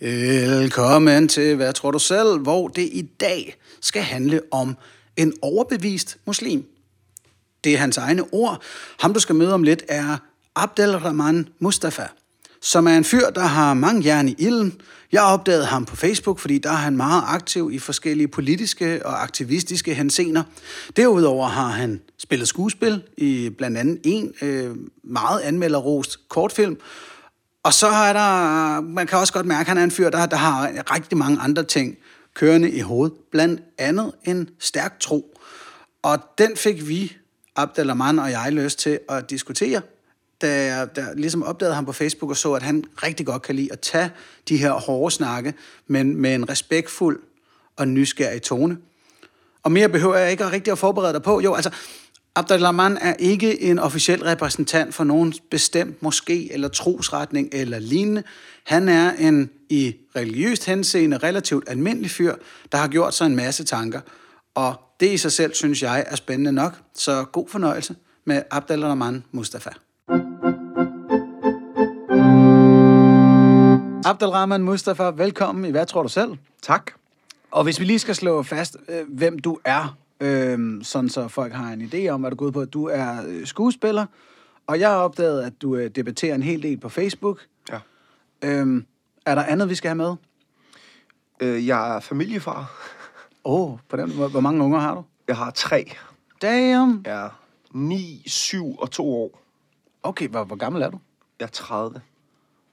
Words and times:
Velkommen 0.00 1.28
til 1.28 1.56
Hvad 1.56 1.72
tror 1.72 1.90
du 1.90 1.98
selv, 1.98 2.38
hvor 2.38 2.68
det 2.68 2.82
i 2.82 3.08
dag 3.20 3.56
skal 3.80 4.02
handle 4.02 4.40
om 4.50 4.76
en 5.16 5.32
overbevist 5.42 6.18
muslim. 6.26 6.64
Det 7.64 7.74
er 7.74 7.78
hans 7.78 7.96
egne 7.96 8.24
ord. 8.32 8.62
Ham, 9.00 9.14
du 9.14 9.20
skal 9.20 9.34
møde 9.34 9.54
om 9.54 9.62
lidt, 9.62 9.82
er 9.88 10.16
Abdelrahman 10.54 11.48
Mustafa, 11.58 12.06
som 12.60 12.86
er 12.86 12.96
en 12.96 13.04
fyr, 13.04 13.30
der 13.30 13.40
har 13.40 13.74
mange 13.74 14.04
jern 14.04 14.28
i 14.28 14.34
ilden. 14.38 14.80
Jeg 15.12 15.22
opdagede 15.22 15.64
ham 15.64 15.84
på 15.84 15.96
Facebook, 15.96 16.38
fordi 16.38 16.58
der 16.58 16.70
er 16.70 16.74
han 16.74 16.96
meget 16.96 17.22
aktiv 17.26 17.70
i 17.72 17.78
forskellige 17.78 18.28
politiske 18.28 19.06
og 19.06 19.22
aktivistiske 19.22 19.94
hensener. 19.94 20.42
Derudover 20.96 21.48
har 21.48 21.68
han 21.68 22.00
spillet 22.18 22.48
skuespil 22.48 23.02
i 23.16 23.50
blandt 23.58 23.78
andet 23.78 24.00
en 24.04 24.34
øh, 24.42 24.76
meget 25.04 25.40
anmelderrost 25.40 26.28
kortfilm, 26.28 26.76
og 27.62 27.74
så 27.74 27.86
er 27.86 28.12
der, 28.12 28.80
man 28.80 29.06
kan 29.06 29.18
også 29.18 29.32
godt 29.32 29.46
mærke, 29.46 29.60
at 29.60 29.66
han 29.66 29.78
er 29.78 29.84
en 29.84 29.90
fyr, 29.90 30.10
der, 30.10 30.26
der 30.26 30.36
har 30.36 30.70
rigtig 30.94 31.18
mange 31.18 31.40
andre 31.40 31.64
ting 31.64 31.98
kørende 32.34 32.70
i 32.70 32.80
hovedet. 32.80 33.16
Blandt 33.30 33.62
andet 33.78 34.12
en 34.24 34.50
stærk 34.58 35.00
tro. 35.00 35.38
Og 36.02 36.18
den 36.38 36.56
fik 36.56 36.88
vi, 36.88 37.16
Abdelrahman 37.56 38.18
og 38.18 38.30
jeg, 38.30 38.52
lyst 38.52 38.78
til 38.78 38.98
at 39.08 39.30
diskutere, 39.30 39.82
da 40.42 40.64
jeg 40.64 40.96
da 40.96 41.06
ligesom 41.14 41.42
opdagede 41.42 41.74
ham 41.74 41.86
på 41.86 41.92
Facebook 41.92 42.30
og 42.30 42.36
så, 42.36 42.52
at 42.52 42.62
han 42.62 42.84
rigtig 43.02 43.26
godt 43.26 43.42
kan 43.42 43.54
lide 43.54 43.72
at 43.72 43.80
tage 43.80 44.10
de 44.48 44.56
her 44.56 44.72
hårde 44.72 45.14
snakke, 45.14 45.54
men 45.86 46.16
med 46.16 46.34
en 46.34 46.48
respektfuld 46.48 47.22
og 47.76 47.88
nysgerrig 47.88 48.42
tone. 48.42 48.76
Og 49.62 49.72
mere 49.72 49.88
behøver 49.88 50.16
jeg 50.16 50.30
ikke 50.30 50.50
rigtig 50.50 50.72
at 50.72 50.78
forberede 50.78 51.12
dig 51.12 51.22
på. 51.22 51.40
Jo, 51.40 51.54
altså, 51.54 51.70
Abdelrahman 52.34 52.96
er 52.96 53.14
ikke 53.18 53.62
en 53.62 53.78
officiel 53.78 54.22
repræsentant 54.22 54.94
for 54.94 55.04
nogen 55.04 55.34
bestemt 55.50 55.96
moské 56.02 56.52
eller 56.52 56.68
trosretning 56.68 57.48
eller 57.52 57.78
lignende. 57.78 58.22
Han 58.64 58.88
er 58.88 59.12
en 59.12 59.50
i 59.70 59.94
religiøst 60.16 60.66
henseende 60.66 61.18
relativt 61.18 61.64
almindelig 61.68 62.10
fyr, 62.10 62.34
der 62.72 62.78
har 62.78 62.88
gjort 62.88 63.14
sig 63.14 63.26
en 63.26 63.36
masse 63.36 63.64
tanker. 63.64 64.00
Og 64.54 64.74
det 65.00 65.12
i 65.12 65.16
sig 65.16 65.32
selv, 65.32 65.54
synes 65.54 65.82
jeg, 65.82 66.04
er 66.08 66.16
spændende 66.16 66.52
nok. 66.52 66.80
Så 66.94 67.24
god 67.24 67.48
fornøjelse 67.48 67.96
med 68.24 68.42
Abdelrahman 68.50 69.24
Mustafa. 69.32 69.70
Abdelrahman 74.04 74.62
Mustafa, 74.62 75.02
velkommen 75.02 75.64
i 75.64 75.70
Hvad 75.70 75.86
tror 75.86 76.02
du 76.02 76.08
selv? 76.08 76.30
Tak. 76.62 76.90
Og 77.50 77.64
hvis 77.64 77.80
vi 77.80 77.84
lige 77.84 77.98
skal 77.98 78.14
slå 78.14 78.42
fast, 78.42 78.76
øh, 78.88 79.04
hvem 79.08 79.38
du 79.38 79.58
er, 79.64 79.96
øh, 80.22 80.84
sådan 80.84 81.08
så 81.08 81.28
folk 81.28 81.52
har 81.52 81.72
en 81.72 81.82
idé 81.82 82.08
om, 82.08 82.20
hvad 82.20 82.30
du 82.30 82.36
går 82.36 82.46
ud 82.46 82.52
på. 82.52 82.64
Du 82.64 82.84
er 82.84 83.26
øh, 83.26 83.46
skuespiller, 83.46 84.06
og 84.66 84.80
jeg 84.80 84.88
har 84.88 84.96
opdaget, 84.96 85.42
at 85.42 85.52
du 85.62 85.76
øh, 85.76 85.90
debatterer 85.90 86.34
en 86.34 86.42
hel 86.42 86.62
del 86.62 86.78
på 86.78 86.88
Facebook. 86.88 87.40
Ja. 87.70 87.78
Øh, 88.44 88.82
er 89.26 89.34
der 89.34 89.42
andet, 89.42 89.68
vi 89.68 89.74
skal 89.74 89.88
have 89.88 89.96
med? 89.96 90.14
Øh, 91.40 91.66
jeg 91.66 91.96
er 91.96 92.00
familiefar. 92.00 92.72
Åh, 93.44 93.70
oh, 93.72 93.78
på 93.88 93.96
den, 93.96 94.10
hvor, 94.10 94.28
hvor 94.28 94.40
mange 94.40 94.64
unger 94.64 94.78
har 94.78 94.94
du? 94.94 95.04
Jeg 95.28 95.36
har 95.36 95.50
tre. 95.50 95.92
Damn! 96.42 97.02
Er 97.04 97.28
9, 97.72 98.22
7 98.26 98.76
og 98.78 98.90
2 98.90 99.14
år. 99.14 99.42
Okay, 100.02 100.28
hvor, 100.28 100.44
hvor 100.44 100.56
gammel 100.56 100.82
er 100.82 100.90
du? 100.90 100.98
Jeg 101.40 101.46
er 101.46 101.50
30. 101.50 102.00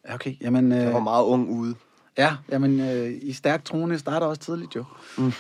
Ja, 0.08 0.14
okay. 0.14 0.36
Jamen, 0.42 0.72
Jeg 0.72 0.92
var 0.92 0.98
øh, 0.98 1.04
meget 1.04 1.24
ung 1.24 1.50
ude. 1.50 1.76
ja, 2.18 2.36
jamen, 2.52 2.80
øh, 2.80 3.12
i 3.22 3.34
stærk 3.34 3.66
trone 3.66 4.00
starter 4.00 4.28
også 4.28 4.42
tidligt, 4.42 4.76
jo. 4.76 4.84
Mm. 5.18 5.32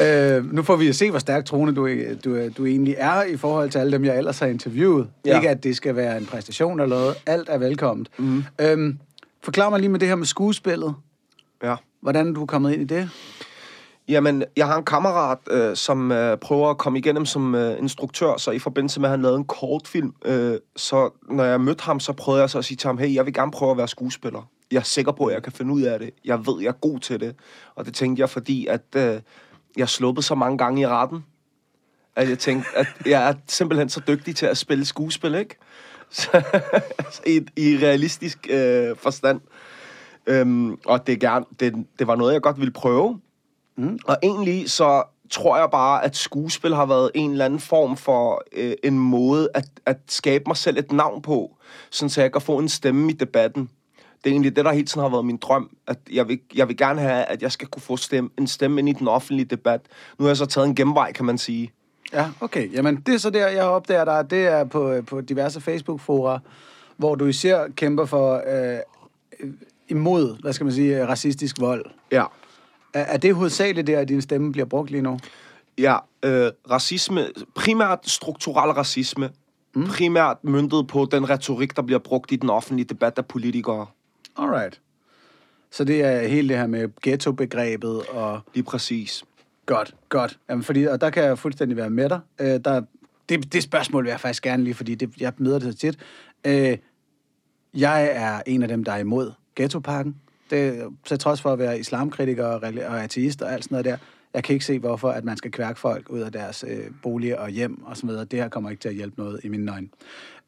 øh, 0.00 0.52
nu 0.52 0.62
får 0.62 0.76
vi 0.76 0.88
at 0.88 0.94
se, 0.94 1.10
hvor 1.10 1.18
stærk 1.18 1.44
trone 1.44 1.74
du, 1.74 1.88
du, 2.24 2.48
du 2.48 2.66
egentlig 2.66 2.94
er 2.98 3.22
i 3.22 3.36
forhold 3.36 3.70
til 3.70 3.78
alle 3.78 3.92
dem, 3.92 4.04
jeg 4.04 4.18
ellers 4.18 4.38
har 4.38 4.46
interviewet. 4.46 5.08
Ja. 5.24 5.36
Ikke, 5.36 5.48
at 5.48 5.64
det 5.64 5.76
skal 5.76 5.96
være 5.96 6.18
en 6.18 6.26
præstation 6.26 6.80
eller 6.80 6.96
noget. 6.96 7.14
Alt 7.26 7.48
er 7.48 7.58
velkomment. 7.58 8.08
Mm. 8.18 8.44
Øhm, 8.60 8.98
forklar 9.42 9.70
mig 9.70 9.80
lige 9.80 9.90
med 9.90 10.00
det 10.00 10.08
her 10.08 10.14
med 10.14 10.26
skuespillet. 10.26 10.94
Ja. 11.62 11.74
Hvordan 12.00 12.32
du 12.32 12.42
er 12.42 12.46
kommet 12.46 12.72
ind 12.72 12.82
i 12.82 12.94
det? 12.94 13.10
Jamen, 14.08 14.44
jeg 14.56 14.66
har 14.66 14.76
en 14.76 14.84
kammerat, 14.84 15.38
øh, 15.50 15.76
som 15.76 16.12
øh, 16.12 16.38
prøver 16.38 16.70
at 16.70 16.78
komme 16.78 16.98
igennem 16.98 17.26
som 17.26 17.54
øh, 17.54 17.78
instruktør, 17.78 18.36
så 18.36 18.50
i 18.50 18.58
forbindelse 18.58 19.00
med, 19.00 19.08
at 19.08 19.10
han 19.10 19.22
lavede 19.22 19.38
en 19.38 19.44
kortfilm, 19.44 20.14
øh, 20.24 20.58
så 20.76 21.10
når 21.30 21.44
jeg 21.44 21.60
mødte 21.60 21.84
ham, 21.84 22.00
så 22.00 22.12
prøvede 22.12 22.40
jeg 22.40 22.50
så 22.50 22.58
at 22.58 22.64
sige 22.64 22.76
til 22.76 22.86
ham, 22.86 22.98
hey, 22.98 23.14
jeg 23.14 23.26
vil 23.26 23.34
gerne 23.34 23.50
prøve 23.50 23.70
at 23.70 23.76
være 23.76 23.88
skuespiller. 23.88 24.48
Jeg 24.70 24.78
er 24.78 24.82
sikker 24.82 25.12
på, 25.12 25.24
at 25.24 25.34
jeg 25.34 25.42
kan 25.42 25.52
finde 25.52 25.72
ud 25.72 25.82
af 25.82 25.98
det. 25.98 26.10
Jeg 26.24 26.46
ved, 26.46 26.60
jeg 26.60 26.68
er 26.68 26.72
god 26.72 26.98
til 26.98 27.20
det. 27.20 27.34
Og 27.74 27.86
det 27.86 27.94
tænkte 27.94 28.20
jeg, 28.20 28.30
fordi 28.30 28.66
at 28.66 28.82
øh, 28.96 29.20
jeg 29.76 29.88
sluppet 29.88 30.24
så 30.24 30.34
mange 30.34 30.58
gange 30.58 30.80
i 30.80 30.86
retten, 30.86 31.24
at 32.16 32.28
jeg 32.28 32.38
tænkte, 32.38 32.68
at 32.76 32.86
jeg 33.06 33.28
er 33.28 33.34
simpelthen 33.48 33.88
så 33.88 34.00
dygtig 34.08 34.36
til 34.36 34.46
at 34.46 34.56
spille 34.56 34.84
skuespil, 34.84 35.34
ikke? 35.34 35.56
Så, 36.10 36.42
i, 37.26 37.40
I 37.56 37.78
realistisk 37.82 38.46
øh, 38.50 38.96
forstand. 38.96 39.40
Øhm, 40.26 40.78
og 40.84 41.06
det, 41.06 41.12
er 41.12 41.16
gerne, 41.16 41.44
det, 41.60 41.86
det 41.98 42.06
var 42.06 42.16
noget, 42.16 42.32
jeg 42.32 42.42
godt 42.42 42.58
ville 42.58 42.72
prøve. 42.72 43.20
Mm. 43.76 43.98
Og 44.06 44.16
egentlig 44.22 44.70
så 44.70 45.02
tror 45.30 45.56
jeg 45.56 45.68
bare, 45.70 46.04
at 46.04 46.16
skuespil 46.16 46.74
har 46.74 46.86
været 46.86 47.10
en 47.14 47.30
eller 47.30 47.44
anden 47.44 47.60
form 47.60 47.96
for 47.96 48.42
øh, 48.52 48.74
en 48.84 48.98
måde 48.98 49.48
at, 49.54 49.68
at 49.86 49.98
skabe 50.08 50.44
mig 50.46 50.56
selv 50.56 50.78
et 50.78 50.92
navn 50.92 51.22
på, 51.22 51.56
sådan 51.90 52.10
så 52.10 52.20
jeg 52.20 52.32
kan 52.32 52.40
få 52.40 52.58
en 52.58 52.68
stemme 52.68 53.10
i 53.10 53.14
debatten. 53.14 53.70
Det 54.24 54.30
er 54.30 54.34
egentlig 54.34 54.56
det, 54.56 54.64
der 54.64 54.72
hele 54.72 54.86
tiden 54.86 55.02
har 55.02 55.08
været 55.08 55.24
min 55.24 55.36
drøm, 55.36 55.70
at 55.86 55.98
jeg 56.12 56.28
vil, 56.28 56.40
jeg 56.54 56.68
vil 56.68 56.76
gerne 56.76 57.00
have, 57.00 57.24
at 57.24 57.42
jeg 57.42 57.52
skal 57.52 57.68
kunne 57.68 57.82
få 57.82 57.96
stemme, 57.96 58.30
en 58.38 58.46
stemme 58.46 58.78
ind 58.78 58.88
i 58.88 58.92
den 58.92 59.08
offentlige 59.08 59.46
debat. 59.46 59.80
Nu 60.18 60.22
har 60.22 60.30
jeg 60.30 60.36
så 60.36 60.46
taget 60.46 60.68
en 60.68 60.74
genvej, 60.74 61.12
kan 61.12 61.24
man 61.24 61.38
sige. 61.38 61.72
Ja, 62.12 62.30
okay. 62.40 62.72
Jamen, 62.72 62.96
det 62.96 63.14
er 63.14 63.18
så 63.18 63.30
der, 63.30 63.48
jeg 63.48 63.64
opdager 63.64 64.04
dig. 64.04 64.30
Det 64.30 64.46
er 64.46 64.64
på, 64.64 65.02
på 65.06 65.20
diverse 65.20 65.60
Facebook-fora, 65.60 66.38
hvor 66.96 67.14
du 67.14 67.26
især 67.26 67.68
kæmper 67.76 68.04
for 68.04 68.42
øh, 68.46 68.78
imod, 69.88 70.40
hvad 70.40 70.52
skal 70.52 70.64
man 70.64 70.74
sige, 70.74 71.06
racistisk 71.06 71.60
vold. 71.60 71.84
Ja. 72.12 72.24
Er, 72.94 73.00
er 73.00 73.16
det 73.16 73.34
hovedsageligt 73.34 73.86
der, 73.86 73.98
at 73.98 74.08
din 74.08 74.22
stemme 74.22 74.52
bliver 74.52 74.66
brugt 74.66 74.90
lige 74.90 75.02
nu? 75.02 75.18
Ja, 75.78 75.96
øh, 76.22 76.50
racisme, 76.70 77.26
primært 77.54 77.98
strukturel 78.02 78.70
racisme, 78.70 79.30
mm. 79.74 79.86
primært 79.86 80.36
møntet 80.44 80.86
på 80.86 81.08
den 81.10 81.30
retorik, 81.30 81.76
der 81.76 81.82
bliver 81.82 81.98
brugt 81.98 82.32
i 82.32 82.36
den 82.36 82.50
offentlige 82.50 82.86
debat 82.86 83.18
af 83.18 83.26
politikere. 83.26 83.86
Alright. 84.38 84.80
Så 85.70 85.84
det 85.84 86.02
er 86.02 86.28
hele 86.28 86.48
det 86.48 86.56
her 86.56 86.66
med 86.66 86.88
ghetto-begrebet 87.02 88.06
og... 88.08 88.40
Lige 88.54 88.64
præcis. 88.64 89.24
Godt, 89.66 89.94
godt. 90.08 90.38
Jamen, 90.50 90.62
fordi, 90.62 90.84
og 90.84 91.00
der 91.00 91.10
kan 91.10 91.24
jeg 91.24 91.38
fuldstændig 91.38 91.76
være 91.76 91.90
med 91.90 92.08
dig. 92.08 92.20
Øh, 92.40 92.60
der, 92.64 92.82
det, 93.28 93.52
det 93.52 93.62
spørgsmål 93.62 94.04
vil 94.04 94.10
jeg 94.10 94.20
faktisk 94.20 94.42
gerne 94.42 94.64
lige, 94.64 94.74
fordi 94.74 94.94
det, 94.94 95.20
jeg 95.20 95.32
møder 95.38 95.58
det 95.58 95.72
så 95.72 95.78
tit. 95.78 95.98
Øh, 96.44 96.78
jeg 97.74 98.08
er 98.12 98.42
en 98.46 98.62
af 98.62 98.68
dem, 98.68 98.84
der 98.84 98.92
er 98.92 98.98
imod 98.98 99.32
ghettoparken. 99.56 100.16
Det, 100.50 100.82
så 101.04 101.16
trods 101.16 101.40
for 101.42 101.52
at 101.52 101.58
være 101.58 101.78
islamkritiker 101.78 102.46
og, 102.46 102.60
og 102.88 103.04
ateist 103.04 103.42
og 103.42 103.52
alt 103.52 103.64
sådan 103.64 103.74
noget 103.74 103.84
der, 103.84 103.96
jeg 104.34 104.44
kan 104.44 104.52
ikke 104.52 104.64
se, 104.64 104.78
hvorfor 104.78 105.10
at 105.10 105.24
man 105.24 105.36
skal 105.36 105.50
kværke 105.50 105.80
folk 105.80 106.10
ud 106.10 106.20
af 106.20 106.32
deres 106.32 106.64
øh, 106.68 106.84
boliger 107.02 107.36
og 107.36 107.48
hjem 107.48 107.84
og 107.84 107.96
så 107.96 108.06
videre. 108.06 108.24
Det 108.24 108.38
her 108.38 108.48
kommer 108.48 108.70
ikke 108.70 108.80
til 108.80 108.88
at 108.88 108.94
hjælpe 108.94 109.20
noget 109.20 109.40
i 109.44 109.48
mine 109.48 109.72
øjne. 109.72 109.88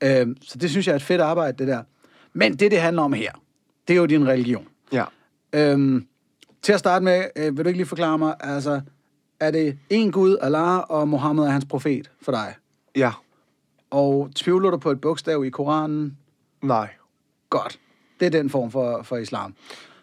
Øh, 0.02 0.36
så 0.42 0.58
det 0.58 0.70
synes 0.70 0.86
jeg 0.86 0.92
er 0.92 0.96
et 0.96 1.02
fedt 1.02 1.20
arbejde, 1.20 1.58
det 1.58 1.68
der. 1.68 1.82
Men 2.32 2.56
det, 2.56 2.70
det 2.70 2.80
handler 2.80 3.02
om 3.02 3.12
her, 3.12 3.32
det 3.88 3.94
er 3.94 3.98
jo 3.98 4.06
din 4.06 4.28
religion. 4.28 4.68
Ja. 4.92 5.04
Øhm, 5.52 6.06
til 6.62 6.72
at 6.72 6.78
starte 6.78 7.04
med, 7.04 7.24
øh, 7.36 7.56
vil 7.56 7.64
du 7.64 7.68
ikke 7.68 7.78
lige 7.78 7.86
forklare 7.86 8.18
mig, 8.18 8.34
altså, 8.40 8.80
er 9.40 9.50
det 9.50 9.78
en 9.90 10.12
Gud, 10.12 10.36
Allah, 10.40 10.78
og 10.78 11.08
Mohammed 11.08 11.44
er 11.44 11.50
hans 11.50 11.64
profet 11.64 12.10
for 12.22 12.32
dig? 12.32 12.54
Ja. 12.96 13.12
Og 13.90 14.30
tvivler 14.34 14.70
du 14.70 14.76
på 14.76 14.90
et 14.90 15.00
bogstav 15.00 15.44
i 15.44 15.50
Koranen? 15.50 16.18
Nej. 16.62 16.88
Godt. 17.50 17.78
Det 18.20 18.26
er 18.26 18.30
den 18.30 18.50
form 18.50 18.70
for, 18.70 19.02
for 19.02 19.16
islam. 19.16 19.54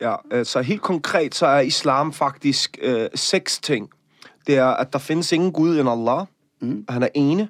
Ja, 0.02 0.16
øh, 0.32 0.46
så 0.46 0.62
helt 0.62 0.82
konkret, 0.82 1.36
så 1.36 1.46
er 1.46 1.60
islam 1.60 2.14
faktisk 2.14 2.78
øh, 2.82 3.10
seks 3.16 3.60
ting. 3.60 3.90
Det 4.48 4.58
er, 4.58 4.68
at 4.68 4.94
der 4.94 5.00
findes 5.00 5.32
ingen 5.32 5.52
Gud 5.52 5.80
end 5.80 5.90
Allah. 5.90 6.26
Mm. 6.60 6.86
Han 6.90 7.04
er 7.04 7.08
ene. 7.14 7.50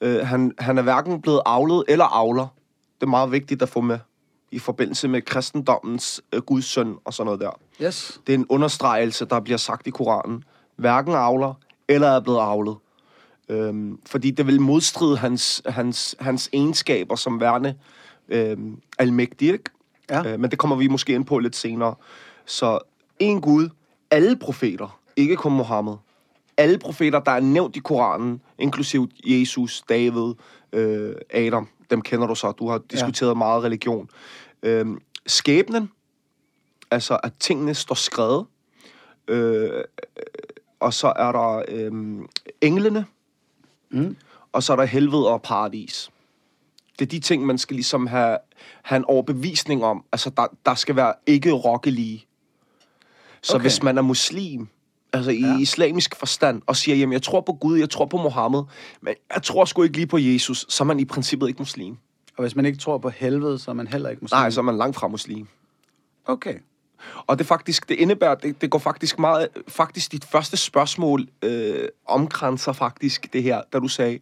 Øh, 0.00 0.26
han, 0.26 0.52
han 0.58 0.78
er 0.78 0.82
hverken 0.82 1.22
blevet 1.22 1.40
avlet 1.46 1.84
eller 1.88 2.04
avler. 2.04 2.46
Det 2.94 3.06
er 3.06 3.10
meget 3.10 3.32
vigtigt 3.32 3.62
at 3.62 3.68
få 3.68 3.80
med 3.80 3.98
i 4.52 4.58
forbindelse 4.58 5.08
med 5.08 5.22
kristendommens 5.22 6.20
øh, 6.32 6.40
Guds 6.40 6.64
søn 6.64 6.96
og 7.04 7.14
sådan 7.14 7.26
noget 7.26 7.40
der. 7.40 7.50
Yes. 7.82 8.20
Det 8.26 8.34
er 8.34 8.38
en 8.38 8.46
understregelse, 8.48 9.24
der 9.24 9.40
bliver 9.40 9.56
sagt 9.56 9.86
i 9.86 9.90
Koranen. 9.90 10.44
Hverken 10.76 11.14
avler 11.14 11.54
eller 11.88 12.08
er 12.08 12.20
blevet 12.20 12.40
avlet. 12.40 12.76
Øhm, 13.48 13.98
fordi 14.06 14.30
det 14.30 14.46
vil 14.46 14.60
modstride 14.60 15.16
hans, 15.16 15.62
hans, 15.66 16.16
hans 16.20 16.50
egenskaber 16.52 17.16
som 17.16 17.40
værende 17.40 17.74
øhm, 18.28 18.80
almægtig, 18.98 19.52
ikke? 19.52 19.64
Ja. 20.10 20.32
Øh, 20.32 20.40
men 20.40 20.50
det 20.50 20.58
kommer 20.58 20.76
vi 20.76 20.88
måske 20.88 21.12
ind 21.12 21.24
på 21.24 21.38
lidt 21.38 21.56
senere. 21.56 21.94
Så 22.46 22.78
en 23.18 23.40
Gud, 23.40 23.68
alle 24.10 24.36
profeter, 24.36 24.98
ikke 25.16 25.36
kun 25.36 25.52
Mohammed, 25.52 25.94
alle 26.56 26.78
profeter, 26.78 27.20
der 27.20 27.30
er 27.30 27.40
nævnt 27.40 27.76
i 27.76 27.78
Koranen, 27.78 28.40
inklusiv 28.58 29.08
Jesus, 29.24 29.82
David, 29.88 30.34
øh, 30.72 31.14
Adam, 31.30 31.68
dem 31.90 32.02
kender 32.02 32.26
du 32.26 32.34
så. 32.34 32.52
Du 32.52 32.68
har 32.68 32.78
diskuteret 32.90 33.30
ja. 33.30 33.34
meget 33.34 33.62
religion. 33.64 34.08
Øh, 34.62 34.86
skæbnen, 35.26 35.90
altså 36.90 37.18
at 37.22 37.32
tingene 37.40 37.74
står 37.74 37.94
skrevet. 37.94 38.46
Øh, 39.28 39.84
og 40.80 40.94
så 40.94 41.12
er 41.16 41.32
der 41.32 41.62
øh, 41.68 41.92
englene, 42.60 43.06
Mm. 43.94 44.16
og 44.52 44.62
så 44.62 44.72
er 44.72 44.76
der 44.76 44.84
helvede 44.84 45.28
og 45.28 45.42
paradis. 45.42 46.10
det 46.98 47.04
er 47.06 47.08
de 47.08 47.20
ting, 47.20 47.46
man 47.46 47.58
skal 47.58 47.74
ligesom 47.74 48.06
have, 48.06 48.38
have 48.82 48.96
en 48.96 49.04
overbevisning 49.04 49.84
om. 49.84 50.04
Altså, 50.12 50.30
der, 50.30 50.46
der 50.66 50.74
skal 50.74 50.96
være 50.96 51.14
ikke 51.26 51.52
rokkelige. 51.52 52.26
Så 53.42 53.54
Okay. 53.54 53.62
hvis 53.62 53.82
man 53.82 53.98
er 53.98 54.02
muslim, 54.02 54.68
altså 55.12 55.30
i 55.30 55.40
Ja. 55.40 55.58
islamisk 55.58 56.16
forstand, 56.16 56.62
og 56.66 56.76
siger, 56.76 56.96
jamen, 56.96 57.12
jeg 57.12 57.22
tror 57.22 57.40
på 57.40 57.52
Gud, 57.52 57.78
jeg 57.78 57.90
tror 57.90 58.06
på 58.06 58.16
Mohammed, 58.16 58.62
men 59.00 59.14
jeg 59.34 59.42
tror 59.42 59.64
sgu 59.64 59.82
ikke 59.82 59.96
lige 59.96 60.06
på 60.06 60.18
Jesus, 60.18 60.66
så 60.68 60.84
er 60.84 60.86
man 60.86 61.00
i 61.00 61.04
princippet 61.04 61.48
ikke 61.48 61.58
muslim. 61.58 61.96
Og 62.36 62.42
hvis 62.42 62.56
man 62.56 62.66
ikke 62.66 62.78
tror 62.78 62.98
på 62.98 63.08
helvede, 63.08 63.58
så 63.58 63.70
er 63.70 63.74
man 63.74 63.86
heller 63.86 64.10
ikke 64.10 64.24
muslim. 64.24 64.38
Nej, 64.38 64.50
så 64.50 64.60
er 64.60 64.64
man 64.64 64.76
langt 64.76 64.96
fra 64.96 65.08
muslim. 65.08 65.46
Okay. 66.26 66.54
Og 67.26 67.38
det 67.38 67.46
faktisk, 67.46 67.88
det 67.88 67.94
indebærer, 67.94 68.34
det, 68.34 68.60
det 68.60 68.70
går 68.70 68.78
faktisk 68.78 69.18
meget, 69.18 69.48
faktisk 69.68 70.12
dit 70.12 70.24
første 70.24 70.56
spørgsmål 70.56 71.28
øh, 71.42 71.88
omkranser 72.06 72.72
faktisk 72.72 73.32
det 73.32 73.42
her, 73.42 73.62
da 73.72 73.78
du 73.78 73.88
sagde, 73.88 74.18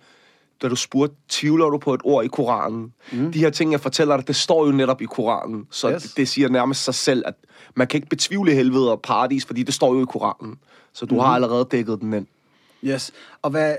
da 0.63 0.69
du 0.69 0.77
spurgte, 0.77 1.17
tvivler 1.29 1.71
du 1.71 1.79
på 1.79 1.95
et 1.95 2.01
ord 2.05 2.25
i 2.25 2.29
Koranen? 2.29 2.93
Mm. 3.13 3.33
De 3.33 3.39
her 3.39 3.51
ting, 3.51 3.73
jeg 3.73 3.81
fortæller 3.81 4.17
dig, 4.17 4.29
det 4.29 4.37
står 4.37 4.67
jo 4.67 4.73
netop 4.73 5.03
i 5.03 5.05
Koranen. 5.05 5.67
Så 5.71 5.91
Yes. 5.91 6.03
det, 6.03 6.17
det 6.17 6.29
siger 6.29 6.49
nærmest 6.49 6.85
sig 6.85 6.95
selv, 6.95 7.23
at 7.27 7.35
man 7.75 7.87
kan 7.87 7.99
ikke 7.99 8.09
betvivle 8.09 8.55
helvede 8.55 8.93
og 8.93 9.01
paradis, 9.01 9.45
fordi 9.45 9.63
det 9.63 9.75
står 9.75 9.95
jo 9.95 10.03
i 10.03 10.07
Koranen. 10.09 10.59
Så 10.93 11.07
du 11.07 11.15
mm. 11.15 11.21
har 11.21 11.27
allerede 11.27 11.69
dækket 11.71 12.01
den 12.01 12.13
ind. 12.13 12.27
Yes. 12.85 13.13
Og 13.43 13.51
hvad, 13.51 13.75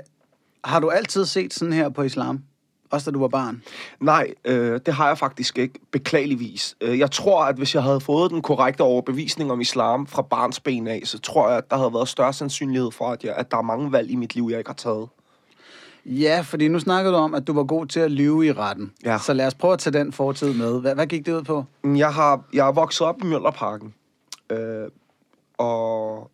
har 0.64 0.80
du 0.80 0.88
altid 0.88 1.24
set 1.24 1.54
sådan 1.54 1.72
her 1.72 1.88
på 1.88 2.02
islam? 2.02 2.42
Også 2.90 3.10
da 3.10 3.14
du 3.14 3.20
var 3.20 3.28
barn? 3.28 3.62
Nej, 4.00 4.34
øh, 4.44 4.80
det 4.86 4.94
har 4.94 5.06
jeg 5.06 5.18
faktisk 5.18 5.58
ikke, 5.58 5.74
beklageligvis. 5.90 6.76
Øh, 6.80 6.98
jeg 6.98 7.10
tror, 7.10 7.44
at 7.44 7.56
hvis 7.56 7.74
jeg 7.74 7.82
havde 7.82 8.00
fået 8.00 8.30
den 8.30 8.42
korrekte 8.42 8.80
overbevisning 8.80 9.52
om 9.52 9.60
islam 9.60 10.06
fra 10.06 10.22
barns 10.22 10.60
ben 10.60 10.88
af, 10.88 11.02
så 11.04 11.18
tror 11.18 11.48
jeg, 11.48 11.58
at 11.58 11.70
der 11.70 11.76
havde 11.76 11.94
været 11.94 12.08
større 12.08 12.32
sandsynlighed 12.32 12.90
for, 12.90 13.10
at, 13.10 13.24
jeg, 13.24 13.34
at 13.36 13.50
der 13.50 13.56
er 13.56 13.62
mange 13.62 13.92
valg 13.92 14.10
i 14.10 14.16
mit 14.16 14.34
liv, 14.34 14.48
jeg 14.50 14.58
ikke 14.58 14.68
har 14.68 14.74
taget. 14.74 15.08
Ja, 16.06 16.40
fordi 16.40 16.68
nu 16.68 16.78
snakkede 16.78 17.14
du 17.14 17.18
om, 17.18 17.34
at 17.34 17.46
du 17.46 17.52
var 17.52 17.64
god 17.64 17.86
til 17.86 18.00
at 18.00 18.10
lyve 18.10 18.46
i 18.46 18.52
retten. 18.52 18.92
Ja. 19.04 19.18
Så 19.18 19.32
lad 19.32 19.46
os 19.46 19.54
prøve 19.54 19.72
at 19.72 19.78
tage 19.78 19.98
den 19.98 20.12
fortid 20.12 20.54
med. 20.54 20.80
Hvad, 20.80 20.94
hvad 20.94 21.06
gik 21.06 21.26
det 21.26 21.32
ud 21.32 21.42
på? 21.42 21.64
Jeg 21.84 22.14
har 22.14 22.44
jeg 22.52 22.68
er 22.68 22.72
vokset 22.72 23.06
op 23.06 23.22
i 23.22 23.26
Mjølnerparken, 23.26 23.94
øh, 24.50 24.88
og 25.58 26.30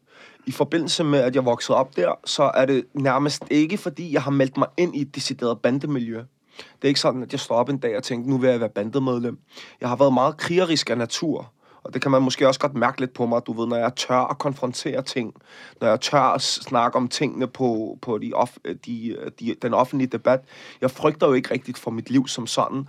i 0.46 0.52
forbindelse 0.52 1.04
med, 1.04 1.18
at 1.18 1.34
jeg 1.34 1.44
voksede 1.44 1.78
op 1.78 1.96
der, 1.96 2.12
så 2.24 2.42
er 2.54 2.66
det 2.66 2.84
nærmest 2.94 3.44
ikke, 3.50 3.78
fordi 3.78 4.12
jeg 4.12 4.22
har 4.22 4.30
meldt 4.30 4.56
mig 4.56 4.68
ind 4.76 4.96
i 4.96 5.00
et 5.00 5.14
decideret 5.14 5.60
bandemiljø. 5.60 6.18
Det 6.58 6.82
er 6.82 6.88
ikke 6.88 7.00
sådan, 7.00 7.22
at 7.22 7.32
jeg 7.32 7.40
står 7.40 7.54
op 7.54 7.68
en 7.68 7.78
dag 7.78 7.96
og 7.96 8.02
tænker, 8.02 8.30
nu 8.30 8.38
vil 8.38 8.50
jeg 8.50 8.60
være 8.60 8.68
bandemedlem. 8.68 9.38
Jeg 9.80 9.88
har 9.88 9.96
været 9.96 10.12
meget 10.12 10.36
krigerisk 10.36 10.90
af 10.90 10.98
natur, 10.98 11.52
og 11.82 11.94
det 11.94 12.02
kan 12.02 12.10
man 12.10 12.22
måske 12.22 12.48
også 12.48 12.60
godt 12.60 12.74
mærke 12.74 13.00
lidt 13.00 13.12
på 13.12 13.26
mig, 13.26 13.42
du 13.46 13.52
ved, 13.52 13.66
når 13.66 13.76
jeg 13.76 13.94
tør 13.96 14.30
at 14.30 14.38
konfrontere 14.38 15.02
ting, 15.02 15.34
når 15.80 15.88
jeg 15.88 16.00
tør 16.00 16.20
at 16.20 16.42
snakke 16.42 16.96
om 16.96 17.08
tingene 17.08 17.46
på, 17.46 17.98
på 18.02 18.18
de 18.18 18.32
off, 18.32 18.56
de, 18.86 19.16
de, 19.40 19.54
den 19.62 19.74
offentlige 19.74 20.08
debat. 20.08 20.40
Jeg 20.80 20.90
frygter 20.90 21.26
jo 21.26 21.32
ikke 21.32 21.50
rigtigt 21.50 21.78
for 21.78 21.90
mit 21.90 22.10
liv 22.10 22.28
som 22.28 22.46
sådan. 22.46 22.84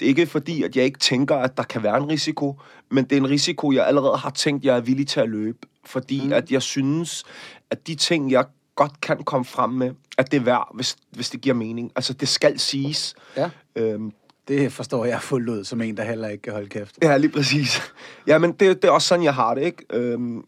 Det 0.00 0.06
er 0.06 0.08
ikke 0.08 0.26
fordi, 0.26 0.62
at 0.62 0.76
jeg 0.76 0.84
ikke 0.84 0.98
tænker, 0.98 1.36
at 1.36 1.56
der 1.56 1.62
kan 1.62 1.82
være 1.82 1.96
en 1.96 2.08
risiko, 2.08 2.60
men 2.90 3.04
det 3.04 3.12
er 3.12 3.20
en 3.20 3.30
risiko, 3.30 3.72
jeg 3.72 3.86
allerede 3.86 4.16
har 4.16 4.30
tænkt, 4.30 4.64
jeg 4.64 4.76
er 4.76 4.80
villig 4.80 5.06
til 5.06 5.20
at 5.20 5.28
løbe. 5.28 5.58
Fordi 5.84 6.26
mm. 6.26 6.32
at 6.32 6.50
jeg 6.50 6.62
synes, 6.62 7.24
at 7.70 7.86
de 7.86 7.94
ting, 7.94 8.30
jeg 8.30 8.44
godt 8.74 9.00
kan 9.00 9.24
komme 9.24 9.44
frem 9.44 9.70
med, 9.70 9.94
at 10.18 10.30
det 10.32 10.36
er 10.36 10.44
værd, 10.44 10.68
hvis, 10.74 10.96
hvis 11.10 11.30
det 11.30 11.40
giver 11.40 11.54
mening. 11.54 11.92
Altså, 11.96 12.12
det 12.12 12.28
skal 12.28 12.58
siges. 12.58 13.14
Ja. 13.36 13.50
Øhm, 13.76 14.12
Det 14.48 14.72
forstår 14.72 15.04
jeg 15.04 15.22
fuldt 15.22 15.48
ud, 15.48 15.64
som 15.64 15.80
en, 15.80 15.96
der 15.96 16.04
heller 16.04 16.28
ikke 16.28 16.42
kan 16.42 16.52
holde 16.52 16.68
kæft. 16.68 16.98
Ja, 17.02 17.16
lige 17.16 17.30
præcis. 17.30 17.80
Ja, 18.26 18.38
men 18.38 18.52
det, 18.52 18.82
det 18.82 18.88
er 18.88 18.92
også 18.92 19.08
sådan, 19.08 19.24
jeg 19.24 19.34
har 19.34 19.54
det, 19.54 19.62
ikke? 19.62 19.84
Øhm, 19.92 20.44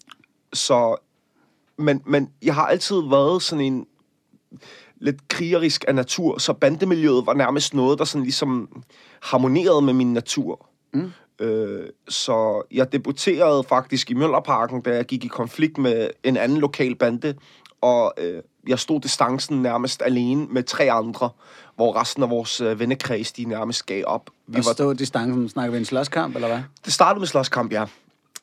så, 0.53 0.97
men, 1.79 2.03
men 2.07 2.31
jeg 2.43 2.55
har 2.55 2.67
altid 2.67 2.97
været 3.11 3.43
sådan 3.43 3.65
en 3.65 3.87
lidt 5.01 5.29
krigerisk 5.29 5.85
af 5.89 5.95
natur, 5.95 6.39
så 6.39 6.53
bandemiljøet 6.53 7.27
var 7.27 7.35
nærmest 7.35 7.75
noget, 7.75 7.99
der 7.99 8.05
sådan 8.05 8.23
ligesom 8.23 8.83
harmonerede 9.23 9.83
med 9.83 9.93
min 9.93 10.13
natur. 10.13 10.69
Mm. 10.95 11.13
Øh, 11.41 11.89
så 12.09 12.63
jeg 12.71 12.93
debuterede 12.93 13.65
faktisk 13.65 14.11
i 14.11 14.15
Møllerparken, 14.15 14.81
da 14.81 14.95
jeg 14.95 15.05
gik 15.05 15.25
i 15.25 15.29
konflikt 15.29 15.79
med 15.79 16.11
en 16.23 16.37
anden 16.37 16.59
lokal 16.59 16.95
bande, 16.95 17.35
og 17.81 18.15
øh, 18.19 18.43
jeg 18.67 18.79
stod 18.79 19.01
distancen 19.01 19.63
nærmest 19.63 20.03
alene 20.03 20.47
med 20.51 20.63
tre 20.63 20.93
andre, 20.93 21.31
hvor 21.77 22.01
resten 22.01 22.23
af 22.23 22.31
vores 22.31 22.61
øh, 22.61 22.81
vennekreds, 22.81 23.33
de 23.33 23.45
nærmest 23.45 23.87
gav 23.87 24.05
op. 24.07 24.31
Vi 24.47 24.57
var... 24.57 24.73
stå 24.73 24.93
distancen, 24.93 25.49
snakker 25.49 25.73
vi 25.73 25.79
en 25.79 25.85
slåskamp, 25.85 26.35
eller 26.35 26.49
hvad? 26.49 26.63
Det 26.85 26.93
startede 26.93 27.21
med 27.21 27.27
slåskamp, 27.27 27.73
ja. 27.73 27.85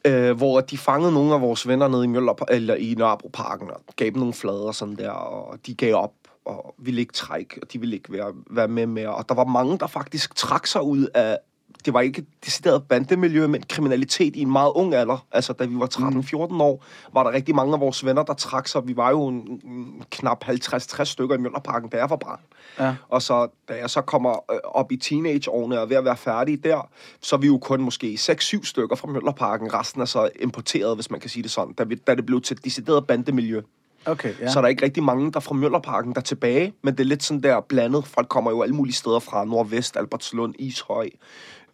Øh, 0.05 0.37
hvor 0.37 0.61
de 0.61 0.77
fangede 0.77 1.11
nogle 1.11 1.33
af 1.33 1.41
vores 1.41 1.67
venner 1.67 1.87
nede 1.87 2.03
i, 2.03 2.07
Møller, 2.07 2.45
eller 2.49 2.75
i 2.75 2.95
Nørrebroparken 2.97 3.69
og 3.69 3.81
gav 3.95 4.09
dem 4.09 4.17
nogle 4.17 4.33
flader 4.33 4.71
sådan 4.71 4.95
der, 4.95 5.09
og 5.09 5.57
de 5.65 5.73
gav 5.73 5.95
op 5.95 6.13
og 6.45 6.75
ville 6.77 7.01
ikke 7.01 7.13
trække, 7.13 7.59
og 7.61 7.73
de 7.73 7.79
ville 7.79 7.95
ikke 7.95 8.13
være, 8.13 8.33
være 8.49 8.67
med 8.67 8.85
mere. 8.85 9.15
Og 9.15 9.29
der 9.29 9.35
var 9.35 9.45
mange, 9.45 9.77
der 9.77 9.87
faktisk 9.87 10.35
trak 10.35 10.67
sig 10.67 10.81
ud 10.81 11.07
af, 11.13 11.37
det 11.85 11.93
var 11.93 12.01
ikke 12.01 12.19
et 12.19 12.27
decideret 12.45 12.83
bandemiljø, 12.83 13.47
men 13.47 13.63
kriminalitet 13.69 14.35
i 14.35 14.41
en 14.41 14.51
meget 14.51 14.71
ung 14.75 14.93
alder. 14.93 15.25
Altså, 15.31 15.53
da 15.53 15.65
vi 15.65 15.75
var 15.75 15.87
13-14 15.93 16.61
år, 16.61 16.83
var 17.13 17.23
der 17.23 17.31
rigtig 17.31 17.55
mange 17.55 17.73
af 17.73 17.79
vores 17.79 18.05
venner, 18.05 18.23
der 18.23 18.33
trak 18.33 18.67
sig. 18.67 18.87
Vi 18.87 18.97
var 18.97 19.09
jo 19.09 19.27
en, 19.27 19.61
en 19.65 20.03
knap 20.11 20.45
50-60 20.45 21.03
stykker 21.03 21.35
i 21.35 21.39
Møllerparken, 21.39 21.89
da 21.89 21.97
jeg 21.97 22.09
var 22.09 22.15
barn. 22.15 22.39
Ja. 22.79 22.95
Og 23.09 23.21
så, 23.21 23.47
da 23.69 23.77
jeg 23.77 23.89
så 23.89 24.01
kommer 24.01 24.51
øh, 24.51 24.59
op 24.63 24.91
i 24.91 24.97
teenageårene 24.97 25.77
og 25.77 25.83
er 25.83 25.87
ved 25.87 25.97
at 25.97 26.05
være 26.05 26.17
færdig 26.17 26.63
der, 26.63 26.89
så 27.21 27.35
er 27.35 27.39
vi 27.39 27.47
jo 27.47 27.57
kun 27.57 27.81
måske 27.81 28.17
6-7 28.19 28.65
stykker 28.65 28.95
fra 28.95 29.07
Møllerparken. 29.07 29.73
Resten 29.73 30.01
er 30.01 30.05
så 30.05 30.29
importeret, 30.41 30.95
hvis 30.95 31.11
man 31.11 31.19
kan 31.19 31.29
sige 31.29 31.43
det 31.43 31.51
sådan, 31.51 31.73
da, 31.73 31.83
vi, 31.83 31.95
da 31.95 32.15
det 32.15 32.25
blev 32.25 32.41
til 32.41 32.57
et 32.57 32.65
decideret 32.65 33.07
bandemiljø. 33.07 33.61
Okay, 34.05 34.33
ja. 34.39 34.49
Så 34.49 34.59
er 34.59 34.61
der 34.61 34.69
ikke 34.69 34.85
rigtig 34.85 35.03
mange, 35.03 35.31
der 35.31 35.37
er 35.37 35.41
fra 35.41 35.55
Møllerparken, 35.55 36.13
der 36.13 36.19
er 36.19 36.23
tilbage, 36.23 36.73
men 36.81 36.93
det 36.93 36.99
er 36.99 37.07
lidt 37.07 37.23
sådan 37.23 37.43
der 37.43 37.61
blandet. 37.61 38.07
Folk 38.07 38.27
kommer 38.27 38.51
jo 38.51 38.61
alle 38.61 38.75
mulige 38.75 38.93
steder 38.93 39.19
fra, 39.19 39.45
Nordvest, 39.45 39.97
Albertslund, 39.97 40.55
Ishøj. 40.59 41.09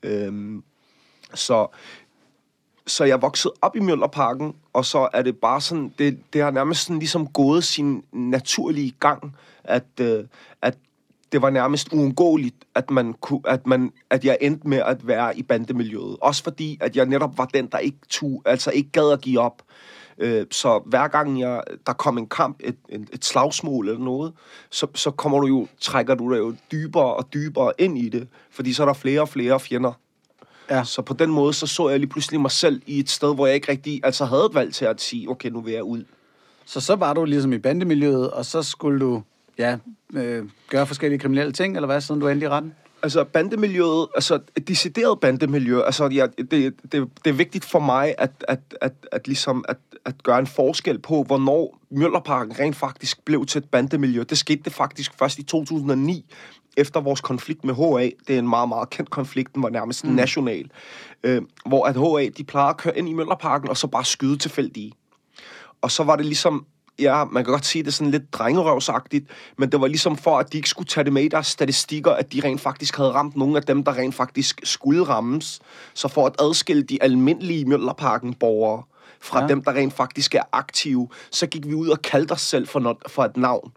Øhm, 0.07 0.63
så, 1.33 1.68
så 2.88 3.04
jeg 3.04 3.21
voksede 3.21 3.54
op 3.62 3.75
i 3.75 3.80
Møllerparken, 3.80 4.56
og 4.74 4.86
så 4.86 5.09
er 5.13 5.21
det 5.21 5.38
bare 5.38 5.62
sådan, 5.62 5.94
det, 6.00 6.19
det 6.33 6.42
har 6.42 6.51
nærmest 6.51 6.81
sådan 6.81 7.00
ligesom 7.00 7.27
gået 7.27 7.63
sin 7.63 8.04
naturlige 8.12 8.94
gang, 9.00 9.36
at, 9.63 9.86
øh, 10.01 10.24
at 10.62 10.77
det 11.31 11.42
var 11.42 11.50
nærmest 11.50 11.94
uundgåeligt, 11.94 12.56
at, 12.75 12.92
man 12.92 13.13
kunne, 13.13 13.42
at, 13.45 13.68
man, 13.68 13.92
at 14.09 14.25
jeg 14.25 14.38
endte 14.42 14.68
med 14.68 14.77
at 14.77 15.07
være 15.07 15.38
i 15.38 15.44
bandemiljøet. 15.44 16.18
Også 16.21 16.44
fordi, 16.44 16.77
at 16.81 16.95
jeg 16.95 17.06
netop 17.06 17.38
var 17.38 17.45
den, 17.45 17.68
der 17.68 17.77
ikke, 17.77 17.98
tu, 18.09 18.42
altså 18.45 18.71
ikke 18.71 18.89
gad 18.92 19.12
at 19.12 19.21
give 19.21 19.39
op. 19.39 19.62
Øh, 20.19 20.45
så 20.51 20.81
hver 20.85 21.07
gang 21.07 21.39
jeg, 21.39 21.63
der 21.87 21.93
kom 21.93 22.17
en 22.17 22.27
kamp, 22.27 22.57
et, 22.59 22.75
et, 22.89 23.09
et 23.13 23.25
slagsmål 23.25 23.89
eller 23.89 24.03
noget, 24.03 24.33
så, 24.69 24.87
så 24.95 25.11
kommer 25.11 25.39
du 25.39 25.47
jo, 25.47 25.67
trækker 25.81 26.15
du 26.15 26.33
dig 26.33 26.39
jo 26.39 26.55
dybere 26.71 27.13
og 27.13 27.33
dybere 27.33 27.71
ind 27.77 27.97
i 27.97 28.09
det, 28.09 28.27
fordi 28.51 28.73
så 28.73 28.83
er 28.83 28.87
der 28.87 28.94
flere 28.94 29.21
og 29.21 29.30
flere 29.30 29.59
fjender. 29.59 29.94
Ja. 30.69 30.83
Så 30.83 31.01
på 31.01 31.13
den 31.13 31.30
måde, 31.30 31.53
så 31.53 31.68
så 31.68 31.89
jeg 31.89 31.99
lige 31.99 32.09
pludselig 32.09 32.42
mig 32.42 32.51
selv 32.51 32.81
i 32.85 32.99
et 32.99 33.09
sted, 33.09 33.35
hvor 33.35 33.45
jeg 33.45 33.56
ikke 33.56 33.71
rigtig 33.71 34.01
altså 34.03 34.25
havde 34.25 34.45
et 34.45 34.53
valg 34.53 34.73
til 34.73 34.85
at 34.85 35.01
sige, 35.01 35.30
okay, 35.30 35.49
nu 35.49 35.61
vil 35.61 35.73
jeg 35.73 35.83
ud. 35.83 36.03
Så 36.65 36.81
så 36.81 36.95
var 36.95 37.13
du 37.13 37.25
ligesom 37.25 37.53
i 37.53 37.57
bandemiljøet, 37.57 38.31
og 38.31 38.45
så 38.45 38.63
skulle 38.63 38.99
du 38.99 39.21
ja, 39.57 39.77
øh, 40.13 40.45
gøre 40.69 40.87
forskellige 40.87 41.19
kriminelle 41.19 41.51
ting, 41.53 41.75
eller 41.75 41.87
hvad, 41.87 42.01
siden 42.01 42.21
du 42.21 42.27
endte 42.27 42.45
i 42.45 42.49
retten? 42.49 42.73
Altså 43.03 43.23
bandemiljøet, 43.23 44.07
altså 44.15 44.39
et 44.56 44.68
decideret 44.68 45.19
bandemiljø, 45.19 45.81
altså 45.81 46.07
ja, 46.07 46.27
det, 46.37 46.51
det, 46.51 46.73
det 46.92 47.30
er 47.30 47.33
vigtigt 47.33 47.65
for 47.65 47.80
mig 47.80 48.15
at, 48.18 48.31
at, 48.47 48.59
at, 48.81 48.94
at, 49.11 49.27
ligesom 49.27 49.65
at, 49.69 49.77
at 50.07 50.23
gøre 50.23 50.40
en 50.40 50.47
forskel 50.47 50.99
på, 50.99 51.23
hvornår 51.23 51.78
Møllerparken 51.92 52.59
rent 52.59 52.76
faktisk 52.76 53.26
blev 53.26 53.45
til 53.45 53.59
et 53.59 53.69
bandemiljø. 53.69 54.23
Det 54.30 54.37
skete 54.37 54.64
det 54.64 54.73
faktisk 54.73 55.14
først 55.19 55.40
i 55.40 55.44
2009, 55.44 56.26
efter 56.78 56.99
vores 56.99 57.21
konflikt 57.21 57.64
med 57.64 57.73
HA. 57.76 58.09
Det 58.28 58.35
er 58.35 58.40
en 58.40 58.49
meget, 58.49 58.69
meget 58.69 58.90
kendt 58.90 59.09
konflikt, 59.09 59.56
den 59.56 59.64
var 59.64 59.69
nærmest 59.69 60.06
mm. 60.06 60.11
national. 60.11 60.71
Øh, 61.23 61.42
hvor 61.66 61.85
at 61.85 61.95
HA, 61.95 62.30
de 62.37 62.44
plejer 62.44 62.69
at 62.69 62.78
køre 62.78 62.97
ind 62.97 63.09
i 63.09 63.14
Møllerparken, 63.14 63.69
og 63.69 63.78
så 63.78 63.87
bare 63.87 64.06
skyde 64.06 64.37
tilfældige. 64.37 64.92
Og 65.81 65.92
så 65.92 66.04
var 66.04 66.16
det 66.16 66.26
ligesom, 66.26 66.66
ja, 66.99 67.26
man 67.26 67.44
kan 67.44 67.52
godt 67.52 67.66
sige 67.66 67.83
det 67.83 67.87
er 67.87 67.92
sådan 67.92 68.11
lidt 68.11 68.33
drengerøvsagtigt, 68.33 69.26
men 69.57 69.71
det 69.71 69.81
var 69.81 69.87
ligesom 69.87 70.18
for, 70.18 70.40
at 70.40 70.54
de 70.54 70.57
ikke 70.57 70.69
skulle 70.69 70.87
tage 70.87 71.04
det 71.04 71.14
med 71.14 71.23
i 71.23 71.28
deres 71.28 71.47
statistikker, 71.47 72.11
at 72.11 72.33
de 72.33 72.42
rent 72.44 72.61
faktisk 72.61 72.97
havde 72.97 73.11
ramt 73.11 73.35
nogle 73.35 73.57
af 73.57 73.64
dem, 73.64 73.83
der 73.83 73.97
rent 73.97 74.16
faktisk 74.16 74.61
skulle 74.64 75.04
rammes. 75.04 75.59
Så 75.94 76.07
for 76.07 76.26
at 76.26 76.35
adskille 76.40 76.83
de 76.83 77.04
almindelige 77.04 77.66
Møllerparken-borgere 77.66 78.83
fra 79.21 79.42
Ja. 79.42 79.47
dem, 79.47 79.64
der 79.64 79.71
rent 79.74 79.94
faktisk 79.94 80.36
er 80.36 80.42
aktive, 80.52 81.07
så 81.31 81.47
gik 81.47 81.68
vi 81.68 81.74
ud 81.74 81.88
og 81.90 82.02
kaldte 82.02 82.31
os 82.31 82.42
selv 82.42 82.68
for, 82.68 82.80
noget, 82.80 82.97
for 83.07 83.24
et 83.24 83.38
navn. 83.38 83.71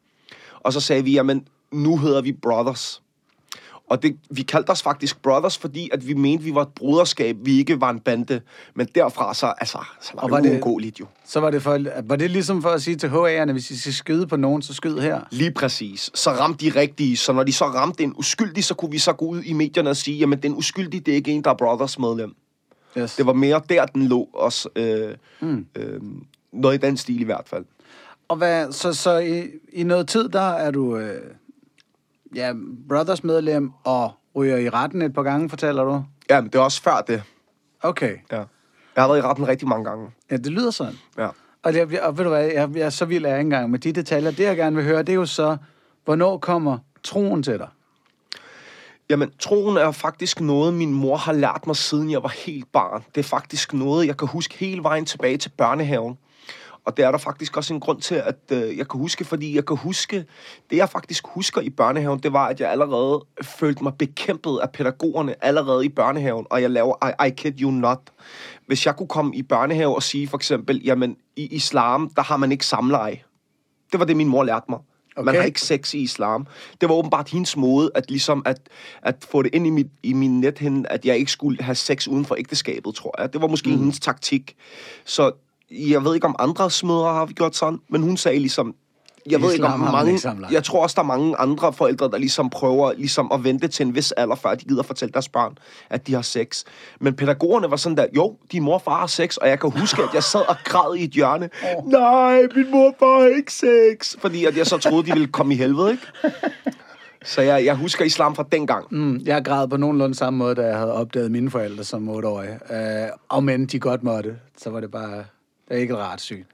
Og 0.60 0.72
så 0.72 0.80
sagde 0.80 1.04
vi, 1.04 1.12
jamen, 1.12 1.46
nu 1.72 1.96
hedder 1.96 2.20
vi 2.22 2.32
Brothers. 2.32 3.02
Og 3.88 4.02
det, 4.02 4.16
vi 4.30 4.42
kaldte 4.42 4.70
os 4.70 4.82
faktisk 4.82 5.22
Brothers, 5.22 5.58
fordi 5.58 5.90
at 5.92 6.06
vi 6.08 6.14
mente, 6.14 6.44
vi 6.44 6.54
var 6.54 6.62
et 6.62 6.68
broderskab, 6.68 7.36
vi 7.42 7.58
ikke 7.58 7.80
var 7.80 7.90
en 7.90 8.00
bande. 8.00 8.40
Men 8.74 8.88
derfra 8.94 9.34
så, 9.34 9.46
altså, 9.58 9.78
så 10.00 10.10
var, 10.14 10.22
Og 10.22 10.28
det 10.28 10.32
var 10.34 10.40
det- 10.40 10.50
uundgåeligt 10.50 11.00
jo. 11.00 11.06
Så 11.26 11.40
var 11.40 11.50
det, 11.50 11.62
for, 11.62 11.78
var 12.08 12.16
det 12.16 12.30
ligesom 12.30 12.62
for 12.62 12.68
at 12.68 12.82
sige 12.82 12.96
til 12.96 13.08
HA'erne, 13.08 13.52
hvis 13.52 13.70
I 13.70 13.78
skal 13.80 13.92
skyde 13.92 14.26
på 14.26 14.36
nogen, 14.36 14.62
så 14.62 14.74
skyd 14.74 14.98
her? 14.98 15.20
Lige 15.30 15.50
præcis. 15.52 16.10
Så 16.14 16.30
ramte 16.30 16.64
de 16.70 16.80
rigtige. 16.80 17.16
Så 17.16 17.32
når 17.32 17.42
de 17.44 17.52
så 17.52 17.64
ramte 17.64 18.02
en 18.02 18.14
uskyldig, 18.16 18.64
så 18.64 18.74
kunne 18.74 18.90
vi 18.90 18.98
så 18.98 19.12
gå 19.12 19.24
ud 19.26 19.42
i 19.42 19.52
medierne 19.52 19.90
og 19.90 19.96
sige, 19.96 20.18
jamen 20.18 20.42
den 20.42 20.54
uskyldige, 20.54 21.00
det 21.00 21.12
er 21.12 21.16
ikke 21.16 21.30
en, 21.30 21.44
der 21.44 21.50
er 21.50 21.54
Brothers 21.54 21.98
medlem. 21.98 22.34
Yes. 22.98 23.16
Det 23.16 23.26
var 23.26 23.32
mere 23.32 23.62
der, 23.68 23.86
den 23.86 24.06
lå 24.06 24.28
også. 24.32 24.68
Øh, 24.76 25.14
mm. 25.40 25.66
øh, 25.74 26.00
noget 26.52 26.74
i 26.74 26.86
den 26.86 26.96
stil 26.96 27.20
i 27.20 27.24
hvert 27.24 27.48
fald. 27.48 27.64
Og 28.28 28.36
hvad, 28.36 28.72
så, 28.72 28.92
så 28.92 29.18
i, 29.18 29.48
i 29.72 29.82
noget 29.82 30.08
tid, 30.08 30.28
der 30.28 30.40
er 30.40 30.70
du 30.70 30.96
øh, 30.96 31.34
ja, 32.34 32.52
Brothers 32.88 33.24
medlem 33.24 33.70
og 33.84 34.12
ryger 34.34 34.56
i 34.56 34.68
retten 34.68 35.02
et 35.02 35.14
par 35.14 35.22
gange, 35.22 35.48
fortæller 35.48 35.84
du? 35.84 36.04
Ja, 36.30 36.40
men 36.40 36.50
det 36.50 36.58
er 36.58 36.62
også 36.62 36.82
før 36.82 37.00
det. 37.00 37.22
Okay. 37.82 38.16
Ja. 38.32 38.36
Jeg 38.96 39.02
har 39.02 39.08
været 39.08 39.18
i 39.18 39.22
retten 39.22 39.48
rigtig 39.48 39.68
mange 39.68 39.84
gange. 39.84 40.10
Ja, 40.30 40.36
det 40.36 40.46
lyder 40.46 40.70
sådan. 40.70 40.94
Ja. 41.18 41.28
Og, 41.62 41.72
det, 41.72 42.00
og 42.00 42.18
ved 42.18 42.24
du 42.24 42.30
hvad, 42.30 42.44
jeg, 42.44 42.70
jeg, 42.76 42.92
så 42.92 43.04
vild 43.04 43.24
er 43.24 43.28
jeg 43.28 43.38
ikke 43.38 43.46
engang 43.46 43.70
med 43.70 43.78
de 43.78 43.92
detaljer. 43.92 44.30
Det, 44.30 44.44
jeg 44.44 44.56
gerne 44.56 44.76
vil 44.76 44.84
høre, 44.84 44.98
det 44.98 45.08
er 45.08 45.14
jo 45.14 45.26
så, 45.26 45.56
hvornår 46.04 46.38
kommer 46.38 46.78
troen 47.02 47.42
til 47.42 47.58
dig? 47.58 47.68
Jamen, 49.10 49.30
troen 49.38 49.76
er 49.76 49.90
faktisk 49.90 50.40
noget, 50.40 50.74
min 50.74 50.92
mor 50.92 51.16
har 51.16 51.32
lært 51.32 51.66
mig, 51.66 51.76
siden 51.76 52.10
jeg 52.10 52.22
var 52.22 52.34
helt 52.46 52.72
barn. 52.72 53.04
Det 53.14 53.20
er 53.20 53.28
faktisk 53.28 53.72
noget, 53.72 54.06
jeg 54.06 54.16
kan 54.16 54.28
huske 54.28 54.58
hele 54.58 54.82
vejen 54.82 55.04
tilbage 55.04 55.36
til 55.36 55.48
børnehaven. 55.48 56.18
Og 56.84 56.96
det 56.96 57.04
er 57.04 57.10
der 57.10 57.18
faktisk 57.18 57.56
også 57.56 57.74
en 57.74 57.80
grund 57.80 58.00
til, 58.00 58.14
at 58.14 58.36
øh, 58.52 58.78
jeg 58.78 58.88
kan 58.88 59.00
huske, 59.00 59.24
fordi 59.24 59.54
jeg 59.54 59.66
kan 59.66 59.76
huske, 59.76 60.24
det 60.70 60.76
jeg 60.76 60.88
faktisk 60.88 61.26
husker 61.26 61.60
i 61.60 61.70
børnehaven, 61.70 62.18
det 62.18 62.32
var, 62.32 62.46
at 62.46 62.60
jeg 62.60 62.70
allerede 62.70 63.24
følte 63.42 63.82
mig 63.82 63.94
bekæmpet 63.98 64.58
af 64.62 64.70
pædagogerne 64.70 65.44
allerede 65.44 65.84
i 65.84 65.88
børnehaven, 65.88 66.46
og 66.50 66.62
jeg 66.62 66.70
laver 66.70 67.22
I, 67.24 67.28
I 67.28 67.30
kid 67.30 67.60
you 67.60 67.70
not. 67.70 68.00
Hvis 68.66 68.86
jeg 68.86 68.96
kunne 68.96 69.08
komme 69.08 69.36
i 69.36 69.42
børnehave 69.42 69.94
og 69.94 70.02
sige 70.02 70.28
for 70.28 70.36
eksempel, 70.36 70.82
jamen 70.84 71.16
i 71.36 71.46
islam, 71.46 72.10
der 72.16 72.22
har 72.22 72.36
man 72.36 72.52
ikke 72.52 72.66
samleje. 72.66 73.22
Det 73.92 74.00
var 74.00 74.06
det, 74.06 74.16
min 74.16 74.28
mor 74.28 74.44
lærte 74.44 74.66
mig. 74.68 74.78
Okay. 75.20 75.26
Man 75.26 75.34
har 75.34 75.42
ikke 75.42 75.60
sex 75.60 75.94
i 75.94 75.98
islam. 75.98 76.46
Det 76.80 76.88
var 76.88 76.94
åbenbart 76.94 77.28
hendes 77.28 77.56
måde 77.56 77.90
at, 77.94 78.10
ligesom 78.10 78.42
at, 78.46 78.60
at 79.02 79.26
få 79.30 79.42
det 79.42 79.54
ind 79.54 79.66
i, 79.66 79.70
mit, 79.70 79.86
i 80.02 80.12
min 80.12 80.40
nethinde, 80.40 80.88
at 80.88 81.04
jeg 81.04 81.16
ikke 81.18 81.32
skulle 81.32 81.62
have 81.62 81.74
sex 81.74 82.08
uden 82.08 82.24
for 82.24 82.34
ægteskabet, 82.34 82.94
tror 82.94 83.20
jeg. 83.20 83.32
Det 83.32 83.42
var 83.42 83.48
måske 83.48 83.70
mm. 83.70 83.78
hendes 83.78 84.00
taktik. 84.00 84.56
Så 85.04 85.32
jeg 85.70 86.04
ved 86.04 86.14
ikke, 86.14 86.26
om 86.26 86.36
andre 86.38 86.70
smødre 86.70 87.12
har 87.12 87.26
gjort 87.26 87.56
sådan, 87.56 87.78
men 87.88 88.02
hun 88.02 88.16
sagde 88.16 88.38
ligesom, 88.38 88.74
jeg 89.30 89.42
ved 89.42 89.52
ikke, 89.52 89.66
om 89.66 89.80
mange, 89.80 90.20
jeg 90.50 90.64
tror 90.64 90.82
også, 90.82 90.94
der 90.94 91.02
er 91.02 91.06
mange 91.06 91.36
andre 91.36 91.72
forældre, 91.72 92.10
der 92.10 92.18
ligesom 92.18 92.50
prøver 92.50 92.92
ligesom 92.92 93.32
at 93.32 93.44
vente 93.44 93.68
til 93.68 93.86
en 93.86 93.94
vis 93.94 94.12
alder, 94.12 94.34
før 94.34 94.54
de 94.54 94.64
gider 94.64 94.82
fortælle 94.82 95.12
deres 95.12 95.28
børn, 95.28 95.58
at 95.90 96.06
de 96.06 96.14
har 96.14 96.22
sex. 96.22 96.64
Men 97.00 97.16
pædagogerne 97.16 97.70
var 97.70 97.76
sådan 97.76 97.96
der, 97.96 98.06
jo, 98.16 98.36
din 98.52 98.62
mor 98.62 98.74
og 98.74 98.82
far 98.82 99.00
har 99.00 99.06
sex, 99.06 99.36
og 99.36 99.48
jeg 99.48 99.60
kan 99.60 99.70
huske, 99.70 100.02
at 100.02 100.08
jeg 100.14 100.22
sad 100.22 100.48
og 100.48 100.56
græd 100.64 100.96
i 100.96 101.04
et 101.04 101.10
hjørne. 101.10 101.50
Oh. 101.76 101.88
Nej, 101.88 102.42
min 102.56 102.70
mor 102.70 102.86
og 102.86 102.94
far 102.98 103.20
har 103.20 103.36
ikke 103.36 103.52
sex. 103.52 104.16
Fordi 104.18 104.44
at 104.44 104.56
jeg 104.56 104.66
så 104.66 104.78
troede, 104.78 105.06
de 105.06 105.12
ville 105.12 105.28
komme 105.28 105.54
i 105.54 105.56
helvede, 105.56 105.90
ikke? 105.90 106.06
Så 107.24 107.42
jeg, 107.42 107.64
jeg 107.64 107.76
husker 107.76 108.04
islam 108.04 108.34
fra 108.34 108.44
dengang. 108.52 108.86
Mm, 108.90 109.20
jeg 109.24 109.44
græd 109.44 109.68
på 109.68 109.76
nogenlunde 109.76 110.14
samme 110.14 110.38
måde, 110.38 110.54
da 110.54 110.62
jeg 110.62 110.76
havde 110.76 110.92
opdaget 110.92 111.30
mine 111.30 111.50
forældre 111.50 111.84
som 111.84 112.08
8-årig. 112.08 112.48
Uh, 112.70 113.18
og 113.28 113.44
men 113.44 113.66
de 113.66 113.80
godt 113.80 114.02
måtte, 114.02 114.36
så 114.56 114.70
var 114.70 114.80
det 114.80 114.90
bare 114.90 115.24
det 115.68 115.76
er 115.76 115.80
ikke 115.80 115.94
et 115.94 115.98
rart 115.98 116.20
syn. 116.20 116.44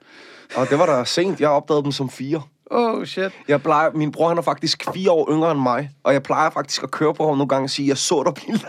Og 0.57 0.69
det 0.71 0.79
var 0.79 0.87
da 0.87 1.05
sent. 1.05 1.41
Jeg 1.41 1.49
opdagede 1.49 1.85
dem 1.85 1.93
som 1.93 2.11
fire. 2.11 2.43
Oh, 2.71 3.05
shit. 3.05 3.33
Jeg 3.49 3.63
plejer, 3.63 3.91
min 3.95 4.13
bror 4.13 4.29
han 4.29 4.39
er 4.39 4.43
faktisk 4.43 4.85
fire 4.95 5.11
år 5.11 5.33
yngre 5.33 5.53
end 5.53 5.61
mig, 5.61 5.91
og 6.03 6.13
jeg 6.13 6.23
plejer 6.23 6.51
faktisk 6.51 6.83
at 6.83 6.91
køre 6.91 7.15
på 7.15 7.27
ham 7.27 7.37
nogle 7.37 7.49
gange 7.49 7.65
og 7.65 7.71
sige, 7.71 7.89
jeg 7.89 7.97
så 7.97 8.23
dig 8.23 8.35
blive. 8.35 8.59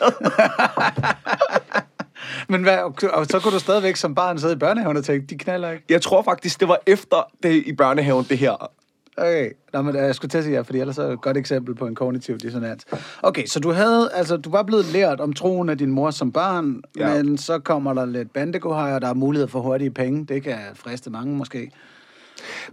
Men 2.50 2.63
hvad, 2.63 2.77
og 3.13 3.25
så 3.25 3.39
kunne 3.44 3.54
du 3.54 3.60
stadigvæk 3.60 3.96
som 3.96 4.16
barn 4.16 4.39
sidde 4.39 4.54
i 4.54 4.58
børnehaven 4.58 4.98
og 4.98 5.06
tænke, 5.06 5.27
de 5.27 5.38
knaller 5.38 5.72
ikke. 5.72 5.84
Jeg 5.89 6.01
tror 6.01 6.22
faktisk, 6.22 6.60
det 6.60 6.68
var 6.68 6.80
efter 6.88 7.32
det 7.44 7.63
i 7.66 7.74
børnehaven, 7.74 8.25
det 8.30 8.38
her. 8.38 8.72
Okay, 9.18 9.51
Nå, 9.74 9.82
men 9.82 9.96
øh, 9.96 10.01
jeg 10.01 10.16
skulle 10.16 10.30
til 10.30 10.38
at 10.38 10.44
sige 10.44 10.56
ja, 10.56 10.62
fordi 10.62 10.80
ellers 10.80 10.98
er 10.98 11.04
det 11.04 11.13
et 11.13 11.22
godt 11.22 11.38
eksempel 11.38 11.75
på 11.75 11.88
en 11.88 11.96
kognitiv 11.96 12.38
dissonans. 12.38 12.86
Okay, 13.24 13.46
så 13.46 13.60
du 13.60 13.72
havde, 13.72 14.10
altså 14.13 14.38
du 14.38 14.50
var 14.50 14.63
blevet 14.63 14.86
lært 14.86 15.20
om 15.20 15.34
troen 15.34 15.70
af 15.70 15.77
din 15.77 15.92
mor 15.92 16.12
som 16.12 16.32
barn, 16.32 16.82
ja. 16.98 17.13
Men 17.13 17.38
så 17.38 17.60
kommer 17.60 17.94
der 17.94 18.06
lidt 18.06 18.34
bandegohaj, 18.34 18.94
og 18.94 19.01
der 19.01 19.08
er 19.08 19.13
mulighed 19.13 19.48
for 19.48 19.60
hurtige 19.60 19.92
penge. 19.92 20.25
Det 20.25 20.44
kan 20.44 20.58
friste 20.74 21.10
mange 21.10 21.36
måske. 21.36 21.72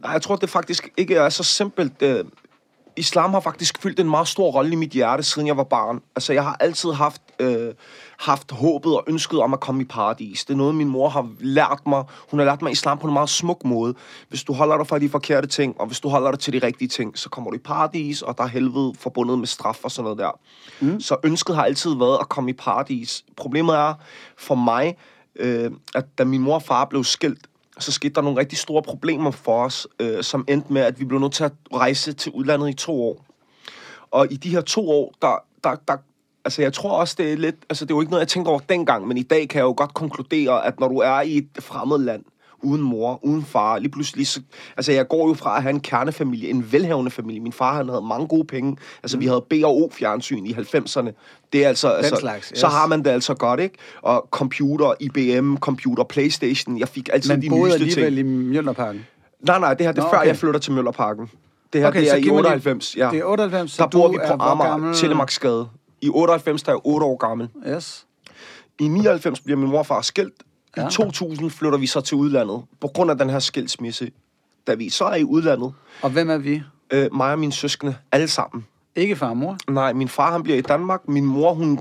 Nej, 0.02 0.10
jeg 0.10 0.22
tror, 0.22 0.36
det 0.36 0.50
faktisk 0.50 0.88
ikke 0.96 1.14
er 1.14 1.28
så 1.28 1.42
simpelt. 1.42 2.02
Øh, 2.02 2.24
Islam 2.96 3.32
har 3.32 3.40
faktisk 3.40 3.82
fyldt 3.82 4.00
en 4.00 4.10
meget 4.10 4.28
stor 4.28 4.50
rolle 4.50 4.72
i 4.72 4.76
mit 4.76 4.90
hjerte, 4.90 5.22
siden 5.22 5.48
jeg 5.48 5.56
var 5.56 5.64
barn. 5.64 6.00
Altså, 6.16 6.32
jeg 6.32 6.44
har 6.44 6.56
altid 6.60 6.92
haft, 6.92 7.22
øh, 7.38 7.74
haft 8.18 8.50
håbet 8.50 8.96
og 8.96 9.04
ønsket 9.06 9.40
om 9.40 9.52
at 9.52 9.60
komme 9.60 9.82
i 9.82 9.84
paradis. 9.84 10.44
Det 10.44 10.52
er 10.52 10.56
noget, 10.56 10.74
min 10.74 10.88
mor 10.88 11.08
har 11.08 11.28
lært 11.40 11.80
mig. 11.86 12.04
Hun 12.30 12.40
har 12.40 12.46
lært 12.46 12.62
mig 12.62 12.72
islam 12.72 12.98
på 12.98 13.06
en 13.06 13.12
meget 13.12 13.28
smuk 13.28 13.64
måde. 13.64 13.94
Hvis 14.28 14.42
du 14.42 14.52
holder 14.52 14.76
dig 14.76 14.86
fra 14.86 14.98
de 14.98 15.08
forkerte 15.08 15.48
ting, 15.48 15.80
og 15.80 15.86
hvis 15.86 16.00
du 16.00 16.08
holder 16.08 16.30
dig 16.30 16.40
til 16.40 16.52
de 16.52 16.66
rigtige 16.66 16.88
ting, 16.88 17.18
så 17.18 17.28
kommer 17.28 17.50
du 17.50 17.56
i 17.56 17.58
paradis, 17.58 18.22
og 18.22 18.38
der 18.38 18.44
er 18.44 18.48
helvede 18.48 18.92
forbundet 18.98 19.38
med 19.38 19.46
straf 19.46 19.84
og 19.84 19.90
sådan 19.90 20.04
noget 20.04 20.18
der. 20.18 20.40
Mm. 20.80 21.00
Så 21.00 21.16
ønsket 21.24 21.56
har 21.56 21.64
altid 21.64 21.94
været 21.98 22.18
at 22.20 22.28
komme 22.28 22.50
i 22.50 22.54
paradis. 22.54 23.24
Problemet 23.36 23.74
er 23.76 23.94
for 24.38 24.54
mig, 24.54 24.96
øh, 25.36 25.70
at 25.94 26.04
da 26.18 26.24
min 26.24 26.40
mor 26.40 26.54
og 26.54 26.62
far 26.62 26.84
blev 26.84 27.04
skilt, 27.04 27.46
så 27.78 27.92
skete 27.92 28.14
der 28.14 28.20
nogle 28.20 28.40
rigtig 28.40 28.58
store 28.58 28.82
problemer 28.82 29.30
for 29.30 29.64
os, 29.64 29.86
øh, 30.00 30.22
som 30.22 30.44
endte 30.48 30.72
med, 30.72 30.82
at 30.82 31.00
vi 31.00 31.04
blev 31.04 31.20
nødt 31.20 31.32
til 31.32 31.44
at 31.44 31.52
rejse 31.72 32.12
til 32.12 32.32
udlandet 32.32 32.70
i 32.70 32.74
to 32.74 33.02
år. 33.02 33.24
Og 34.10 34.32
i 34.32 34.36
de 34.36 34.50
her 34.50 34.60
to 34.60 34.90
år, 34.90 35.14
der, 35.22 35.44
der, 35.64 35.76
der 35.88 35.96
altså 36.44 36.62
jeg 36.62 36.72
tror 36.72 36.90
også, 36.90 37.14
det 37.18 37.32
er 37.32 37.36
lidt, 37.36 37.56
altså 37.68 37.84
det 37.84 37.90
er 37.90 37.94
jo 37.94 38.00
ikke 38.00 38.10
noget, 38.10 38.20
jeg 38.20 38.28
tænkte 38.28 38.48
over 38.48 38.58
dengang, 38.58 39.08
men 39.08 39.18
i 39.18 39.22
dag 39.22 39.48
kan 39.48 39.58
jeg 39.58 39.64
jo 39.64 39.74
godt 39.76 39.94
konkludere, 39.94 40.66
at 40.66 40.80
når 40.80 40.88
du 40.88 40.98
er 40.98 41.20
i 41.20 41.36
et 41.36 41.48
fremmed 41.60 41.98
land, 41.98 42.24
uden 42.64 42.82
mor, 42.82 43.24
uden 43.24 43.44
far, 43.44 43.78
lige 43.78 43.90
pludselig, 43.90 44.26
så, 44.26 44.40
altså 44.76 44.92
jeg 44.92 45.08
går 45.08 45.28
jo 45.28 45.34
fra 45.34 45.56
at 45.56 45.62
have 45.62 45.70
en 45.70 45.80
kernefamilie, 45.80 46.50
en 46.50 46.72
velhavende 46.72 47.10
familie. 47.10 47.40
Min 47.40 47.52
far, 47.52 47.74
han 47.76 47.88
havde 47.88 48.02
mange 48.02 48.26
gode 48.26 48.44
penge. 48.44 48.76
Altså 49.02 49.16
mm. 49.16 49.20
vi 49.20 49.26
havde 49.26 49.44
B&O 49.50 49.88
fjernsyn 49.92 50.46
i 50.46 50.52
90'erne. 50.52 51.10
Det 51.52 51.64
er 51.64 51.68
altså, 51.68 51.88
altså 51.88 52.16
slags, 52.16 52.58
så 52.58 52.66
yes. 52.66 52.74
har 52.74 52.86
man 52.86 53.04
det 53.04 53.10
altså 53.10 53.34
godt, 53.34 53.60
ikke? 53.60 53.74
Og 54.02 54.28
computer, 54.30 54.92
IBM, 55.00 55.56
computer, 55.56 56.04
Playstation, 56.04 56.78
jeg 56.78 56.88
fik 56.88 57.08
altid 57.12 57.30
Men 57.32 57.42
de 57.42 57.48
boede 57.48 57.78
nyeste 57.78 57.94
ting. 57.94 58.06
alligevel 58.06 58.34
i 58.34 58.38
Mjølnerparken. 58.50 59.06
Nej, 59.40 59.58
nej, 59.58 59.74
det 59.74 59.86
her 59.86 59.92
det 59.92 59.98
er 60.00 60.04
Nå, 60.04 60.10
før, 60.10 60.18
okay. 60.18 60.26
jeg 60.28 60.36
flytter 60.36 60.60
til 60.60 60.72
Møllerparken. 60.72 61.30
Det 61.72 61.80
her, 61.80 61.88
Okay, 61.88 62.00
det 62.00 62.08
så 62.08 62.14
er 62.14 62.18
i 62.18 62.22
giv 62.22 62.32
mig 62.32 62.42
lige- 62.42 62.52
98, 62.52 62.96
ja. 62.96 63.08
Det 63.12 63.18
er 63.18 63.24
98, 63.24 63.70
så 63.72 63.82
Der 63.82 63.88
bor 63.88 64.08
vi 64.08 64.18
på 64.26 64.32
Amager? 64.42 64.92
Telemarksgade. 64.94 65.68
I 66.00 66.08
98 66.08 66.62
der 66.62 66.72
er 66.72 66.74
jeg 66.74 66.80
8 66.84 67.06
år 67.06 67.16
gammel. 67.16 67.48
Yes. 67.68 68.06
I 68.80 68.88
99 68.88 69.40
bliver 69.40 69.58
min 69.58 69.68
mor 69.70 69.78
og 69.78 69.86
far 69.86 70.00
skilt. 70.00 70.32
Ja. 70.76 70.88
I 70.88 70.90
2000 70.90 71.50
flytter 71.50 71.78
vi 71.78 71.86
så 71.86 72.00
til 72.00 72.16
udlandet, 72.16 72.62
på 72.80 72.88
grund 72.88 73.10
af 73.10 73.18
den 73.18 73.30
her 73.30 73.38
skilsmisse. 73.38 74.10
Da 74.66 74.74
vi 74.74 74.88
så 74.88 75.04
er 75.04 75.14
i 75.14 75.24
udlandet, 75.24 75.72
Og 76.02 76.10
hvem 76.10 76.30
er 76.30 76.38
vi? 76.38 76.62
øh, 76.90 77.14
mig 77.14 77.32
og 77.32 77.38
mine 77.38 77.52
søskende, 77.52 77.96
alle 78.12 78.28
sammen. 78.28 78.66
Ikke 78.96 79.16
far 79.16 79.28
og 79.30 79.36
mor? 79.36 79.56
Nej, 79.70 79.92
min 79.92 80.08
far 80.08 80.32
han 80.32 80.42
bliver 80.42 80.58
i 80.58 80.62
Danmark. 80.62 81.08
Min 81.08 81.24
mor, 81.24 81.54
hun 81.54 81.80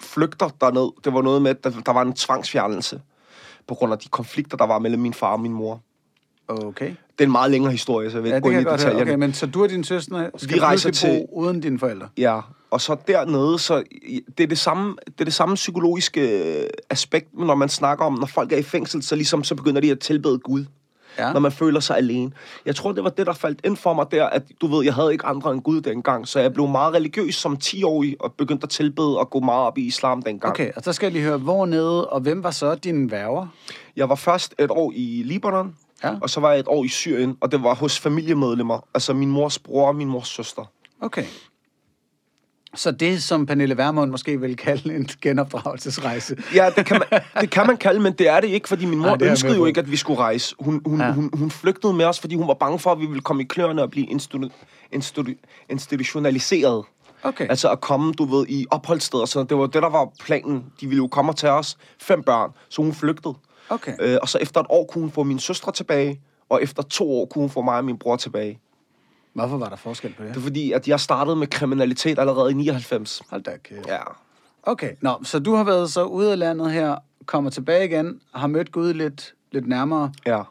flygter 0.00 0.48
derned. 0.60 0.90
Det 1.04 1.14
var 1.14 1.22
noget 1.22 1.42
med, 1.42 1.50
at 1.50 1.64
der, 1.86 1.92
var 1.92 2.02
en 2.02 2.12
tvangsfjernelse. 2.12 3.00
På 3.68 3.74
grund 3.74 3.92
af 3.92 3.98
de 3.98 4.08
konflikter, 4.08 4.56
der 4.56 4.66
var 4.66 4.78
mellem 4.78 5.00
min 5.02 5.14
far 5.14 5.32
og 5.32 5.40
min 5.40 5.52
mor. 5.52 5.80
Okay. 6.48 6.86
Det 6.88 6.96
er 7.18 7.24
en 7.24 7.32
meget 7.32 7.50
længere 7.50 7.72
historie, 7.72 8.10
så 8.10 8.16
jeg 8.16 8.22
vil 8.22 8.30
Ja, 8.30 8.36
ikke 8.36 8.48
det 8.48 8.54
gå 8.54 8.58
ind 8.60 8.68
i 8.68 8.72
detaljerne. 8.72 9.02
Okay, 9.02 9.14
men 9.14 9.32
så 9.32 9.46
du 9.46 9.62
og 9.62 9.70
dine 9.70 9.84
søstre 9.84 10.30
skal 10.36 10.54
Vi 10.56 10.60
rejser 10.60 10.90
til- 10.90 11.26
uden 11.32 11.60
dine 11.60 11.78
forældre? 11.78 12.08
Ja, 12.18 12.40
og 12.70 12.80
så 12.80 12.96
dernede, 13.08 13.58
så 13.58 13.82
det 14.38 14.44
er 14.44 14.46
det 14.48 14.58
samme, 14.58 14.96
det 15.06 15.20
er 15.20 15.24
det 15.24 15.34
samme 15.34 15.54
psykologiske 15.54 16.20
øh, 16.62 16.68
aspekt, 16.90 17.28
når 17.38 17.54
man 17.54 17.68
snakker 17.68 18.04
om, 18.04 18.12
når 18.12 18.26
folk 18.26 18.52
er 18.52 18.56
i 18.56 18.62
fængsel, 18.62 19.02
så 19.02 19.16
ligesom 19.16 19.44
så 19.44 19.54
begynder 19.54 19.80
de 19.80 19.90
at 19.90 19.98
tilbede 20.00 20.38
Gud, 20.38 20.64
Ja. 21.18 21.32
når 21.32 21.40
man 21.40 21.52
føler 21.52 21.80
sig 21.80 21.96
alene. 21.96 22.32
Jeg 22.66 22.76
tror, 22.76 22.92
det 22.92 23.04
var 23.04 23.10
det, 23.10 23.26
der 23.26 23.32
faldt 23.32 23.60
ind 23.64 23.76
for 23.76 23.92
mig 23.94 24.06
der, 24.10 24.26
at 24.26 24.42
du 24.60 24.66
ved, 24.66 24.84
jeg 24.84 24.94
havde 24.94 25.12
ikke 25.12 25.24
andre 25.26 25.52
end 25.52 25.60
Gud 25.62 25.80
dengang, 25.80 26.28
så 26.28 26.40
jeg 26.40 26.52
blev 26.54 26.68
meget 26.68 26.94
religiøs 26.94 27.34
som 27.34 27.58
10-årig 27.64 28.16
og 28.20 28.32
begyndte 28.32 28.64
at 28.64 28.70
tilbede 28.70 29.18
og 29.18 29.30
gå 29.30 29.40
meget 29.40 29.66
op 29.66 29.78
i 29.78 29.82
islam 29.86 30.22
dengang. 30.22 30.50
Okay, 30.50 30.72
og 30.76 30.82
så 30.82 30.92
skal 30.92 31.06
jeg 31.06 31.12
lige 31.12 31.24
høre, 31.24 31.38
hvor 31.38 31.66
nede, 31.66 32.08
og 32.08 32.20
hvem 32.20 32.42
var 32.42 32.50
så 32.50 32.74
dine 32.74 33.10
værger? 33.10 33.46
Jeg 33.96 34.08
var 34.08 34.14
først 34.14 34.54
et 34.58 34.70
år 34.70 34.92
i 34.94 35.22
Libanon, 35.26 35.76
Ja. 36.04 36.14
og 36.22 36.30
så 36.30 36.40
var 36.40 36.50
jeg 36.50 36.60
et 36.60 36.68
år 36.68 36.84
i 36.84 36.88
Syrien, 36.88 37.36
og 37.40 37.52
det 37.52 37.62
var 37.62 37.74
hos 37.74 37.98
familiemedlemmer, 37.98 38.80
altså 38.94 39.12
min 39.14 39.30
mors 39.30 39.58
bror 39.58 39.88
og 39.88 39.96
min 39.96 40.08
mors 40.08 40.28
søster. 40.28 40.64
Okay. 41.00 41.24
Så 42.74 42.90
det, 42.90 43.22
som 43.22 43.46
Pernille 43.46 43.76
Vermund 43.76 44.10
måske 44.10 44.40
vil 44.40 44.56
kalde 44.56 44.96
en 44.96 45.08
genopdragelsesrejse. 45.22 46.36
Ja, 46.54 46.70
det 46.76 46.86
kan, 46.86 47.02
man, 47.10 47.20
det 47.40 47.50
kan 47.50 47.66
man 47.66 47.76
kalde, 47.76 48.00
men 48.00 48.12
det 48.12 48.28
er 48.28 48.40
det 48.40 48.48
ikke, 48.48 48.68
fordi 48.68 48.84
min 48.86 48.98
mor 48.98 49.16
Nej, 49.16 49.28
ønskede 49.28 49.56
jo 49.56 49.64
ikke, 49.64 49.80
at 49.80 49.90
vi 49.90 49.96
skulle 49.96 50.20
rejse. 50.20 50.54
Hun, 50.58 50.82
hun, 50.86 51.00
ja. 51.00 51.12
hun, 51.12 51.30
hun 51.32 51.50
flygtede 51.50 51.92
med 51.92 52.04
os, 52.04 52.20
fordi 52.20 52.34
hun 52.34 52.48
var 52.48 52.54
bange 52.54 52.78
for, 52.78 52.92
at 52.92 53.00
vi 53.00 53.06
ville 53.06 53.20
komme 53.20 53.42
i 53.42 53.46
kløerne 53.46 53.82
og 53.82 53.90
blive 53.90 54.06
institu- 54.06 54.50
institu- 54.94 55.66
institutionaliseret. 55.68 56.84
Okay. 57.22 57.46
Altså 57.50 57.70
at 57.70 57.80
komme, 57.80 58.12
du 58.12 58.24
ved, 58.24 58.46
i 58.48 58.66
opholdssteder. 58.70 59.24
Så 59.24 59.42
det 59.42 59.56
var 59.56 59.66
det, 59.66 59.82
der 59.82 59.90
var 59.90 60.08
planen. 60.20 60.64
De 60.80 60.86
ville 60.86 60.96
jo 60.96 61.06
komme 61.06 61.32
til 61.32 61.48
os, 61.48 61.76
fem 62.00 62.22
børn, 62.22 62.50
så 62.68 62.82
hun 62.82 62.92
flygtede. 62.92 63.34
Okay. 63.68 63.92
Øh, 64.00 64.18
og 64.22 64.28
så 64.28 64.38
efter 64.38 64.60
et 64.60 64.66
år 64.68 64.84
kunne 64.84 65.02
hun 65.02 65.10
få 65.10 65.22
min 65.22 65.38
søstre 65.38 65.72
tilbage, 65.72 66.20
og 66.48 66.62
efter 66.62 66.82
to 66.82 67.12
år 67.12 67.26
kunne 67.26 67.42
hun 67.42 67.50
få 67.50 67.62
mig 67.62 67.76
og 67.76 67.84
min 67.84 67.98
bror 67.98 68.16
tilbage. 68.16 68.58
Hvorfor 69.32 69.56
var 69.56 69.68
der 69.68 69.76
forskel 69.76 70.14
på 70.14 70.22
det? 70.22 70.30
Det 70.30 70.36
er 70.36 70.42
fordi, 70.44 70.72
at 70.72 70.88
jeg 70.88 71.00
startede 71.00 71.36
med 71.36 71.46
kriminalitet 71.46 72.18
allerede 72.18 72.50
i 72.50 72.54
99. 72.54 73.22
Hold 73.30 73.42
da 73.42 73.56
kæft. 73.64 73.86
Ja. 73.86 73.98
Okay, 74.62 74.90
Nå, 75.00 75.18
så 75.24 75.38
du 75.38 75.54
har 75.54 75.64
været 75.64 75.90
så 75.92 76.04
ude 76.04 76.32
af 76.32 76.38
landet 76.38 76.72
her, 76.72 76.96
kommer 77.26 77.50
tilbage 77.50 77.84
igen, 77.84 78.20
har 78.34 78.46
mødt 78.46 78.72
Gud 78.72 78.94
lidt, 78.94 79.34
lidt 79.52 79.68
nærmere. 79.68 80.12
Ja. 80.26 80.42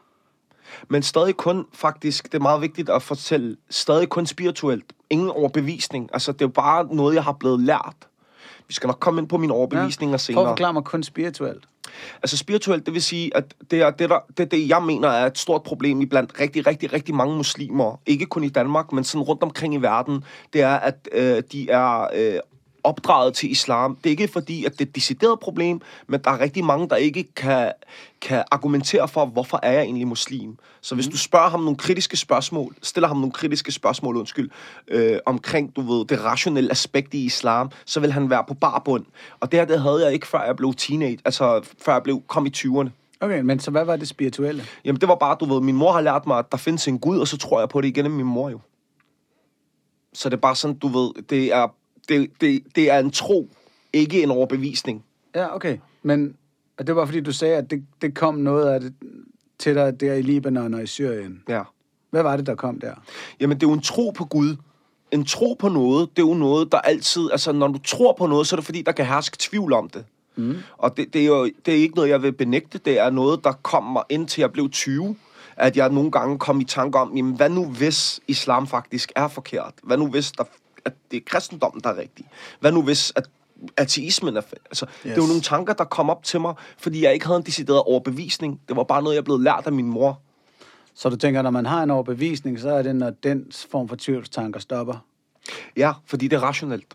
Men 0.88 1.02
stadig 1.02 1.36
kun, 1.36 1.66
faktisk, 1.72 2.24
det 2.32 2.34
er 2.34 2.42
meget 2.42 2.60
vigtigt 2.60 2.90
at 2.90 3.02
fortælle, 3.02 3.56
stadig 3.70 4.08
kun 4.08 4.26
spirituelt. 4.26 4.84
Ingen 5.10 5.30
overbevisning. 5.30 6.10
Altså, 6.12 6.32
det 6.32 6.42
er 6.42 6.46
jo 6.46 6.52
bare 6.52 6.94
noget, 6.94 7.14
jeg 7.14 7.24
har 7.24 7.32
blevet 7.32 7.60
lært. 7.60 7.96
Vi 8.68 8.74
skal 8.74 8.86
nok 8.86 9.00
komme 9.00 9.20
ind 9.20 9.28
på 9.28 9.36
mine 9.38 9.52
overbevisninger 9.52 10.12
Prøv 10.12 10.18
senere. 10.18 10.44
at 10.44 10.48
forklare 10.48 10.72
mig 10.72 10.84
kun 10.84 11.02
spirituelt. 11.02 11.64
Altså 12.22 12.36
spirituelt, 12.36 12.86
det 12.86 12.94
vil 12.94 13.02
sige, 13.02 13.36
at 13.36 13.54
det 13.70 13.80
er 13.80 13.90
det, 13.90 14.10
der, 14.10 14.18
det, 14.36 14.50
det, 14.50 14.68
jeg 14.68 14.82
mener 14.82 15.08
er 15.08 15.26
et 15.26 15.38
stort 15.38 15.62
problem 15.62 16.00
i 16.00 16.06
blandt 16.06 16.40
rigtig, 16.40 16.66
rigtig, 16.66 16.92
rigtig 16.92 17.14
mange 17.14 17.36
muslimer. 17.36 18.00
Ikke 18.06 18.26
kun 18.26 18.44
i 18.44 18.48
Danmark, 18.48 18.92
men 18.92 19.04
sådan 19.04 19.22
rundt 19.22 19.42
omkring 19.42 19.74
i 19.74 19.76
verden. 19.76 20.24
Det 20.52 20.60
er, 20.62 20.76
at 20.76 21.08
øh, 21.12 21.42
de 21.52 21.70
er 21.70 22.08
øh, 22.14 22.40
opdraget 22.84 23.34
til 23.34 23.50
islam. 23.50 23.96
Det 23.96 24.06
er 24.06 24.10
ikke 24.10 24.28
fordi, 24.28 24.64
at 24.64 24.72
det 24.72 24.80
er 24.80 24.84
et 24.84 24.94
decideret 24.94 25.40
problem, 25.40 25.80
men 26.06 26.20
der 26.24 26.30
er 26.30 26.40
rigtig 26.40 26.64
mange, 26.64 26.88
der 26.88 26.96
ikke 26.96 27.24
kan, 27.36 27.72
kan 28.20 28.44
argumentere 28.50 29.08
for, 29.08 29.26
hvorfor 29.26 29.60
er 29.62 29.72
jeg 29.72 29.82
egentlig 29.82 30.08
muslim. 30.08 30.58
Så 30.80 30.94
hvis 30.94 31.08
du 31.08 31.16
spørger 31.16 31.48
ham 31.48 31.60
nogle 31.60 31.76
kritiske 31.76 32.16
spørgsmål, 32.16 32.76
stiller 32.82 33.08
ham 33.08 33.16
nogle 33.16 33.32
kritiske 33.32 33.72
spørgsmål, 33.72 34.16
undskyld, 34.16 34.50
øh, 34.88 35.18
omkring, 35.26 35.76
du 35.76 35.80
ved, 35.80 36.04
det 36.06 36.24
rationelle 36.24 36.70
aspekt 36.70 37.14
i 37.14 37.24
islam, 37.24 37.70
så 37.84 38.00
vil 38.00 38.12
han 38.12 38.30
være 38.30 38.44
på 38.48 38.54
barbund. 38.54 39.04
Og 39.40 39.52
det 39.52 39.60
her, 39.60 39.66
det 39.66 39.80
havde 39.80 40.04
jeg 40.04 40.12
ikke, 40.12 40.26
før 40.26 40.44
jeg 40.44 40.56
blev 40.56 40.74
teenage, 40.74 41.18
altså 41.24 41.68
før 41.84 41.92
jeg 41.92 42.02
blev, 42.02 42.22
kom 42.28 42.46
i 42.46 42.50
20'erne. 42.56 42.90
Okay, 43.20 43.40
men 43.40 43.60
så 43.60 43.70
hvad 43.70 43.84
var 43.84 43.96
det 43.96 44.08
spirituelle? 44.08 44.62
Jamen, 44.84 45.00
det 45.00 45.08
var 45.08 45.14
bare, 45.14 45.36
du 45.40 45.44
ved, 45.44 45.60
min 45.60 45.76
mor 45.76 45.92
har 45.92 46.00
lært 46.00 46.26
mig, 46.26 46.38
at 46.38 46.52
der 46.52 46.58
findes 46.58 46.88
en 46.88 46.98
Gud, 46.98 47.18
og 47.18 47.28
så 47.28 47.38
tror 47.38 47.60
jeg 47.60 47.68
på 47.68 47.80
det 47.80 47.88
igennem 47.88 48.12
min 48.12 48.26
mor 48.26 48.50
jo. 48.50 48.60
Så 50.12 50.28
det 50.28 50.36
er 50.36 50.40
bare 50.40 50.56
sådan, 50.56 50.78
du 50.78 50.88
ved, 50.88 51.22
det 51.22 51.54
er, 51.54 51.74
det, 52.08 52.30
det, 52.40 52.62
det 52.74 52.90
er 52.90 52.98
en 52.98 53.10
tro, 53.10 53.48
ikke 53.92 54.22
en 54.22 54.30
overbevisning. 54.30 55.04
Ja, 55.34 55.54
okay. 55.54 55.78
Men 56.02 56.34
og 56.78 56.86
det 56.86 56.96
var 56.96 57.04
fordi, 57.04 57.20
du 57.20 57.32
sagde, 57.32 57.56
at 57.56 57.70
det, 57.70 57.84
det 58.02 58.14
kom 58.14 58.34
noget 58.34 58.66
af 58.66 58.80
det 58.80 58.94
til 59.58 59.74
dig 59.74 60.00
der 60.00 60.14
i 60.14 60.22
Libanon 60.22 60.74
og 60.74 60.82
i 60.82 60.86
Syrien. 60.86 61.42
Ja. 61.48 61.62
Hvad 62.10 62.22
var 62.22 62.36
det, 62.36 62.46
der 62.46 62.54
kom 62.54 62.80
der? 62.80 62.94
Jamen, 63.40 63.56
det 63.56 63.66
er 63.66 63.70
jo 63.70 63.74
en 63.74 63.80
tro 63.80 64.10
på 64.10 64.24
Gud. 64.24 64.56
En 65.10 65.24
tro 65.24 65.56
på 65.58 65.68
noget, 65.68 66.10
det 66.16 66.22
er 66.22 66.26
jo 66.26 66.34
noget, 66.34 66.72
der 66.72 66.78
altid... 66.78 67.30
Altså, 67.30 67.52
når 67.52 67.68
du 67.68 67.78
tror 67.78 68.12
på 68.12 68.26
noget, 68.26 68.46
så 68.46 68.56
er 68.56 68.58
det 68.58 68.64
fordi, 68.64 68.82
der 68.82 68.92
kan 68.92 69.06
herske 69.06 69.36
tvivl 69.40 69.72
om 69.72 69.88
det. 69.88 70.04
Mm. 70.36 70.56
Og 70.78 70.96
det, 70.96 71.12
det, 71.12 71.22
er 71.22 71.26
jo 71.26 71.50
det 71.66 71.74
er 71.74 71.78
ikke 71.78 71.94
noget, 71.94 72.08
jeg 72.08 72.22
vil 72.22 72.32
benægte. 72.32 72.78
Det 72.78 72.98
er 72.98 73.10
noget, 73.10 73.44
der 73.44 73.52
kommer 73.52 74.02
indtil 74.08 74.40
jeg 74.40 74.52
blev 74.52 74.70
20 74.70 75.16
at 75.56 75.76
jeg 75.76 75.88
nogle 75.88 76.10
gange 76.10 76.38
kom 76.38 76.60
i 76.60 76.64
tanke 76.64 76.98
om, 76.98 77.16
jamen, 77.16 77.36
hvad 77.36 77.48
nu 77.48 77.66
hvis 77.66 78.20
islam 78.28 78.66
faktisk 78.66 79.12
er 79.16 79.28
forkert? 79.28 79.74
Hvad 79.82 79.96
nu 79.96 80.06
hvis 80.06 80.32
der, 80.32 80.44
at 80.84 80.92
det 81.10 81.16
er 81.16 81.20
kristendommen, 81.26 81.80
der 81.84 81.90
er 81.90 81.96
rigtig? 81.96 82.26
Hvad 82.60 82.72
nu 82.72 82.82
hvis 82.82 83.12
at 83.16 83.30
ateismen 83.76 84.36
er... 84.36 84.42
Altså, 84.64 84.86
yes. 84.86 85.02
Det 85.02 85.10
er 85.10 85.16
jo 85.16 85.26
nogle 85.26 85.40
tanker, 85.40 85.72
der 85.72 85.84
kom 85.84 86.10
op 86.10 86.24
til 86.24 86.40
mig, 86.40 86.54
fordi 86.78 87.04
jeg 87.04 87.14
ikke 87.14 87.26
havde 87.26 87.36
en 87.36 87.46
decideret 87.46 87.82
overbevisning. 87.82 88.60
Det 88.68 88.76
var 88.76 88.84
bare 88.84 89.02
noget, 89.02 89.16
jeg 89.16 89.24
blev 89.24 89.38
lært 89.38 89.62
af 89.66 89.72
min 89.72 89.86
mor. 89.86 90.20
Så 90.94 91.08
du 91.08 91.16
tænker, 91.16 91.42
når 91.42 91.50
man 91.50 91.66
har 91.66 91.82
en 91.82 91.90
overbevisning, 91.90 92.60
så 92.60 92.70
er 92.70 92.82
det, 92.82 92.96
når 92.96 93.10
den 93.10 93.52
form 93.70 93.88
for 93.88 93.96
tvivlstanker 93.96 94.60
stopper? 94.60 94.94
Ja, 95.76 95.92
fordi 96.06 96.28
det 96.28 96.36
er 96.36 96.40
rationelt. 96.40 96.94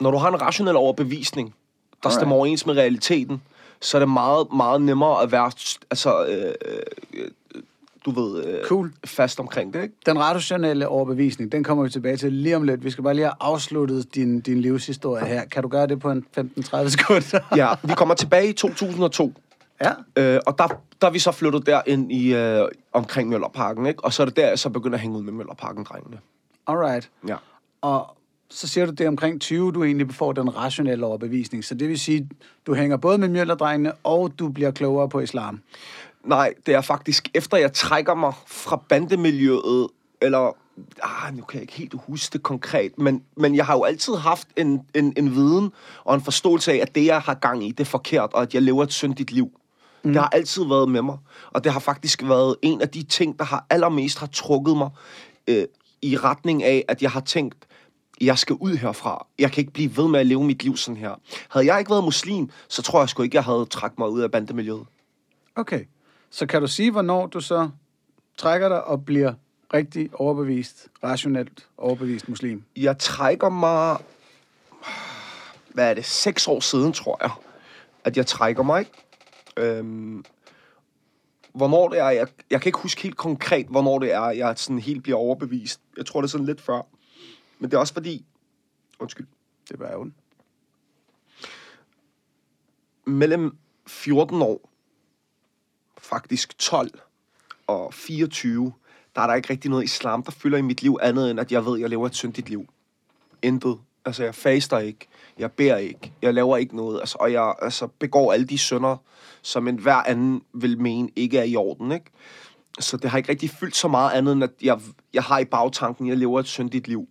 Når 0.00 0.10
du 0.10 0.16
har 0.16 0.28
en 0.28 0.40
rationel 0.42 0.76
overbevisning, 0.76 1.48
der 1.48 2.08
Alright. 2.08 2.20
stemmer 2.20 2.36
overens 2.36 2.66
med 2.66 2.76
realiteten, 2.76 3.42
så 3.80 3.96
er 3.96 3.98
det 3.98 4.08
meget, 4.08 4.46
meget 4.52 4.82
nemmere 4.82 5.22
at 5.22 5.32
være 5.32 5.50
altså, 5.90 6.26
øh, 6.26 6.54
øh, 6.64 7.30
du 8.06 8.10
ved, 8.10 8.44
øh, 8.44 8.64
cool. 8.64 8.92
fast 9.04 9.40
omkring 9.40 9.74
det, 9.74 9.82
ikke? 9.82 9.94
Den 10.06 10.18
rationelle 10.18 10.88
overbevisning, 10.88 11.52
den 11.52 11.64
kommer 11.64 11.84
vi 11.84 11.90
tilbage 11.90 12.16
til 12.16 12.32
lige 12.32 12.56
om 12.56 12.62
lidt. 12.62 12.84
Vi 12.84 12.90
skal 12.90 13.04
bare 13.04 13.14
lige 13.14 13.24
have 13.24 13.34
afsluttet 13.40 14.14
din, 14.14 14.40
din 14.40 14.60
livshistorie 14.60 15.26
her. 15.26 15.44
Kan 15.44 15.62
du 15.62 15.68
gøre 15.68 15.86
det 15.86 16.00
på 16.00 16.10
en 16.10 16.26
15-30 16.38 16.88
sekunder? 16.88 17.40
ja, 17.56 17.68
vi 17.82 17.92
kommer 17.94 18.14
tilbage 18.14 18.48
i 18.48 18.52
2002. 18.52 19.32
Ja. 19.80 19.90
Øh, 20.16 20.40
og 20.46 20.58
der, 20.58 20.68
der 21.00 21.06
er 21.06 21.10
vi 21.10 21.18
så 21.18 21.32
flyttet 21.32 21.66
der 21.66 21.80
ind 21.86 22.12
i, 22.12 22.34
øh, 22.34 22.68
omkring 22.92 23.28
Møllerparken, 23.28 23.86
ikke? 23.86 24.04
Og 24.04 24.12
så 24.12 24.22
er 24.22 24.26
det 24.26 24.36
der, 24.36 24.48
jeg 24.48 24.58
så 24.58 24.70
begynder 24.70 24.96
at 24.96 25.00
hænge 25.00 25.18
ud 25.18 25.22
med 25.22 25.32
Møllerparken-drengene. 25.32 26.18
Alright. 26.66 27.10
Ja. 27.28 27.36
Og 27.80 28.16
så 28.50 28.68
siger 28.68 28.86
du, 28.86 28.92
det 28.92 29.00
er 29.04 29.08
omkring 29.08 29.40
20, 29.40 29.72
du 29.72 29.84
egentlig 29.84 30.14
får 30.14 30.32
den 30.32 30.56
rationelle 30.56 31.06
overbevisning. 31.06 31.64
Så 31.64 31.74
det 31.74 31.88
vil 31.88 31.98
sige, 31.98 32.28
du 32.66 32.74
hænger 32.74 32.96
både 32.96 33.18
med 33.18 33.28
Mjøllerdrengene, 33.28 33.92
og 34.04 34.32
du 34.38 34.48
bliver 34.48 34.70
klogere 34.70 35.08
på 35.08 35.20
islam. 35.20 35.60
Nej, 36.26 36.54
det 36.66 36.74
er 36.74 36.80
faktisk 36.80 37.28
efter 37.34 37.56
jeg 37.56 37.72
trækker 37.72 38.14
mig 38.14 38.32
fra 38.46 38.82
bandemiljøet, 38.88 39.88
eller 40.20 40.56
ah, 41.02 41.36
nu 41.36 41.42
kan 41.42 41.56
jeg 41.56 41.62
ikke 41.62 41.72
helt 41.72 41.94
huske 42.06 42.32
det 42.32 42.42
konkret, 42.42 42.98
men, 42.98 43.22
men 43.36 43.56
jeg 43.56 43.66
har 43.66 43.74
jo 43.74 43.84
altid 43.84 44.14
haft 44.14 44.48
en, 44.56 44.80
en, 44.94 45.12
en 45.16 45.34
viden 45.34 45.72
og 46.04 46.14
en 46.14 46.20
forståelse 46.20 46.72
af, 46.72 46.76
at 46.76 46.94
det, 46.94 47.06
jeg 47.06 47.20
har 47.20 47.34
gang 47.34 47.64
i, 47.64 47.70
det 47.70 47.80
er 47.80 47.84
forkert, 47.84 48.32
og 48.32 48.42
at 48.42 48.54
jeg 48.54 48.62
lever 48.62 48.82
et 48.82 48.92
syndigt 48.92 49.30
liv. 49.30 49.50
Mm. 50.04 50.12
Det 50.12 50.22
har 50.22 50.28
altid 50.28 50.64
været 50.64 50.88
med 50.88 51.02
mig, 51.02 51.18
og 51.50 51.64
det 51.64 51.72
har 51.72 51.80
faktisk 51.80 52.22
været 52.22 52.56
en 52.62 52.80
af 52.80 52.88
de 52.88 53.02
ting, 53.02 53.38
der 53.38 53.44
har 53.44 53.66
allermest 53.70 54.18
har 54.18 54.26
trukket 54.26 54.76
mig 54.76 54.90
øh, 55.48 55.64
i 56.02 56.16
retning 56.16 56.64
af, 56.64 56.84
at 56.88 57.02
jeg 57.02 57.10
har 57.10 57.20
tænkt, 57.20 57.66
jeg 58.20 58.38
skal 58.38 58.56
ud 58.60 58.76
herfra. 58.76 59.26
Jeg 59.38 59.52
kan 59.52 59.60
ikke 59.60 59.72
blive 59.72 59.96
ved 59.96 60.08
med 60.08 60.20
at 60.20 60.26
leve 60.26 60.44
mit 60.44 60.62
liv 60.62 60.76
sådan 60.76 60.96
her. 60.96 61.14
Havde 61.48 61.66
jeg 61.66 61.78
ikke 61.78 61.90
været 61.90 62.04
muslim, 62.04 62.50
så 62.68 62.82
tror 62.82 63.00
jeg 63.00 63.08
sgu 63.08 63.22
ikke, 63.22 63.36
jeg 63.36 63.44
havde 63.44 63.66
trækket 63.70 63.98
mig 63.98 64.08
ud 64.08 64.20
af 64.20 64.30
bandemiljøet. 64.30 64.86
Okay. 65.56 65.84
Så 66.36 66.46
kan 66.46 66.60
du 66.60 66.66
sige, 66.66 66.90
hvornår 66.90 67.26
du 67.26 67.40
så 67.40 67.70
trækker 68.36 68.68
dig 68.68 68.84
og 68.84 69.04
bliver 69.04 69.34
rigtig 69.74 70.10
overbevist, 70.12 70.88
rationelt 71.04 71.68
overbevist 71.76 72.28
muslim? 72.28 72.64
Jeg 72.76 72.98
trækker 72.98 73.48
mig... 73.48 73.98
Hvad 75.68 75.90
er 75.90 75.94
det? 75.94 76.04
Seks 76.04 76.48
år 76.48 76.60
siden, 76.60 76.92
tror 76.92 77.18
jeg, 77.22 77.30
at 78.04 78.16
jeg 78.16 78.26
trækker 78.26 78.62
mig, 78.62 78.80
ikke? 78.80 78.92
Øhm, 79.56 80.24
hvornår 81.54 81.88
det 81.88 81.98
er, 81.98 82.10
jeg, 82.10 82.28
jeg 82.50 82.60
kan 82.60 82.68
ikke 82.68 82.78
huske 82.78 83.02
helt 83.02 83.16
konkret, 83.16 83.66
hvornår 83.66 83.98
det 83.98 84.12
er, 84.12 84.30
jeg 84.30 84.58
sådan 84.58 84.78
helt 84.78 85.02
bliver 85.02 85.18
overbevist. 85.18 85.80
Jeg 85.96 86.06
tror, 86.06 86.20
det 86.20 86.28
er 86.28 86.30
sådan 86.30 86.46
lidt 86.46 86.60
før. 86.60 86.82
Men 87.58 87.70
det 87.70 87.76
er 87.76 87.80
også 87.80 87.94
fordi... 87.94 88.24
Undskyld. 88.98 89.26
Det 89.68 89.78
var 89.78 89.96
ondt. 89.96 90.14
Mellem 93.06 93.56
14 93.86 94.42
år 94.42 94.75
faktisk 96.06 96.58
12 96.58 96.90
og 97.66 97.94
24, 97.94 98.72
der 99.16 99.22
er 99.22 99.26
der 99.26 99.34
ikke 99.34 99.50
rigtig 99.50 99.70
noget 99.70 99.84
islam, 99.84 100.22
der 100.22 100.30
fylder 100.30 100.58
i 100.58 100.62
mit 100.62 100.82
liv 100.82 100.98
andet 101.02 101.30
end, 101.30 101.40
at 101.40 101.52
jeg 101.52 101.66
ved, 101.66 101.74
at 101.74 101.80
jeg 101.80 101.90
lever 101.90 102.06
et 102.06 102.14
syndigt 102.14 102.48
liv. 102.48 102.68
Intet. 103.42 103.78
Altså, 104.04 104.24
jeg 104.24 104.34
faster 104.34 104.78
ikke. 104.78 105.06
Jeg 105.38 105.52
beder 105.52 105.76
ikke. 105.76 106.12
Jeg 106.22 106.34
laver 106.34 106.56
ikke 106.56 106.76
noget. 106.76 107.00
Altså, 107.00 107.16
og 107.20 107.32
jeg 107.32 107.54
altså, 107.62 107.86
begår 107.86 108.32
alle 108.32 108.46
de 108.46 108.58
sønder, 108.58 108.96
som 109.42 109.68
en 109.68 109.76
hver 109.76 109.94
anden 109.94 110.42
vil 110.54 110.80
mene 110.80 111.08
ikke 111.16 111.38
er 111.38 111.44
i 111.44 111.56
orden, 111.56 111.92
ikke? 111.92 112.06
Så 112.80 112.96
det 112.96 113.10
har 113.10 113.18
ikke 113.18 113.30
rigtig 113.30 113.50
fyldt 113.50 113.76
så 113.76 113.88
meget 113.88 114.12
andet, 114.12 114.32
end 114.32 114.44
at 114.44 114.50
jeg, 114.62 114.80
jeg 115.14 115.22
har 115.22 115.38
i 115.38 115.44
bagtanken, 115.44 116.06
at 116.06 116.10
jeg 116.10 116.18
lever 116.18 116.40
et 116.40 116.46
syndigt 116.46 116.88
liv. 116.88 117.08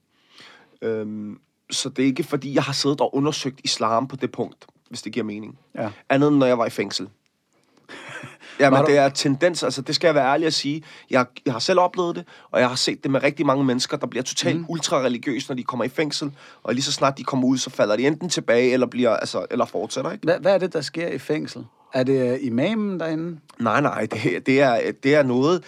Øhm, 0.81 1.39
så 1.71 1.89
det 1.89 2.03
er 2.03 2.07
ikke, 2.07 2.23
fordi 2.23 2.53
jeg 2.53 2.63
har 2.63 2.73
siddet 2.73 3.01
og 3.01 3.15
undersøgt 3.15 3.61
islam 3.63 4.07
på 4.07 4.15
det 4.15 4.31
punkt, 4.31 4.65
hvis 4.89 5.01
det 5.01 5.13
giver 5.13 5.23
mening. 5.23 5.59
Ja. 5.75 5.91
Andet 6.09 6.27
end, 6.27 6.37
når 6.37 6.45
jeg 6.45 6.57
var 6.57 6.65
i 6.65 6.69
fængsel. 6.69 7.09
Ja, 8.59 8.69
men 8.69 8.85
det 8.85 8.97
er 8.97 9.09
tendens, 9.09 9.63
altså 9.63 9.81
det 9.81 9.95
skal 9.95 10.07
jeg 10.07 10.15
være 10.15 10.33
ærlig 10.33 10.47
at 10.47 10.53
sige. 10.53 10.83
Jeg, 11.09 11.25
jeg 11.45 11.53
har 11.53 11.59
selv 11.59 11.79
oplevet 11.79 12.15
det, 12.15 12.25
og 12.51 12.59
jeg 12.59 12.69
har 12.69 12.75
set 12.75 13.03
det 13.03 13.11
med 13.11 13.23
rigtig 13.23 13.45
mange 13.45 13.63
mennesker, 13.63 13.97
der 13.97 14.07
bliver 14.07 14.23
totalt 14.23 14.57
mm. 14.57 14.65
ultra-religiøse, 14.69 15.49
når 15.49 15.55
de 15.55 15.63
kommer 15.63 15.85
i 15.85 15.89
fængsel, 15.89 16.31
og 16.63 16.73
lige 16.73 16.83
så 16.83 16.91
snart 16.91 17.17
de 17.17 17.23
kommer 17.23 17.47
ud, 17.47 17.57
så 17.57 17.69
falder 17.69 17.95
de 17.95 18.07
enten 18.07 18.29
tilbage, 18.29 18.73
eller, 18.73 18.87
bliver, 18.87 19.09
altså, 19.09 19.45
eller 19.51 19.65
fortsætter, 19.65 20.11
ikke? 20.11 20.23
Hvad, 20.23 20.39
hvad 20.39 20.53
er 20.53 20.57
det, 20.57 20.73
der 20.73 20.81
sker 20.81 21.07
i 21.07 21.17
fængsel? 21.17 21.65
Er 21.93 22.03
det 22.03 22.31
øh, 22.31 22.37
imamen 22.41 22.99
derinde? 22.99 23.39
Nej, 23.59 23.81
nej, 23.81 24.07
det, 24.11 24.45
det, 24.45 24.61
er, 24.61 24.91
det 25.03 25.15
er 25.15 25.23
noget... 25.23 25.63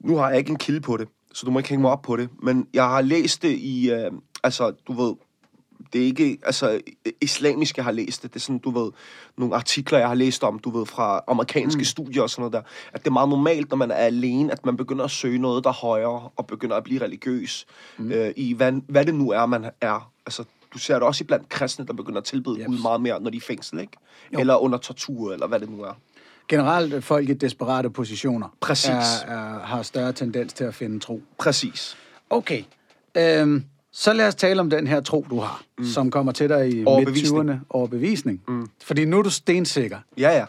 Nu 0.00 0.16
har 0.16 0.28
jeg 0.28 0.38
ikke 0.38 0.50
en 0.50 0.58
kilde 0.58 0.80
på 0.80 0.96
det, 0.96 1.08
så 1.34 1.46
du 1.46 1.50
må 1.50 1.58
ikke 1.58 1.68
hænge 1.68 1.82
mig 1.82 1.90
op 1.90 2.02
på 2.02 2.16
det, 2.16 2.28
men 2.42 2.66
jeg 2.74 2.84
har 2.84 3.00
læst 3.00 3.42
det 3.42 3.50
i... 3.50 3.90
Øh, 3.90 4.10
altså, 4.44 4.72
du 4.86 4.92
ved, 4.92 5.14
det 5.92 6.00
er 6.00 6.04
ikke, 6.04 6.38
altså, 6.42 6.80
islamisk, 7.20 7.76
jeg 7.76 7.84
har 7.84 7.92
læst 7.92 8.22
det. 8.22 8.34
Det 8.34 8.40
er 8.40 8.40
sådan, 8.40 8.58
du 8.58 8.70
ved, 8.70 8.92
nogle 9.36 9.54
artikler, 9.54 9.98
jeg 9.98 10.08
har 10.08 10.14
læst 10.14 10.44
om, 10.44 10.58
du 10.58 10.78
ved, 10.78 10.86
fra 10.86 11.20
amerikanske 11.28 11.78
mm. 11.78 11.84
studier 11.84 12.22
og 12.22 12.30
sådan 12.30 12.40
noget 12.40 12.52
der. 12.52 12.62
At 12.92 13.00
det 13.00 13.06
er 13.06 13.12
meget 13.12 13.28
normalt, 13.28 13.70
når 13.70 13.76
man 13.76 13.90
er 13.90 13.94
alene, 13.94 14.52
at 14.52 14.66
man 14.66 14.76
begynder 14.76 15.04
at 15.04 15.10
søge 15.10 15.38
noget, 15.38 15.64
der 15.64 15.70
er 15.70 15.74
højere, 15.74 16.28
og 16.36 16.46
begynder 16.46 16.76
at 16.76 16.84
blive 16.84 17.02
religiøs 17.02 17.66
mm. 17.98 18.12
øh, 18.12 18.32
i, 18.36 18.52
hvad, 18.52 18.72
hvad 18.88 19.04
det 19.04 19.14
nu 19.14 19.30
er, 19.30 19.46
man 19.46 19.70
er. 19.80 20.12
Altså, 20.26 20.44
du 20.72 20.78
ser 20.78 20.94
det 20.94 21.02
også 21.02 21.24
blandt 21.24 21.48
kristne, 21.48 21.86
der 21.86 21.92
begynder 21.92 22.18
at 22.18 22.24
tilbede 22.24 22.58
yes. 22.58 22.66
Gud 22.66 22.82
meget 22.82 23.00
mere, 23.00 23.20
når 23.20 23.30
de 23.30 23.36
er 23.36 23.40
fængsel, 23.40 23.80
ikke? 23.80 23.92
Jo. 24.32 24.38
Eller 24.38 24.56
under 24.56 24.78
tortur, 24.78 25.32
eller 25.32 25.46
hvad 25.46 25.60
det 25.60 25.70
nu 25.70 25.82
er. 25.82 25.92
Generelt 26.48 27.04
folk 27.04 27.28
i 27.28 27.34
desperate 27.34 27.90
positioner 27.90 28.48
Præcis. 28.60 28.88
Er, 28.88 29.26
er, 29.26 29.58
har 29.58 29.82
større 29.82 30.12
tendens 30.12 30.52
til 30.52 30.64
at 30.64 30.74
finde 30.74 31.00
tro. 31.00 31.22
Præcis. 31.38 31.96
Okay. 32.30 32.62
Øhm, 33.14 33.64
så 33.98 34.12
lad 34.12 34.28
os 34.28 34.34
tale 34.34 34.60
om 34.60 34.70
den 34.70 34.86
her 34.86 35.00
tro, 35.00 35.26
du 35.30 35.40
har, 35.40 35.62
mm. 35.78 35.84
som 35.84 36.10
kommer 36.10 36.32
til 36.32 36.48
dig 36.48 36.68
i 36.70 36.74
midt-20'erne. 36.74 37.52
Overbevisning. 37.70 38.42
Mm. 38.48 38.68
Fordi 38.84 39.04
nu 39.04 39.18
er 39.18 39.22
du 39.22 39.30
stensikker. 39.30 39.98
Ja, 40.18 40.36
ja. 40.36 40.44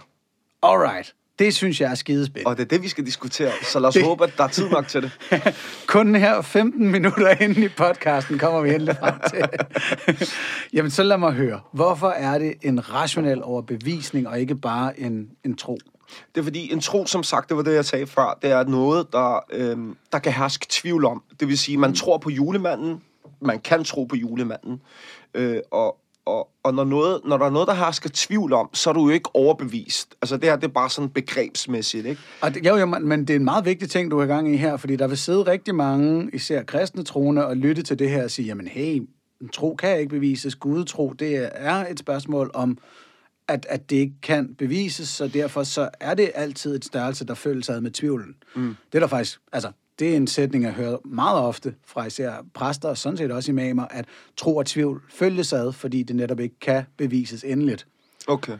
Alright. 0.64 1.16
Det 1.40 1.56
synes 1.56 1.82
jeg 1.82 1.92
er 1.92 1.96
skidespændende. 1.96 2.50
Og 2.50 2.58
det 2.58 2.64
er 2.64 2.68
det, 2.68 2.84
vi 2.84 2.88
skal 2.88 3.06
diskutere. 3.06 3.52
Så 3.64 3.80
lad 3.80 3.88
os 3.88 3.94
det... 3.94 4.04
håbe, 4.04 4.24
at 4.24 4.34
der 4.38 4.44
er 4.44 4.48
tid 4.48 4.70
nok 4.70 4.88
til 4.88 5.02
det. 5.02 5.12
Kun 5.88 6.16
her 6.16 6.42
15 6.42 6.92
minutter 6.92 7.42
inde 7.42 7.66
i 7.66 7.68
podcasten 7.68 8.40
kommer 8.40 8.62
vi 8.62 8.74
endelig 8.74 8.96
frem 9.00 9.16
til. 9.30 9.44
Jamen, 10.74 10.92
så 10.92 11.04
lad 11.04 11.18
mig 11.18 11.34
høre. 11.34 11.60
Hvorfor 11.74 12.10
er 12.10 12.38
det 12.38 12.54
en 12.62 12.94
rationel 12.94 13.44
overbevisning, 13.44 14.28
og 14.28 14.40
ikke 14.40 14.56
bare 14.56 15.00
en, 15.00 15.30
en 15.46 15.56
tro? 15.56 15.78
Det 16.36 16.42
er 16.42 16.44
fordi, 16.44 16.74
en 16.74 16.80
tro, 16.80 17.06
som 17.06 17.24
sagt, 17.24 17.50
det 17.50 17.58
var 17.58 17.64
det, 17.64 17.76
jeg 17.76 17.86
sagde 17.86 18.08
før, 18.08 18.40
det 18.42 18.52
er 18.52 18.64
noget, 18.64 19.14
der, 19.14 19.46
øhm, 19.52 19.96
der 20.12 20.20
kan 20.20 20.34
herske 20.34 20.66
tvivl 20.70 21.06
om. 21.06 21.24
Det 21.40 21.48
vil 21.48 21.58
sige, 21.58 21.78
man 21.78 21.94
tror 21.94 22.18
på 22.18 22.30
julemanden, 22.30 23.02
man 23.42 23.60
kan 23.60 23.84
tro 23.84 24.04
på 24.04 24.16
julemanden. 24.16 24.82
Øh, 25.34 25.58
og, 25.72 25.98
og, 26.26 26.50
og 26.64 26.74
når, 26.74 26.84
noget, 26.84 27.22
når 27.26 27.38
der 27.38 27.46
er 27.46 27.50
noget, 27.50 27.68
der 27.68 27.74
har 27.74 27.92
skal 27.92 28.12
tvivl 28.12 28.54
om, 28.54 28.70
så 28.74 28.90
er 28.90 28.94
du 28.94 29.04
jo 29.08 29.10
ikke 29.10 29.30
overbevist. 29.36 30.16
Altså 30.22 30.38
det 30.38 30.50
her, 30.50 30.56
det 30.56 30.64
er 30.64 30.74
bare 30.74 30.90
sådan 30.90 31.10
begrebsmæssigt, 31.10 32.06
ikke? 32.06 32.22
Og 32.42 32.54
det, 32.54 32.66
jo, 32.66 32.76
jo, 32.76 32.86
men 32.86 33.20
det 33.22 33.30
er 33.30 33.36
en 33.36 33.44
meget 33.44 33.66
vigtig 33.66 33.90
ting, 33.90 34.12
du 34.12 34.20
er 34.20 34.24
i 34.24 34.28
gang 34.28 34.54
i 34.54 34.58
her, 34.58 34.78
fordi 34.78 34.96
der 34.96 35.08
vil 35.08 35.18
sidde 35.18 35.42
rigtig 35.42 35.76
mange, 35.76 36.30
især 36.34 36.64
kristne 36.64 37.04
troende, 37.04 37.46
og 37.46 37.58
lytte 37.58 37.82
til 37.82 38.00
det 38.00 38.10
her 38.10 38.24
og 38.24 38.32
sige, 38.32 38.46
jamen 38.46 38.68
hey, 38.68 39.02
tro 39.54 39.76
kan 39.76 40.00
ikke 40.00 40.10
bevises. 40.10 40.56
Gudetro, 40.56 41.14
det 41.14 41.50
er 41.54 41.76
et 41.88 42.00
spørgsmål 42.00 42.52
om, 42.54 42.78
at, 43.48 43.66
at 43.70 43.90
det 43.90 43.96
ikke 43.96 44.22
kan 44.22 44.56
bevises, 44.58 45.10
så 45.10 45.28
derfor 45.28 45.64
så 45.64 45.90
er 46.00 46.14
det 46.14 46.32
altid 46.36 46.76
et 46.76 46.86
størrelse, 46.86 47.26
der 47.26 47.34
føles 47.34 47.70
ad 47.70 47.82
med 47.82 47.92
tvivlen. 47.92 48.36
Mm. 48.56 48.76
Det 48.92 48.98
er 48.98 49.00
der 49.00 49.08
faktisk, 49.08 49.40
altså, 49.52 49.72
det 50.00 50.12
er 50.12 50.16
en 50.18 50.28
sætning, 50.28 50.64
jeg 50.64 50.74
hører 50.74 50.98
meget 51.06 51.40
ofte 51.40 51.76
fra 51.88 52.06
især 52.06 52.34
præster 52.54 52.90
og 52.90 52.98
sådan 52.98 53.18
set 53.18 53.32
også 53.32 53.52
imamer, 53.52 53.86
at 53.90 54.06
tro 54.38 54.56
og 54.56 54.66
tvivl 54.66 55.02
følges 55.10 55.54
ad, 55.54 55.72
fordi 55.74 56.04
det 56.04 56.16
netop 56.16 56.40
ikke 56.40 56.60
kan 56.60 56.84
bevises 56.98 57.44
endeligt. 57.44 57.88
Okay. 58.28 58.58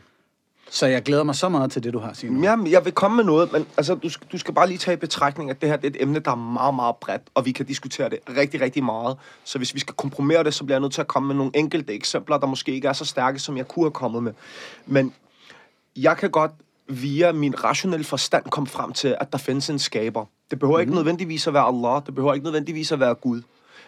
Så 0.70 0.86
jeg 0.86 1.02
glæder 1.02 1.22
mig 1.22 1.34
så 1.34 1.48
meget 1.48 1.72
til 1.72 1.82
det, 1.82 1.92
du 1.92 1.98
har, 1.98 2.12
Signe. 2.12 2.42
Jamen, 2.50 2.70
jeg 2.70 2.84
vil 2.84 2.92
komme 2.92 3.16
med 3.16 3.24
noget, 3.24 3.52
men 3.52 3.66
altså, 3.76 3.94
du, 3.94 4.08
skal- 4.08 4.26
du 4.32 4.38
skal 4.38 4.54
bare 4.54 4.66
lige 4.68 4.78
tage 4.78 4.92
i 4.92 4.96
betragtning, 4.96 5.50
at 5.50 5.60
det 5.60 5.68
her 5.68 5.76
det 5.76 5.84
er 5.86 5.90
et 5.90 6.02
emne, 6.02 6.18
der 6.18 6.30
er 6.30 6.34
meget, 6.34 6.74
meget 6.74 6.96
bredt, 6.96 7.22
og 7.34 7.44
vi 7.46 7.52
kan 7.52 7.66
diskutere 7.66 8.08
det 8.10 8.18
rigtig, 8.36 8.60
rigtig 8.60 8.84
meget. 8.84 9.16
Så 9.44 9.58
hvis 9.58 9.74
vi 9.74 9.80
skal 9.80 9.94
komprimere 9.94 10.44
det, 10.44 10.54
så 10.54 10.64
bliver 10.64 10.74
jeg 10.76 10.80
nødt 10.80 10.92
til 10.92 11.00
at 11.00 11.06
komme 11.08 11.26
med 11.26 11.34
nogle 11.36 11.52
enkelte 11.54 11.92
eksempler, 11.92 12.38
der 12.38 12.46
måske 12.46 12.72
ikke 12.72 12.88
er 12.88 12.92
så 12.92 13.04
stærke, 13.04 13.38
som 13.38 13.56
jeg 13.56 13.68
kunne 13.68 13.84
have 13.84 13.90
kommet 13.90 14.22
med. 14.22 14.32
Men 14.86 15.14
jeg 15.96 16.16
kan 16.16 16.30
godt 16.30 16.52
via 16.88 17.32
min 17.32 17.64
rationelle 17.64 18.04
forstand 18.04 18.44
komme 18.44 18.66
frem 18.66 18.92
til, 18.92 19.16
at 19.20 19.32
der 19.32 19.38
findes 19.38 19.70
en 19.70 19.78
skaber. 19.78 20.24
Det 20.50 20.58
behøver 20.58 20.78
mm. 20.78 20.80
ikke 20.80 20.94
nødvendigvis 20.94 21.46
at 21.46 21.54
være 21.54 21.66
Allah, 21.66 22.02
det 22.06 22.14
behøver 22.14 22.34
ikke 22.34 22.44
nødvendigvis 22.44 22.92
at 22.92 23.00
være 23.00 23.14
Gud. 23.14 23.42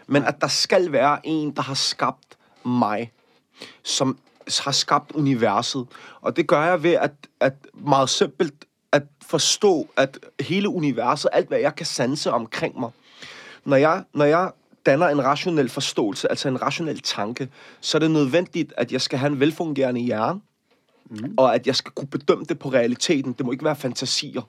Men 0.07 0.25
at 0.25 0.41
der 0.41 0.49
skal 0.49 0.93
være 0.93 1.27
en, 1.27 1.51
der 1.51 1.63
har 1.63 1.75
skabt 1.75 2.37
mig, 2.65 3.13
som 3.83 4.19
har 4.61 4.73
skabt 4.73 5.13
universet. 5.13 5.87
Og 6.21 6.37
det 6.37 6.47
gør 6.47 6.63
jeg 6.65 6.83
ved 6.83 6.93
at, 6.93 7.13
at 7.41 7.55
meget 7.75 8.11
simpelt 8.11 8.65
at 8.93 9.03
forstå, 9.23 9.89
at 9.97 10.19
hele 10.41 10.69
universet, 10.69 11.31
alt 11.33 11.49
hvad 11.49 11.59
jeg 11.59 11.75
kan 11.75 11.87
sanse 11.87 12.33
omkring 12.33 12.81
mig, 12.81 12.91
når 13.65 13.77
jeg, 13.77 14.05
når 14.15 14.25
jeg 14.25 14.51
danner 14.87 15.09
en 15.09 15.25
rationel 15.25 15.69
forståelse, 15.69 16.31
altså 16.31 16.49
en 16.49 16.63
rationel 16.63 17.01
tanke, 17.01 17.49
så 17.81 17.99
er 17.99 18.01
det 18.01 18.11
nødvendigt, 18.11 18.73
at 18.77 18.93
jeg 18.93 19.01
skal 19.01 19.19
have 19.19 19.33
en 19.33 19.41
velfungerende 19.41 20.01
hjerne, 20.01 20.41
mm. 21.11 21.35
og 21.37 21.55
at 21.55 21.67
jeg 21.67 21.77
skal 21.77 21.93
kunne 21.93 22.09
bedømme 22.09 22.45
det 22.45 22.59
på 22.59 22.69
realiteten. 22.69 23.33
Det 23.33 23.47
må 23.47 23.53
ikke 23.53 23.65
være 23.65 23.77
fantasier. 23.77 24.43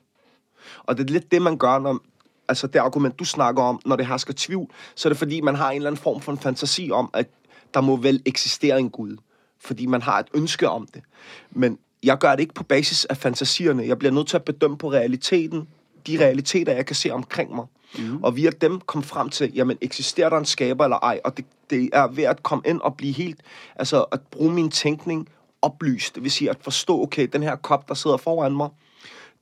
Og 0.84 0.97
det 0.97 1.10
er 1.10 1.13
lidt 1.13 1.32
det, 1.32 1.41
man 1.41 1.58
gør, 1.58 1.80
når, 1.80 1.99
altså 2.47 2.67
det 2.67 2.80
argument, 2.80 3.19
du 3.19 3.26
snakker 3.26 3.63
om, 3.63 3.80
når 3.86 3.95
det 3.95 4.08
hersker 4.08 4.34
tvivl, 4.38 4.71
så 4.95 5.08
er 5.08 5.10
det 5.10 5.17
fordi, 5.17 5.41
man 5.41 5.56
har 5.56 5.69
en 5.69 5.76
eller 5.76 5.89
anden 5.89 6.02
form 6.02 6.21
for 6.21 6.32
en 6.32 6.39
fantasi 6.39 6.89
om, 6.93 7.10
at 7.13 7.28
der 7.73 7.82
må 7.82 7.95
vel 7.95 8.21
eksistere 8.26 8.80
en 8.80 8.89
Gud. 8.89 9.17
Fordi 9.62 9.86
man 9.86 10.02
har 10.02 10.19
et 10.19 10.28
ønske 10.34 10.69
om 10.69 10.88
det. 10.93 11.04
Men 11.52 11.78
jeg 12.04 12.17
gør 12.17 12.32
det 12.32 12.39
ikke 12.39 12.54
på 12.54 12.63
basis 12.63 13.06
af 13.06 13.17
fantasierne. 13.17 13.88
Jeg 13.88 13.99
bliver 13.99 14.12
nødt 14.12 14.28
til 14.28 14.38
at 14.38 14.43
bedømme 14.43 14.78
på 14.78 14.91
realiteten, 14.91 15.67
de 16.08 16.19
realiteter, 16.19 16.73
jeg 16.73 16.86
kan 16.86 16.95
se 16.95 17.12
omkring 17.12 17.56
mig. 17.56 17.65
Mm. 17.97 18.23
Og 18.23 18.36
via 18.36 18.49
dem 18.49 18.80
kom 18.80 19.04
frem 19.04 19.30
til, 19.30 19.52
jamen, 19.56 19.78
eksisterer 19.82 20.30
der 20.30 20.38
en 20.38 20.45
skaber 20.45 20.84
eller 20.84 20.97
ej? 20.97 21.19
Og 21.23 21.38
det, 21.38 21.45
det 21.69 21.89
er 21.93 22.08
ved 22.08 22.23
at 22.23 22.43
komme 22.43 22.63
ind 22.67 22.82
og 22.82 22.95
blive 22.97 23.13
helt, 23.13 23.41
altså 23.76 24.02
at 24.02 24.21
bruge 24.21 24.54
min 24.54 24.71
tænkning 24.71 25.30
oplyst. 25.62 26.15
Det 26.15 26.23
vil 26.23 26.32
sige 26.32 26.49
at 26.49 26.58
forstå, 26.62 27.02
okay, 27.02 27.28
den 27.34 27.43
her 27.43 27.56
kop, 27.56 27.89
der 27.89 27.93
sidder 27.93 28.17
foran 28.17 28.56
mig, 28.56 28.69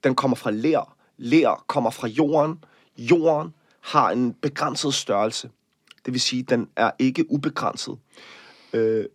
den 0.04 0.16
kommer 0.16 0.36
fra 0.36 0.52
ler. 0.52 0.96
Ler 1.24 1.64
kommer 1.68 1.90
fra 1.90 2.08
jorden. 2.08 2.64
Jorden 2.98 3.54
har 3.82 4.12
en 4.12 4.34
begrænset 4.34 4.94
størrelse. 4.94 5.50
Det 6.06 6.14
vil 6.14 6.22
sige, 6.22 6.44
den 6.44 6.70
er 6.76 6.92
ikke 7.00 7.32
ubegrænset. 7.32 7.98
Øh, 8.74 9.06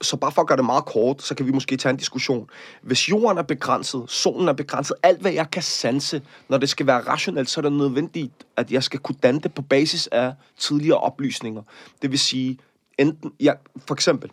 så 0.00 0.16
bare 0.16 0.32
for 0.32 0.42
at 0.42 0.48
gøre 0.48 0.56
det 0.56 0.64
meget 0.64 0.84
kort, 0.84 1.22
så 1.22 1.34
kan 1.34 1.46
vi 1.46 1.52
måske 1.52 1.76
tage 1.76 1.90
en 1.90 1.96
diskussion. 1.96 2.50
Hvis 2.82 3.08
jorden 3.10 3.38
er 3.38 3.42
begrænset, 3.42 4.04
solen 4.08 4.48
er 4.48 4.52
begrænset, 4.52 4.96
alt 5.02 5.20
hvad 5.20 5.32
jeg 5.32 5.50
kan 5.50 5.62
sanse, 5.62 6.22
når 6.48 6.58
det 6.58 6.68
skal 6.68 6.86
være 6.86 7.00
rationelt, 7.00 7.50
så 7.50 7.60
er 7.60 7.62
det 7.62 7.72
nødvendigt, 7.72 8.32
at 8.56 8.72
jeg 8.72 8.82
skal 8.82 9.00
kunne 9.00 9.18
danne 9.22 9.40
det 9.40 9.54
på 9.54 9.62
basis 9.62 10.06
af 10.06 10.34
tidligere 10.56 10.98
oplysninger. 10.98 11.62
Det 12.02 12.10
vil 12.10 12.18
sige, 12.18 12.58
enten, 12.98 13.32
ja, 13.40 13.52
for 13.86 13.94
eksempel, 13.94 14.30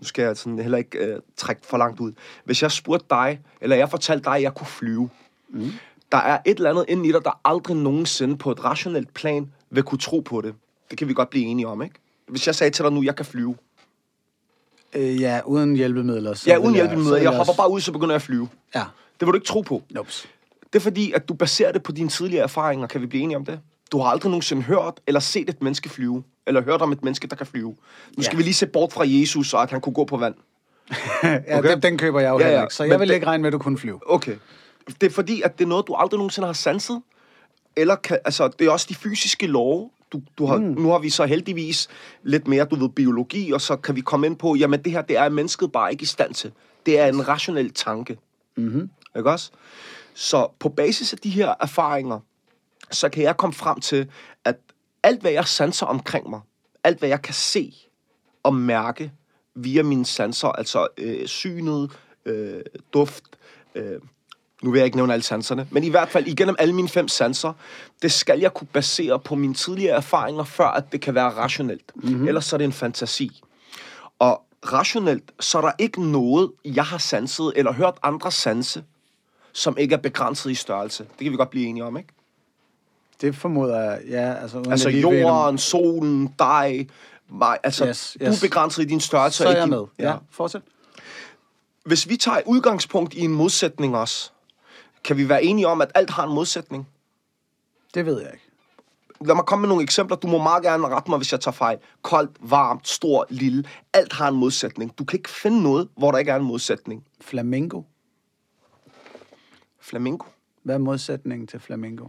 nu 0.00 0.04
skal 0.04 0.22
jeg 0.22 0.36
sådan 0.36 0.58
heller 0.58 0.78
ikke 0.78 0.98
øh, 0.98 1.20
trække 1.36 1.62
for 1.66 1.78
langt 1.78 2.00
ud. 2.00 2.12
Hvis 2.44 2.62
jeg 2.62 2.72
spurgte 2.72 3.06
dig, 3.10 3.40
eller 3.60 3.76
jeg 3.76 3.90
fortalte 3.90 4.24
dig, 4.24 4.36
at 4.36 4.42
jeg 4.42 4.54
kunne 4.54 4.66
flyve, 4.66 5.10
mm 5.48 5.72
der 6.12 6.18
er 6.18 6.38
et 6.46 6.56
eller 6.56 6.70
andet 6.70 6.84
inde 6.88 7.08
i 7.08 7.12
dig, 7.12 7.24
der 7.24 7.40
aldrig 7.44 7.76
nogensinde 7.76 8.36
på 8.36 8.50
et 8.50 8.64
rationelt 8.64 9.14
plan 9.14 9.52
vil 9.70 9.82
kunne 9.82 9.98
tro 9.98 10.20
på 10.20 10.40
det. 10.40 10.54
Det 10.90 10.98
kan 10.98 11.08
vi 11.08 11.14
godt 11.14 11.30
blive 11.30 11.44
enige 11.44 11.66
om, 11.66 11.82
ikke? 11.82 11.94
Hvis 12.28 12.46
jeg 12.46 12.54
sagde 12.54 12.70
til 12.70 12.84
dig 12.84 12.92
nu, 12.92 13.00
at 13.00 13.06
jeg 13.06 13.16
kan 13.16 13.24
flyve, 13.26 13.56
Øh, 14.94 15.20
ja, 15.20 15.40
uden 15.46 15.76
hjælpemidler. 15.76 16.34
Så 16.34 16.50
Ja, 16.50 16.56
uden 16.56 16.74
jeg- 16.74 16.74
hjælpemidler. 16.86 17.16
Jeg 17.16 17.26
også- 17.28 17.36
hopper 17.36 17.52
bare 17.62 17.70
ud, 17.70 17.80
så 17.80 17.92
begynder 17.92 18.12
jeg 18.12 18.16
at 18.16 18.22
flyve. 18.22 18.48
Ja, 18.74 18.82
Det 19.20 19.26
vil 19.26 19.28
du 19.28 19.34
ikke 19.34 19.46
tro 19.46 19.60
på. 19.60 19.82
nops. 19.90 20.28
Det 20.72 20.78
er 20.78 20.80
fordi, 20.80 21.12
at 21.12 21.28
du 21.28 21.34
baserer 21.34 21.72
det 21.72 21.82
på 21.82 21.92
dine 21.92 22.08
tidligere 22.08 22.42
erfaringer. 22.44 22.86
Kan 22.86 23.00
vi 23.00 23.06
blive 23.06 23.22
enige 23.22 23.36
om 23.36 23.44
det? 23.44 23.60
Du 23.92 23.98
har 23.98 24.10
aldrig 24.10 24.30
nogensinde 24.30 24.62
hørt 24.62 25.00
eller 25.06 25.20
set 25.20 25.50
et 25.50 25.62
menneske 25.62 25.88
flyve. 25.88 26.22
Eller 26.46 26.62
hørt 26.62 26.82
om 26.82 26.92
et 26.92 27.04
menneske, 27.04 27.26
der 27.26 27.36
kan 27.36 27.46
flyve. 27.46 27.76
Nu 28.16 28.22
skal 28.22 28.34
Ja. 28.34 28.36
vi 28.36 28.42
lige 28.42 28.54
se 28.54 28.66
bort 28.66 28.92
fra 28.92 29.04
Jesus, 29.06 29.54
og 29.54 29.62
at 29.62 29.70
han 29.70 29.80
kunne 29.80 29.92
gå 29.92 30.04
på 30.04 30.16
vand. 30.16 30.34
ja, 31.22 31.58
Okay. 31.58 31.70
den, 31.70 31.82
den 31.82 31.98
køber 31.98 32.20
jeg 32.20 32.30
jo 32.30 32.38
Ja, 32.38 32.48
ja, 32.50 32.62
ikke, 32.62 32.74
så 32.74 32.82
men 32.82 32.92
jeg 32.92 33.00
vil 33.00 33.08
det- 33.08 33.14
ikke 33.14 33.26
regne 33.26 33.42
med, 33.42 33.48
at 33.48 33.52
du 33.52 33.58
kunne 33.58 33.78
flyve. 33.78 34.00
Okay. 34.06 34.36
Det 35.00 35.06
er 35.06 35.10
fordi, 35.10 35.42
at 35.42 35.58
det 35.58 35.64
er 35.64 35.68
noget, 35.68 35.86
du 35.86 35.94
aldrig 35.94 36.18
nogensinde 36.18 36.46
har 36.46 36.52
sanset. 36.52 37.02
Eller 37.76 37.96
kan, 37.96 38.18
altså, 38.24 38.48
det 38.48 38.66
er 38.66 38.70
også 38.70 38.86
de 38.88 38.94
fysiske 38.94 39.46
love. 39.46 39.90
Du, 40.12 40.22
du 40.38 40.46
har, 40.46 40.56
mm. 40.56 40.64
Nu 40.64 40.90
har 40.90 40.98
vi 40.98 41.10
så 41.10 41.24
heldigvis 41.24 41.88
lidt 42.22 42.48
mere, 42.48 42.64
du 42.64 42.76
ved, 42.76 42.88
biologi, 42.88 43.52
og 43.52 43.60
så 43.60 43.76
kan 43.76 43.96
vi 43.96 44.00
komme 44.00 44.26
ind 44.26 44.36
på, 44.36 44.54
jamen 44.54 44.82
det 44.82 44.92
her, 44.92 45.02
det 45.02 45.16
er 45.16 45.28
mennesket 45.28 45.72
bare 45.72 45.92
ikke 45.92 46.02
i 46.02 46.06
stand 46.06 46.34
til. 46.34 46.52
Det 46.86 46.98
er 46.98 47.06
en 47.06 47.28
rationel 47.28 47.72
tanke. 47.72 48.18
Mm-hmm. 48.56 48.90
Ikke 49.16 49.30
også? 49.30 49.50
Så 50.14 50.48
på 50.58 50.68
basis 50.68 51.12
af 51.12 51.18
de 51.18 51.30
her 51.30 51.54
erfaringer, 51.60 52.20
så 52.90 53.08
kan 53.08 53.22
jeg 53.22 53.36
komme 53.36 53.54
frem 53.54 53.80
til, 53.80 54.08
at 54.44 54.56
alt, 55.02 55.20
hvad 55.20 55.30
jeg 55.30 55.46
sanser 55.46 55.86
omkring 55.86 56.30
mig, 56.30 56.40
alt, 56.84 56.98
hvad 56.98 57.08
jeg 57.08 57.22
kan 57.22 57.34
se 57.34 57.74
og 58.42 58.54
mærke 58.54 59.12
via 59.54 59.82
mine 59.82 60.06
sanser, 60.06 60.48
altså 60.48 60.88
øh, 60.98 61.26
synet, 61.26 61.90
øh, 62.26 62.60
duft, 62.92 63.24
øh, 63.74 64.00
nu 64.62 64.70
vil 64.70 64.78
jeg 64.78 64.84
ikke 64.84 64.96
nævne 64.96 65.12
alle 65.12 65.22
sanserne, 65.22 65.66
men 65.70 65.84
i 65.84 65.88
hvert 65.88 66.08
fald 66.08 66.26
igennem 66.26 66.56
alle 66.58 66.74
mine 66.74 66.88
fem 66.88 67.08
sanser, 67.08 67.52
det 68.02 68.12
skal 68.12 68.40
jeg 68.40 68.54
kunne 68.54 68.68
basere 68.72 69.18
på 69.18 69.34
mine 69.34 69.54
tidligere 69.54 69.96
erfaringer, 69.96 70.44
før 70.44 70.66
at 70.66 70.92
det 70.92 71.00
kan 71.00 71.14
være 71.14 71.30
rationelt. 71.30 71.92
Mm-hmm. 71.94 72.28
Ellers 72.28 72.44
så 72.44 72.56
er 72.56 72.58
det 72.58 72.64
en 72.64 72.72
fantasi. 72.72 73.40
Og 74.18 74.42
rationelt, 74.72 75.32
så 75.40 75.58
er 75.58 75.62
der 75.62 75.72
ikke 75.78 76.10
noget, 76.10 76.50
jeg 76.64 76.84
har 76.84 76.98
sanset 76.98 77.52
eller 77.56 77.72
hørt 77.72 77.94
andre 78.02 78.32
sanse, 78.32 78.84
som 79.52 79.76
ikke 79.78 79.94
er 79.94 79.98
begrænset 79.98 80.50
i 80.50 80.54
størrelse. 80.54 81.04
Det 81.04 81.18
kan 81.24 81.32
vi 81.32 81.36
godt 81.36 81.50
blive 81.50 81.66
enige 81.66 81.84
om, 81.84 81.96
ikke? 81.96 82.08
Det 83.20 83.36
formoder 83.36 83.80
jeg, 83.80 84.00
ja. 84.08 84.34
Altså, 84.34 84.62
Altså 84.70 84.88
lige 84.90 85.06
ved, 85.06 85.20
jorden, 85.20 85.58
solen, 85.58 86.34
dig, 86.38 86.88
mig. 87.28 87.58
Altså, 87.62 87.86
Yes, 87.86 88.16
du 88.20 88.24
er 88.24 88.30
yes. 88.32 88.40
begrænset 88.40 88.82
i 88.82 88.86
din 88.86 89.00
størrelse. 89.00 89.38
Så 89.38 89.44
er 89.44 89.48
ikke 89.48 89.58
jeg 89.58 89.66
din- 89.66 89.70
med. 89.70 89.84
Ja, 89.98 90.14
fortsæt. 90.30 90.62
Hvis 91.84 92.08
vi 92.08 92.16
tager 92.16 92.40
udgangspunkt 92.46 93.14
i 93.14 93.20
en 93.20 93.30
modsætning 93.32 93.96
også, 93.96 94.30
kan 95.04 95.16
vi 95.16 95.28
være 95.28 95.44
enige 95.44 95.66
om, 95.66 95.80
at 95.80 95.90
alt 95.94 96.10
har 96.10 96.26
en 96.26 96.34
modsætning? 96.34 96.88
Det 97.94 98.06
ved 98.06 98.20
jeg 98.20 98.30
ikke. 98.32 98.44
Lad 99.20 99.34
mig 99.34 99.44
komme 99.44 99.60
med 99.60 99.68
nogle 99.68 99.82
eksempler. 99.82 100.16
Du 100.16 100.26
må 100.26 100.38
meget 100.38 100.62
gerne 100.62 100.88
rette 100.88 101.10
mig, 101.10 101.18
hvis 101.18 101.32
jeg 101.32 101.40
tager 101.40 101.52
fejl. 101.52 101.78
Koldt, 102.02 102.36
varmt, 102.40 102.88
stor, 102.88 103.26
lille. 103.30 103.64
Alt 103.92 104.12
har 104.12 104.28
en 104.28 104.34
modsætning. 104.34 104.98
Du 104.98 105.04
kan 105.04 105.18
ikke 105.18 105.30
finde 105.30 105.62
noget, 105.62 105.88
hvor 105.96 106.10
der 106.10 106.18
ikke 106.18 106.30
er 106.30 106.36
en 106.36 106.44
modsætning. 106.44 107.04
Flamingo. 107.20 107.82
Flamingo. 109.80 110.24
Hvad 110.62 110.74
er 110.74 110.78
modsætningen 110.78 111.46
til 111.46 111.60
flamingo? 111.60 112.06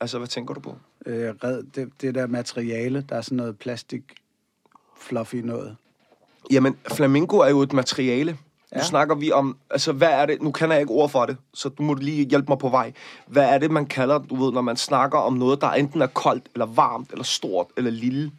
Altså, 0.00 0.18
hvad 0.18 0.28
tænker 0.28 0.54
du 0.54 0.60
på? 0.60 0.76
Øh, 1.06 1.34
red, 1.44 1.62
det, 1.62 1.90
det 2.00 2.14
der 2.14 2.26
materiale, 2.26 3.06
der 3.08 3.16
er 3.16 3.20
sådan 3.20 3.36
noget 3.36 3.58
plastik 3.58 4.22
fluffy 5.02 5.36
noget. 5.36 5.76
Jamen, 6.50 6.76
flamingo 6.92 7.38
er 7.38 7.48
jo 7.48 7.60
et 7.60 7.72
materiale. 7.72 8.38
Nu 8.74 8.78
Ja. 8.78 8.84
snakker 8.84 9.14
vi 9.14 9.32
om, 9.32 9.56
altså 9.70 9.92
hvad 9.92 10.08
er 10.08 10.26
det, 10.26 10.42
nu 10.42 10.50
kender 10.50 10.74
jeg 10.74 10.80
ikke 10.80 10.92
ord 10.92 11.10
for 11.10 11.26
det, 11.26 11.36
så 11.54 11.68
du 11.68 11.82
må 11.82 11.94
lige 11.94 12.26
hjælpe 12.28 12.46
mig 12.48 12.58
på 12.58 12.68
vej. 12.68 12.92
Hvad 13.26 13.42
er 13.44 13.58
det, 13.58 13.70
man 13.70 13.86
kalder, 13.86 14.18
du 14.18 14.44
ved, 14.44 14.52
når 14.52 14.60
man 14.60 14.76
snakker 14.76 15.18
om 15.18 15.32
noget, 15.32 15.60
der 15.60 15.70
enten 15.70 16.02
er 16.02 16.06
koldt, 16.06 16.44
eller 16.54 16.66
varmt, 16.66 17.10
eller 17.10 17.24
stort, 17.24 17.66
eller 17.76 17.90
lille? 17.90 18.30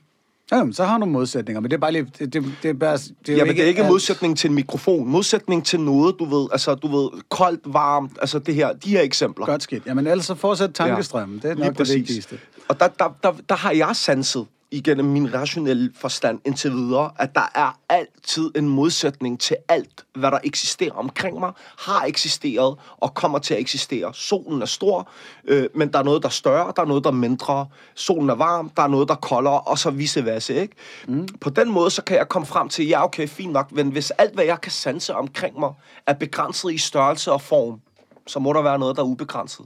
Ja, 0.52 0.63
men 0.63 0.74
så 0.74 0.84
har 0.84 0.98
du 0.98 1.06
modsætninger, 1.06 1.60
men 1.62 1.72
det 1.72 1.76
er 1.78 1.80
bare 1.82 1.91
lige... 1.91 2.08
Det, 2.19 2.34
det, 2.34 2.43
det 2.63 2.69
er 2.69 2.74
bare, 2.74 2.98
det 2.98 3.30
er 3.30 3.34
jo 3.34 3.38
Jamen, 3.38 3.56
det 3.56 3.63
er 3.63 3.67
ikke 3.67 3.82
alt. 3.82 3.91
modsætning 3.91 4.38
til 4.38 4.48
en 4.50 4.54
mikrofon. 4.56 5.08
Modsætning 5.08 5.65
til 5.65 5.80
noget, 5.80 6.15
du 6.19 6.26
ved, 6.26 6.48
altså, 6.52 6.76
du 6.76 6.88
ved, 6.98 7.10
koldt, 7.30 7.62
varmt, 7.65 8.12
altså 8.22 8.39
det 8.39 8.56
her, 8.56 8.74
de 8.74 8.89
her 8.89 9.02
eksempler. 9.02 9.46
Godt 9.46 9.63
skidt. 9.63 9.86
Jamen 9.86 10.08
ellers 10.08 10.26
så 10.26 10.36
fortsæt 10.36 10.72
tankestrømmen. 10.74 11.38
Det 11.39 11.46
er 11.52 11.54
Lige 11.56 11.65
nok 11.65 11.78
det 11.78 11.96
vigtigste. 11.96 12.39
Og 12.67 12.80
der, 12.80 12.88
der, 12.88 13.15
der, 13.24 13.34
der 13.50 13.56
har 13.56 13.72
jeg 13.72 13.96
sanset 13.96 14.46
igennem 14.73 15.05
min 15.05 15.33
rationelle 15.33 15.91
forstand 15.95 16.39
indtil 16.45 16.71
videre, 16.71 17.12
at 17.19 17.36
der 17.36 17.51
er 17.55 17.79
altid 17.89 18.51
en 18.55 18.69
modsætning 18.69 19.39
til 19.39 19.57
alt, 19.67 20.05
hvad 20.15 20.31
der 20.31 20.39
eksisterer 20.43 20.93
omkring 20.93 21.39
mig, 21.39 21.51
har 21.79 22.05
eksisteret 22.05 22.77
og 22.97 23.13
kommer 23.13 23.39
til 23.39 23.53
at 23.53 23.59
eksistere. 23.59 24.13
Solen 24.13 24.62
er 24.62 24.65
stor, 24.65 25.09
øh, 25.45 25.69
men 25.75 25.93
der 25.93 25.99
er 25.99 26.03
noget, 26.03 26.21
der 26.21 26.27
er 26.27 26.31
større, 26.31 26.73
der 26.75 26.81
er 26.81 26.86
noget, 26.86 27.03
der 27.03 27.09
er 27.09 27.13
mindre. 27.13 27.67
Solen 27.95 28.29
er 28.29 28.36
varm, 28.36 28.69
der 28.69 28.83
er 28.83 28.88
noget, 28.88 29.07
der 29.07 29.13
er 29.13 29.19
koldere, 29.19 29.62
og 29.62 29.79
så 29.79 29.91
vice 29.91 30.25
versa, 30.25 30.53
ikke? 30.53 30.75
Mm. 31.07 31.27
På 31.41 31.49
den 31.49 31.71
måde, 31.71 31.89
så 31.89 32.03
kan 32.03 32.17
jeg 32.17 32.29
komme 32.29 32.45
frem 32.45 32.69
til, 32.69 32.88
ja, 32.88 33.03
okay, 33.03 33.27
fint 33.27 33.53
nok, 33.53 33.71
men 33.71 33.89
hvis 33.89 34.12
alt, 34.12 34.33
hvad 34.33 34.45
jeg 34.45 34.62
kan 34.62 34.71
sanse 34.71 35.15
omkring 35.15 35.59
mig, 35.59 35.73
er 36.07 36.13
begrænset 36.13 36.73
i 36.73 36.77
størrelse 36.77 37.31
og 37.31 37.41
form, 37.41 37.81
så 38.27 38.39
må 38.39 38.53
der 38.53 38.62
være 38.62 38.79
noget, 38.79 38.95
der 38.95 39.01
er 39.01 39.07
ubegrænset. 39.07 39.65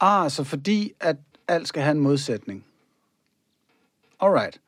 Ah, 0.00 0.30
så 0.30 0.44
fordi 0.44 0.92
at 1.00 1.16
alt 1.48 1.68
skal 1.68 1.82
have 1.82 1.90
en 1.90 2.00
modsætning. 2.00 2.64
Alright. 4.20 4.60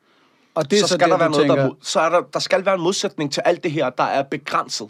Og 0.55 0.71
det 0.71 0.77
er 0.79 0.81
så, 0.81 0.87
skal 0.87 0.99
det, 0.99 1.11
der 1.11 1.17
være 1.17 1.29
noget, 1.29 1.49
der, 1.49 1.55
tænker- 1.55 1.75
så 1.81 1.99
er 1.99 2.09
der, 2.09 2.21
der 2.21 2.39
skal 2.39 2.65
være 2.65 2.75
en 2.75 2.81
modsætning 2.81 3.31
til 3.33 3.41
alt 3.45 3.63
det 3.63 3.71
her, 3.71 3.89
der 3.89 4.03
er 4.03 4.23
begrænset. 4.23 4.89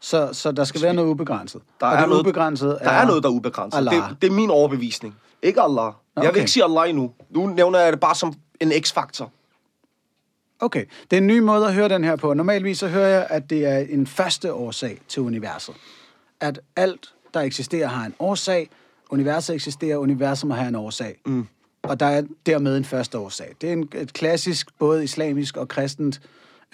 Så, 0.00 0.32
så 0.32 0.52
der 0.52 0.64
skal 0.64 0.82
være 0.82 0.94
noget 0.94 1.08
ubegrænset. 1.08 1.62
Der 1.80 1.86
er 1.86 2.00
det 2.00 2.08
noget, 2.08 2.20
ubegrænsede 2.20 2.78
der 2.82 2.90
er 2.90 3.06
noget, 3.06 3.22
der 3.22 3.28
er 3.28 3.32
ubegrænset. 3.32 3.78
Allah. 3.78 4.10
Det, 4.10 4.22
det 4.22 4.28
er 4.28 4.32
min 4.32 4.50
overbevisning. 4.50 5.16
Ikke 5.42 5.60
Allah. 5.60 5.84
Jeg 5.84 5.92
okay. 6.16 6.32
vil 6.32 6.38
ikke 6.38 6.50
sige 6.50 6.64
Allah 6.64 6.88
endnu. 6.90 7.12
Nu 7.30 7.46
nævner 7.46 7.78
jeg 7.78 7.92
det 7.92 8.00
bare 8.00 8.14
som 8.14 8.34
en 8.60 8.72
x-faktor. 8.82 9.30
Okay, 10.60 10.84
det 11.10 11.16
er 11.16 11.20
en 11.20 11.26
ny 11.26 11.38
måde 11.38 11.66
at 11.66 11.74
høre 11.74 11.88
den 11.88 12.04
her 12.04 12.16
på. 12.16 12.34
Normalvis 12.34 12.78
så 12.78 12.88
hører 12.88 13.08
jeg, 13.08 13.26
at 13.30 13.50
det 13.50 13.66
er 13.66 13.78
en 13.78 14.06
første 14.06 14.52
årsag 14.52 15.00
til 15.08 15.22
universet. 15.22 15.74
At 16.40 16.60
alt, 16.76 17.14
der 17.34 17.40
eksisterer, 17.40 17.88
har 17.88 18.06
en 18.06 18.14
årsag. 18.18 18.70
Universet 19.10 19.54
eksisterer, 19.54 19.96
universet 19.96 20.48
må 20.48 20.54
have 20.54 20.68
en 20.68 20.74
årsag. 20.74 21.20
Mm. 21.26 21.46
Og 21.82 22.00
der 22.00 22.06
er 22.06 22.22
dermed 22.46 22.76
en 22.76 22.84
første 22.84 23.18
årsag. 23.18 23.54
Det 23.60 23.68
er 23.68 23.72
en, 23.72 23.88
et 23.94 24.12
klassisk, 24.12 24.78
både 24.78 25.04
islamisk 25.04 25.56
og 25.56 25.68
kristent, 25.68 26.20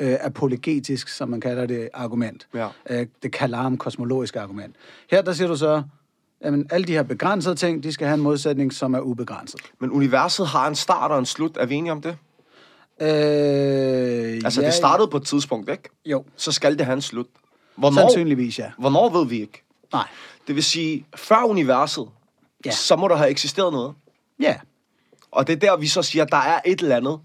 øh, 0.00 0.16
apologetisk, 0.20 1.08
som 1.08 1.28
man 1.28 1.40
kalder 1.40 1.66
det, 1.66 1.88
argument. 1.94 2.48
Ja. 2.54 2.68
Øh, 2.90 3.06
det 3.22 3.32
kalam 3.32 3.76
kosmologiske 3.76 4.40
argument. 4.40 4.76
Her 5.10 5.22
der 5.22 5.32
siger 5.32 5.48
du 5.48 5.56
så, 5.56 5.82
at 6.40 6.54
alle 6.70 6.86
de 6.86 6.92
her 6.92 7.02
begrænsede 7.02 7.54
ting, 7.54 7.82
de 7.82 7.92
skal 7.92 8.06
have 8.06 8.14
en 8.14 8.20
modsætning, 8.20 8.72
som 8.72 8.94
er 8.94 9.00
ubegrænset. 9.00 9.60
Men 9.80 9.90
universet 9.90 10.46
har 10.46 10.68
en 10.68 10.74
start 10.74 11.10
og 11.10 11.18
en 11.18 11.26
slut. 11.26 11.56
Er 11.56 11.66
vi 11.66 11.74
enige 11.74 11.92
om 11.92 12.02
det? 12.02 12.16
Øh, 13.00 13.08
Altså, 14.44 14.60
ja, 14.60 14.66
det 14.66 14.74
startede 14.74 15.08
på 15.08 15.16
et 15.16 15.24
tidspunkt, 15.26 15.70
ikke? 15.70 15.88
Jo, 16.06 16.24
Så 16.36 16.52
skal 16.52 16.78
det 16.78 16.86
have 16.86 16.94
en 16.94 17.00
slut. 17.00 17.26
Hvornår, 17.76 18.00
sandsynligvis 18.00 18.58
ja. 18.58 18.70
hvornår 18.78 19.18
ved 19.18 19.26
vi 19.26 19.40
ikke. 19.40 19.62
Nej. 19.92 20.08
Det 20.46 20.54
vil 20.54 20.64
sige, 20.64 21.06
før 21.16 21.44
universet, 21.44 22.08
Ja. 22.64 22.70
så 22.70 22.96
må 22.96 23.08
der 23.08 23.16
have 23.16 23.30
eksisteret 23.30 23.72
noget. 23.72 23.94
Ja, 24.40 24.56
Og 25.32 25.46
det 25.46 25.52
er 25.52 25.56
der, 25.56 25.76
vi 25.76 25.86
så 25.86 26.02
siger, 26.02 26.24
at 26.24 26.30
der 26.32 26.36
er 26.36 26.60
et 26.66 26.80
eller 26.80 26.96
andet. 26.96 27.20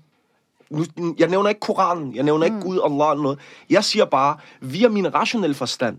Nu, 0.70 0.86
jeg 1.20 1.28
nævner 1.28 1.50
ikke 1.50 1.62
Koranen, 1.62 2.16
jeg 2.16 2.24
nævner 2.24 2.46
ikke 2.46 2.58
Mm. 2.58 2.64
Gud, 2.64 2.80
Allah 2.86 3.12
eller 3.12 3.24
noget. 3.24 3.40
Jeg 3.70 3.84
siger 3.84 4.06
bare, 4.06 4.38
via 4.62 4.90
min 4.90 5.14
rationelle 5.14 5.54
forstand, 5.54 5.98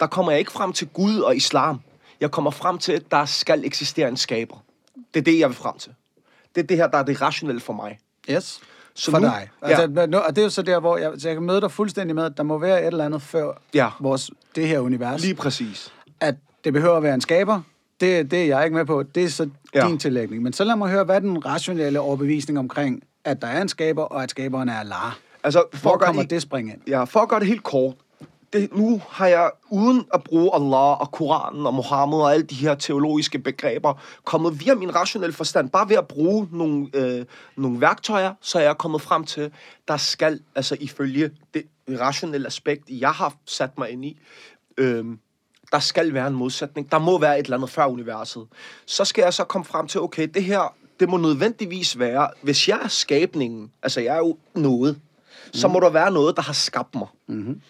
der 0.00 0.06
kommer 0.06 0.32
jeg 0.32 0.38
ikke 0.38 0.52
frem 0.52 0.72
til 0.72 0.88
Gud 0.88 1.18
og 1.18 1.36
islam. 1.36 1.80
Jeg 2.20 2.30
kommer 2.30 2.50
frem 2.50 2.78
til, 2.78 2.92
at 2.92 3.02
der 3.10 3.24
skal 3.24 3.64
eksistere 3.64 4.08
en 4.08 4.16
skaber. 4.16 4.56
Det 5.14 5.20
er 5.20 5.24
det, 5.24 5.38
jeg 5.38 5.48
vil 5.48 5.56
frem 5.56 5.78
til. 5.78 5.92
Det 6.54 6.60
er 6.62 6.66
det 6.66 6.76
her, 6.76 6.86
der 6.86 6.98
er 6.98 7.02
det 7.02 7.22
rationelle 7.22 7.60
for 7.60 7.72
mig. 7.72 7.98
Yes. 8.30 8.60
Så 8.94 9.10
for 9.10 9.18
nu- 9.18 9.26
dig. 9.26 9.48
Altså, 9.62 9.88
ja. 9.96 10.06
nu, 10.06 10.18
og 10.18 10.36
det 10.36 10.42
er 10.42 10.46
jo 10.46 10.50
så 10.50 10.62
der, 10.62 10.80
hvor 10.80 10.96
jeg, 10.96 11.12
så 11.18 11.28
jeg 11.28 11.36
kan 11.36 11.42
møde 11.42 11.60
dig 11.60 11.70
fuldstændig 11.70 12.14
med, 12.14 12.24
at 12.24 12.36
der 12.36 12.42
må 12.42 12.58
være 12.58 12.80
et 12.80 12.86
eller 12.86 13.04
andet 13.04 13.22
før 13.22 13.52
Ja. 13.74 13.88
vores, 14.00 14.30
det 14.54 14.68
her 14.68 14.78
univers. 14.78 15.22
Lige 15.22 15.34
præcis. 15.34 15.92
At 16.20 16.34
det 16.64 16.72
behøver 16.72 16.96
at 16.96 17.02
være 17.02 17.14
en 17.14 17.20
skaber, 17.20 17.60
det, 18.02 18.30
det 18.30 18.42
er 18.42 18.46
jeg 18.46 18.64
ikke 18.64 18.76
med 18.76 18.84
på. 18.86 19.02
Det 19.02 19.24
er 19.24 19.28
så 19.28 19.48
Ja. 19.74 19.88
din 19.88 19.98
tillægning. 19.98 20.42
Men 20.42 20.52
så 20.52 20.64
lad 20.64 20.76
mig 20.76 20.90
høre, 20.90 21.04
hvad 21.04 21.16
er 21.16 21.20
den 21.20 21.46
rationelle 21.46 22.00
overbevisning 22.00 22.58
omkring, 22.58 23.02
at 23.24 23.42
der 23.42 23.48
er 23.48 23.62
en 23.62 23.68
skaber, 23.68 24.02
og 24.02 24.22
at 24.22 24.30
skaberen 24.30 24.68
er 24.68 24.78
Allah? 24.78 25.12
Altså, 25.44 25.64
for 25.74 25.80
Hvor 25.90 25.96
kommer 25.98 26.22
det, 26.22 26.30
det 26.30 26.42
spring 26.42 26.70
ind? 26.70 26.80
Ja, 26.88 27.04
for 27.04 27.20
at 27.20 27.28
gøre 27.28 27.40
det 27.40 27.48
helt 27.48 27.62
kort. 27.62 27.94
Det, 28.52 28.76
nu 28.76 29.02
har 29.08 29.26
jeg, 29.26 29.50
uden 29.70 30.04
at 30.14 30.24
bruge 30.24 30.50
Allah 30.54 31.00
og 31.00 31.10
Koranen 31.12 31.66
og 31.66 31.74
Mohammed 31.74 32.18
og 32.18 32.32
alle 32.34 32.46
de 32.46 32.54
her 32.54 32.74
teologiske 32.74 33.38
begreber, 33.38 33.94
kommet 34.24 34.60
via 34.64 34.74
min 34.74 34.94
rationelle 34.94 35.32
forstand, 35.32 35.70
bare 35.70 35.88
ved 35.88 35.96
at 35.96 36.08
bruge 36.08 36.48
nogle, 36.52 36.88
øh, 36.94 37.24
nogle 37.56 37.80
værktøjer, 37.80 38.34
så 38.40 38.58
er 38.58 38.62
jeg 38.62 38.78
kommet 38.78 39.02
frem 39.02 39.24
til, 39.24 39.50
der 39.88 39.96
skal, 39.96 40.40
altså 40.54 40.76
ifølge 40.80 41.30
det 41.54 41.62
rationelle 41.88 42.46
aspekt, 42.46 42.82
jeg 42.88 43.10
har 43.10 43.34
sat 43.46 43.78
mig 43.78 43.90
ind 43.90 44.04
i, 44.04 44.18
øh, 44.78 45.04
der 45.72 45.78
skal 45.78 46.14
være 46.14 46.26
en 46.26 46.34
modsætning. 46.34 46.92
Der 46.92 46.98
må 46.98 47.18
være 47.18 47.38
et 47.38 47.44
eller 47.44 47.56
andet 47.56 47.70
før 47.70 47.86
universet. 47.86 48.46
Så 48.86 49.04
skal 49.04 49.22
jeg 49.22 49.34
så 49.34 49.44
komme 49.44 49.64
frem 49.64 49.86
til, 49.86 50.00
okay, 50.00 50.28
det 50.34 50.44
her, 50.44 50.74
det 51.00 51.08
må 51.08 51.16
nødvendigvis 51.16 51.98
være, 51.98 52.28
hvis 52.42 52.68
jeg 52.68 52.80
er 52.84 52.88
skabningen, 52.88 53.72
altså 53.82 54.00
jeg 54.00 54.14
er 54.14 54.18
jo 54.18 54.36
noget, 54.54 55.00
så 55.52 55.68
må 55.68 55.80
der 55.80 55.90
være 55.90 56.10
noget, 56.10 56.36
der 56.36 56.42
har 56.42 56.52
skabt 56.52 56.94
mig. 56.94 57.08
Mm-hmm. 57.26 57.60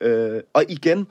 Øh, 0.00 0.42
og 0.52 0.64
igen, 0.68 1.06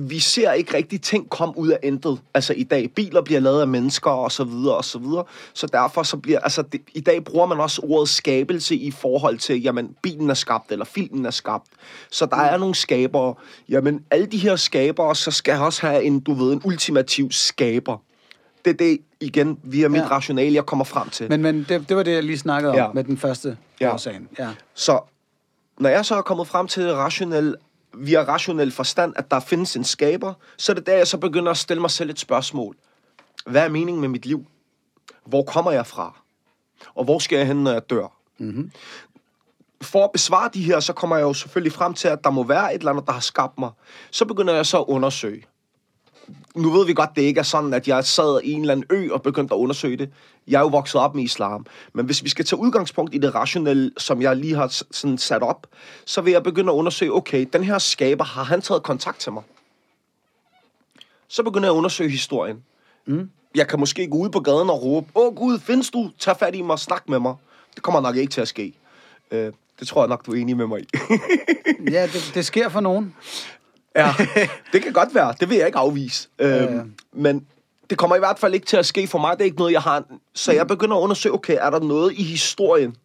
vi 0.00 0.18
ser 0.18 0.52
ikke 0.52 0.76
rigtig 0.76 1.02
ting 1.02 1.30
komme 1.30 1.58
ud 1.58 1.68
af 1.68 1.78
intet. 1.82 2.18
Altså 2.34 2.52
i 2.52 2.62
dag, 2.62 2.90
biler 2.94 3.22
bliver 3.22 3.40
lavet 3.40 3.60
af 3.60 3.68
mennesker 3.68 4.10
og 4.10 4.32
så 4.32 4.44
videre 4.44 4.76
og 4.76 4.84
så 4.84 4.98
videre. 4.98 5.24
Så 5.54 5.66
derfor 5.66 6.02
så 6.02 6.16
bliver, 6.16 6.40
altså 6.40 6.62
det, 6.62 6.80
i 6.94 7.00
dag 7.00 7.24
bruger 7.24 7.46
man 7.46 7.60
også 7.60 7.82
ordet 7.84 8.08
skabelse 8.08 8.76
i 8.76 8.90
forhold 8.90 9.38
til, 9.38 9.62
jamen 9.62 9.96
bilen 10.02 10.30
er 10.30 10.34
skabt, 10.34 10.72
eller 10.72 10.84
filmen 10.84 11.26
er 11.26 11.30
skabt. 11.30 11.66
Så 12.10 12.26
der 12.26 12.36
er 12.36 12.58
nogle 12.58 12.74
skabere. 12.74 13.34
Jamen 13.68 14.02
alle 14.10 14.26
de 14.26 14.38
her 14.38 14.56
skabere, 14.56 15.14
så 15.16 15.30
skal 15.30 15.58
også 15.60 15.86
have 15.86 16.02
en, 16.02 16.20
du 16.20 16.34
ved, 16.34 16.52
en 16.52 16.60
ultimativ 16.64 17.30
skaber. 17.32 17.96
Det 18.64 18.70
er 18.70 18.74
det, 18.74 18.98
igen, 19.20 19.58
via 19.62 19.88
mit 19.88 20.00
Ja. 20.00 20.06
rationale, 20.10 20.54
jeg 20.54 20.66
kommer 20.66 20.84
frem 20.84 21.08
til. 21.10 21.28
Men, 21.28 21.42
men 21.42 21.66
det, 21.68 21.88
det 21.88 21.96
var 21.96 22.02
det, 22.02 22.12
jeg 22.12 22.22
lige 22.22 22.38
snakkede 22.38 22.70
om 22.72 22.76
Ja. 22.78 22.86
med 22.94 23.04
den 23.04 23.16
første 23.18 23.56
Ja. 23.80 23.94
årsagen. 23.94 24.28
Ja. 24.38 24.48
Så 24.74 25.00
når 25.78 25.88
jeg 25.88 26.04
så 26.06 26.14
er 26.14 26.22
kommet 26.22 26.46
frem 26.48 26.66
til 26.66 26.92
rationel, 26.94 27.54
via 27.94 28.22
rationel 28.22 28.72
forstand, 28.72 29.12
at 29.16 29.30
der 29.30 29.40
findes 29.40 29.76
en 29.76 29.84
skaber, 29.84 30.34
så 30.56 30.72
er 30.72 30.74
det 30.74 30.86
der, 30.86 30.96
jeg 30.96 31.06
så 31.06 31.18
begynder 31.18 31.50
at 31.50 31.56
stille 31.56 31.80
mig 31.80 31.90
selv 31.90 32.10
et 32.10 32.18
spørgsmål. 32.18 32.76
Hvad 33.46 33.64
er 33.64 33.68
meningen 33.68 34.00
med 34.00 34.08
mit 34.08 34.26
liv? 34.26 34.46
Hvor 35.26 35.42
kommer 35.42 35.70
jeg 35.70 35.86
fra? 35.86 36.20
Og 36.94 37.04
hvor 37.04 37.18
skal 37.18 37.36
jeg 37.36 37.46
hen, 37.46 37.64
når 37.64 37.72
jeg 37.72 37.90
dør? 37.90 38.16
Mm-hmm. 38.38 38.72
For 39.82 40.04
at 40.04 40.12
besvare 40.12 40.50
de 40.54 40.62
her, 40.62 40.80
så 40.80 40.92
kommer 40.92 41.16
jeg 41.16 41.22
jo 41.22 41.32
selvfølgelig 41.32 41.72
frem 41.72 41.94
til, 41.94 42.08
at 42.08 42.24
der 42.24 42.30
må 42.30 42.42
være 42.42 42.74
et 42.74 42.78
eller 42.78 42.90
andet, 42.90 43.06
der 43.06 43.12
har 43.12 43.20
skabt 43.20 43.58
mig. 43.58 43.70
Så 44.10 44.24
begynder 44.24 44.54
jeg 44.54 44.66
så 44.66 44.78
at 44.78 44.84
undersøge. 44.88 45.44
Nu 46.54 46.70
ved 46.70 46.86
vi 46.86 46.94
godt, 46.94 47.10
det 47.16 47.22
ikke 47.22 47.38
er 47.38 47.44
sådan, 47.44 47.74
at 47.74 47.88
jeg 47.88 48.04
sad 48.04 48.40
i 48.44 48.52
en 48.52 48.60
eller 48.60 48.72
anden 48.72 48.86
ø 48.90 49.08
og 49.12 49.22
begyndte 49.22 49.54
at 49.54 49.58
undersøge 49.58 49.96
det. 49.96 50.10
Jeg 50.48 50.58
er 50.58 50.62
jo 50.62 50.68
vokset 50.68 51.00
op 51.00 51.14
med 51.14 51.24
islam. 51.24 51.66
Men 51.92 52.06
hvis 52.06 52.24
vi 52.24 52.28
skal 52.28 52.44
tage 52.44 52.60
udgangspunkt 52.60 53.14
i 53.14 53.18
det 53.18 53.34
rationelle, 53.34 53.90
som 53.96 54.22
jeg 54.22 54.36
lige 54.36 54.54
har 54.54 54.82
sådan 54.90 55.18
sat 55.18 55.42
op, 55.42 55.66
så 56.04 56.20
vil 56.20 56.30
jeg 56.32 56.42
begynde 56.42 56.72
at 56.72 56.76
undersøge, 56.76 57.12
okay, 57.12 57.46
den 57.52 57.64
her 57.64 57.78
skaber, 57.78 58.24
har 58.24 58.42
han 58.42 58.60
taget 58.60 58.82
kontakt 58.82 59.18
til 59.18 59.32
mig? 59.32 59.42
Så 61.28 61.42
begynder 61.42 61.68
jeg 61.68 61.74
at 61.74 61.78
undersøge 61.78 62.10
historien. 62.10 62.64
Mm. 63.06 63.30
Jeg 63.54 63.68
kan 63.68 63.80
måske 63.80 64.06
gå 64.06 64.16
ud 64.16 64.28
på 64.28 64.40
gaden 64.40 64.70
og 64.70 64.82
råbe, 64.82 65.06
åh 65.14 65.34
Gud, 65.34 65.58
findes 65.58 65.90
du? 65.90 66.10
Tag 66.18 66.36
fat 66.36 66.54
i 66.54 66.62
mig 66.62 66.78
snak 66.78 67.08
med 67.08 67.18
mig. 67.18 67.34
Det 67.74 67.82
kommer 67.82 68.00
nok 68.00 68.16
ikke 68.16 68.30
til 68.30 68.40
at 68.40 68.48
ske. 68.48 68.74
Øh, 69.30 69.52
det 69.80 69.88
tror 69.88 70.02
jeg 70.02 70.08
nok, 70.08 70.26
du 70.26 70.32
er 70.32 70.36
enig 70.36 70.56
med 70.56 70.66
mig 70.66 70.80
i. 70.80 70.86
ja, 71.94 72.02
det, 72.02 72.30
det 72.34 72.46
sker 72.46 72.68
for 72.68 72.80
nogen. 72.80 73.14
Ja, 73.98 74.14
det 74.72 74.82
kan 74.82 74.92
godt 74.92 75.14
være. 75.14 75.34
Det 75.40 75.48
vil 75.48 75.56
jeg 75.56 75.66
ikke 75.66 75.78
afvise. 75.78 76.28
Øhm, 76.38 76.94
men 77.12 77.46
det 77.90 77.98
kommer 77.98 78.16
i 78.16 78.18
hvert 78.18 78.38
fald 78.38 78.54
ikke 78.54 78.66
til 78.66 78.76
at 78.76 78.86
ske 78.86 79.06
for 79.06 79.18
mig. 79.18 79.32
Det 79.32 79.40
er 79.40 79.44
ikke 79.44 79.58
noget, 79.58 79.72
jeg 79.72 79.82
har. 79.82 80.04
Så 80.34 80.52
jeg 80.52 80.66
begynder 80.66 80.96
at 80.96 81.00
undersøge, 81.00 81.34
okay, 81.34 81.56
er 81.60 81.70
der 81.70 81.80
noget 81.80 82.12
i 82.12 82.22
historien, 82.22 82.96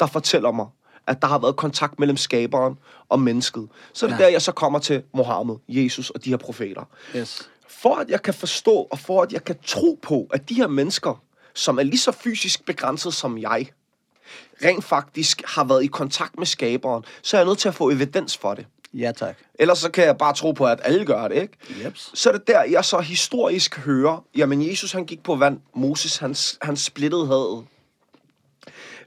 der 0.00 0.06
fortæller 0.06 0.52
mig, 0.52 0.66
at 1.06 1.22
der 1.22 1.28
har 1.28 1.38
været 1.38 1.56
kontakt 1.56 1.98
mellem 1.98 2.16
skaberen 2.16 2.74
og 3.08 3.20
mennesket. 3.20 3.68
Så 3.92 4.06
er 4.06 4.10
det 4.10 4.18
Ja. 4.18 4.22
der, 4.24 4.28
jeg 4.30 4.42
så 4.42 4.52
kommer 4.52 4.78
til 4.78 5.02
Mohammed, 5.14 5.56
Jesus 5.68 6.10
og 6.10 6.24
de 6.24 6.30
her 6.30 6.36
profeter. 6.36 6.82
Yes. 7.16 7.48
For 7.68 7.94
at 7.96 8.08
jeg 8.08 8.22
kan 8.22 8.34
forstå, 8.34 8.88
og 8.90 8.98
for 8.98 9.22
at 9.22 9.32
jeg 9.32 9.44
kan 9.44 9.56
tro 9.66 9.98
på, 10.02 10.26
at 10.32 10.48
de 10.48 10.54
her 10.54 10.66
mennesker, 10.66 11.22
som 11.54 11.78
er 11.78 11.82
lige 11.82 11.98
så 11.98 12.12
fysisk 12.12 12.64
begrænset 12.66 13.14
som 13.14 13.38
jeg, 13.38 13.68
rent 14.64 14.84
faktisk 14.84 15.42
har 15.46 15.64
været 15.64 15.84
i 15.84 15.86
kontakt 15.86 16.38
med 16.38 16.46
skaberen, 16.46 17.04
så 17.22 17.36
er 17.36 17.40
jeg 17.40 17.46
nødt 17.46 17.58
til 17.58 17.68
at 17.68 17.74
få 17.74 17.90
evidens 17.90 18.36
for 18.36 18.54
det. 18.54 18.66
Ja, 18.94 19.12
tak. 19.16 19.36
Ellers 19.54 19.78
så 19.78 19.90
kan 19.90 20.04
jeg 20.04 20.18
bare 20.18 20.34
tro 20.34 20.52
på, 20.52 20.66
at 20.66 20.80
alle 20.82 21.06
gør 21.06 21.28
det, 21.28 21.34
ikke? 21.42 21.84
Jeps. 21.84 22.10
Så 22.14 22.28
er 22.28 22.32
det 22.32 22.46
der, 22.46 22.62
jeg 22.62 22.84
så 22.84 22.98
historisk 23.00 23.78
hører, 23.78 24.24
jamen 24.36 24.68
Jesus 24.68 24.92
han 24.92 25.04
gik 25.06 25.22
på 25.22 25.36
vand, 25.36 25.60
Moses 25.74 26.16
han, 26.16 26.34
han 26.62 26.76
splittede 26.76 27.26
havet. 27.26 27.66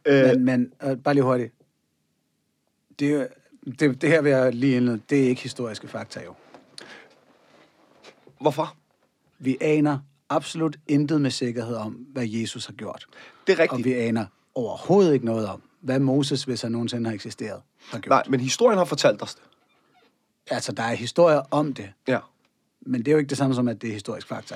Øh, 0.06 0.26
Men, 0.26 0.46
men 0.46 0.72
øh, 0.84 0.98
bare 0.98 1.14
lige 1.14 1.24
hurtigt. 1.24 1.54
Det, 3.00 3.28
det, 3.80 4.02
det 4.02 4.10
her 4.10 4.22
vil 4.22 4.30
jeg 4.30 4.54
lige 4.54 4.76
indlede. 4.76 5.02
Det 5.10 5.24
er 5.24 5.30
ikke 5.30 5.42
historiske 5.42 5.88
fakta, 5.88 6.20
jo. 6.26 6.34
hvorfor? 8.40 8.76
Vi 9.40 9.58
aner 9.62 10.00
absolut 10.30 10.78
intet 10.88 11.22
med 11.22 11.32
sikkerhed 11.32 11.76
om, 11.76 11.92
hvad 11.92 12.28
Jesus 12.28 12.66
har 12.66 12.74
gjort. 12.74 13.06
Det 13.48 13.54
er 13.54 13.58
Og 13.58 13.60
rigtigt. 13.64 13.86
vi 13.86 13.94
aner 13.94 14.26
overhovedet 14.56 15.14
ikke 15.14 15.26
noget 15.26 15.48
om, 15.48 15.62
hvad 15.82 16.00
Moses, 16.00 16.44
hvis 16.44 16.62
han 16.62 16.72
nogensinde 16.72 17.10
har 17.10 17.16
eksisteret, 17.16 17.62
har 17.92 18.00
gjort. 18.00 18.10
Nej, 18.12 18.24
men 18.30 18.40
historien 18.40 18.78
har 18.78 18.86
fortalt 18.86 19.22
os 19.22 19.36
det. 19.36 19.44
Altså, 20.52 20.72
der 20.72 20.84
er 20.84 20.94
historier 20.96 21.42
om 21.52 21.74
det, 21.74 21.90
Ja. 22.08 22.20
men 22.82 23.00
det 23.00 23.08
er 23.08 23.12
jo 23.12 23.18
ikke 23.18 23.30
det 23.30 23.38
samme 23.38 23.56
som, 23.56 23.68
at 23.68 23.82
det 23.82 23.90
er 23.90 23.94
historisk 23.94 24.28
fakta. 24.28 24.56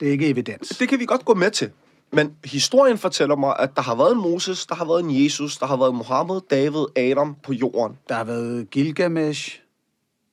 Det 0.00 0.08
er 0.08 0.12
ikke 0.12 0.28
evidens. 0.28 0.68
Det 0.68 0.88
kan 0.88 0.98
vi 0.98 1.04
godt 1.04 1.24
gå 1.24 1.34
med 1.34 1.50
til. 1.50 1.70
Men 2.12 2.36
historien 2.44 2.98
fortæller 2.98 3.36
mig, 3.36 3.56
at 3.58 3.70
der 3.76 3.82
har 3.82 3.94
været 3.94 4.12
en 4.12 4.18
Moses, 4.20 4.66
der 4.66 4.74
har 4.74 4.84
været 4.84 5.00
en 5.04 5.24
Jesus, 5.24 5.58
der 5.58 5.66
har 5.66 5.76
været 5.76 5.94
Mohammed, 5.94 6.40
David, 6.50 6.84
Adam 6.96 7.36
på 7.42 7.52
jorden. 7.52 7.98
Der 8.08 8.14
har 8.14 8.24
været 8.24 8.70
Gilgamesh. 8.70 9.60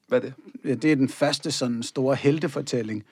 Hvad 0.07 0.17
er 0.19 0.21
det? 0.21 0.33
Ja, 0.65 0.73
det 0.73 0.91
er 0.91 0.95
den 0.95 1.09
første 1.09 1.51
sådan 1.51 1.83
store 1.83 2.15
heltefortælling 2.15 3.03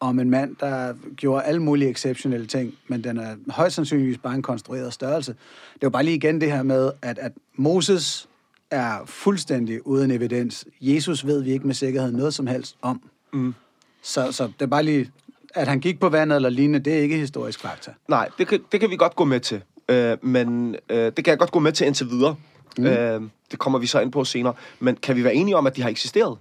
om 0.00 0.18
en 0.20 0.30
mand, 0.30 0.56
der 0.56 0.94
gjorde 1.16 1.44
alle 1.44 1.62
mulige 1.62 1.90
exceptionelle 1.90 2.46
ting, 2.46 2.74
men 2.88 3.04
den 3.04 3.18
er 3.18 3.36
højst 3.48 3.76
sandsynligvis 3.76 4.18
bare 4.18 4.34
en 4.34 4.42
konstrueret 4.42 4.92
størrelse. 4.92 5.32
Det 5.74 5.82
var 5.82 5.88
bare 5.90 6.02
lige 6.04 6.14
igen 6.16 6.40
det 6.40 6.52
her 6.52 6.62
med, 6.62 6.90
at, 7.02 7.18
at 7.18 7.32
Moses 7.54 8.28
er 8.70 8.98
fuldstændig 9.06 9.86
uden 9.86 10.10
evidens. 10.10 10.66
Jesus 10.80 11.26
ved 11.26 11.42
vi 11.42 11.52
ikke 11.52 11.66
med 11.66 11.74
sikkerhed 11.74 12.12
noget 12.12 12.34
som 12.34 12.46
helst 12.46 12.76
om. 12.82 13.02
Mm. 13.32 13.54
Så, 14.02 14.32
så 14.32 14.44
det 14.46 14.62
er 14.62 14.66
bare 14.66 14.82
lige, 14.82 15.10
at 15.54 15.68
han 15.68 15.80
gik 15.80 16.00
på 16.00 16.08
vandet 16.08 16.36
eller 16.36 16.48
lignende, 16.48 16.78
det 16.78 16.94
er 16.94 16.98
ikke 16.98 17.16
historisk 17.16 17.60
fakta. 17.60 17.90
Nej, 18.08 18.28
det 18.38 18.48
kan, 18.48 18.60
det 18.72 18.80
kan 18.80 18.90
vi 18.90 18.96
godt 18.96 19.16
gå 19.16 19.24
med 19.24 19.40
til. 19.40 19.62
Øh, 19.88 20.16
men 20.22 20.76
øh, 20.88 20.96
det 20.98 21.24
kan 21.24 21.26
jeg 21.26 21.38
godt 21.38 21.50
gå 21.50 21.58
med 21.58 21.72
til 21.72 21.86
indtil 21.86 22.10
videre. 22.10 22.36
Mm. 22.78 22.86
Øh, 22.86 23.22
det 23.50 23.58
kommer 23.58 23.78
vi 23.78 23.86
så 23.86 24.00
ind 24.00 24.12
på 24.12 24.24
senere. 24.24 24.54
Men 24.80 24.96
kan 24.96 25.16
vi 25.16 25.24
være 25.24 25.34
enige 25.34 25.56
om, 25.56 25.66
at 25.66 25.76
de 25.76 25.82
har 25.82 25.90
eksisteret? 25.90 26.38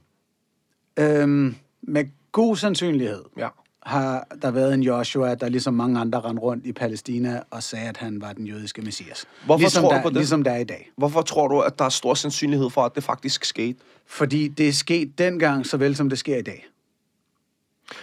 Øhm, 1.00 1.56
med 1.82 2.06
god 2.32 2.56
sandsynlighed 2.56 3.24
Ja. 3.38 3.48
Har 3.86 4.28
der 4.42 4.52
været 4.52 4.74
en 4.74 4.84
Joshua, 4.84 5.36
der 5.36 5.50
ligesom 5.50 5.74
mange 5.74 6.00
andre 6.00 6.20
rendte 6.20 6.42
rundt 6.42 6.66
i 6.66 6.72
Palæstina 6.72 7.42
og 7.50 7.64
sagde, 7.64 7.90
at 7.90 7.98
han 7.98 8.22
var 8.22 8.34
den 8.34 8.48
jødiske 8.48 8.82
messias. 8.82 9.26
Hvorfor 9.46 9.60
ligesom 9.60 9.82
tror 9.82 9.90
du 9.90 9.96
der, 9.96 10.02
på 10.02 10.10
det? 10.10 10.18
Ligesom 10.18 10.44
der 10.44 10.52
er 10.52 10.58
i 10.58 10.64
dag. 10.64 10.92
Hvorfor 10.98 11.22
tror 11.22 11.48
du, 11.48 11.60
at 11.60 11.80
der 11.80 11.86
er 11.86 11.90
stor 11.90 12.14
sandsynlighed 12.14 12.70
for, 12.70 12.82
at 12.82 12.96
det 12.96 13.04
faktisk 13.04 13.46
skete? 13.46 13.80
Fordi 14.06 14.48
det 14.48 14.68
er 14.68 14.74
sket 14.74 15.18
dengang, 15.18 15.66
såvel 15.66 15.96
som 15.96 16.10
det 16.10 16.20
sker 16.20 16.38
i 16.38 16.42
dag. 16.42 16.66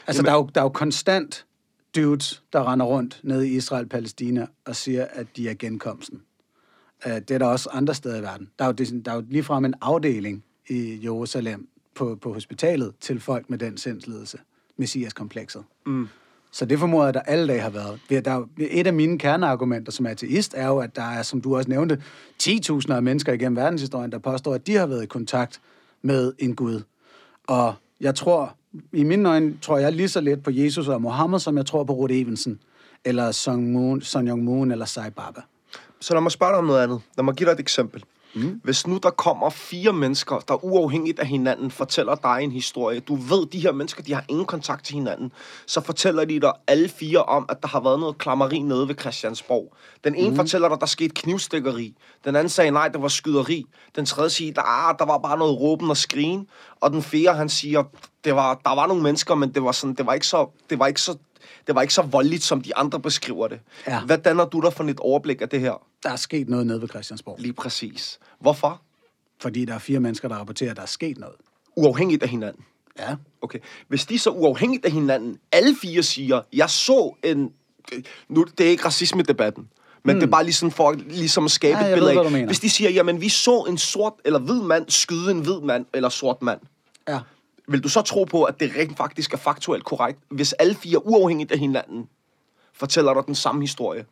Altså, 0.06 0.22
Jamen- 0.22 0.26
der 0.26 0.32
er, 0.32 0.36
jo, 0.36 0.50
der 0.54 0.60
er 0.60 0.64
jo 0.64 0.68
konstant 0.68 1.46
dudes, 1.96 2.42
der 2.52 2.72
render 2.72 2.86
rundt 2.86 3.20
nede 3.22 3.48
i 3.48 3.56
Israel-Palæstina 3.56 4.46
og 4.64 4.76
siger, 4.76 5.06
at 5.10 5.26
de 5.36 5.48
er 5.48 5.54
genkomsten. 5.54 6.22
Uh, 7.06 7.12
det 7.12 7.30
er 7.30 7.38
der 7.38 7.46
også 7.46 7.68
andre 7.72 7.94
steder 7.94 8.16
i 8.16 8.22
verden. 8.22 8.48
Der 8.58 8.64
er 8.64 8.68
jo, 8.68 8.72
er 8.72 9.00
der 9.04 9.10
er 9.10 9.14
jo 9.14 9.24
ligefrem 9.28 9.64
en 9.64 9.74
afdeling 9.80 10.44
i 10.68 11.00
Jerusalem 11.04 11.68
på, 11.94 12.18
på 12.22 12.32
hospitalet 12.32 12.92
til 13.00 13.20
folk 13.20 13.50
med 13.50 13.58
den 13.58 13.78
sindslidelse, 13.78 14.38
Messias-komplekset. 14.76 15.64
Mm. 15.86 16.08
Så 16.52 16.64
det 16.64 16.78
formoder 16.78 17.04
jeg, 17.04 17.14
der 17.14 17.20
alle 17.20 17.48
dage 17.48 17.60
har 17.60 17.70
været. 17.70 18.24
Der 18.24 18.44
et 18.58 18.86
af 18.86 18.92
mine 18.92 19.18
kerneargumenter 19.18 19.92
som 19.92 20.06
ateist 20.06 20.54
er 20.56 20.66
jo, 20.66 20.78
at 20.78 20.96
der 20.96 21.02
er, 21.02 21.22
som 21.22 21.40
du 21.40 21.56
også 21.56 21.70
nævnte, 21.70 22.02
10.000 22.42 22.92
af 22.92 23.02
mennesker 23.02 23.32
igennem 23.32 23.56
verdenshistorien, 23.56 24.12
der 24.12 24.18
påstår, 24.18 24.54
at 24.54 24.66
de 24.66 24.76
har 24.76 24.86
været 24.86 25.02
i 25.02 25.06
kontakt 25.06 25.60
med 26.02 26.32
en 26.38 26.56
Gud. 26.56 26.82
Og 27.46 27.74
jeg 28.00 28.14
tror, 28.14 28.56
i 28.92 29.02
mine 29.02 29.28
øjne, 29.28 29.58
tror 29.62 29.78
jeg 29.78 29.92
lige 29.92 30.08
så 30.08 30.20
lidt 30.20 30.42
på 30.42 30.50
Jesus 30.50 30.88
og 30.88 31.02
Mohammed, 31.02 31.38
som 31.38 31.56
jeg 31.56 31.66
tror 31.66 31.84
på 31.84 31.92
Ruth 31.92 32.14
Evensen, 32.14 32.60
eller 33.04 33.32
Son 33.32 33.72
Moon, 33.72 34.02
Sun 34.02 34.28
Young 34.28 34.44
Moon, 34.44 34.70
eller 34.70 34.84
Sai 34.84 35.10
Baba. 35.10 35.40
Så 36.00 36.14
lad 36.14 36.20
mig 36.22 36.32
spørge 36.32 36.50
dig 36.50 36.58
om 36.58 36.64
noget 36.64 36.82
andet. 36.82 37.00
Lad 37.16 37.24
mig 37.24 37.34
give 37.34 37.46
dig 37.46 37.52
et 37.52 37.60
eksempel. 37.60 38.04
Mm. 38.34 38.60
Hvis 38.64 38.86
nu 38.86 38.98
der 39.02 39.10
kommer 39.10 39.50
fire 39.50 39.92
mennesker, 39.92 40.38
der 40.38 40.64
uafhængigt 40.64 41.18
af 41.18 41.26
hinanden 41.26 41.70
fortæller 41.70 42.14
dig 42.14 42.38
en 42.40 42.52
historie, 42.52 43.00
du 43.00 43.14
ved, 43.14 43.46
de 43.46 43.60
her 43.60 43.72
mennesker, 43.72 44.02
de 44.02 44.14
har 44.14 44.24
ingen 44.28 44.46
kontakt 44.46 44.84
til 44.84 44.94
hinanden, 44.94 45.32
så 45.66 45.80
fortæller 45.80 46.24
de 46.24 46.40
dig 46.40 46.52
alle 46.66 46.88
fire 46.88 47.22
om, 47.22 47.46
at 47.48 47.62
der 47.62 47.68
har 47.68 47.80
været 47.80 48.00
noget 48.00 48.18
klammeri 48.18 48.58
nede 48.58 48.88
ved 48.88 48.94
Christiansborg. 49.00 49.76
Den 50.04 50.14
ene 50.14 50.30
mm. 50.30 50.36
fortæller 50.36 50.68
dig, 50.68 50.80
der 50.80 50.86
skete 50.86 51.14
knivstikkeri. 51.14 51.94
Den 52.24 52.36
anden 52.36 52.48
sagde, 52.48 52.70
nej, 52.70 52.88
det 52.88 53.02
var 53.02 53.08
skyderi. 53.08 53.64
Den 53.96 54.06
tredje 54.06 54.30
siger, 54.30 54.52
der, 54.52 54.62
ah, 54.62 54.94
der 54.98 55.04
var 55.04 55.18
bare 55.18 55.38
noget 55.38 55.60
råben 55.60 55.90
og 55.90 55.96
skrigen. 55.96 56.46
Og 56.80 56.90
den 56.90 57.02
fjerde, 57.02 57.38
han 57.38 57.48
siger, 57.48 57.84
det 58.24 58.34
var, 58.34 58.60
der 58.64 58.74
var 58.74 58.86
nogle 58.86 59.02
mennesker, 59.02 59.34
men 59.34 59.54
det 59.54 59.62
var, 59.62 59.72
sådan, 59.72 59.94
det 59.94 60.06
var 60.06 60.14
ikke 60.14 60.26
så, 60.26 60.46
det 60.70 60.78
var 60.78 60.86
ikke 60.86 61.00
så 61.00 61.16
det 61.66 61.74
var 61.74 61.82
ikke 61.82 61.94
så 61.94 62.02
voldeligt, 62.02 62.42
som 62.42 62.60
de 62.60 62.76
andre 62.76 63.00
beskriver 63.00 63.48
det. 63.48 63.60
Ja. 63.86 64.00
Hvad 64.00 64.18
danner 64.18 64.44
du 64.44 64.60
dig 64.60 64.72
for 64.72 64.84
et 64.84 65.00
overblik 65.00 65.40
af 65.40 65.48
det 65.48 65.60
her? 65.60 65.86
Der 66.02 66.10
er 66.10 66.16
sket 66.16 66.48
noget 66.48 66.66
nede 66.66 66.80
ved 66.80 66.88
Christiansborg. 66.88 67.36
Lige 67.38 67.52
præcis. 67.52 68.18
Hvorfor? 68.40 68.82
Fordi 69.40 69.64
der 69.64 69.74
er 69.74 69.78
fire 69.78 70.00
mennesker, 70.00 70.28
der 70.28 70.36
rapporterer, 70.36 70.70
at 70.70 70.76
der 70.76 70.82
er 70.82 70.86
sket 70.86 71.18
noget. 71.18 71.34
Uafhængigt 71.76 72.22
af 72.22 72.28
hinanden. 72.28 72.64
Ja. 72.98 73.16
Okay. 73.42 73.58
Hvis 73.88 74.06
de 74.06 74.18
så 74.18 74.30
uafhængigt 74.30 74.84
af 74.84 74.92
hinanden, 74.92 75.38
alle 75.52 75.76
fire 75.82 76.02
siger, 76.02 76.40
jeg 76.52 76.70
så 76.70 77.14
en... 77.24 77.52
Nu, 78.28 78.44
det 78.58 78.66
er 78.66 78.70
ikke 78.70 78.84
racisme-debatten, 78.84 79.68
men 80.04 80.16
mm. 80.16 80.20
det 80.20 80.26
er 80.26 80.30
bare 80.30 80.44
ligesom 80.44 80.70
for 80.70 80.92
ligesom 80.92 81.44
at 81.44 81.50
skabe 81.50 81.78
Ja, 81.78 81.86
et 81.86 81.94
billede 81.94 82.16
ved, 82.16 82.40
af... 82.40 82.46
Hvis 82.46 82.60
de 82.60 82.70
siger, 82.70 82.90
jamen 82.90 83.20
vi 83.20 83.28
så 83.28 83.64
en 83.68 83.78
sort 83.78 84.12
eller 84.24 84.38
hvid 84.38 84.62
mand 84.62 84.84
skyde 84.88 85.30
en 85.30 85.40
hvid 85.40 85.60
mand 85.60 85.86
eller 85.94 86.08
sort 86.08 86.42
mand, 86.42 86.60
Ja 87.08 87.18
vil 87.68 87.82
du 87.82 87.88
så 87.88 88.02
tro 88.02 88.24
på, 88.24 88.44
at 88.44 88.60
det 88.60 88.72
rent 88.76 88.96
faktisk 88.96 89.32
er 89.32 89.38
faktuelt 89.38 89.84
korrekt, 89.84 90.18
hvis 90.30 90.52
alle 90.52 90.74
fire 90.74 91.06
uafhængigt 91.06 91.52
af 91.52 91.58
hinanden 91.58 92.08
fortæller 92.72 93.14
dig 93.14 93.22
den 93.26 93.34
samme 93.34 93.60
historie? 93.60 94.04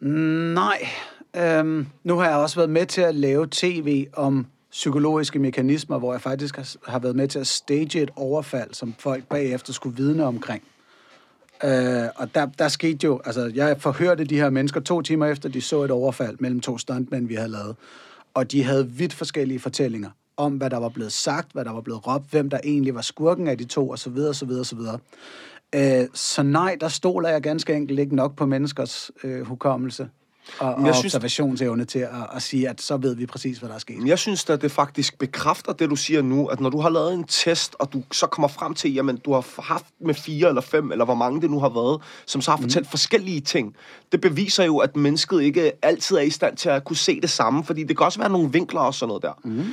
Nej. 0.00 0.88
Øhm, 1.36 1.86
nu 2.04 2.16
har 2.16 2.28
jeg 2.28 2.36
også 2.36 2.56
været 2.56 2.70
med 2.70 2.86
til 2.86 3.00
at 3.00 3.14
lave 3.14 3.48
tv 3.50 4.06
om 4.12 4.46
psykologiske 4.70 5.38
mekanismer, 5.38 5.98
hvor 5.98 6.12
jeg 6.12 6.20
faktisk 6.20 6.56
har, 6.86 6.98
været 6.98 7.16
med 7.16 7.28
til 7.28 7.38
at 7.38 7.46
stage 7.46 8.02
et 8.02 8.10
overfald, 8.16 8.74
som 8.74 8.94
folk 8.98 9.24
bagefter 9.24 9.72
skulle 9.72 9.96
vidne 9.96 10.24
omkring. 10.24 10.62
Øh, 11.64 12.04
og 12.16 12.34
der, 12.34 12.46
der 12.58 12.68
skete 12.68 13.04
jo, 13.04 13.20
altså 13.24 13.52
jeg 13.54 13.80
forhørte 13.80 14.24
de 14.24 14.36
her 14.36 14.50
mennesker 14.50 14.80
to 14.80 15.02
timer 15.02 15.26
efter, 15.26 15.48
de 15.48 15.60
så 15.60 15.82
et 15.82 15.90
overfald 15.90 16.36
mellem 16.40 16.60
to 16.60 16.78
stuntmænd, 16.78 17.28
vi 17.28 17.34
havde 17.34 17.48
lavet. 17.48 17.76
Og 18.34 18.52
de 18.52 18.62
havde 18.62 18.90
vidt 18.90 19.12
forskellige 19.12 19.60
fortællinger 19.60 20.10
om, 20.36 20.52
hvad 20.52 20.70
der 20.70 20.76
var 20.76 20.88
blevet 20.88 21.12
sagt, 21.12 21.52
hvad 21.52 21.64
der 21.64 21.72
var 21.72 21.80
blevet 21.80 22.06
råbt, 22.06 22.30
hvem 22.30 22.50
der 22.50 22.58
egentlig 22.64 22.94
var 22.94 23.00
skurken 23.00 23.48
af 23.48 23.58
de 23.58 23.64
to, 23.64 23.90
osv., 23.90 24.18
osv., 24.18 24.50
osv. 24.50 24.78
Øh, 25.74 26.06
så 26.14 26.42
nej, 26.42 26.76
der 26.80 26.88
stoler 26.88 27.28
jeg 27.28 27.42
ganske 27.42 27.74
enkelt 27.74 27.98
ikke 28.00 28.16
nok 28.16 28.36
på 28.36 28.46
menneskers 28.46 29.10
øh, 29.24 29.46
hukommelse 29.46 30.08
og, 30.58 30.74
og 30.74 30.86
jeg 30.86 30.94
synes- 30.94 31.14
observationsevne 31.14 31.84
til 31.84 31.98
at, 31.98 32.10
at 32.34 32.42
sige, 32.42 32.68
at 32.68 32.80
så 32.80 32.96
ved 32.96 33.16
vi 33.16 33.26
præcis, 33.26 33.58
hvad 33.58 33.68
der 33.68 33.74
er 33.74 33.78
sket. 33.78 34.06
Jeg 34.06 34.18
synes 34.18 34.50
at 34.50 34.62
det 34.62 34.70
faktisk 34.70 35.18
bekræfter 35.18 35.72
det, 35.72 35.90
du 35.90 35.96
siger 35.96 36.22
nu, 36.22 36.46
at 36.46 36.60
når 36.60 36.70
du 36.70 36.80
har 36.80 36.88
lavet 36.88 37.14
en 37.14 37.24
test, 37.24 37.76
og 37.78 37.92
du 37.92 38.02
så 38.12 38.26
kommer 38.26 38.48
frem 38.48 38.74
til, 38.74 38.94
jamen, 38.94 39.16
du 39.16 39.32
har 39.32 39.62
haft 39.62 39.84
med 40.00 40.14
fire 40.14 40.48
eller 40.48 40.60
fem, 40.60 40.92
eller 40.92 41.04
hvor 41.04 41.14
mange 41.14 41.40
det 41.40 41.50
nu 41.50 41.60
har 41.60 41.68
været, 41.68 42.00
som 42.26 42.40
så 42.40 42.50
har 42.50 42.58
fortalt 42.58 42.86
mm. 42.86 42.90
forskellige 42.90 43.40
ting, 43.40 43.76
det 44.12 44.20
beviser 44.20 44.64
jo, 44.64 44.78
at 44.78 44.96
mennesket 44.96 45.42
ikke 45.42 45.72
altid 45.82 46.16
er 46.16 46.20
i 46.20 46.30
stand 46.30 46.56
til 46.56 46.68
at 46.68 46.84
kunne 46.84 46.96
se 46.96 47.20
det 47.20 47.30
samme, 47.30 47.64
fordi 47.64 47.84
det 47.84 47.96
kan 47.96 48.06
også 48.06 48.18
være 48.18 48.30
nogle 48.30 48.52
vinkler 48.52 48.80
og 48.80 48.94
sådan 48.94 49.08
noget 49.08 49.22
der. 49.22 49.32
Mm. 49.44 49.64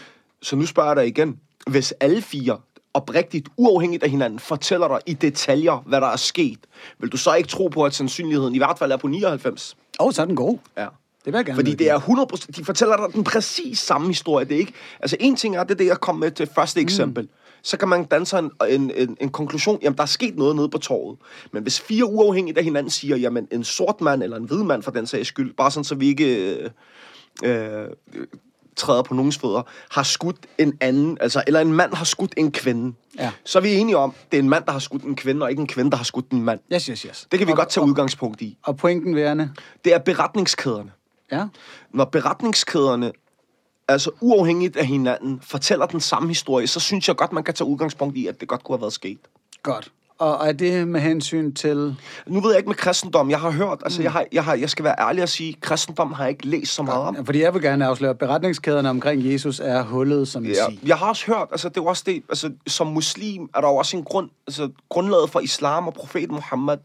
Så 0.43 0.55
nu 0.55 0.65
spørger 0.65 0.89
jeg 0.89 0.95
dig 0.95 1.07
igen. 1.07 1.39
Hvis 1.67 1.91
alle 1.91 2.21
fire 2.21 2.57
oprigtigt, 2.93 3.49
uafhængigt 3.57 4.03
af 4.03 4.09
hinanden, 4.09 4.39
fortæller 4.39 4.87
dig 4.87 4.99
i 5.05 5.13
detaljer, 5.13 5.83
hvad 5.85 6.01
der 6.01 6.07
er 6.07 6.15
sket, 6.15 6.59
vil 6.99 7.09
du 7.09 7.17
så 7.17 7.33
ikke 7.33 7.49
tro 7.49 7.67
på, 7.67 7.83
at 7.83 7.93
sandsynligheden 7.93 8.55
i 8.55 8.57
hvert 8.57 8.79
fald 8.79 8.91
er 8.91 8.97
på 8.97 9.07
99? 9.07 9.77
Åh, 9.99 10.07
oh, 10.07 10.13
så 10.13 10.21
er 10.21 10.25
den 10.25 10.35
god. 10.35 10.57
Ja. 10.77 10.87
Det 11.25 11.33
vil 11.33 11.37
jeg 11.37 11.45
gerne 11.45 11.55
Fordi 11.55 11.75
det 11.75 11.89
er 11.89 11.99
100%, 11.99 12.51
de 12.51 12.65
fortæller 12.65 12.97
dig 12.97 13.13
den 13.13 13.23
præcis 13.23 13.79
samme 13.79 14.07
historie. 14.07 14.45
Det 14.45 14.55
er 14.55 14.59
ikke, 14.59 14.73
altså 14.99 15.17
en 15.19 15.35
ting 15.35 15.55
er, 15.55 15.63
det 15.63 15.71
er 15.71 15.75
det, 15.75 15.85
jeg 15.85 15.99
kom 15.99 16.15
med 16.15 16.31
til 16.31 16.49
første 16.55 16.81
eksempel. 16.81 17.29
Så 17.63 17.77
kan 17.77 17.87
man 17.89 18.05
danne 18.05 18.25
sig 18.25 18.39
en, 18.39 18.51
en, 18.69 18.91
en, 18.95 19.17
en 19.21 19.29
konklusion, 19.29 19.79
jamen 19.81 19.97
der 19.97 20.03
er 20.03 20.07
sket 20.07 20.37
noget 20.37 20.55
nede 20.55 20.69
på 20.69 20.77
torvet. 20.77 21.17
Men 21.51 21.63
hvis 21.63 21.81
fire 21.81 22.05
uafhængigt 22.05 22.57
af 22.57 22.63
hinanden 22.63 22.89
siger, 22.89 23.17
jamen 23.17 23.47
en 23.51 23.63
sort 23.63 24.01
mand 24.01 24.23
eller 24.23 24.37
en 24.37 24.43
hvid 24.43 24.63
mand 24.63 24.83
for 24.83 24.91
den 24.91 25.07
sags 25.07 25.27
skyld, 25.27 25.53
bare 25.53 25.71
sådan 25.71 25.83
så 25.83 25.95
vi 25.95 26.07
ikke 26.07 26.55
øh, 26.55 26.69
øh, 27.43 27.87
træder 28.75 29.01
på 29.03 29.13
nogens 29.13 29.37
fødder, 29.37 29.61
har 29.91 30.03
skudt 30.03 30.37
en 30.57 30.77
anden, 30.81 31.17
altså, 31.21 31.43
eller 31.47 31.59
en 31.59 31.73
mand 31.73 31.93
har 31.93 32.05
skudt 32.05 32.33
en 32.37 32.51
kvinde, 32.51 32.95
Ja. 33.19 33.31
så 33.45 33.59
er 33.59 33.61
vi 33.63 33.73
enige 33.75 33.97
om, 33.97 34.13
det 34.31 34.37
er 34.37 34.41
en 34.41 34.49
mand, 34.49 34.63
der 34.65 34.71
har 34.71 34.79
skudt 34.79 35.03
en 35.03 35.15
kvinde, 35.15 35.43
og 35.43 35.49
ikke 35.49 35.59
en 35.59 35.67
kvinde, 35.67 35.91
der 35.91 35.97
har 35.97 36.03
skudt 36.03 36.29
en 36.31 36.41
mand. 36.43 36.59
Yes, 36.73 36.85
yes, 36.85 37.01
yes. 37.01 37.27
Det 37.31 37.39
kan 37.39 37.47
vi 37.47 37.51
og, 37.51 37.57
godt 37.57 37.69
tage 37.69 37.83
og, 37.83 37.87
udgangspunkt 37.87 38.41
i. 38.41 38.57
Og 38.63 38.77
pointen 38.77 39.15
værende, 39.15 39.51
Det 39.85 39.93
er 39.93 39.97
beretningskæderne. 39.99 40.91
ja, 41.31 41.45
når 41.93 42.05
beretningskæderne 42.05 43.11
altså 43.87 44.11
uafhængigt 44.21 44.77
af 44.77 44.85
hinanden 44.85 45.39
fortæller 45.41 45.85
den 45.85 45.99
samme 45.99 46.27
historie, 46.29 46.67
så 46.67 46.79
synes 46.79 47.07
jeg 47.07 47.15
godt, 47.15 47.31
man 47.33 47.43
kan 47.43 47.53
tage 47.53 47.67
udgangspunkt 47.67 48.17
i, 48.17 48.27
at 48.27 48.39
det 48.39 48.47
godt 48.47 48.63
kunne 48.63 48.75
have 48.77 48.81
været 48.81 48.93
sket. 48.93 49.17
godt. 49.63 49.91
Og, 50.23 50.47
er 50.47 50.51
det 50.51 50.87
med 50.87 50.99
hensyn 51.01 51.53
til... 51.53 51.95
Nu 52.27 52.41
ved 52.41 52.49
jeg 52.51 52.57
ikke 52.57 52.69
med 52.69 52.75
kristendom. 52.75 53.29
Jeg 53.29 53.39
har 53.39 53.51
hørt, 53.51 53.79
altså 53.83 54.01
jeg, 54.01 54.11
har, 54.11 54.25
jeg, 54.31 54.43
har, 54.43 54.55
jeg 54.55 54.69
skal 54.69 54.85
være 54.85 54.95
ærlig 54.99 55.23
og 55.23 55.29
sige, 55.29 55.53
kristendom 55.61 56.13
har 56.13 56.23
jeg 56.23 56.29
ikke 56.31 56.47
læst 56.47 56.73
så 56.73 56.83
meget 56.83 57.01
om. 57.01 57.25
Fordi 57.25 57.41
jeg 57.41 57.53
vil 57.53 57.61
gerne 57.61 57.85
afsløre, 57.85 58.09
at 58.11 58.17
beretningskæderne 58.17 58.89
omkring 58.89 59.31
Jesus 59.31 59.59
er 59.63 59.83
hullet, 59.83 60.27
som 60.27 60.45
jeg 60.45 60.51
Ja, 60.55 60.65
siger. 60.69 60.79
jeg 60.85 60.97
har 60.97 61.09
også 61.09 61.25
hørt, 61.25 61.47
altså 61.51 61.69
det 61.69 61.77
er 61.77 61.81
også 61.81 62.03
det, 62.05 62.23
altså 62.29 62.51
som 62.67 62.87
muslim 62.87 63.49
er 63.55 63.61
der 63.61 63.67
jo 63.67 63.75
også 63.75 63.97
en 63.97 64.03
grund, 64.03 64.29
altså 64.47 64.69
grundlaget 64.89 65.29
for 65.29 65.39
islam 65.39 65.87
og 65.87 65.93
profeten 65.93 66.35
Muhammed 66.35 66.77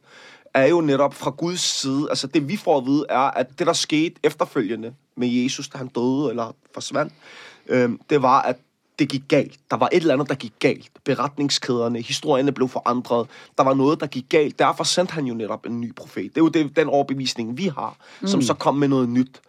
er 0.55 0.66
jo 0.66 0.81
netop 0.81 1.14
fra 1.14 1.31
Guds 1.31 1.61
side, 1.61 2.07
altså 2.11 2.27
det 2.27 2.48
vi 2.48 2.57
får 2.57 2.79
at 2.79 2.87
vide 2.87 3.05
er, 3.09 3.18
at 3.18 3.59
det 3.59 3.66
der 3.66 3.72
skete 3.72 4.14
efterfølgende 4.24 4.92
med 5.16 5.29
Jesus, 5.29 5.68
da 5.68 5.79
han 5.79 5.87
døde 5.87 6.31
eller 6.31 6.55
forsvandt, 6.74 7.12
øhm, 7.68 8.01
det 8.11 8.22
var, 8.22 8.42
at 8.42 8.57
det 8.99 9.09
gik 9.09 9.23
galt. 9.29 9.59
Der 9.71 9.77
var 9.77 9.89
et 9.93 10.01
eller 10.01 10.15
andet, 10.15 10.29
der 10.29 10.35
gik 10.35 10.53
galt. 10.59 10.91
Beretningskæderne, 11.05 12.01
historierne 12.01 12.53
blev 12.53 12.69
forandret. 12.69 13.27
Der 13.59 13.65
var 13.65 13.75
noget, 13.75 14.01
der 14.01 14.07
gik 14.07 14.25
galt. 14.29 14.59
Derfor 14.59 14.85
sendte 14.85 15.13
han 15.13 15.25
jo 15.25 15.35
netop 15.35 15.67
en 15.67 15.81
ny 15.81 15.94
profet. 15.94 16.35
Det 16.35 16.40
er 16.40 16.44
jo 16.44 16.49
det, 16.49 16.77
den 16.77 16.88
overbevisning, 16.88 17.59
vi 17.59 17.67
har, 17.67 17.96
mm. 18.21 18.27
som 18.27 18.42
så 18.42 18.55
kom 18.55 18.75
med 18.75 18.88
noget 18.88 19.09
nyt. 19.09 19.40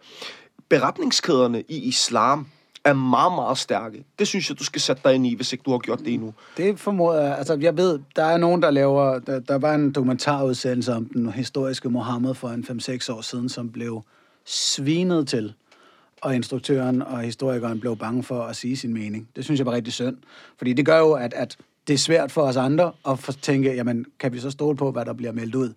Beretningskæderne 0.68 1.62
i 1.68 1.78
islam 1.88 2.46
er 2.84 2.92
meget, 2.92 3.32
meget 3.34 3.58
stærke. 3.58 4.04
Det 4.18 4.28
synes 4.28 4.50
jeg, 4.50 4.58
du 4.58 4.64
skal 4.64 4.80
sætte 4.80 5.02
dig 5.04 5.14
ind 5.14 5.26
i, 5.26 5.34
hvis 5.34 5.52
ikke 5.52 5.62
du 5.62 5.70
har 5.70 5.78
gjort 5.78 5.98
det 5.98 6.14
endnu. 6.14 6.34
Det 6.56 6.80
formoder 6.80 7.20
jeg. 7.22 7.38
Altså, 7.38 7.58
jeg 7.60 7.76
ved, 7.76 7.98
der 8.16 8.24
er 8.24 8.36
nogen, 8.36 8.62
der 8.62 8.70
laver... 8.70 9.18
Der, 9.18 9.40
der 9.40 9.58
var 9.58 9.74
en 9.74 9.92
dokumentarudsendelse 9.92 10.94
om 10.94 11.04
den 11.04 11.32
historiske 11.32 11.88
Mohammed 11.88 12.34
for 12.34 12.48
en 12.48 12.64
5-6 12.68 13.12
år 13.12 13.20
siden, 13.20 13.48
som 13.48 13.72
blev 13.72 14.02
svinet 14.44 15.28
til. 15.28 15.54
Og 16.22 16.34
instruktøren 16.34 17.02
og 17.02 17.20
historikeren 17.20 17.80
blev 17.80 17.96
bange 17.96 18.22
for 18.22 18.42
at 18.42 18.56
sige 18.56 18.76
sin 18.76 18.94
mening. 18.94 19.28
Det 19.36 19.44
synes 19.44 19.58
jeg 19.60 19.66
var 19.66 19.72
rigtig 19.72 19.92
synd. 19.92 20.16
Fordi 20.58 20.72
det 20.72 20.86
gør 20.86 20.98
jo, 20.98 21.12
at, 21.12 21.34
at 21.34 21.56
det 21.86 21.94
er 21.94 21.98
svært 21.98 22.32
for 22.32 22.42
os 22.42 22.56
andre 22.56 22.92
at 23.08 23.18
for- 23.18 23.32
tænke, 23.32 23.74
jamen, 23.74 24.06
kan 24.18 24.32
vi 24.32 24.38
så 24.38 24.50
stole 24.50 24.76
på, 24.76 24.90
hvad 24.90 25.04
der 25.04 25.12
bliver 25.12 25.32
meldt 25.32 25.54
ud? 25.54 25.72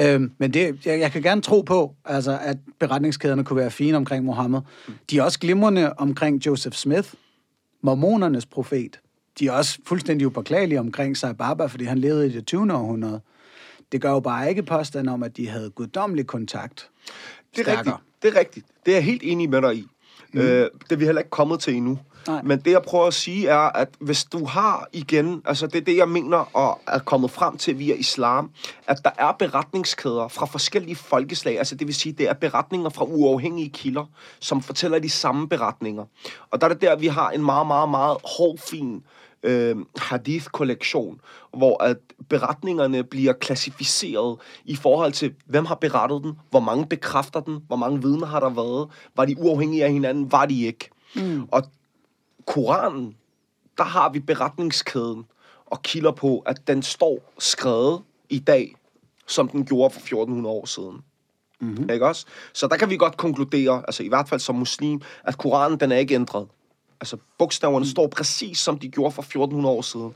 Øhm, 0.00 0.32
men 0.38 0.54
det, 0.54 0.86
jeg, 0.86 1.00
jeg 1.00 1.12
kan 1.12 1.22
gerne 1.22 1.40
tro 1.42 1.60
på, 1.60 1.94
altså, 2.04 2.38
at 2.42 2.58
beretningskæderne 2.78 3.44
kunne 3.44 3.56
være 3.56 3.70
fine 3.70 3.96
omkring 3.96 4.24
Mohammed. 4.24 4.60
De 5.10 5.18
er 5.18 5.22
også 5.22 5.38
glimrende 5.38 5.92
omkring 5.92 6.46
Joseph 6.46 6.76
Smith, 6.76 7.08
mormonernes 7.82 8.46
profet. 8.46 9.00
De 9.38 9.46
er 9.46 9.52
også 9.52 9.78
fuldstændig 9.86 10.26
upåklagelige 10.26 10.80
omkring 10.80 11.16
Sai 11.16 11.32
Baba, 11.34 11.66
fordi 11.66 11.84
han 11.84 11.98
levede 11.98 12.26
i 12.26 12.30
det 12.32 12.46
20. 12.46 12.72
århundrede. 12.74 13.20
Det 13.92 14.00
gør 14.00 14.10
jo 14.10 14.20
bare 14.20 14.48
ikke 14.48 14.62
påstand 14.62 15.08
om, 15.08 15.22
at 15.22 15.36
de 15.36 15.48
havde 15.48 15.70
guddommelig 15.70 16.26
kontakt. 16.26 16.88
Det 17.56 17.58
er 17.58 17.62
stærkere. 17.62 17.78
rigtigt. 17.94 18.07
Det 18.22 18.34
er 18.36 18.40
rigtigt. 18.40 18.66
Det 18.86 18.92
er 18.92 18.96
jeg 18.96 19.04
helt 19.04 19.22
enig 19.24 19.50
med 19.50 19.62
dig 19.62 19.76
i. 19.76 19.86
Mm. 20.32 20.40
Øh, 20.40 20.70
det 20.80 20.92
er 20.92 20.96
vi 20.96 21.04
heller 21.04 21.20
ikke 21.20 21.30
kommet 21.30 21.60
til 21.60 21.74
endnu. 21.74 21.98
Nej. 22.28 22.42
Men 22.42 22.58
det, 22.58 22.70
jeg 22.70 22.82
prøver 22.82 23.06
at 23.06 23.14
sige, 23.14 23.48
er, 23.48 23.76
at 23.76 23.88
hvis 24.00 24.24
du 24.24 24.44
har 24.44 24.88
igen, 24.92 25.42
altså 25.44 25.66
det 25.66 25.76
er 25.76 25.84
det, 25.84 25.96
jeg 25.96 26.08
mener, 26.08 26.56
og 26.56 26.80
er 26.86 26.98
kommet 26.98 27.30
frem 27.30 27.56
til 27.56 27.78
via 27.78 27.94
islam, 27.94 28.50
at 28.86 28.98
der 29.04 29.10
er 29.18 29.32
beretningskæder 29.32 30.28
fra 30.28 30.46
forskellige 30.46 30.96
folkeslag, 30.96 31.58
altså 31.58 31.74
det 31.74 31.86
vil 31.86 31.94
sige, 31.94 32.12
det 32.12 32.28
er 32.28 32.32
beretninger 32.32 32.90
fra 32.90 33.04
uafhængige 33.04 33.70
kilder, 33.70 34.04
som 34.40 34.62
fortæller 34.62 34.98
de 34.98 35.10
samme 35.10 35.48
beretninger. 35.48 36.04
Og 36.50 36.60
der 36.60 36.68
er 36.68 36.72
det 36.72 36.82
der, 36.82 36.96
vi 36.96 37.06
har 37.06 37.30
en 37.30 37.44
meget, 37.44 37.66
meget, 37.66 37.88
meget 37.88 38.16
hård, 38.24 38.58
fin 38.58 39.02
øh, 39.42 39.76
hadith-kollektion, 39.96 41.20
hvor 41.56 41.82
at 41.82 41.96
beretningerne 42.28 43.04
bliver 43.04 43.32
klassificeret 43.32 44.38
i 44.64 44.76
forhold 44.76 45.12
til, 45.12 45.34
hvem 45.46 45.64
har 45.64 45.74
berettet 45.74 46.22
den, 46.22 46.32
hvor 46.50 46.60
mange 46.60 46.86
bekræfter 46.86 47.40
den, 47.40 47.58
hvor 47.66 47.76
mange 47.76 48.02
vidner 48.02 48.26
har 48.26 48.40
der 48.40 48.50
været, 48.50 48.88
var 49.16 49.24
de 49.24 49.38
uafhængige 49.38 49.84
af 49.84 49.92
hinanden, 49.92 50.32
var 50.32 50.46
de 50.46 50.66
ikke. 50.66 50.90
Mm. 51.16 51.48
Og 51.50 51.62
Koranen, 52.46 53.16
der 53.78 53.84
har 53.84 54.08
vi 54.08 54.20
beretningskæden 54.20 55.24
og 55.66 55.82
kilder 55.82 56.12
på, 56.12 56.38
at 56.38 56.68
den 56.68 56.82
står 56.82 57.32
skrevet 57.38 58.02
i 58.28 58.38
dag, 58.38 58.74
som 59.26 59.48
den 59.48 59.64
gjorde 59.64 59.90
for 59.90 60.00
1400 60.00 60.54
år 60.54 60.66
siden. 60.66 61.02
Mm-hmm. 61.60 61.90
Ikke 61.90 62.06
også? 62.06 62.26
Så 62.52 62.66
der 62.66 62.76
kan 62.76 62.90
vi 62.90 62.96
godt 62.96 63.16
konkludere, 63.16 63.82
altså 63.86 64.02
i 64.02 64.08
hvert 64.08 64.28
fald 64.28 64.40
som 64.40 64.54
muslim, 64.54 65.00
at 65.24 65.38
Koranen 65.38 65.80
den 65.80 65.92
er 65.92 65.96
ikke 65.96 66.14
ændret. 66.14 66.46
Altså 67.00 67.16
bogstaverne 67.38 67.84
mm. 67.84 67.90
står 67.90 68.06
præcis 68.06 68.58
som 68.58 68.78
de 68.78 68.88
gjorde 68.88 69.12
for 69.12 69.22
1400 69.22 69.76
år 69.76 69.82
siden. 69.82 70.14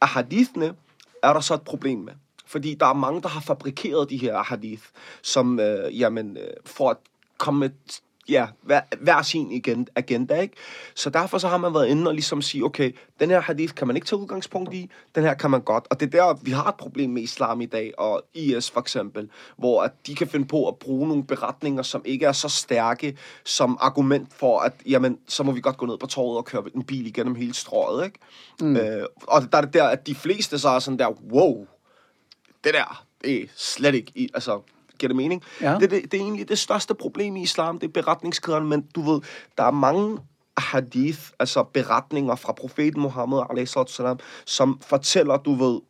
Ahadithene 0.00 0.74
er 1.22 1.32
der 1.32 1.40
så 1.40 1.54
et 1.54 1.62
problem 1.62 1.98
med. 1.98 2.12
Fordi 2.46 2.74
der 2.74 2.86
er 2.86 2.92
mange, 2.92 3.22
der 3.22 3.28
har 3.28 3.40
fabrikeret 3.40 4.10
de 4.10 4.16
her 4.16 4.36
ahadith, 4.36 4.82
som, 5.22 5.60
øh, 5.60 6.00
jamen, 6.00 6.36
øh, 6.36 6.50
for 6.66 6.90
at 6.90 6.96
komme 7.38 7.60
med 7.60 7.70
ja, 8.30 8.46
hver, 8.62 8.80
hver 9.00 9.22
sin 9.22 9.64
agenda, 9.96 10.40
ikke? 10.40 10.54
Så 10.94 11.10
derfor 11.10 11.38
så 11.38 11.48
har 11.48 11.56
man 11.56 11.74
været 11.74 11.88
inde 11.88 12.08
og 12.08 12.14
ligesom 12.14 12.42
sige, 12.42 12.64
okay, 12.64 12.92
den 13.20 13.30
her 13.30 13.40
hadith 13.40 13.74
kan 13.74 13.86
man 13.86 13.96
ikke 13.96 14.06
tage 14.06 14.20
udgangspunkt 14.20 14.74
i, 14.74 14.90
den 15.14 15.22
her 15.22 15.34
kan 15.34 15.50
man 15.50 15.60
godt. 15.60 15.86
Og 15.90 16.00
det 16.00 16.14
er 16.14 16.24
der, 16.24 16.38
vi 16.42 16.50
har 16.50 16.68
et 16.68 16.74
problem 16.74 17.10
med 17.10 17.22
islam 17.22 17.60
i 17.60 17.66
dag, 17.66 17.92
og 17.98 18.22
IS 18.34 18.70
for 18.70 18.80
eksempel, 18.80 19.30
hvor 19.56 19.82
at 19.82 19.92
de 20.06 20.14
kan 20.14 20.26
finde 20.26 20.46
på 20.46 20.68
at 20.68 20.76
bruge 20.76 21.08
nogle 21.08 21.24
beretninger, 21.24 21.82
som 21.82 22.02
ikke 22.04 22.26
er 22.26 22.32
så 22.32 22.48
stærke 22.48 23.16
som 23.44 23.78
argument 23.80 24.34
for, 24.34 24.60
at 24.60 24.72
jamen, 24.86 25.18
så 25.28 25.42
må 25.42 25.52
vi 25.52 25.60
godt 25.60 25.76
gå 25.76 25.86
ned 25.86 25.98
på 25.98 26.06
torvet 26.06 26.38
og 26.38 26.44
køre 26.44 26.62
en 26.74 26.82
bil 26.82 27.06
igennem 27.06 27.34
hele 27.34 27.54
strøget, 27.54 28.04
ikke? 28.04 28.18
Mm. 28.60 28.76
Øh, 28.76 29.06
og 29.22 29.52
der 29.52 29.58
er 29.58 29.62
det 29.62 29.74
der, 29.74 29.84
at 29.84 30.06
de 30.06 30.14
fleste 30.14 30.58
så 30.58 30.68
er 30.68 30.78
sådan 30.78 30.98
der, 30.98 31.08
wow, 31.32 31.66
det 32.64 32.74
der, 32.74 33.04
det 33.24 33.42
er 33.42 33.46
slet 33.56 33.94
ikke, 33.94 34.12
i, 34.14 34.28
altså, 34.34 34.60
giver 35.00 35.08
det 35.08 35.16
mening? 35.16 35.42
Ja. 35.60 35.76
Det, 35.80 35.90
det, 35.90 36.12
det 36.12 36.14
er 36.14 36.22
egentlig 36.22 36.48
det 36.48 36.58
største 36.58 36.94
problem 36.94 37.36
i 37.36 37.42
islam, 37.42 37.78
det 37.78 37.88
er 37.88 38.02
beretningskæderne, 38.02 38.66
men 38.66 38.86
du 38.94 39.12
ved, 39.12 39.20
der 39.58 39.64
er 39.64 39.70
mange 39.70 40.18
hadith, 40.58 41.20
altså 41.38 41.62
beretninger 41.62 42.34
fra 42.34 42.52
profeten 42.52 43.00
Muhammed, 43.00 43.38
a.s., 43.58 44.00
som 44.46 44.80
fortæller, 44.86 45.36
du 45.36 45.54
ved, 45.54 45.80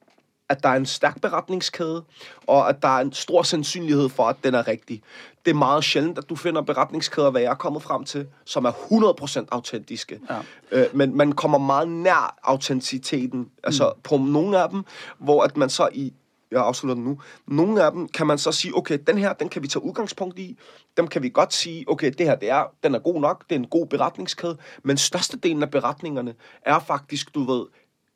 at 0.50 0.62
der 0.62 0.68
er 0.68 0.76
en 0.76 0.86
stærk 0.86 1.20
beretningskæde, 1.20 2.04
og 2.46 2.68
at 2.68 2.82
der 2.82 2.88
er 2.88 3.00
en 3.00 3.12
stor 3.12 3.42
sandsynlighed 3.42 4.08
for, 4.08 4.22
at 4.24 4.36
den 4.44 4.54
er 4.54 4.68
rigtig. 4.68 5.02
Det 5.44 5.50
er 5.50 5.54
meget 5.54 5.84
sjældent, 5.84 6.18
at 6.18 6.28
du 6.28 6.36
finder 6.36 6.62
beretningskæder, 6.62 7.30
hvad 7.30 7.40
jeg 7.40 7.50
er 7.50 7.54
kommet 7.54 7.82
frem 7.82 8.04
til, 8.04 8.26
som 8.44 8.64
er 8.64 8.72
100% 9.42 9.46
autentiske. 9.50 10.20
Ja. 10.30 10.38
Øh, 10.72 10.86
men 10.96 11.16
man 11.16 11.32
kommer 11.32 11.58
meget 11.58 11.88
nær 11.88 12.38
autenticiteten, 12.42 13.48
altså 13.64 13.92
mm. 13.96 14.00
på 14.02 14.16
nogle 14.16 14.62
af 14.62 14.68
dem, 14.68 14.84
hvor 15.18 15.42
at 15.42 15.56
man 15.56 15.70
så 15.70 15.88
i 15.92 16.12
jeg 16.50 16.60
afslutter 16.60 16.94
den 16.94 17.04
nu. 17.04 17.20
Nogle 17.46 17.84
af 17.84 17.92
dem 17.92 18.08
kan 18.08 18.26
man 18.26 18.38
så 18.38 18.52
sige, 18.52 18.76
okay, 18.76 18.98
den 19.06 19.18
her, 19.18 19.32
den 19.32 19.48
kan 19.48 19.62
vi 19.62 19.68
tage 19.68 19.84
udgangspunkt 19.84 20.38
i. 20.38 20.58
Dem 20.96 21.08
kan 21.08 21.22
vi 21.22 21.28
godt 21.28 21.52
sige, 21.52 21.84
okay, 21.88 22.12
det 22.18 22.26
her, 22.26 22.34
det 22.34 22.50
er, 22.50 22.64
den 22.82 22.94
er 22.94 22.98
god 22.98 23.20
nok, 23.20 23.44
det 23.50 23.54
er 23.54 23.58
en 23.58 23.66
god 23.66 23.86
beretningskæde. 23.86 24.56
Men 24.82 24.96
størstedelen 24.96 25.62
af 25.62 25.70
beretningerne 25.70 26.34
er 26.62 26.78
faktisk, 26.78 27.34
du 27.34 27.44
ved, 27.44 27.66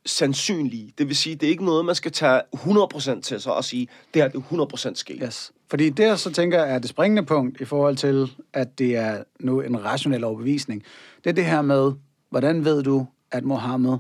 sandsynlige. 0.07 0.93
Det 0.99 1.09
vil 1.09 1.16
sige, 1.16 1.37
det 1.37 1.47
er 1.47 1.51
ikke 1.51 1.64
noget, 1.64 1.85
man 1.85 1.95
skal 1.95 2.12
tage 2.12 2.43
100% 2.55 3.20
til 3.20 3.41
sig 3.41 3.55
og 3.55 3.64
sige, 3.64 3.89
det 4.14 4.22
her 4.22 4.28
det 4.28 4.45
er 4.51 4.89
100% 4.91 4.95
sket. 4.95 5.18
Yes. 5.22 5.53
Fordi 5.70 5.91
det, 5.91 6.20
så 6.20 6.32
tænker 6.32 6.64
jeg, 6.64 6.74
er 6.74 6.78
det 6.78 6.91
springende 6.91 7.24
punkt 7.24 7.61
i 7.61 7.64
forhold 7.64 7.97
til, 7.97 8.30
at 8.53 8.78
det 8.78 8.97
er 8.97 9.22
nu 9.41 9.61
en 9.61 9.85
rationel 9.85 10.24
overbevisning. 10.24 10.85
Det 11.24 11.30
er 11.30 11.35
det 11.35 11.45
her 11.45 11.62
med, 11.62 11.93
hvordan 12.30 12.64
ved 12.64 12.82
du, 12.82 13.07
at 13.30 13.45
Mohammed 13.45 13.99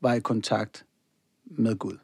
var 0.00 0.12
i 0.14 0.20
kontakt 0.20 0.84
med 1.44 1.76
Gud? 1.76 1.98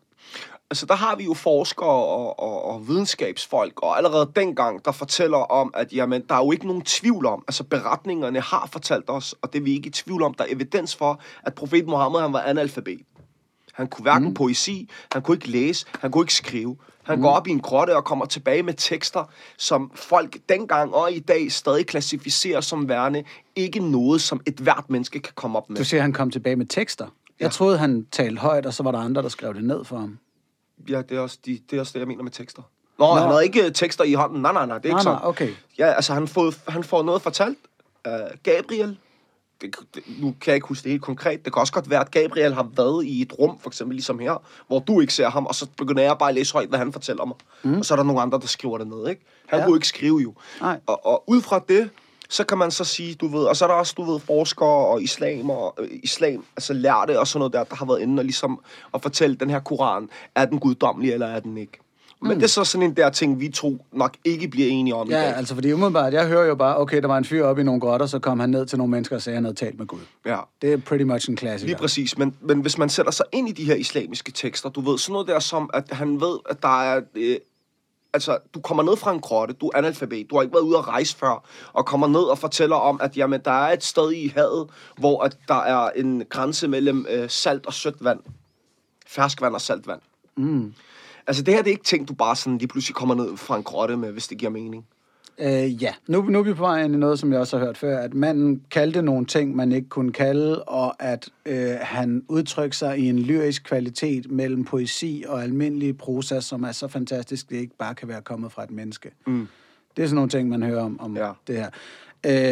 Altså 0.71 0.87
der 0.87 0.95
har 0.95 1.17
vi 1.17 1.25
jo 1.25 1.35
forskere 1.35 1.89
og, 1.89 2.41
og, 2.41 2.65
og 2.65 2.89
videnskabsfolk, 2.89 3.83
og 3.83 3.97
allerede 3.97 4.31
dengang, 4.37 4.85
der 4.85 4.93
fortæller 4.93 5.39
om, 5.39 5.71
at 5.77 5.93
jamen, 5.93 6.23
der 6.29 6.35
er 6.35 6.45
jo 6.45 6.53
ikke 6.53 6.67
nogen 6.67 6.83
tvivl 6.83 7.27
om, 7.27 7.45
altså 7.49 7.65
beretningerne 7.65 8.41
har 8.41 8.69
fortalt 8.73 9.05
os, 9.11 9.35
og 9.43 9.53
det 9.53 9.59
er 9.59 9.63
vi 9.63 9.75
ikke 9.75 9.87
i 9.87 9.91
tvivl 9.91 10.23
om, 10.23 10.35
der 10.35 10.45
er 10.45 10.49
evidens 10.51 10.97
for, 10.97 11.21
at 11.43 11.55
profet 11.55 11.87
Mohammed, 11.87 12.21
han 12.21 12.33
var 12.33 12.41
analfabet. 12.41 13.01
Han 13.73 13.87
kunne 13.87 14.03
hverken 14.03 14.29
mm. 14.29 14.35
poesi, 14.35 14.91
han 15.13 15.23
kunne 15.23 15.35
ikke 15.37 15.49
læse, 15.49 15.87
han 16.01 16.11
kunne 16.11 16.23
ikke 16.23 16.35
skrive. 16.35 16.77
Han 17.03 17.19
mm. 17.19 17.23
går 17.23 17.31
op 17.31 17.47
i 17.47 17.51
en 17.51 17.61
grotte 17.61 17.97
og 17.97 18.05
kommer 18.05 18.25
tilbage 18.25 18.63
med 18.63 18.75
tekster, 18.75 19.25
som 19.59 19.91
folk 19.95 20.37
dengang 20.49 20.95
og 20.95 21.13
i 21.13 21.19
dag 21.19 21.53
stadig 21.53 21.87
klassificerer 21.87 22.61
som 22.61 22.89
værende 22.89 23.25
ikke 23.57 23.91
noget, 23.91 24.21
som 24.21 24.41
et 24.47 24.55
hvert 24.55 24.85
menneske 24.89 25.21
kan 25.21 25.33
komme 25.35 25.59
op 25.59 25.71
med. 25.71 25.77
Du 25.77 25.85
siger, 25.85 26.01
at 26.01 26.03
han 26.03 26.13
kom 26.13 26.31
tilbage 26.31 26.57
med 26.57 26.67
tekster. 26.67 27.05
Jeg 27.41 27.47
Ja. 27.47 27.51
troede, 27.51 27.79
han 27.79 28.07
talte 28.13 28.41
højt, 28.41 28.67
og 28.67 28.75
så 28.75 28.83
var 28.83 28.93
der 28.93 28.99
andre, 28.99 29.23
der 29.23 29.29
skrev 29.29 29.55
det 29.55 29.65
ned 29.65 29.85
for 29.85 29.99
ham. 29.99 30.19
Ja, 30.89 31.03
det 31.03 31.17
er, 31.17 31.21
også 31.21 31.39
de, 31.47 31.61
det 31.71 31.77
er 31.77 31.81
også 31.81 31.93
det, 31.93 32.01
jeg 32.01 32.09
mener 32.09 32.23
med 32.23 32.33
tekster. 32.33 32.63
Nå, 32.99 33.07
Nå. 33.07 33.15
han 33.15 33.29
havde 33.29 33.45
ikke 33.45 33.65
øh, 33.67 33.73
tekster 33.73 34.05
i 34.05 34.13
hånden. 34.13 34.43
Nej, 34.43 34.53
nej, 34.53 34.67
nej, 34.67 34.79
det 34.79 34.85
er 34.85 34.89
ikke 34.89 34.95
Nej, 34.95 35.03
sådan. 35.03 35.19
nej, 35.19 35.29
okay. 35.29 35.51
Ja, 35.79 35.87
altså 35.87 36.15
han 36.15 36.29
får, 36.29 36.71
han 36.71 36.85
får 36.85 37.03
noget 37.03 37.23
fortalt. 37.23 37.59
Uh, 38.09 38.13
Gabriel, 38.43 38.99
det, 39.61 39.77
det, 39.95 40.03
nu 40.21 40.35
kan 40.41 40.51
jeg 40.51 40.55
ikke 40.55 40.67
huske 40.67 40.85
det 40.85 40.91
helt 40.91 41.03
konkret. 41.03 41.45
Det 41.45 41.53
kan 41.53 41.61
også 41.61 41.73
godt 41.73 41.91
være, 41.91 42.01
at 42.01 42.11
Gabriel 42.11 42.55
har 42.55 42.69
været 42.77 43.05
i 43.05 43.23
et 43.23 43.33
rum, 43.39 43.59
for 43.59 43.71
eksempel 43.71 43.95
ligesom 43.95 44.19
her, 44.19 44.43
hvor 44.67 44.79
du 44.79 45.01
ikke 45.01 45.15
ser 45.15 45.31
ham, 45.31 45.47
og 45.47 45.55
så 45.55 45.67
begynder 45.77 46.03
jeg 46.03 46.19
bare 46.19 46.29
at 46.29 46.35
læse 46.35 46.53
højt, 46.53 46.69
hvad 46.69 46.79
han 46.79 46.93
fortæller 46.93 47.25
mig. 47.25 47.37
Mm. 47.63 47.79
Og 47.79 47.85
så 47.85 47.95
er 47.95 47.97
der 47.97 48.03
nogle 48.03 48.23
andre, 48.23 48.41
der 48.41 48.47
skriver 48.47 48.79
det 48.79 48.87
ned, 48.87 49.09
ikke? 49.09 49.23
Han 49.47 49.59
ja. 49.59 49.65
kunne 49.65 49.77
ikke 49.77 49.89
skrive 49.89 50.19
jo. 50.19 50.35
Nej. 50.61 50.81
Og, 50.87 51.07
og 51.07 51.25
ud 51.27 51.41
fra 51.41 51.61
det, 51.69 51.91
så 52.31 52.45
kan 52.45 52.59
man 52.59 52.71
så 52.71 52.85
sige, 52.85 53.15
du 53.15 53.27
ved, 53.29 53.45
og 53.45 53.57
så 53.57 53.65
er 53.65 53.69
der 53.69 53.75
også, 53.75 53.95
du 53.97 54.13
ved, 54.13 54.21
forskere 54.21 54.69
og 54.87 55.03
islam 55.03 55.51
og 55.51 55.75
øh, 55.79 55.89
islam, 56.03 56.45
altså 56.57 56.73
lærte 56.73 57.21
og 57.21 57.27
sådan 57.27 57.39
noget 57.39 57.53
der, 57.53 57.65
der 57.65 57.77
har 57.77 57.87
været 57.87 58.01
inde 58.01 58.21
og 58.21 58.25
ligesom 58.25 58.61
at 58.95 59.03
fortælle, 59.03 59.37
den 59.37 59.51
her 59.51 59.61
koran, 59.61 60.09
er 60.35 60.45
den 60.45 60.59
guddommelig, 60.59 61.13
eller 61.13 61.27
er 61.27 61.41
den 61.41 61.57
ikke? 61.57 61.79
Men 62.23 62.37
det 62.37 62.43
er 62.43 62.49
så 62.49 62.65
sådan 62.65 62.87
en 62.91 62.97
der 62.97 63.11
ting, 63.11 63.41
vi 63.41 63.49
to 63.49 63.87
nok 63.93 64.17
ikke 64.25 64.49
bliver 64.49 64.69
enige 64.69 64.95
om 64.95 65.11
i 65.11 65.13
Ja, 65.13 65.19
dag. 65.21 65.37
altså 65.37 65.55
fordi 65.55 65.73
umiddelbart, 65.73 66.13
jeg 66.13 66.27
hører 66.27 66.47
jo 66.47 66.55
bare, 66.55 66.79
okay, 66.79 67.01
der 67.03 67.07
var 67.09 67.19
en 67.19 67.25
fyr 67.25 67.45
oppe 67.45 67.63
i 67.63 67.65
nogle 67.65 67.81
grotter, 67.81 68.07
så 68.07 68.19
kom 68.19 68.41
han 68.41 68.51
ned 68.51 68.67
til 68.67 68.79
nogle 68.79 68.91
mennesker 68.91 69.17
og 69.17 69.23
sagde, 69.23 69.35
at 69.35 69.37
han 69.37 69.45
havde 69.45 69.57
talt 69.57 69.79
med 69.79 69.87
Gud. 69.87 69.99
Ja. 70.27 70.39
Det 70.63 70.73
er 70.73 70.77
pretty 70.77 71.05
much 71.05 71.31
en 71.31 71.37
klassiker. 71.37 71.67
Lige 71.69 71.79
præcis, 71.79 72.19
men, 72.19 72.37
men 72.41 72.61
hvis 72.61 72.79
man 72.79 72.89
sætter 72.89 73.13
sig 73.13 73.27
ind 73.33 73.49
i 73.49 73.53
de 73.53 73.65
her 73.65 73.75
islamiske 73.75 74.33
tekster, 74.33 74.69
du 74.69 74.81
ved, 74.81 74.99
sådan 74.99 75.13
noget 75.13 75.29
der 75.29 75.39
som, 75.39 75.71
at 75.75 75.85
han 75.91 76.21
ved, 76.21 76.39
at 76.51 76.63
der 76.63 76.83
er... 76.83 77.01
Øh, 77.15 77.37
altså, 78.13 78.39
du 78.55 78.61
kommer 78.61 78.83
ned 78.83 78.97
fra 78.97 79.13
en 79.13 79.21
grotte, 79.21 79.55
du 79.55 79.67
er 79.67 79.79
analfabet, 79.79 80.31
du 80.31 80.35
har 80.37 80.43
ikke 80.43 80.55
været 80.55 80.63
ude 80.63 80.79
at 80.79 80.89
rejse 80.89 81.17
før, 81.17 81.45
og 81.73 81.87
kommer 81.87 82.07
ned 82.07 82.23
og 82.23 82.39
fortæller 82.39 82.77
om, 82.77 83.01
at 83.03 83.17
jamen, 83.17 83.41
der 83.45 83.51
er 83.51 83.73
et 83.73 83.85
sted 83.85 84.13
i 84.13 84.29
havet, 84.29 84.71
hvor 84.99 85.23
at 85.23 85.39
der 85.49 85.63
er 85.63 85.91
en 85.91 86.25
grænse 86.29 86.69
mellem 86.69 87.07
øh, 87.11 87.31
salt 87.31 87.67
og 87.67 87.75
sødt 87.75 88.05
vand. 88.05 88.21
Ferskvand 89.07 89.55
og 89.55 89.61
saltvand. 89.61 90.01
Mm. 90.37 90.75
Altså, 91.27 91.43
det 91.43 91.55
her 91.55 91.63
det 91.63 91.71
er 91.71 91.73
ikke 91.73 91.85
ting, 91.85 92.09
du 92.09 92.15
bare 92.15 92.37
sådan 92.37 92.59
lige 92.59 92.69
pludselig 92.69 92.95
kommer 92.95 93.15
ned 93.15 93.37
fra 93.37 93.57
en 93.57 93.63
grotte 93.63 93.97
med, 93.97 94.13
hvis 94.13 94.29
det 94.29 94.39
giver 94.39 94.51
mening. 94.51 94.87
Øh, 95.43 95.83
ja, 95.83 95.95
nu, 96.09 96.23
nu 96.23 96.39
er 96.39 96.43
vi 96.43 96.55
på 96.55 96.63
vej 96.63 96.85
ind 96.85 96.95
i 96.95 96.99
noget, 96.99 97.19
som 97.19 97.33
jeg 97.33 97.41
også 97.41 97.59
har 97.59 97.65
hørt 97.65 97.79
før, 97.79 97.99
at 97.99 98.15
manden 98.15 98.63
kaldte 98.71 99.03
nogle 99.03 99.27
ting, 99.27 99.57
man 99.57 99.73
ikke 99.73 99.89
kunne 99.89 100.13
kalde, 100.13 100.63
og 100.65 101.03
at 101.03 101.29
øh, 101.47 101.71
han 101.81 102.23
udtrykte 102.29 102.79
sig 102.79 102.99
i 102.99 103.09
en 103.09 103.19
lyrisk 103.19 103.65
kvalitet 103.65 104.31
mellem 104.31 104.65
poesi 104.65 105.25
og 105.29 105.43
almindelig 105.43 105.99
prosa, 105.99 106.41
som 106.41 106.63
er 106.63 106.73
så 106.73 106.89
fantastisk, 106.89 107.51
det 107.51 107.57
ikke 107.57 107.77
bare 107.79 107.95
kan 107.95 108.09
være 108.09 108.23
kommet 108.23 108.53
fra 108.53 108.65
et 108.65 108.71
menneske. 108.71 109.11
Mm. 109.27 109.49
Det 109.97 110.03
er 110.03 110.07
sådan 110.07 110.15
nogle 110.15 110.31
ting, 110.31 110.49
man 110.49 110.63
hører 110.63 110.83
om, 110.85 111.01
om 111.01 111.17
Ja. 111.17 111.31
det 111.47 111.57
her. 111.57 111.71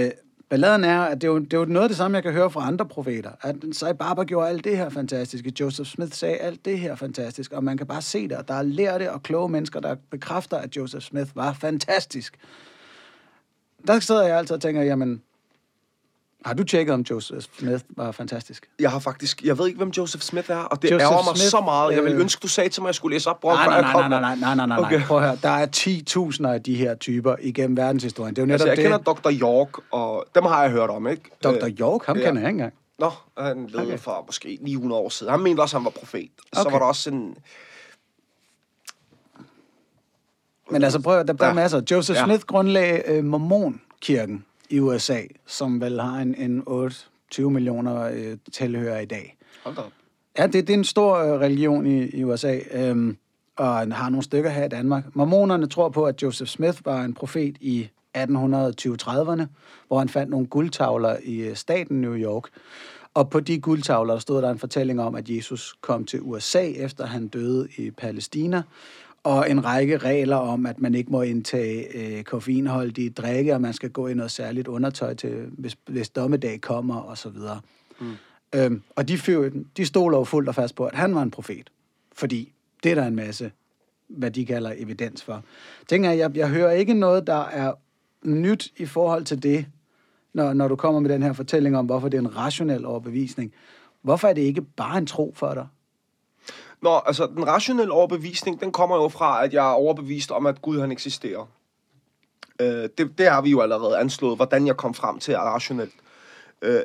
Øh, 0.04 0.10
balladen 0.50 0.84
er, 0.84 1.00
at 1.00 1.20
det 1.20 1.28
er, 1.28 1.32
jo, 1.32 1.38
det 1.38 1.52
er 1.54 1.58
jo 1.58 1.64
noget 1.64 1.84
af 1.84 1.88
det 1.88 1.96
samme, 1.96 2.14
jeg 2.16 2.22
kan 2.22 2.32
høre 2.32 2.50
fra 2.50 2.66
andre 2.66 2.86
profeter. 2.86 3.30
At 3.42 3.56
Sai 3.72 3.92
Baba 3.92 4.22
gjorde 4.24 4.48
alt 4.48 4.64
det 4.64 4.76
her 4.76 4.88
fantastiske. 4.88 5.52
Joseph 5.60 5.88
Smith 5.88 6.12
sagde 6.12 6.36
alt 6.36 6.64
det 6.64 6.78
her 6.78 6.94
fantastisk. 6.96 7.52
Og 7.52 7.64
man 7.64 7.76
kan 7.76 7.86
bare 7.86 8.02
se 8.02 8.28
det, 8.28 8.36
og 8.36 8.48
der 8.48 8.54
er 8.54 8.62
lærte 8.62 9.12
og 9.12 9.22
kloge 9.22 9.48
mennesker, 9.48 9.80
der 9.80 9.96
bekræfter, 10.10 10.56
at 10.56 10.76
Joseph 10.76 11.02
Smith 11.04 11.30
var 11.34 11.52
fantastisk. 11.52 12.36
Der 13.86 14.00
sidder 14.00 14.22
jeg 14.26 14.38
altid 14.38 14.56
og 14.56 14.62
tænker, 14.62 14.82
jamen, 14.82 15.22
har 16.44 16.54
du 16.54 16.64
tjekket, 16.64 16.94
om 16.94 17.00
Joseph 17.10 17.40
Smith 17.58 17.84
var 17.96 18.12
fantastisk? 18.12 18.68
Jeg 18.80 18.90
har 18.90 18.98
faktisk, 18.98 19.42
jeg 19.42 19.58
ved 19.58 19.66
ikke, 19.66 19.76
hvem 19.76 19.88
Joseph 19.88 20.22
Smith 20.22 20.50
er, 20.50 20.56
og 20.56 20.82
det 20.82 20.90
Joseph 20.90 21.02
ærger 21.12 21.24
mig 21.24 21.36
Smith, 21.36 21.50
så 21.50 21.60
meget. 21.60 21.94
Jeg 21.94 22.02
ville 22.02 22.14
øh, 22.16 22.20
ønske, 22.20 22.40
du 22.42 22.48
sagde 22.48 22.68
til 22.70 22.82
mig, 22.82 22.86
at 22.86 22.90
jeg 22.90 22.94
skulle 22.94 23.14
læse 23.14 23.30
op, 23.30 23.40
bror, 23.40 23.52
Nej, 23.54 23.66
nej, 23.66 23.80
nej, 23.80 23.92
kom. 23.92 24.10
nej, 24.10 24.20
nej, 24.20 24.34
nej, 24.36 24.54
nej, 24.54 24.66
nej, 24.66 24.78
Okay. 24.78 24.96
nej. 24.96 25.06
Prøv 25.06 25.16
at 25.18 25.24
høre. 25.24 25.38
Der 25.42 25.48
er 25.48 25.66
10.000 26.40 26.46
af 26.48 26.62
de 26.62 26.74
her 26.74 26.94
typer 26.94 27.36
igennem 27.40 27.76
verdenshistorien. 27.76 28.36
Det 28.36 28.42
er 28.42 28.42
jo 28.42 28.46
netop 28.46 28.54
Altså, 28.54 28.66
jeg 28.68 28.76
det. 28.76 28.82
kender 28.84 28.98
Dr. 29.30 29.30
York, 29.42 29.92
og 29.92 30.24
dem 30.34 30.44
har 30.44 30.62
jeg 30.62 30.70
hørt 30.70 30.90
om, 30.90 31.06
ikke? 31.08 31.22
Dr. 31.44 31.68
York, 31.80 32.04
ham 32.06 32.16
ja. 32.16 32.24
kender 32.24 32.40
jeg 32.40 32.48
ikke 32.50 32.56
engang. 32.56 32.74
Nå, 32.98 33.10
han 33.38 33.56
levede 33.66 33.76
Okay. 33.82 33.86
okay. 33.86 33.98
for 33.98 34.24
måske 34.26 34.58
900 34.60 35.00
år 35.02 35.08
siden. 35.08 35.30
Han 35.30 35.40
mente 35.40 35.60
også, 35.60 35.76
at 35.76 35.80
han 35.80 35.84
var 35.84 35.90
profet. 36.00 36.28
Så 36.52 36.60
Okay. 36.60 36.72
var 36.72 36.78
der 36.78 36.86
også 36.86 37.10
en... 37.10 37.36
Men 40.70 40.84
altså 40.84 41.00
prøv 41.02 41.18
at 41.18 41.28
der, 41.28 41.32
der 41.34 41.44
er 41.44 41.48
Ja. 41.48 41.54
masser. 41.54 41.80
Joseph 41.90 42.16
Ja. 42.18 42.24
Smith 42.24 42.44
grundlagde 42.44 43.02
øh, 43.06 43.24
Mormonkirken 43.24 44.44
i 44.70 44.78
USA, 44.80 45.20
som 45.46 45.80
vel 45.80 46.00
har 46.00 46.18
en, 46.18 46.34
en 46.34 46.62
28 46.66 47.50
millioner 47.50 48.02
øh, 48.02 48.36
tilhører 48.52 49.00
i 49.00 49.04
dag. 49.04 49.36
Hold 49.64 49.76
da 49.76 49.80
op. 49.80 49.92
Ja, 50.38 50.46
det, 50.46 50.52
det 50.66 50.70
er 50.70 50.74
en 50.78 50.84
stor 50.84 51.16
øh, 51.16 51.40
religion 51.40 51.86
i, 51.86 52.04
i 52.08 52.24
USA, 52.24 52.58
øhm, 52.72 53.16
og 53.56 53.94
har 53.96 54.08
nogle 54.08 54.22
stykker 54.24 54.50
her 54.50 54.64
i 54.64 54.68
Danmark. 54.68 55.04
Mormonerne 55.16 55.66
tror 55.66 55.88
på, 55.88 56.04
at 56.04 56.22
Joseph 56.22 56.50
Smith 56.50 56.78
var 56.84 57.02
en 57.02 57.14
profet 57.14 57.56
i 57.60 57.88
1820-30'erne, 58.18 59.42
hvor 59.88 59.98
han 59.98 60.08
fandt 60.08 60.30
nogle 60.30 60.46
guldtavler 60.46 61.16
i 61.24 61.36
øh, 61.40 61.56
staten 61.56 62.00
New 62.00 62.14
York. 62.16 62.42
Og 63.14 63.30
på 63.30 63.40
de 63.40 63.60
guldtavler 63.60 64.18
stod 64.18 64.42
der 64.42 64.50
en 64.50 64.58
fortælling 64.58 65.00
om, 65.00 65.14
at 65.14 65.28
Jesus 65.30 65.74
kom 65.80 66.04
til 66.04 66.20
USA, 66.22 66.62
efter 66.70 67.06
han 67.06 67.28
døde 67.28 67.68
i 67.76 67.90
Palæstina, 67.90 68.62
og 69.28 69.50
en 69.50 69.64
række 69.64 69.98
regler 69.98 70.36
om, 70.36 70.66
at 70.66 70.80
man 70.80 70.94
ikke 70.94 71.12
må 71.12 71.22
indtage 71.22 71.96
øh, 71.96 72.22
koffeinholdige 72.22 73.10
drikke, 73.10 73.54
og 73.54 73.60
man 73.60 73.72
skal 73.72 73.90
gå 73.90 74.06
i 74.06 74.14
noget 74.14 74.30
særligt 74.30 74.68
undertøj, 74.68 75.14
til, 75.14 75.46
hvis, 75.52 75.76
hvis 75.86 76.08
dommedag 76.08 76.60
kommer, 76.60 76.96
og 76.96 77.18
så 77.18 77.28
videre. 77.28 77.60
Mm. 78.00 78.12
Øhm, 78.54 78.82
og 78.96 79.08
de, 79.08 79.18
fyr, 79.18 79.50
de 79.76 79.86
stoler 79.86 80.18
jo 80.18 80.24
fuldt 80.24 80.48
og 80.48 80.54
fast 80.54 80.74
på, 80.74 80.86
at 80.86 80.94
han 80.94 81.14
var 81.14 81.22
en 81.22 81.30
profet. 81.30 81.70
Fordi 82.12 82.52
det 82.82 82.90
er 82.90 82.94
der 82.94 83.06
en 83.06 83.16
masse, 83.16 83.52
hvad 84.08 84.30
de 84.30 84.46
kalder 84.46 84.72
evidens 84.76 85.22
for. 85.22 85.42
Tænker 85.88 86.10
jeg, 86.10 86.18
jeg, 86.18 86.36
jeg 86.36 86.48
hører 86.48 86.70
ikke 86.70 86.94
noget, 86.94 87.26
der 87.26 87.44
er 87.44 87.72
nyt 88.22 88.72
i 88.76 88.86
forhold 88.86 89.24
til 89.24 89.42
det, 89.42 89.66
når, 90.34 90.52
når 90.52 90.68
du 90.68 90.76
kommer 90.76 91.00
med 91.00 91.10
den 91.10 91.22
her 91.22 91.32
fortælling 91.32 91.76
om, 91.76 91.86
hvorfor 91.86 92.08
det 92.08 92.16
er 92.16 92.22
en 92.22 92.36
rationel 92.36 92.86
overbevisning. 92.86 93.52
Hvorfor 94.02 94.28
er 94.28 94.32
det 94.32 94.42
ikke 94.42 94.62
bare 94.62 94.98
en 94.98 95.06
tro 95.06 95.32
for 95.36 95.54
dig? 95.54 95.66
Nå, 96.82 97.00
altså, 97.06 97.26
den 97.26 97.46
rationelle 97.46 97.92
overbevisning, 97.92 98.60
den 98.60 98.72
kommer 98.72 98.96
jo 98.96 99.08
fra, 99.08 99.44
at 99.44 99.54
jeg 99.54 99.68
er 99.68 99.72
overbevist 99.72 100.30
om, 100.30 100.46
at 100.46 100.62
Gud, 100.62 100.80
han 100.80 100.92
eksisterer. 100.92 101.46
Øh, 102.60 102.88
det, 102.98 103.18
det 103.18 103.30
har 103.30 103.40
vi 103.40 103.50
jo 103.50 103.60
allerede 103.60 103.98
anslået, 103.98 104.38
hvordan 104.38 104.66
jeg 104.66 104.76
kom 104.76 104.94
frem 104.94 105.18
til 105.18 105.36
rationelt. 105.36 105.94
Øh, 106.62 106.82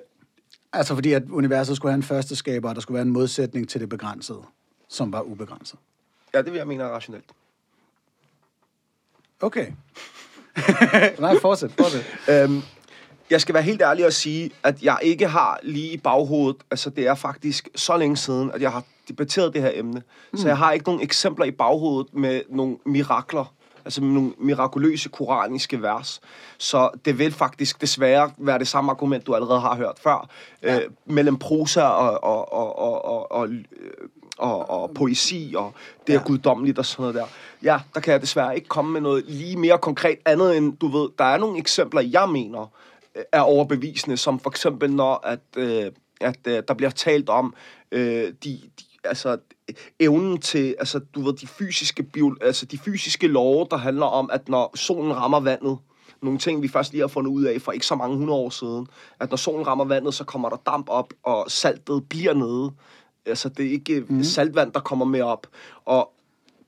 Altså 0.74 0.96
fordi, 0.96 1.14
at 1.14 1.24
universet 1.30 1.76
skulle 1.76 1.92
have 1.92 1.98
en 1.98 2.04
første 2.04 2.36
skaber, 2.36 2.70
og 2.70 2.76
der 2.76 2.82
skulle 2.82 2.96
være 2.96 3.06
en 3.06 3.14
modsætning 3.14 3.70
til 3.70 3.82
det 3.82 3.90
begrænsede, 3.90 4.42
som 4.88 5.14
var 5.14 5.22
ubegrænset. 5.22 5.80
ja, 6.34 6.38
det 6.42 6.52
vil 6.52 6.58
jeg 6.58 6.68
mene 6.68 6.84
er 6.84 6.88
rationelt. 6.88 7.26
Okay. 9.42 9.72
Nej, 11.20 11.40
fortsæt, 11.40 11.72
fortsæt. 11.72 12.06
Øhm, 12.30 12.62
jeg 13.34 13.42
skal 13.42 13.54
være 13.54 13.64
helt 13.64 13.82
ærlig 13.82 14.06
og 14.06 14.14
sige, 14.14 14.52
at 14.64 14.84
jeg 14.84 14.98
ikke 15.02 15.28
har 15.28 15.60
lige 15.64 15.94
i 15.94 15.98
baghovedet, 15.98 16.58
altså 16.72 16.90
det 16.90 17.08
er 17.08 17.16
faktisk 17.16 17.70
så 17.76 17.98
længe 17.98 18.18
siden, 18.18 18.52
at 18.54 18.62
jeg 18.62 18.72
har 18.72 18.84
debatteret 19.08 19.54
det 19.54 19.62
her 19.62 19.72
emne. 19.74 20.02
Mm. 20.32 20.38
Så 20.38 20.48
jeg 20.48 20.58
har 20.58 20.72
ikke 20.72 20.86
nogen 20.86 21.02
eksempler 21.02 21.46
i 21.46 21.52
baghovedet 21.52 22.14
med 22.14 22.42
nogle 22.50 22.78
mirakler, 22.86 23.54
altså 23.86 24.04
med 24.04 24.14
nogle 24.14 24.34
mirakuløse 24.40 25.10
koraniske 25.10 25.82
vers. 25.82 26.22
Så 26.58 26.90
det 27.06 27.20
vil 27.20 27.32
faktisk 27.32 27.82
desværre 27.82 28.32
være 28.38 28.60
det 28.60 28.68
samme 28.68 28.92
argument, 28.92 29.28
du 29.28 29.36
allerede 29.36 29.60
har 29.60 29.76
hørt 29.76 30.00
før, 30.04 30.30
ja. 30.64 30.76
øh, 30.80 30.82
mellem 31.06 31.38
prosa 31.38 31.82
og, 31.84 32.24
og, 32.24 32.54
og, 32.54 32.80
og, 32.80 33.06
og, 33.06 33.32
og, 33.32 33.50
og, 34.38 34.70
og 34.70 34.92
poesi, 34.96 35.54
og 35.58 35.74
det 36.08 36.16
er 36.16 36.20
Ja. 36.20 36.26
guddommeligt 36.26 36.80
og 36.80 36.86
sådan 36.86 37.04
noget 37.04 37.16
der. 37.16 37.26
Ja, 37.64 37.80
der 37.94 38.00
kan 38.00 38.12
jeg 38.12 38.22
desværre 38.22 38.56
ikke 38.56 38.68
komme 38.68 38.92
med 38.92 39.02
noget 39.02 39.24
lige 39.28 39.58
mere 39.58 39.78
konkret 39.78 40.18
andet 40.26 40.58
end, 40.58 40.78
du 40.78 40.88
ved, 40.88 41.10
der 41.20 41.26
er 41.26 41.38
nogle 41.38 41.58
eksempler, 41.58 42.02
jeg 42.02 42.30
mener, 42.30 42.72
er 43.32 43.42
overbevisende, 43.42 44.18
som 44.18 44.40
for 44.40 44.50
eksempel 44.50 44.92
når, 44.92 45.28
at, 45.28 45.40
øh, 45.58 45.92
at 46.22 46.40
øh, 46.48 46.64
der 46.68 46.74
bliver 46.74 46.90
talt 46.90 47.30
om 47.30 47.54
øh, 47.92 48.34
de, 48.44 48.62
de, 48.80 48.86
altså, 49.04 49.38
evnen 50.00 50.38
til, 50.42 50.76
altså, 50.80 51.00
du 51.00 51.22
ved, 51.22 51.34
de 51.34 51.48
fysiske, 51.48 52.04
bio, 52.04 52.36
altså, 52.42 52.66
de 52.66 52.78
fysiske 52.78 53.28
love, 53.28 53.68
der 53.72 53.78
handler 53.78 54.06
om, 54.06 54.30
at 54.34 54.50
når 54.50 54.78
solen 54.78 55.16
rammer 55.16 55.40
vandet, 55.40 55.78
nogle 56.22 56.40
ting, 56.40 56.62
vi 56.62 56.68
først 56.68 56.92
lige 56.92 57.02
har 57.02 57.08
fundet 57.08 57.32
ud 57.32 57.44
af 57.44 57.62
for 57.62 57.72
ikke 57.72 57.86
så 57.86 57.96
mange 57.96 58.18
hundrede 58.18 58.40
år 58.40 58.50
siden, 58.50 58.88
at 59.20 59.30
når 59.30 59.38
solen 59.38 59.68
rammer 59.68 59.86
vandet, 59.86 60.14
så 60.14 60.24
kommer 60.24 60.50
der 60.50 60.58
damp 60.66 60.90
op, 60.90 61.14
og 61.24 61.52
saltet 61.52 62.10
bliver 62.10 62.34
nede. 62.34 62.72
Altså, 63.26 63.50
det 63.50 63.66
er 63.66 63.72
ikke 63.72 64.06
mm. 64.10 64.24
saltvand, 64.24 64.72
der 64.72 64.80
kommer 64.80 65.06
med 65.06 65.22
op. 65.22 65.48
Og 65.86 66.14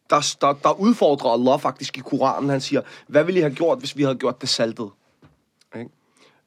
der, 0.09 0.35
der, 0.41 0.53
der 0.53 0.79
udfordrer 0.79 1.29
Allah 1.29 1.59
faktisk 1.59 1.97
i 1.97 2.01
Koranen. 2.01 2.49
Han 2.49 2.61
siger, 2.61 2.81
hvad 3.07 3.23
ville 3.23 3.39
I 3.39 3.41
have 3.41 3.55
gjort, 3.55 3.79
hvis 3.79 3.97
vi 3.97 4.03
havde 4.03 4.15
gjort 4.15 4.41
det 4.41 4.49
saltet? 4.49 4.89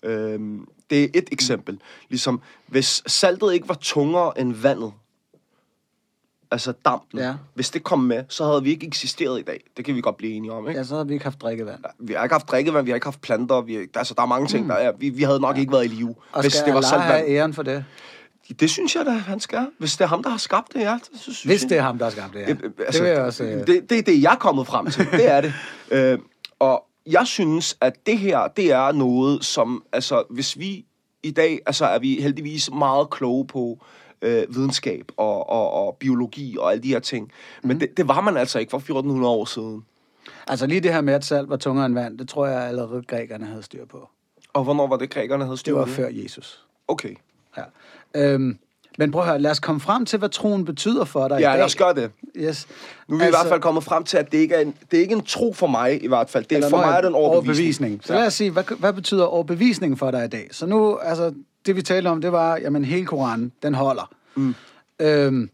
Øhm, 0.03 0.67
det 0.91 1.05
er 1.05 1.09
et 1.15 1.29
eksempel. 1.33 1.81
Ligesom, 2.09 2.41
hvis 2.67 3.03
saltet 3.07 3.55
ikke 3.55 3.69
var 3.69 3.79
tungere 3.81 4.41
end 4.41 4.53
vandet, 4.55 4.93
altså 6.51 6.73
dampen, 6.85 7.19
Ja. 7.21 7.35
hvis 7.55 7.71
det 7.71 7.83
kom 7.83 7.99
med, 7.99 8.25
så 8.29 8.45
havde 8.45 8.63
vi 8.63 8.71
ikke 8.71 8.87
eksisteret 8.87 9.39
i 9.41 9.43
dag. 9.43 9.65
Det 9.77 9.85
kan 9.85 9.95
vi 9.95 10.01
godt 10.01 10.17
blive 10.17 10.33
enige 10.33 10.53
om, 10.53 10.69
ikke? 10.69 10.79
Ja, 10.81 10.85
så 10.85 10.97
har 10.97 11.05
vi 11.05 11.13
ikke 11.13 11.25
haft 11.25 11.43
drikkevand. 11.43 11.79
Vi 11.99 12.13
har 12.13 12.23
ikke 12.23 12.35
haft 12.35 12.51
drikkevand, 12.51 12.85
vi 12.85 12.91
har 12.91 12.95
ikke 12.95 13.07
haft 13.07 13.21
planter, 13.21 13.61
vi, 13.61 13.77
altså 13.95 14.15
der 14.15 14.23
er 14.23 14.27
mange 14.27 14.47
ting, 14.49 14.69
der 14.69 14.75
er. 14.75 14.93
Vi, 14.99 15.09
vi 15.09 15.23
havde 15.23 15.41
nok 15.41 15.57
ja. 15.57 15.61
ikke 15.61 15.73
været 15.73 15.85
i 15.85 15.89
live, 15.89 16.15
Og 16.33 16.41
hvis 16.41 16.53
skal 16.53 16.67
det 16.67 16.75
var 16.75 16.81
Allah 16.93 17.01
have 17.01 17.13
saltvand. 17.13 17.37
æren 17.37 17.55
for 17.55 17.63
det? 17.63 17.85
Det 18.61 18.71
synes 18.71 18.97
jeg 18.97 19.07
da, 19.07 19.11
han 19.11 19.41
skal. 19.41 19.67
Hvis 19.79 19.97
det 19.97 20.05
er 20.05 20.09
ham, 20.09 20.23
der 20.23 20.31
har 20.31 20.37
skabt 20.39 20.73
det, 20.75 20.81
ja. 20.81 20.99
Så 21.15 21.23
synes 21.23 21.43
Hvis 21.43 21.63
jeg. 21.63 21.71
det 21.71 21.79
er 21.79 21.83
ham, 21.83 21.99
der 21.99 22.05
har 22.05 22.11
skabt 22.13 22.35
det, 22.35 22.41
ja. 22.41 22.51
Øh, 22.51 22.57
øh, 22.63 22.93
det 22.93 23.03
vil 23.03 23.09
jeg 23.11 23.21
også... 23.21 23.45
Øh, 23.45 23.67
det, 23.67 23.91
det 23.91 23.99
er 23.99 24.03
det, 24.03 24.23
jeg 24.23 24.33
er 24.33 24.37
kommet 24.37 24.67
frem 24.67 24.87
til. 24.91 25.07
Det 25.13 25.31
er 25.31 25.41
det. 25.41 25.53
øh, 25.91 26.19
og 26.59 26.85
jeg 27.13 27.27
synes, 27.27 27.77
at 27.81 28.07
det 28.07 28.19
her, 28.19 28.49
det 28.49 28.73
er 28.73 28.93
noget, 28.93 29.45
som, 29.45 29.85
altså, 29.93 30.25
hvis 30.31 30.59
vi 30.59 30.85
i 31.23 31.31
dag, 31.31 31.59
altså, 31.67 31.85
er 31.85 31.99
vi 31.99 32.21
heldigvis 32.21 32.71
meget 32.71 33.11
kloge 33.11 33.47
på 33.47 33.85
øh, 34.23 34.43
videnskab 34.55 35.05
og, 35.17 35.49
og, 35.51 35.71
og 35.73 35.97
biologi 36.01 36.57
og 36.59 36.71
alle 36.73 36.83
de 36.83 36.89
her 36.89 37.01
ting. 37.01 37.33
Men 37.63 37.71
Mhm. 37.71 37.81
det, 37.81 37.97
det 37.97 38.09
var 38.09 38.21
man 38.21 38.37
altså 38.37 38.59
ikke 38.59 38.71
for 38.71 38.79
1400 38.79 39.33
år 39.33 39.45
siden. 39.45 39.85
altså 40.47 40.67
lige 40.67 40.81
det 40.81 40.93
her 40.93 41.01
med, 41.01 41.15
at 41.15 41.25
salt 41.25 41.49
var 41.49 41.57
tungere 41.57 41.87
end 41.87 41.95
vand, 41.95 42.19
det 42.19 42.29
tror 42.29 42.47
jeg 42.47 42.63
allerede 42.69 43.03
grækerne 43.03 43.47
havde 43.47 43.63
styr 43.63 43.85
på. 43.87 44.09
Og 44.53 44.65
hvornår 44.65 44.87
var 44.87 44.97
det, 44.97 45.11
grækerne 45.11 45.45
havde 45.45 45.57
styr 45.57 45.73
Det 45.73 45.77
på 45.77 45.91
var 45.91 45.97
før 45.97 46.09
Jesus. 46.13 46.65
Okay. 46.89 47.15
Ja. 47.57 47.63
Øhm, 48.15 48.59
men 48.99 49.11
prøv 49.11 49.23
at 49.23 49.29
høre, 49.29 49.39
lad 49.39 49.51
os 49.51 49.61
komme 49.61 49.81
frem 49.81 50.05
til, 50.07 50.19
hvad 50.19 50.29
troen 50.29 50.65
betyder 50.65 51.05
for 51.05 51.29
dig 51.29 51.39
i 51.41 51.43
Ja, 51.43 51.49
dag. 51.49 51.57
lad 51.57 51.65
os 51.65 51.77
gøre 51.77 51.95
det. 51.95 52.11
Yes. 52.37 52.67
Nu 53.09 53.15
er 53.15 53.19
vi 53.19 53.25
altså, 53.25 53.39
i 53.39 53.43
hvert 53.43 53.51
fald 53.51 53.61
kommet 53.61 53.85
frem 53.85 54.05
til, 54.05 54.17
at 54.17 54.33
det 54.33 54.39
ikke 54.39 54.55
er 54.55 54.61
en, 54.61 54.75
det 54.91 54.97
er 54.97 55.01
ikke 55.01 55.15
en 55.15 55.25
tro 55.25 55.53
for 55.53 55.67
mig, 55.67 56.05
i 56.05 56.07
hvert 56.07 56.31
fald. 56.31 56.45
Det 56.45 56.59
er, 56.65 56.71
for 56.71 56.77
mig 56.77 56.97
er 56.97 57.01
det 57.01 57.09
en 57.09 57.15
overbevisning. 57.15 57.49
overbevisning. 57.49 58.01
Så 58.05 58.13
lad 58.15 58.27
os 58.27 58.35
sige, 58.35 58.51
hvad, 58.51 58.79
hvad 58.79 58.93
betyder 58.93 59.25
overbevisning 59.25 59.99
for 59.99 60.11
dig 60.11 60.25
i 60.25 60.29
dag? 60.29 60.49
Så 60.51 60.67
nu, 60.67 60.97
altså, 60.97 61.35
det 61.67 61.77
vi 61.77 61.83
talte 61.83 62.09
om, 62.09 62.21
det 62.21 62.33
var, 62.33 62.57
jamen, 62.57 62.85
hele 62.85 63.07
Koranen, 63.07 63.53
den 63.63 63.75
holder. 63.75 64.11
Mm. 64.37 64.55
Øhm, 65.01 65.51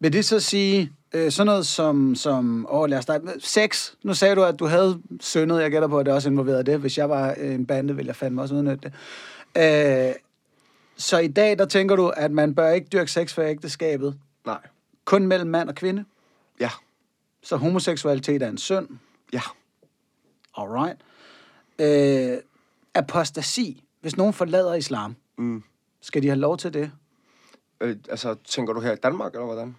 vil 0.00 0.12
det 0.12 0.24
så 0.24 0.40
sige, 0.40 0.92
øh, 1.14 1.30
sådan 1.32 1.46
noget 1.46 1.66
som, 1.66 2.14
som 2.14 2.66
åh, 2.70 2.88
lad 2.88 2.98
os 2.98 3.02
starte 3.02 3.24
med 3.24 3.32
sex. 3.40 3.90
Nu 4.02 4.14
sagde 4.14 4.34
du, 4.34 4.42
at 4.44 4.58
du 4.58 4.66
havde 4.66 4.98
syndet. 5.20 5.62
Jeg 5.62 5.70
gætter 5.70 5.88
på, 5.88 5.98
at 5.98 6.06
det 6.06 6.14
også 6.14 6.28
involverede 6.28 6.62
det. 6.64 6.78
Hvis 6.78 6.98
jeg 6.98 7.10
var 7.10 7.34
øh, 7.40 7.54
en 7.54 7.66
bande, 7.66 7.96
ville 7.96 8.08
jeg 8.08 8.16
fandme 8.16 8.42
også 8.42 8.54
udnytte 8.54 8.90
det. 9.56 10.08
Øh, 10.08 10.14
så 10.98 11.18
i 11.18 11.28
dag, 11.28 11.58
der 11.58 11.66
tænker 11.66 11.96
du, 11.96 12.08
at 12.08 12.30
man 12.30 12.54
bør 12.54 12.68
ikke 12.70 12.88
dyrke 12.92 13.10
sex 13.10 13.34
for 13.34 13.42
ægteskabet. 13.42 14.18
Nej. 14.46 14.60
Kun 15.04 15.26
mellem 15.26 15.50
mand 15.50 15.68
og 15.68 15.74
kvinde. 15.74 16.04
Ja. 16.60 16.70
Så 17.42 17.56
homoseksualitet 17.56 18.42
er 18.42 18.48
en 18.48 18.58
synd. 18.58 18.88
Ja. 19.32 19.40
Alright. 20.56 21.00
Øh, 21.78 22.38
apostasi. 22.94 23.84
Hvis 24.00 24.16
nogen 24.16 24.32
forlader 24.32 24.74
islam, 24.74 25.16
Mm. 25.36 25.62
skal 26.00 26.22
de 26.22 26.28
have 26.28 26.38
lov 26.38 26.56
til 26.56 26.74
det? 26.74 26.92
Øh, 27.80 27.96
altså, 28.08 28.34
tænker 28.44 28.72
du 28.72 28.80
her 28.80 28.92
i 28.92 28.96
Danmark, 28.96 29.32
eller 29.32 29.44
hvordan? 29.46 29.76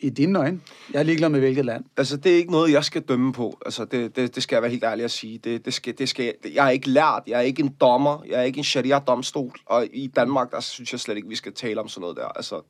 I 0.00 0.10
dine 0.10 0.38
øjne. 0.38 0.60
Jeg 0.92 0.98
er 0.98 1.02
ligeglad 1.02 1.28
med 1.28 1.40
hvilket 1.40 1.64
land. 1.64 1.84
Altså, 1.96 2.16
det 2.16 2.32
er 2.32 2.36
ikke 2.36 2.50
noget, 2.50 2.72
jeg 2.72 2.84
skal 2.84 3.02
dømme 3.02 3.32
på. 3.32 3.58
Altså, 3.66 3.84
det, 3.84 4.16
det, 4.16 4.34
det 4.34 4.42
skal 4.42 4.56
jeg 4.56 4.62
være 4.62 4.70
helt 4.70 4.84
ærlig 4.84 5.04
at 5.04 5.10
sige. 5.10 5.38
Det, 5.38 5.64
det 5.64 5.74
skal, 5.74 5.98
det 5.98 6.08
skal, 6.08 6.34
jeg 6.54 6.66
er 6.66 6.70
ikke 6.70 6.88
lært. 6.88 7.22
Jeg 7.26 7.36
er 7.36 7.40
ikke 7.40 7.62
en 7.62 7.68
dommer. 7.80 8.22
Jeg 8.28 8.40
er 8.40 8.42
ikke 8.42 8.58
en 8.58 8.64
sharia-domstol. 8.64 9.52
Og 9.66 9.86
i 9.92 10.06
Danmark, 10.06 10.50
der 10.50 10.60
synes 10.60 10.92
jeg 10.92 11.00
slet 11.00 11.16
ikke, 11.16 11.28
vi 11.28 11.36
skal 11.36 11.52
tale 11.52 11.80
om 11.80 11.88
sådan 11.88 12.00
noget 12.00 12.16
der. 12.16 12.26
Altså, 12.26 12.60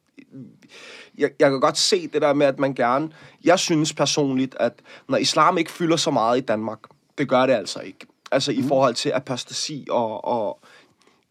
jeg, 1.18 1.30
jeg 1.40 1.50
kan 1.50 1.60
godt 1.60 1.78
se 1.78 2.08
det 2.08 2.22
der 2.22 2.34
med, 2.34 2.46
at 2.46 2.58
man 2.58 2.74
gerne... 2.74 3.10
Jeg 3.44 3.58
synes 3.58 3.92
personligt, 3.92 4.56
at 4.60 4.72
når 5.08 5.16
islam 5.16 5.58
ikke 5.58 5.72
fylder 5.72 5.96
så 5.96 6.10
meget 6.10 6.38
i 6.38 6.40
Danmark, 6.40 6.78
det 7.18 7.28
gør 7.28 7.46
det 7.46 7.52
altså 7.52 7.80
ikke. 7.80 8.06
Altså, 8.32 8.52
i 8.52 8.62
forhold 8.68 8.94
til 8.94 9.12
apostasi 9.14 9.86
og... 9.90 10.24
og 10.24 10.60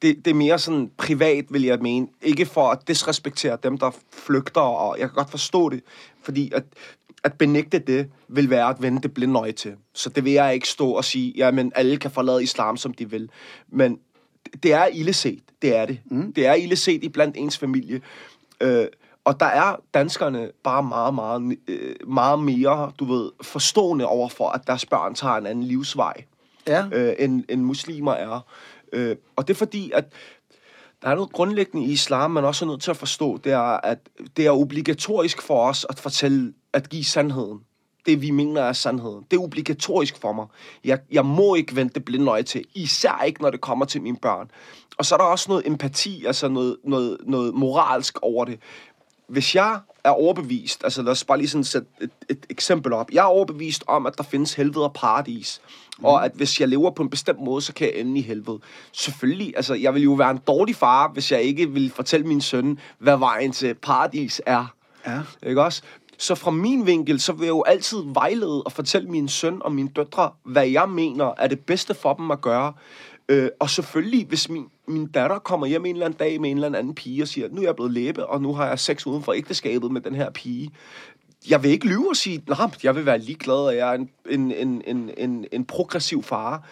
det, 0.04 0.26
det 0.26 0.32
er 0.32 0.36
mere 0.36 0.60
sådan 0.60 0.91
privat, 0.97 1.45
vil 1.49 1.64
jeg 1.64 1.80
mene. 1.80 2.08
Ikke 2.22 2.45
for 2.45 2.70
at 2.70 2.80
disrespektere 2.88 3.58
dem, 3.64 3.78
der 3.78 3.91
flygter, 4.12 4.62
og 4.62 4.99
jeg 4.99 5.08
kan 5.10 5.16
godt 5.16 5.32
forstå 5.32 5.70
det, 5.70 5.82
fordi 6.24 6.51
at, 6.56 6.64
at 7.24 7.34
benægte 7.34 7.80
det 7.80 8.10
vil 8.28 8.49
være 8.49 8.70
at 8.70 8.82
vende 8.82 9.01
det 9.01 9.14
blinde 9.14 9.39
øje 9.39 9.51
til. 9.51 9.76
Så 9.93 10.10
det 10.10 10.26
vil 10.26 10.34
jeg 10.34 10.54
ikke 10.54 10.68
stå 10.68 10.91
og 10.91 11.06
sige, 11.06 11.34
jamen 11.36 11.72
alle 11.76 11.97
kan 11.97 12.12
forlade 12.12 12.43
islam, 12.43 12.78
som 12.78 12.93
de 12.93 13.10
vil. 13.10 13.30
Men 13.70 13.99
det 14.64 14.74
er 14.74 14.86
illeset, 14.86 15.39
det 15.62 15.76
er 15.76 15.86
det. 15.86 15.99
Mm. 16.06 16.34
Det 16.34 16.47
er 16.47 16.54
illeset 16.54 17.04
i 17.04 17.10
blandt 17.10 17.38
ens 17.38 17.58
familie. 17.58 18.01
Øh, 18.62 18.86
og 19.26 19.39
der 19.39 19.45
er 19.45 19.76
danskerne 19.93 20.51
bare 20.64 20.84
meget, 20.84 21.14
meget, 21.14 21.58
øh, 21.68 21.95
meget 22.08 22.39
mere, 22.39 22.91
du 22.99 23.06
ved, 23.06 23.32
forstående 23.41 24.06
over 24.06 24.30
for, 24.30 24.49
at 24.49 24.62
deres 24.68 24.86
børn 24.86 25.16
tager 25.16 25.36
en 25.36 25.45
anden 25.45 25.64
livsvej 25.64 26.24
Ja. 26.68 26.86
øh, 26.91 27.16
end, 27.20 27.43
end 27.49 27.62
muslimer 27.62 28.12
er. 28.12 28.45
Øh, 28.93 29.15
og 29.35 29.47
det 29.47 29.53
er 29.53 29.57
fordi, 29.57 29.91
at 29.91 30.05
der 31.01 31.09
er 31.09 31.15
noget 31.15 31.31
grundlæggende 31.31 31.87
i 31.87 31.91
islam, 31.91 32.31
man 32.31 32.45
også 32.45 32.65
er 32.65 32.69
nødt 32.69 32.81
til 32.81 32.91
at 32.91 32.97
forstå, 32.97 33.37
det 33.37 33.51
er, 33.51 33.59
at 33.59 33.99
det 34.37 34.45
er 34.45 34.51
obligatorisk 34.51 35.41
for 35.41 35.69
os 35.69 35.85
at 35.89 35.99
fortælle, 35.99 36.53
at 36.73 36.89
give 36.89 37.03
sandheden. 37.03 37.59
det, 38.05 38.21
vi 38.21 38.31
mener 38.31 38.61
er 38.61 38.73
sandheden. 38.73 39.25
Det 39.31 39.37
er 39.37 39.41
obligatorisk 39.41 40.21
for 40.21 40.33
mig. 40.33 40.47
Jeg, 40.83 40.99
jeg 41.11 41.25
må 41.25 41.55
ikke 41.55 41.75
vente 41.75 41.99
blinde 41.99 42.31
øje 42.31 42.43
til, 42.43 42.65
især 42.75 43.23
ikke, 43.25 43.41
når 43.41 43.49
det 43.49 43.61
kommer 43.61 43.85
til 43.85 44.01
mine 44.01 44.17
børn. 44.21 44.51
Og 44.97 45.05
så 45.05 45.15
er 45.15 45.17
der 45.17 45.25
også 45.25 45.45
noget 45.49 45.67
empati, 45.67 46.25
altså 46.25 46.47
noget, 46.47 46.77
noget, 46.83 47.17
noget 47.25 47.53
moralsk 47.53 48.19
over 48.21 48.45
det. 48.45 48.59
Hvis 49.34 49.55
jeg 49.55 49.79
er 50.03 50.09
overbevist, 50.09 50.84
altså 50.84 51.01
lad 51.01 51.11
os 51.11 51.23
bare 51.23 51.38
lige 51.38 51.47
sådan 51.47 51.63
sætte 51.63 51.88
et, 52.01 52.11
et 52.29 52.45
eksempel 52.49 52.93
op. 52.93 53.11
Jeg 53.11 53.21
er 53.21 53.25
overbevist 53.25 53.84
om, 53.88 54.05
at 54.05 54.17
der 54.17 54.23
findes 54.23 54.53
helvede 54.53 54.84
og 54.84 54.93
paradis. 54.93 55.61
Mm. 55.99 56.05
Og 56.05 56.25
at 56.25 56.31
hvis 56.36 56.61
jeg 56.61 56.67
lever 56.67 56.91
på 56.91 57.03
en 57.03 57.09
bestemt 57.09 57.39
måde, 57.39 57.61
så 57.61 57.73
kan 57.73 57.88
jeg 57.88 57.99
ende 57.99 58.19
i 58.19 58.21
helvede. 58.21 58.59
Selvfølgelig, 58.91 59.53
altså 59.55 59.73
jeg 59.73 59.93
vil 59.93 60.03
jo 60.03 60.13
være 60.13 60.31
en 60.31 60.39
dårlig 60.47 60.75
far, 60.75 61.07
hvis 61.07 61.31
jeg 61.31 61.41
ikke 61.41 61.69
vil 61.69 61.91
fortælle 61.95 62.27
min 62.27 62.41
søn, 62.41 62.79
hvad 62.97 63.17
vejen 63.17 63.51
til 63.51 63.73
paradis 63.73 64.41
er. 64.45 64.65
Ja. 65.07 65.19
Ikke 65.47 65.61
også? 65.61 65.81
Så 66.17 66.36
fra 66.36 66.51
min 66.51 66.86
vinkel, 66.86 67.19
så 67.19 67.34
vil 67.34 67.45
jeg 67.45 67.49
jo 67.49 67.63
altid 67.67 67.97
vejlede 68.05 68.63
og 68.63 68.71
fortælle 68.71 69.09
min 69.09 69.27
søn 69.27 69.61
og 69.61 69.71
mine 69.71 69.89
døtre, 69.95 70.31
hvad 70.43 70.67
jeg 70.67 70.89
mener 70.89 71.34
er 71.38 71.47
det 71.47 71.59
bedste 71.59 71.93
for 71.93 72.13
dem 72.13 72.31
at 72.31 72.41
gøre. 72.41 72.73
Øh, 73.34 73.49
og 73.59 73.69
selvfølgelig, 73.69 74.25
hvis 74.25 74.49
min, 74.49 74.65
min 74.88 75.07
datter 75.07 75.39
kommer 75.39 75.67
hjem 75.67 75.86
en 75.86 75.95
eller 75.95 76.05
anden 76.05 76.17
dag 76.17 76.41
med 76.41 76.51
en 76.51 76.57
eller 76.57 76.77
anden 76.77 76.95
pige 76.95 77.21
og 77.21 77.27
siger, 77.27 77.49
nu 77.49 77.61
er 77.61 77.65
jeg 77.65 77.75
blevet 77.75 77.91
læbe, 77.91 78.25
og 78.25 78.41
nu 78.41 78.53
har 78.53 78.67
jeg 78.67 78.79
sex 78.79 79.05
uden 79.05 79.23
for 79.23 79.34
ægteskabet 79.34 79.91
med 79.91 80.01
den 80.01 80.15
her 80.15 80.29
pige. 80.29 80.71
Jeg 81.49 81.63
vil 81.63 81.71
ikke 81.71 81.88
lyve 81.88 82.09
og 82.09 82.15
sige, 82.15 82.43
nej, 82.47 82.69
jeg 82.84 82.95
vil 82.95 83.05
være 83.05 83.19
ligeglad, 83.19 83.55
og 83.55 83.75
jeg 83.75 83.89
er 83.89 83.93
en, 83.93 84.09
en, 84.29 84.51
en, 84.51 84.81
en, 84.88 85.11
en, 85.17 85.45
en 85.51 85.65
progressiv 85.65 86.23
far. 86.23 86.67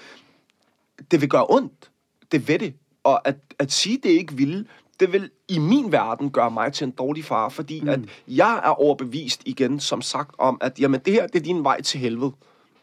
Det 1.11 1.21
vil 1.21 1.29
gøre 1.29 1.45
ondt. 1.49 1.91
Det 2.31 2.47
ved 2.47 2.59
det. 2.59 2.73
Og 3.03 3.27
at, 3.27 3.35
at 3.59 3.71
sige, 3.71 3.99
det 4.03 4.09
ikke 4.09 4.33
vil, 4.33 4.67
det 4.99 5.13
vil 5.13 5.29
i 5.47 5.59
min 5.59 5.91
verden 5.91 6.29
gøre 6.29 6.51
mig 6.51 6.73
til 6.73 6.85
en 6.85 6.91
dårlig 6.91 7.25
far, 7.25 7.49
fordi 7.49 7.81
mm. 7.81 7.89
at 7.89 7.99
jeg 8.27 8.61
er 8.63 8.81
overbevist 8.81 9.41
igen, 9.45 9.79
som 9.79 10.01
sagt, 10.01 10.35
om, 10.37 10.57
at 10.61 10.79
jamen, 10.79 10.99
det 11.05 11.13
her 11.13 11.27
det 11.27 11.39
er 11.39 11.43
din 11.43 11.63
vej 11.63 11.81
til 11.81 11.99
helvede. 11.99 12.31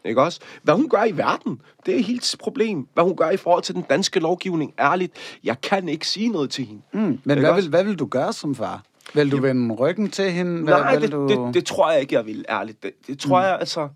Ikke 0.05 0.21
også? 0.21 0.39
Hvad 0.63 0.75
hun 0.75 0.89
gør 0.89 1.03
i 1.03 1.17
verden, 1.17 1.61
det 1.85 1.99
er 1.99 2.03
helt 2.03 2.35
problem. 2.39 2.87
Hvad 2.93 3.03
hun 3.03 3.15
gør 3.15 3.29
i 3.29 3.37
forhold 3.37 3.63
til 3.63 3.75
den 3.75 3.85
danske 3.89 4.19
lovgivning, 4.19 4.73
ærligt, 4.79 5.13
jeg 5.43 5.61
kan 5.61 5.89
ikke 5.89 6.07
sige 6.07 6.29
noget 6.29 6.49
til 6.49 6.65
hende. 6.65 6.81
Mm, 6.93 6.99
men 6.99 7.13
Ikke 7.13 7.39
hvad 7.39 7.49
også? 7.49 7.61
vil, 7.61 7.69
hvad 7.69 7.83
vil 7.83 7.99
du 7.99 8.05
gøre 8.05 8.33
som 8.33 8.55
far? 8.55 8.83
Vil 9.13 9.31
du 9.31 9.41
vende 9.41 9.75
ryggen 9.75 10.09
til 10.09 10.31
hende? 10.31 10.63
Hvad, 10.63 10.73
Nej, 10.73 10.93
vil 10.93 11.01
det, 11.01 11.11
du... 11.11 11.27
det, 11.27 11.53
det 11.53 11.65
tror 11.65 11.91
jeg 11.91 12.01
ikke, 12.01 12.15
jeg 12.15 12.25
vil, 12.25 12.45
ærligt. 12.49 12.83
Det, 12.83 12.91
det 13.07 13.19
tror 13.19 13.39
mm. 13.39 13.45
jeg, 13.45 13.57
altså... 13.59 13.89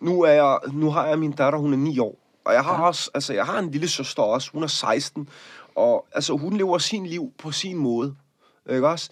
Nu, 0.00 0.22
er 0.22 0.32
jeg, 0.32 0.58
nu 0.72 0.90
har 0.90 1.06
jeg 1.06 1.18
min 1.18 1.32
datter, 1.32 1.58
hun 1.58 1.72
er 1.72 1.76
9 1.76 1.98
år. 1.98 2.18
Og 2.44 2.54
jeg 2.54 2.64
har 2.64 2.74
ja. 2.74 2.86
også, 2.86 3.10
altså 3.14 3.32
jeg 3.32 3.46
har 3.46 3.58
en 3.58 3.70
lille 3.70 3.88
søster 3.88 4.22
også, 4.22 4.50
hun 4.52 4.62
er 4.62 4.66
16. 4.66 5.28
Og 5.74 6.06
altså, 6.12 6.36
hun 6.36 6.56
lever 6.56 6.78
sin 6.78 7.06
liv 7.06 7.32
på 7.38 7.50
sin 7.50 7.76
måde. 7.76 8.14
Ikke 8.70 8.88
også? 8.88 9.10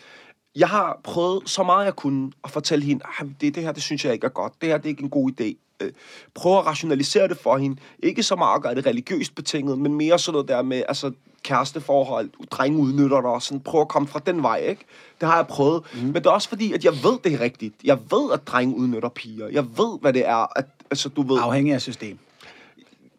Jeg 0.56 0.68
har 0.68 1.00
prøvet 1.04 1.48
så 1.48 1.62
meget 1.62 1.84
jeg 1.84 1.96
kunne 1.96 2.32
at 2.44 2.50
fortælle 2.50 2.84
hende, 2.84 3.04
at 3.20 3.26
det, 3.40 3.54
det 3.54 3.62
her, 3.62 3.72
det 3.72 3.82
synes 3.82 4.04
jeg 4.04 4.12
ikke 4.12 4.24
er 4.24 4.30
godt. 4.30 4.52
Det 4.60 4.68
her, 4.68 4.76
det 4.76 4.84
er 4.84 4.88
ikke 4.88 5.02
en 5.02 5.10
god 5.10 5.30
idé. 5.30 5.67
Øh, 5.82 5.92
prøve 6.34 6.58
at 6.58 6.66
rationalisere 6.66 7.28
det 7.28 7.38
for 7.38 7.56
hende. 7.58 7.76
Ikke 8.02 8.22
så 8.22 8.36
meget 8.36 8.56
at 8.56 8.62
gøre 8.62 8.74
det 8.74 8.86
religiøst 8.86 9.34
betinget, 9.34 9.78
men 9.78 9.94
mere 9.94 10.18
sådan 10.18 10.32
noget 10.32 10.48
der 10.48 10.62
med, 10.62 10.82
altså 10.88 11.12
kæresteforhold, 11.42 12.30
drenge 12.50 12.78
udnytter 12.78 13.20
dig, 13.20 13.30
og 13.30 13.42
sådan 13.42 13.60
prøve 13.60 13.80
at 13.80 13.88
komme 13.88 14.08
fra 14.08 14.20
den 14.26 14.42
vej, 14.42 14.58
ikke? 14.58 14.84
Det 15.20 15.28
har 15.28 15.36
jeg 15.36 15.46
prøvet. 15.46 15.82
Mm. 15.94 16.00
Men 16.00 16.14
det 16.14 16.26
er 16.26 16.30
også 16.30 16.48
fordi, 16.48 16.72
at 16.72 16.84
jeg 16.84 16.92
ved, 16.92 17.18
det 17.24 17.32
er 17.34 17.40
rigtigt. 17.40 17.74
Jeg 17.84 17.98
ved, 18.10 18.32
at 18.32 18.46
drenge 18.46 18.76
udnytter 18.76 19.08
piger. 19.08 19.48
Jeg 19.48 19.64
ved, 19.78 20.00
hvad 20.00 20.12
det 20.12 20.26
er, 20.28 20.58
at, 20.58 20.66
altså 20.90 21.08
du 21.08 21.22
ved, 21.22 21.38
Afhængig 21.42 21.74
af 21.74 21.80
system. 21.80 22.18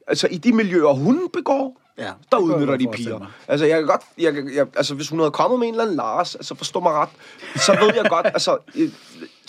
altså 0.07 0.27
i 0.31 0.37
de 0.37 0.53
miljøer, 0.53 0.93
hun 0.93 1.29
begår, 1.33 1.81
Ja, 1.97 2.11
der 2.31 2.37
udnytter 2.37 2.77
de 2.77 2.87
piger. 2.93 3.19
mig. 3.19 3.27
Altså, 3.47 3.65
jeg 3.65 3.77
kan 3.77 3.87
godt, 3.87 4.01
jeg, 4.17 4.33
jeg, 4.55 4.67
altså, 4.77 4.95
hvis 4.95 5.09
hun 5.09 5.19
havde 5.19 5.31
kommet 5.31 5.59
med 5.59 5.67
en 5.67 5.73
eller 5.73 5.83
anden 5.83 5.95
Lars, 5.97 6.35
altså, 6.35 6.55
forstå 6.55 6.79
mig 6.79 6.91
ret, 6.91 7.09
så 7.55 7.77
ved 7.81 7.91
jeg 7.95 8.05
godt, 8.09 8.25
altså, 8.25 8.57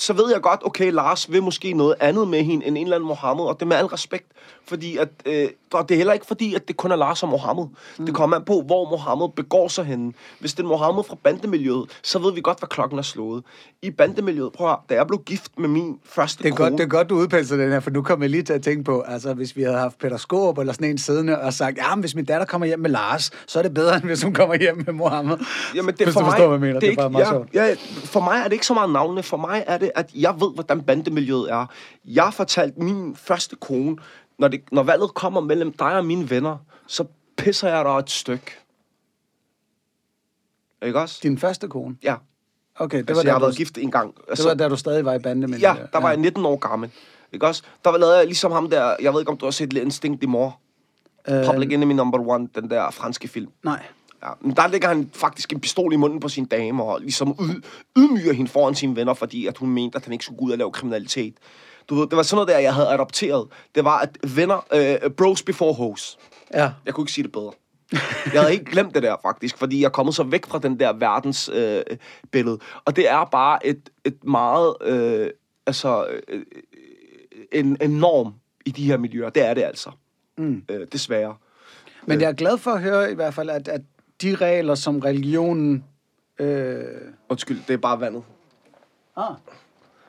så 0.01 0.13
ved 0.13 0.25
jeg 0.33 0.41
godt, 0.41 0.61
okay, 0.65 0.93
Lars 0.93 1.33
vil 1.33 1.43
måske 1.43 1.73
noget 1.73 1.95
andet 2.01 2.29
med 2.29 2.43
hende 2.43 2.67
end 2.67 2.77
en 2.79 2.83
eller 2.83 2.97
anden 2.97 3.09
Mohammed, 3.09 3.45
og 3.45 3.61
det 3.61 3.69
med 3.69 3.77
al 3.77 3.87
respekt, 3.87 4.27
fordi 4.69 4.97
at, 4.97 5.09
øh, 5.27 5.49
og 5.73 5.89
det 5.89 5.95
er 5.95 5.97
heller 5.99 6.13
ikke 6.13 6.27
fordi, 6.27 6.55
at 6.55 6.69
det 6.69 6.77
kun 6.77 6.93
er 6.93 6.97
Lars 6.97 7.23
og 7.23 7.29
Mohammed. 7.29 7.65
Mm. 7.99 8.07
Det 8.07 8.15
kommer 8.15 8.37
an 8.37 8.45
på, 8.45 8.63
hvor 8.67 8.91
Mohammed 8.91 9.29
begår 9.37 9.69
sig 9.69 9.85
henne. 9.85 10.13
Hvis 10.39 10.55
det 10.55 10.63
er 10.63 10.67
Mohammed 10.69 11.05
fra 11.05 11.17
bandemiljøet, 11.25 11.85
så 12.03 12.19
ved 12.19 12.33
vi 12.33 12.41
godt, 12.41 12.59
hvad 12.59 12.69
klokken 12.69 12.99
er 12.99 13.03
slået. 13.03 13.43
I 13.83 13.91
bandemiljøet, 13.91 14.53
prøv 14.53 14.71
at, 14.71 14.77
da 14.91 14.95
jeg 14.95 15.07
blev 15.07 15.21
gift 15.27 15.59
med 15.59 15.69
min 15.69 15.99
første 16.05 16.43
Det 16.43 16.51
er, 16.53 16.55
kone, 16.57 16.71
godt, 16.71 16.79
det 16.79 16.85
er 16.85 16.89
godt, 16.89 17.11
du 17.11 17.15
udpelser 17.17 17.57
den 17.57 17.73
her, 17.73 17.81
for 17.81 17.91
nu 17.91 18.03
kommer 18.03 18.25
jeg 18.25 18.31
lige 18.31 18.43
til 18.43 18.53
at 18.53 18.63
tænke 18.63 18.85
på, 18.85 19.01
altså 19.01 19.35
hvis 19.35 19.57
vi 19.57 19.63
havde 19.63 19.79
haft 19.79 19.99
Peter 19.99 20.17
Skåb 20.17 20.59
eller 20.59 20.73
sådan 20.73 20.91
en 20.91 20.99
siddende 20.99 21.39
og 21.41 21.53
sagt, 21.53 21.77
ja, 21.79 21.95
men 21.95 22.01
hvis 22.01 22.15
min 22.15 22.25
datter 22.25 22.47
kommer 22.47 22.67
hjem 22.67 22.79
med 22.81 22.91
Lars, 22.91 23.31
så 23.47 23.59
er 23.59 23.63
det 23.63 23.75
bedre, 23.75 23.95
end 23.97 24.05
hvis 24.05 24.23
hun 24.23 24.35
kommer 24.35 24.55
hjem 24.55 24.83
med 24.87 24.95
Mohammed. 24.95 25.37
Jamen, 25.75 25.95
det, 25.95 26.07
hvis 26.07 26.13
for 26.15 26.21
du 26.21 26.25
mig, 26.27 26.33
forstår, 26.33 26.47
hvad 26.49 26.55
jeg 26.59 26.61
mener. 26.61 26.81
Det, 26.81 26.87
er 26.87 26.91
ikke- 26.91 27.01
bare 27.01 27.11
meget 27.11 27.25
ja, 27.25 27.31
sjovt. 27.31 27.49
ja, 27.55 27.75
For 28.05 28.21
mig 28.21 28.39
er 28.39 28.45
det 28.45 28.53
ikke 28.53 28.67
så 28.67 28.75
meget 28.75 28.91
navnene. 28.91 29.23
For 29.23 29.37
mig 29.37 29.65
er 29.67 29.79
det, 29.79 29.90
at 29.95 30.15
jeg 30.15 30.35
ved, 30.41 30.55
hvordan 30.55 30.83
bandemiljøet 30.83 31.51
er. 31.53 31.67
Jeg 32.05 32.35
fortalte 32.35 32.81
min 32.83 33.17
første 33.17 33.57
kone, 33.57 33.97
når, 34.39 34.49
det, 34.49 34.61
når 34.73 34.83
valget 34.83 35.15
kommer 35.15 35.41
mellem 35.41 35.73
dig 35.73 35.97
og 35.97 36.05
mine 36.05 36.31
venner, 36.31 36.57
så 36.87 37.05
pisser 37.37 37.69
jeg 37.69 37.85
dig 37.85 37.91
et 37.99 38.11
stykke. 38.11 38.51
Ikke 40.83 41.01
også? 41.01 41.21
Din 41.23 41.39
første 41.39 41.69
kone? 41.69 41.97
Ja. 42.03 42.15
Okay, 42.75 42.99
det 42.99 43.09
Det 43.09 43.15
var, 43.15 43.21
altså, 43.21 43.29
jeg 43.29 43.35
har 43.35 43.41
været 43.41 43.57
gift 43.57 43.79
en 43.79 43.91
gang. 43.91 44.15
det 44.17 44.23
Altså, 44.29 44.49
var 44.49 44.55
da 44.55 44.69
du 44.69 44.77
stadig 44.77 45.05
var 45.05 45.15
i 45.15 45.19
bande 45.19 45.47
med 45.47 45.59
ja, 45.59 45.77
der 45.93 46.01
var 46.01 46.09
jeg 46.09 46.19
19 46.19 46.47
år 46.47 46.57
gammel. 46.57 46.91
Ikke 47.33 47.47
også? 47.47 47.63
Der 47.85 47.91
var 47.91 47.99
lavet 47.99 48.17
jeg 48.17 48.27
ligesom 48.27 48.53
ham 48.53 48.71
der, 48.71 48.97
jeg 49.03 49.13
ved 49.13 49.21
ikke, 49.21 49.31
om 49.31 49.39
du 49.39 49.47
har 49.47 49.51
set 49.51 49.73
Instinct 49.73 50.23
i 50.23 50.27
mor. 50.27 50.61
Øh, 51.29 51.47
Public 51.47 51.73
Enemy 51.73 51.93
Number 51.93 52.29
One, 52.29 52.49
den 52.55 52.71
der 52.71 52.91
franske 52.91 53.29
film. 53.29 53.51
Nej. 53.65 53.83
Ja, 54.23 54.31
men 54.41 54.57
der 54.57 54.69
lægger 54.69 54.89
han 54.89 55.11
faktisk 55.15 55.53
en 55.53 55.61
pistol 55.61 55.93
i 55.93 55.97
munden 55.97 56.21
på 56.21 56.29
sin 56.29 56.45
dame, 56.45 56.83
og 56.83 57.01
ligesom 57.01 57.37
yd, 57.41 57.63
ydmyger 57.99 58.33
hende 58.33 58.51
foran 58.51 58.75
sine 58.75 58.97
venner, 58.97 59.15
fordi 59.15 59.47
at 59.47 59.57
hun 59.57 59.71
mente, 59.71 59.97
at 59.97 60.05
han 60.05 60.13
ikke 60.13 60.25
skulle 60.25 60.39
gå 60.39 60.45
ud 60.45 60.53
og 60.53 60.59
lave 60.59 60.73
kriminalitet. 60.73 61.35
Du 61.89 61.95
ved, 61.95 62.07
det 62.07 62.17
var 62.17 62.23
sådan 62.23 62.37
noget 62.37 62.49
der, 62.49 62.59
jeg 62.59 62.75
havde 62.75 62.89
adopteret. 62.89 63.49
Det 63.75 63.85
var, 63.85 63.99
at 63.99 64.19
venner, 64.37 64.67
øh, 64.75 65.11
bros 65.11 65.43
before 65.43 65.75
hoes. 65.75 66.19
Ja. 66.55 66.71
Jeg 66.87 66.95
kunne 66.95 67.03
ikke 67.03 67.13
sige 67.13 67.25
det 67.25 67.33
bedre. 67.33 67.53
Jeg 68.33 68.41
havde 68.41 68.53
ikke 68.53 68.65
glemt 68.65 68.95
det 68.95 69.03
der, 69.03 69.17
faktisk, 69.23 69.59
fordi 69.59 69.81
jeg 69.81 69.87
er 69.87 69.91
kommet 69.91 70.15
så 70.15 70.23
væk 70.23 70.47
fra 70.47 70.59
den 70.59 70.81
der 70.81 70.93
verdens 70.93 71.51
øh, 71.53 71.83
billede. 72.31 72.59
Og 72.85 72.97
det 72.97 73.09
er 73.09 73.25
bare 73.25 73.67
et, 73.67 73.91
et 74.05 74.25
meget, 74.25 74.75
øh, 74.83 75.31
altså, 75.67 76.07
øh, 76.29 76.43
en, 77.53 77.77
en 77.81 77.91
norm 77.91 78.35
i 78.67 78.71
de 78.71 78.85
her 78.85 78.97
miljøer. 78.97 79.31
Det 79.31 79.47
er 79.47 79.55
det 79.55 79.63
altså. 79.63 79.91
Mm. 80.39 80.63
Øh, 80.69 80.87
desværre. 80.93 81.35
Men 82.07 82.21
jeg 82.21 82.29
er 82.29 82.33
glad 82.33 82.59
for 82.59 82.71
at 82.71 82.83
høre 82.83 83.13
i 83.13 83.15
hvert 83.15 83.35
fald, 83.35 83.51
at, 83.51 83.69
at 83.69 83.81
de 84.23 84.35
regler, 84.35 84.75
som 84.75 84.99
religionen... 84.99 85.85
Øh, 86.39 86.85
Undskyld, 87.29 87.59
det 87.69 87.75
er 87.75 87.79
bare 87.79 88.01
vandet. 88.01 88.23
ah, 89.17 89.35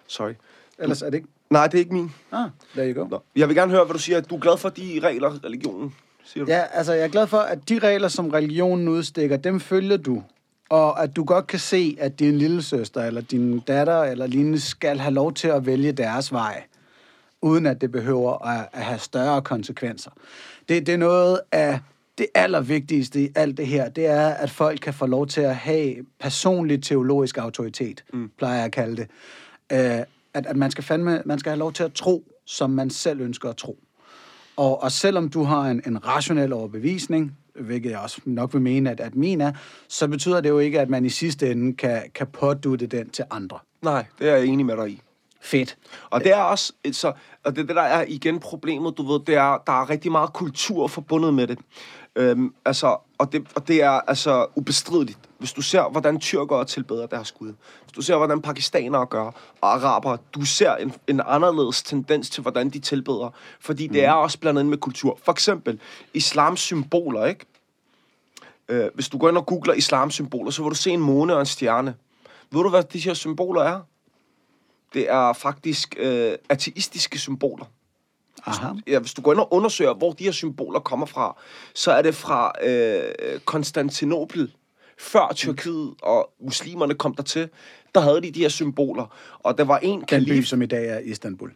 Sorry. 0.07 0.33
ellers 0.79 1.01
er 1.01 1.09
det 1.09 1.17
ikke... 1.17 1.27
Nej, 1.49 1.67
det 1.67 1.73
er 1.73 1.79
ikke 1.79 1.93
min. 1.93 2.11
Ah, 2.31 2.49
there 2.75 2.93
you 2.93 3.01
go. 3.03 3.07
Nå. 3.07 3.21
Jeg 3.35 3.47
vil 3.47 3.55
gerne 3.55 3.71
høre, 3.71 3.85
hvad 3.85 3.93
du 3.93 3.99
siger. 3.99 4.21
Du 4.21 4.35
er 4.35 4.39
glad 4.39 4.57
for 4.57 4.69
de 4.69 4.99
regler, 5.03 5.45
religionen, 5.45 5.95
siger 6.23 6.45
du? 6.45 6.51
Ja, 6.51 6.63
altså 6.71 6.93
jeg 6.93 7.03
er 7.03 7.07
glad 7.07 7.27
for, 7.27 7.37
at 7.37 7.69
de 7.69 7.79
regler, 7.79 8.07
som 8.07 8.29
religionen 8.29 8.87
udstikker, 8.87 9.37
dem 9.37 9.59
følger 9.59 9.97
du. 9.97 10.23
Og 10.69 11.03
at 11.03 11.15
du 11.15 11.23
godt 11.23 11.47
kan 11.47 11.59
se, 11.59 11.97
at 11.99 12.19
din 12.19 12.37
lille 12.37 12.61
søster 12.63 13.03
eller 13.03 13.21
din 13.21 13.59
datter 13.59 14.03
eller 14.03 14.27
lignende 14.27 14.59
skal 14.59 14.99
have 14.99 15.13
lov 15.13 15.33
til 15.33 15.47
at 15.47 15.65
vælge 15.65 15.91
deres 15.91 16.31
vej, 16.33 16.63
uden 17.41 17.65
at 17.65 17.81
det 17.81 17.91
behøver 17.91 18.45
at, 18.47 18.67
at 18.73 18.81
have 18.83 18.99
større 18.99 19.41
konsekvenser. 19.41 20.11
Det, 20.69 20.85
det 20.87 20.93
er 20.93 20.97
noget 20.97 21.39
af 21.51 21.79
det 22.17 22.27
allervigtigste 22.35 23.23
i 23.23 23.29
alt 23.35 23.57
det 23.57 23.67
her, 23.67 23.89
det 23.89 24.05
er, 24.05 24.27
at 24.27 24.49
folk 24.49 24.79
kan 24.79 24.93
få 24.93 25.05
lov 25.05 25.27
til 25.27 25.41
at 25.41 25.55
have 25.55 25.95
personlig 26.19 26.83
teologisk 26.83 27.37
autoritet, 27.37 28.03
mm. 28.13 28.31
plejer 28.37 28.55
jeg 28.55 28.65
at 28.65 28.71
kalde 28.71 28.95
det. 28.95 29.07
Uh, 29.73 30.05
at, 30.33 30.45
at 30.45 30.55
man 30.55 30.71
skal 30.71 30.83
fandme, 30.83 31.21
man 31.25 31.39
skal 31.39 31.49
have 31.49 31.59
lov 31.59 31.73
til 31.73 31.83
at 31.83 31.93
tro, 31.93 32.23
som 32.45 32.69
man 32.69 32.89
selv 32.89 33.21
ønsker 33.21 33.49
at 33.49 33.57
tro. 33.57 33.79
Og, 34.55 34.83
og 34.83 34.91
selvom 34.91 35.29
du 35.29 35.43
har 35.43 35.69
en, 35.69 35.81
en 35.87 36.07
rationel 36.07 36.53
overbevisning, 36.53 37.37
hvilket 37.55 37.91
jeg 37.91 37.99
også 37.99 38.21
nok 38.25 38.53
vil 38.53 38.61
mene, 38.61 38.91
at, 38.91 38.99
at 38.99 39.15
min 39.15 39.41
er, 39.41 39.51
så 39.87 40.07
betyder 40.07 40.41
det 40.41 40.49
jo 40.49 40.59
ikke, 40.59 40.79
at 40.79 40.89
man 40.89 41.05
i 41.05 41.09
sidste 41.09 41.51
ende 41.51 41.73
kan, 41.73 42.01
kan 42.15 42.27
pådutte 42.27 42.87
den 42.87 43.09
til 43.09 43.25
andre. 43.31 43.59
Nej, 43.81 44.05
det 44.19 44.29
er 44.29 44.35
jeg 44.35 44.45
enig 44.45 44.65
med 44.65 44.77
dig 44.77 44.89
i. 44.89 45.01
Fedt. 45.43 45.77
Og 46.09 46.23
det 46.23 46.31
er 46.31 46.41
også, 46.41 46.73
så, 46.91 47.13
og 47.43 47.55
det, 47.55 47.67
det 47.67 47.75
der 47.75 47.81
er 47.81 48.05
igen 48.07 48.39
problemet, 48.39 48.97
du 48.97 49.11
ved, 49.11 49.19
det 49.27 49.35
er, 49.35 49.63
der 49.67 49.81
er 49.81 49.89
rigtig 49.89 50.11
meget 50.11 50.33
kultur 50.33 50.87
forbundet 50.87 51.33
med 51.33 51.47
det. 51.47 51.59
Øhm, 52.15 52.53
altså, 52.65 52.97
og, 53.17 53.31
det, 53.31 53.47
og 53.55 53.67
det 53.67 53.83
er 53.83 53.89
altså 53.89 54.47
ubestrideligt. 54.55 55.19
Hvis 55.37 55.53
du 55.53 55.61
ser, 55.61 55.89
hvordan 55.89 56.19
tyrkere 56.19 56.65
tilbeder 56.65 57.05
deres 57.05 57.31
gud, 57.31 57.53
hvis 57.83 57.91
du 57.95 58.01
ser, 58.01 58.17
hvordan 58.17 58.41
pakistanere 58.41 59.05
gør, 59.05 59.31
og 59.61 59.73
araber, 59.73 60.17
du 60.33 60.45
ser 60.45 60.75
en, 60.75 60.93
en 61.07 61.21
anderledes 61.25 61.83
tendens 61.83 62.29
til, 62.29 62.41
hvordan 62.41 62.69
de 62.69 62.79
tilbeder. 62.79 63.29
Fordi 63.59 63.87
det 63.87 64.05
er 64.05 64.11
også 64.11 64.39
blandet 64.39 64.61
ind 64.61 64.69
med 64.69 64.77
kultur. 64.77 65.19
For 65.23 65.31
eksempel, 65.31 65.79
islams 66.13 66.59
symboler, 66.59 67.25
ikke? 67.25 67.45
Øh, 68.69 68.89
hvis 68.93 69.09
du 69.09 69.17
går 69.17 69.29
ind 69.29 69.37
og 69.37 69.45
googler 69.45 69.73
islams 69.73 70.13
symboler, 70.13 70.51
så 70.51 70.63
vil 70.63 70.69
du 70.69 70.75
se 70.75 70.91
en 70.91 70.99
måne 70.99 71.33
og 71.33 71.39
en 71.39 71.45
stjerne. 71.45 71.95
Ved 72.51 72.63
du, 72.63 72.69
hvad 72.69 72.83
de 72.83 72.99
her 72.99 73.13
symboler 73.13 73.61
er? 73.61 73.79
Det 74.93 75.09
er 75.09 75.33
faktisk 75.33 75.95
øh, 75.97 76.33
ateistiske 76.49 77.19
symboler. 77.19 77.65
Aha. 78.45 78.73
Ja, 78.87 78.99
hvis 78.99 79.13
du 79.13 79.21
går 79.21 79.31
ind 79.31 79.39
og 79.39 79.53
undersøger, 79.53 79.93
hvor 79.93 80.11
de 80.11 80.23
her 80.23 80.31
symboler 80.31 80.79
kommer 80.79 81.05
fra, 81.05 81.37
så 81.73 81.91
er 81.91 82.01
det 82.01 82.15
fra 82.15 82.51
øh, 82.63 83.39
Konstantinopel. 83.45 84.51
Før 84.97 85.31
Tyrkiet 85.35 85.93
og 86.01 86.29
muslimerne 86.39 86.93
kom 86.93 87.15
dertil, 87.15 87.49
der 87.95 88.01
havde 88.01 88.21
de 88.21 88.31
de 88.31 88.39
her 88.39 88.49
symboler. 88.49 89.15
Og 89.39 89.57
der 89.57 89.63
var 89.63 89.77
en 89.77 89.99
Den 89.99 90.01
by, 90.01 90.05
kalif... 90.05 90.47
som 90.47 90.61
i 90.61 90.65
dag 90.65 90.87
er 90.87 90.99
Istanbul. 90.99 91.49
Ja, 91.49 91.53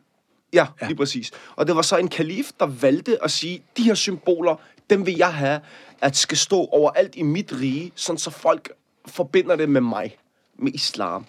Ja. 0.56 0.68
ja, 0.82 0.88
lige 0.88 0.98
præcis. 0.98 1.32
Og 1.56 1.68
det 1.68 1.76
var 1.76 1.82
så 1.82 1.98
en 1.98 2.08
kalif, 2.08 2.52
der 2.60 2.66
valgte 2.66 3.24
at 3.24 3.32
sige, 3.32 3.64
de 3.78 3.84
her 3.84 3.94
symboler, 3.94 4.56
dem 4.90 5.06
vil 5.06 5.16
jeg 5.18 5.34
have, 5.34 5.60
at 6.02 6.16
skal 6.16 6.38
stå 6.38 6.66
overalt 6.66 7.16
i 7.16 7.22
mit 7.22 7.54
rige, 7.54 7.92
sådan 7.96 8.18
så 8.18 8.32
folk 8.32 8.72
forbinder 9.08 9.56
det 9.56 9.70
med 9.70 9.82
mig, 9.82 10.18
med 10.58 10.72
islam. 10.74 11.26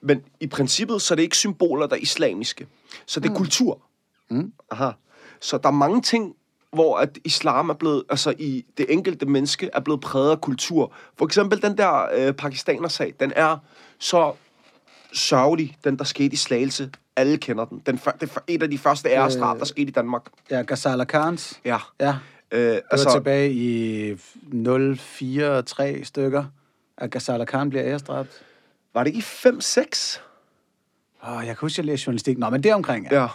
Men 0.00 0.22
i 0.40 0.46
princippet, 0.46 1.02
så 1.02 1.14
er 1.14 1.16
det 1.16 1.22
ikke 1.22 1.36
symboler, 1.36 1.86
der 1.86 1.96
er 1.96 2.00
islamiske. 2.00 2.66
Så 3.06 3.20
det 3.20 3.26
er 3.26 3.30
mm. 3.30 3.36
kultur. 3.36 3.80
Mm. 4.30 4.52
Aha. 4.70 4.90
Så 5.40 5.58
der 5.58 5.68
er 5.68 5.72
mange 5.72 6.02
ting, 6.02 6.34
hvor 6.72 6.96
at 6.96 7.18
islam 7.24 7.70
er 7.70 7.74
blevet, 7.74 8.04
altså 8.08 8.34
i 8.38 8.64
det 8.78 8.86
enkelte 8.88 9.26
menneske, 9.26 9.70
er 9.72 9.80
blevet 9.80 10.00
præget 10.00 10.30
af 10.30 10.40
kultur. 10.40 10.92
For 11.18 11.24
eksempel 11.24 11.62
den 11.62 11.78
der 11.78 12.08
øh, 12.16 12.32
pakistaner-sag, 12.32 13.14
den 13.20 13.32
er 13.36 13.56
så 13.98 14.32
sørgelig, 15.12 15.76
den 15.84 15.98
der 15.98 16.04
skete 16.04 16.32
i 16.32 16.36
Slagelse. 16.36 16.90
Alle 17.16 17.38
kender 17.38 17.64
den. 17.64 17.82
den 17.86 17.96
det 18.20 18.30
er 18.36 18.40
et 18.48 18.62
af 18.62 18.70
de 18.70 18.78
første 18.78 19.08
æresdrab, 19.08 19.58
der 19.58 19.64
skete 19.64 19.88
i 19.88 19.90
Danmark. 19.90 20.22
Ja, 20.50 20.62
Ghazala 20.66 21.04
Khans. 21.04 21.60
Ja. 21.64 21.78
Ja, 22.00 22.16
Øh, 22.52 22.60
det 22.60 22.74
var 22.74 22.80
altså, 22.90 23.12
tilbage 23.12 23.52
i 23.52 24.16
043 24.52 26.04
stykker, 26.04 26.44
at 26.98 27.10
Ghazala 27.10 27.44
Khan 27.44 27.70
bliver 27.70 27.84
æresdræbt. 27.84 28.42
var 28.94 29.04
det 29.04 29.14
i 29.14 29.20
5-6? 29.20 30.20
Åh, 31.28 31.36
jeg 31.36 31.46
kan 31.46 31.56
huske, 31.60 31.74
at 31.74 31.78
jeg 31.78 31.84
læste 31.84 32.06
journalistik. 32.06 32.38
Nå, 32.38 32.50
men 32.50 32.62
det 32.62 32.74
omkring, 32.74 33.06
ja. 33.10 33.20
Ja. 33.20 33.28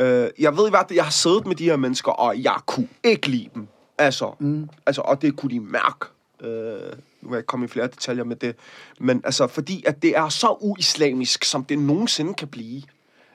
Øh, 0.00 0.30
jeg 0.38 0.56
ved 0.56 0.66
i 0.66 0.70
hvert 0.70 0.86
fald, 0.88 0.96
jeg 0.96 1.04
har 1.04 1.10
siddet 1.10 1.46
med 1.46 1.56
de 1.56 1.64
her 1.64 1.76
mennesker, 1.76 2.12
og 2.12 2.42
jeg 2.42 2.56
kunne 2.66 2.88
ikke 3.04 3.28
lide 3.28 3.48
dem. 3.54 3.68
Altså, 3.98 4.34
mm. 4.38 4.68
altså 4.86 5.00
og 5.00 5.22
det 5.22 5.36
kunne 5.36 5.50
de 5.50 5.60
mærke. 5.60 6.06
Øh, 6.40 6.92
nu 7.22 7.28
vil 7.28 7.30
jeg 7.30 7.38
ikke 7.38 7.46
komme 7.46 7.64
i 7.64 7.68
flere 7.68 7.86
detaljer 7.86 8.24
med 8.24 8.36
det. 8.36 8.56
Men 9.00 9.20
altså, 9.24 9.46
fordi 9.46 9.84
at 9.86 10.02
det 10.02 10.16
er 10.16 10.28
så 10.28 10.56
uislamisk, 10.60 11.44
som 11.44 11.64
det 11.64 11.78
nogensinde 11.78 12.34
kan 12.34 12.48
blive. 12.48 12.82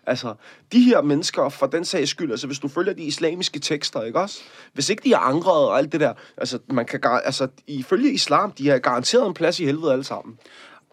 Altså, 0.07 0.33
de 0.71 0.83
her 0.83 1.01
mennesker, 1.01 1.49
for 1.49 1.67
den 1.67 1.85
sags 1.85 2.09
skyld, 2.09 2.31
altså 2.31 2.47
hvis 2.47 2.59
du 2.59 2.67
følger 2.67 2.93
de 2.93 3.03
islamiske 3.03 3.59
tekster, 3.59 4.03
ikke 4.03 4.19
også? 4.19 4.41
Hvis 4.73 4.89
ikke 4.89 5.03
de 5.03 5.13
er 5.13 5.17
angret 5.17 5.67
og 5.67 5.77
alt 5.77 5.91
det 5.91 5.99
der, 5.99 6.13
altså, 6.37 6.59
man 6.67 6.85
kan, 6.85 6.99
gar- 7.05 7.21
altså 7.25 7.47
ifølge 7.67 8.13
islam, 8.13 8.51
de 8.51 8.67
har 8.67 8.77
garanteret 8.77 9.27
en 9.27 9.33
plads 9.33 9.59
i 9.59 9.65
helvede 9.65 9.91
alle 9.91 10.03
sammen. 10.03 10.37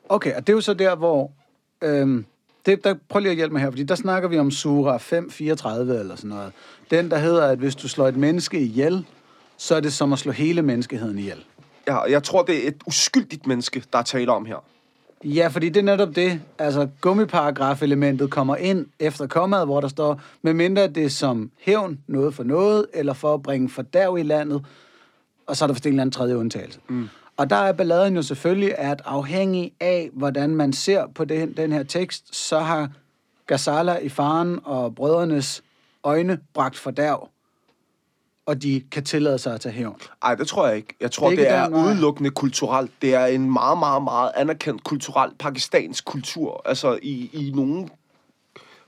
Okay, 0.08 0.34
og 0.34 0.46
det 0.46 0.52
er 0.52 0.56
jo 0.56 0.60
så 0.60 0.74
der, 0.74 0.94
hvor... 0.94 1.32
Øhm, 1.82 2.26
det, 2.66 2.84
der, 2.84 2.94
prøv 3.08 3.20
lige 3.20 3.30
at 3.30 3.36
hjælpe 3.36 3.52
mig 3.52 3.62
her, 3.62 3.70
fordi 3.70 3.82
der 3.82 3.94
snakker 3.94 4.28
vi 4.28 4.38
om 4.38 4.50
Surah 4.50 5.00
534 5.00 6.00
eller 6.00 6.16
sådan 6.16 6.30
noget. 6.30 6.52
Den, 6.90 7.10
der 7.10 7.18
hedder, 7.18 7.46
at 7.46 7.58
hvis 7.58 7.74
du 7.74 7.88
slår 7.88 8.08
et 8.08 8.16
menneske 8.16 8.60
ihjel, 8.60 9.06
så 9.56 9.74
er 9.74 9.80
det 9.80 9.92
som 9.92 10.12
at 10.12 10.18
slå 10.18 10.32
hele 10.32 10.62
menneskeheden 10.62 11.18
ihjel. 11.18 11.44
Ja, 11.88 12.00
jeg 12.00 12.22
tror, 12.22 12.42
det 12.42 12.64
er 12.64 12.68
et 12.68 12.82
uskyldigt 12.86 13.46
menneske, 13.46 13.84
der 13.92 13.98
er 13.98 14.02
tale 14.02 14.32
om 14.32 14.46
her. 14.46 14.64
Ja, 15.24 15.48
fordi 15.48 15.68
det 15.68 15.76
er 15.80 15.84
netop 15.84 16.16
det. 16.16 16.40
Altså, 16.58 16.88
gummiparagraf-elementet 17.00 18.30
kommer 18.30 18.56
ind 18.56 18.86
efter 18.98 19.26
kommaet, 19.26 19.66
hvor 19.66 19.80
der 19.80 19.88
står, 19.88 20.20
medmindre 20.42 20.88
det 20.88 21.04
er 21.04 21.08
som 21.08 21.50
hævn, 21.60 21.98
noget 22.06 22.34
for 22.34 22.44
noget, 22.44 22.86
eller 22.94 23.12
for 23.12 23.34
at 23.34 23.42
bringe 23.42 23.68
fordærv 23.68 24.18
i 24.18 24.22
landet, 24.22 24.64
og 25.46 25.56
så 25.56 25.64
er 25.64 25.66
der 25.66 25.74
for 25.74 25.80
en 25.84 25.88
eller 25.88 26.02
anden 26.02 26.12
tredje 26.12 26.36
undtagelse. 26.36 26.80
Mm. 26.88 27.08
Og 27.42 27.50
der 27.50 27.56
er 27.56 27.72
balladen 27.72 28.16
jo 28.16 28.22
selvfølgelig, 28.22 28.78
at 28.78 29.02
afhængig 29.04 29.72
af, 29.80 30.10
hvordan 30.12 30.56
man 30.56 30.72
ser 30.72 31.06
på 31.14 31.24
den, 31.24 31.56
den 31.56 31.72
her 31.72 31.82
tekst, 31.82 32.36
så 32.36 32.58
har 32.58 32.90
Ghazala 33.46 33.96
i 33.96 34.08
faren 34.08 34.60
og 34.64 34.94
brødrenes 34.94 35.62
øjne 36.04 36.38
bragt 36.54 36.76
fordærv, 36.76 37.28
og 38.46 38.62
de 38.62 38.82
kan 38.92 39.04
tillade 39.04 39.38
sig 39.38 39.54
at 39.54 39.60
tage 39.60 39.72
hævn. 39.72 40.00
Nej, 40.24 40.34
det 40.34 40.46
tror 40.46 40.66
jeg 40.66 40.76
ikke. 40.76 40.94
Jeg 41.00 41.10
tror, 41.10 41.30
Det 41.30 41.38
er 41.38 41.42
det 41.42 41.50
den 41.50 41.74
er 41.74 41.78
vej. 41.80 41.84
udelukkende 41.86 42.30
kulturelt. 42.30 42.90
Det 43.02 43.14
er 43.14 43.26
en 43.26 43.52
meget, 43.52 43.78
meget, 43.78 44.02
meget 44.02 44.30
anerkendt 44.36 44.84
kulturel 44.84 45.30
pakistansk 45.38 46.04
kultur. 46.04 46.62
Altså 46.64 46.98
i, 47.02 47.30
i 47.32 47.52
nogle 47.54 47.88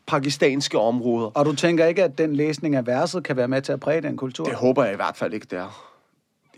pakistanske 0.07 0.79
områder. 0.79 1.27
Og 1.35 1.45
du 1.47 1.55
tænker 1.55 1.87
ikke, 1.87 2.05
at 2.05 2.19
den 2.19 2.37
læsning 2.37 2.77
af 2.77 2.87
verset 2.87 3.25
kan 3.25 3.37
være 3.37 3.49
med 3.49 3.63
til 3.63 3.73
at 3.73 3.81
præge 3.81 4.01
den 4.01 4.17
kultur? 4.17 4.45
Det 4.45 4.55
håber 4.55 4.85
jeg 4.85 4.93
i 4.93 4.97
hvert 4.97 5.17
fald 5.17 5.35
ikke, 5.35 5.47
det 5.51 5.59
er. 5.59 5.94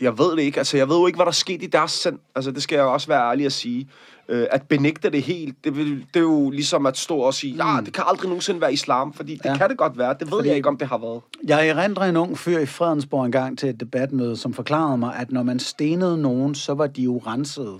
Jeg 0.01 0.17
ved 0.17 0.31
det 0.31 0.39
ikke. 0.41 0.57
Altså, 0.57 0.77
jeg 0.77 0.89
ved 0.89 0.95
jo 0.95 1.07
ikke, 1.07 1.17
hvad 1.17 1.25
der 1.25 1.31
skete 1.31 1.63
i 1.63 1.67
deres 1.67 1.91
sind. 1.91 2.19
Altså, 2.35 2.51
det 2.51 2.63
skal 2.63 2.75
jeg 2.75 2.85
også 2.85 3.07
være 3.07 3.29
ærlig 3.31 3.45
at 3.45 3.53
sige. 3.53 3.89
Øh, 4.29 4.47
at 4.51 4.63
benægte 4.63 5.09
det 5.09 5.23
helt, 5.23 5.63
det, 5.63 5.77
vil, 5.77 6.05
det 6.13 6.15
er 6.15 6.19
jo 6.19 6.49
ligesom 6.49 6.85
at 6.85 6.97
stå 6.97 7.17
og 7.17 7.33
sige, 7.33 7.65
ja, 7.65 7.81
det 7.85 7.93
kan 7.93 8.03
aldrig 8.07 8.27
nogensinde 8.27 8.61
være 8.61 8.73
islam, 8.73 9.13
fordi 9.13 9.33
det 9.35 9.45
ja. 9.45 9.57
kan 9.57 9.69
det 9.69 9.77
godt 9.77 9.97
være. 9.97 10.13
Det 10.13 10.21
ved 10.21 10.27
Fordi- 10.27 10.47
jeg 10.47 10.57
ikke, 10.57 10.69
om 10.69 10.77
det 10.77 10.87
har 10.87 10.97
været. 10.97 11.21
Jeg 11.47 11.67
erindrer 11.67 12.03
en 12.09 12.17
ung 12.17 12.37
fyr 12.37 12.59
i 12.59 12.65
Fredensborg 12.65 13.25
engang 13.25 13.57
til 13.57 13.69
et 13.69 13.79
debatmøde, 13.79 14.37
som 14.37 14.53
forklarede 14.53 14.97
mig, 14.97 15.15
at 15.15 15.31
når 15.31 15.43
man 15.43 15.59
stenede 15.59 16.17
nogen, 16.21 16.55
så 16.55 16.73
var 16.73 16.87
de 16.87 17.01
jo 17.01 17.17
renset 17.17 17.79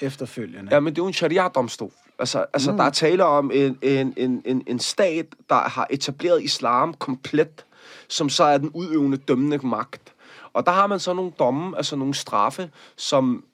efterfølgende. 0.00 0.68
Ja, 0.74 0.80
men 0.80 0.94
det 0.94 0.98
er 1.00 1.02
jo 1.02 1.06
en 1.06 1.12
sharia-domstol. 1.12 1.92
Altså, 2.18 2.44
altså 2.52 2.70
mm. 2.70 2.76
der 2.76 2.84
er 2.84 2.90
tale 2.90 3.24
om 3.24 3.50
en, 3.54 3.78
en, 3.82 4.14
en, 4.16 4.42
en, 4.44 4.62
en 4.66 4.78
stat, 4.78 5.26
der 5.48 5.54
har 5.54 5.86
etableret 5.90 6.42
islam 6.42 6.94
komplet, 6.94 7.64
som 8.08 8.28
så 8.28 8.44
er 8.44 8.58
den 8.58 8.70
udøvende, 8.74 9.16
dømmende 9.16 9.66
magt. 9.66 10.12
Og 10.52 10.66
der 10.66 10.72
har 10.72 10.86
man 10.86 11.00
så 11.00 11.12
nogle 11.12 11.32
domme, 11.38 11.76
altså 11.76 11.96
nogle 11.96 12.14
straffe, 12.14 12.70
som 12.96 13.44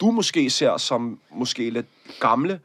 du 0.00 0.10
måske 0.10 0.50
ser 0.50 0.76
som 0.76 1.18
måske 1.30 1.70
lidt 1.70 1.86
gamle, 2.20 2.60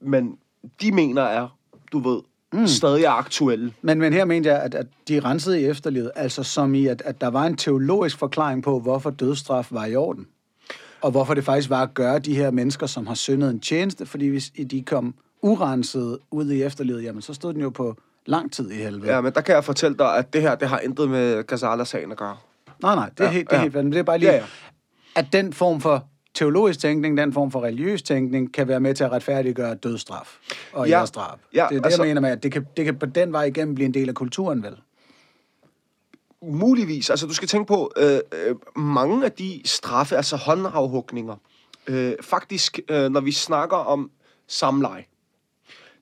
men 0.00 0.38
de 0.80 0.92
mener 0.92 1.22
er, 1.22 1.48
du 1.92 1.98
ved, 1.98 2.20
mm. 2.52 2.66
stadig 2.66 3.04
er 3.04 3.10
aktuelle. 3.10 3.72
Men, 3.82 3.98
men 3.98 4.12
her 4.12 4.24
mente 4.24 4.48
jeg, 4.48 4.62
at, 4.62 4.74
at 4.74 4.86
de 5.08 5.20
renset 5.20 5.56
i 5.56 5.64
efterlivet, 5.64 6.10
altså 6.16 6.42
som 6.42 6.74
i, 6.74 6.86
at, 6.86 7.02
at 7.04 7.20
der 7.20 7.28
var 7.28 7.44
en 7.44 7.56
teologisk 7.56 8.18
forklaring 8.18 8.62
på, 8.62 8.80
hvorfor 8.80 9.10
dødsstraf 9.10 9.66
var 9.70 9.86
i 9.86 9.96
orden. 9.96 10.26
Og 11.00 11.10
hvorfor 11.10 11.34
det 11.34 11.44
faktisk 11.44 11.70
var 11.70 11.82
at 11.82 11.94
gøre 11.94 12.18
de 12.18 12.36
her 12.36 12.50
mennesker, 12.50 12.86
som 12.86 13.06
har 13.06 13.14
syndet 13.14 13.50
en 13.50 13.60
tjeneste, 13.60 14.06
fordi 14.06 14.28
hvis 14.28 14.52
de 14.70 14.82
kom 14.82 15.14
urenset 15.42 16.18
ud 16.30 16.50
i 16.50 16.62
efterlivet, 16.62 17.04
jamen 17.04 17.22
så 17.22 17.34
stod 17.34 17.52
den 17.52 17.62
jo 17.62 17.70
på 17.70 17.96
lang 18.26 18.52
tid 18.52 18.70
i 18.70 18.74
helvede. 18.74 19.12
Ja, 19.12 19.20
men 19.20 19.32
der 19.32 19.40
kan 19.40 19.54
jeg 19.54 19.64
fortælle 19.64 19.98
dig, 19.98 20.16
at 20.16 20.32
det 20.32 20.42
her, 20.42 20.54
det 20.54 20.68
har 20.68 20.78
intet 20.78 21.10
med 21.10 21.46
Ghazala-sagen 21.46 22.12
at 22.12 22.18
gøre. 22.18 22.36
Nej, 22.82 22.94
nej, 22.94 23.08
det 23.08 23.20
er 23.20 23.24
Ja, 23.24 23.30
helt, 23.30 23.50
det 23.50 23.54
er 23.54 23.58
ja. 23.58 23.62
helt 23.62 23.74
vanvittigt. 23.74 23.94
Det 23.94 24.00
er 24.00 24.04
bare 24.04 24.18
lige, 24.18 24.30
Ja, 24.30 24.36
ja. 24.36 24.44
at 25.16 25.26
den 25.32 25.52
form 25.52 25.80
for 25.80 26.06
teologisk 26.34 26.80
tænkning, 26.80 27.16
den 27.16 27.32
form 27.32 27.50
for 27.50 27.60
religiøs 27.64 28.02
tænkning, 28.02 28.54
kan 28.54 28.68
være 28.68 28.80
med 28.80 28.94
til 28.94 29.04
at 29.04 29.12
retfærdiggøre 29.12 29.74
dødsstraf 29.74 30.38
og 30.72 30.88
Ja, 30.88 30.98
æresdrab. 30.98 31.38
ja, 31.54 31.66
det 31.70 31.76
er 31.76 31.80
det, 31.80 31.86
altså- 31.86 32.02
jeg 32.02 32.08
mener 32.10 32.20
med, 32.20 32.30
at 32.30 32.42
det 32.42 32.52
kan, 32.52 32.66
det 32.76 32.84
kan 32.84 32.98
på 32.98 33.06
den 33.06 33.32
vej 33.32 33.42
igennem 33.44 33.74
blive 33.74 33.86
en 33.86 33.94
del 33.94 34.08
af 34.08 34.14
kulturen, 34.14 34.62
vel? 34.62 34.76
Muligvis. 36.42 37.10
Altså, 37.10 37.26
du 37.26 37.34
skal 37.34 37.48
tænke 37.48 37.66
på, 37.68 37.92
øh, 37.96 38.18
øh, 38.46 38.56
mange 38.76 39.24
af 39.24 39.32
de 39.32 39.60
straffe, 39.64 40.16
altså 40.16 40.36
håndafhugninger, 40.36 41.36
øh, 41.86 42.12
faktisk, 42.20 42.80
øh, 42.90 43.10
når 43.10 43.20
vi 43.20 43.32
snakker 43.32 43.76
om 43.76 44.10
samleje. 44.46 45.04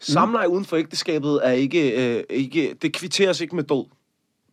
Samleje 0.00 0.48
uden 0.48 0.64
for 0.64 0.76
ægteskabet 0.76 1.40
er 1.42 1.50
ikke, 1.52 2.16
øh, 2.18 2.24
ikke, 2.30 2.74
det 2.82 2.92
kvitteres 2.92 3.40
ikke 3.40 3.56
med 3.56 3.64
død. 3.64 3.84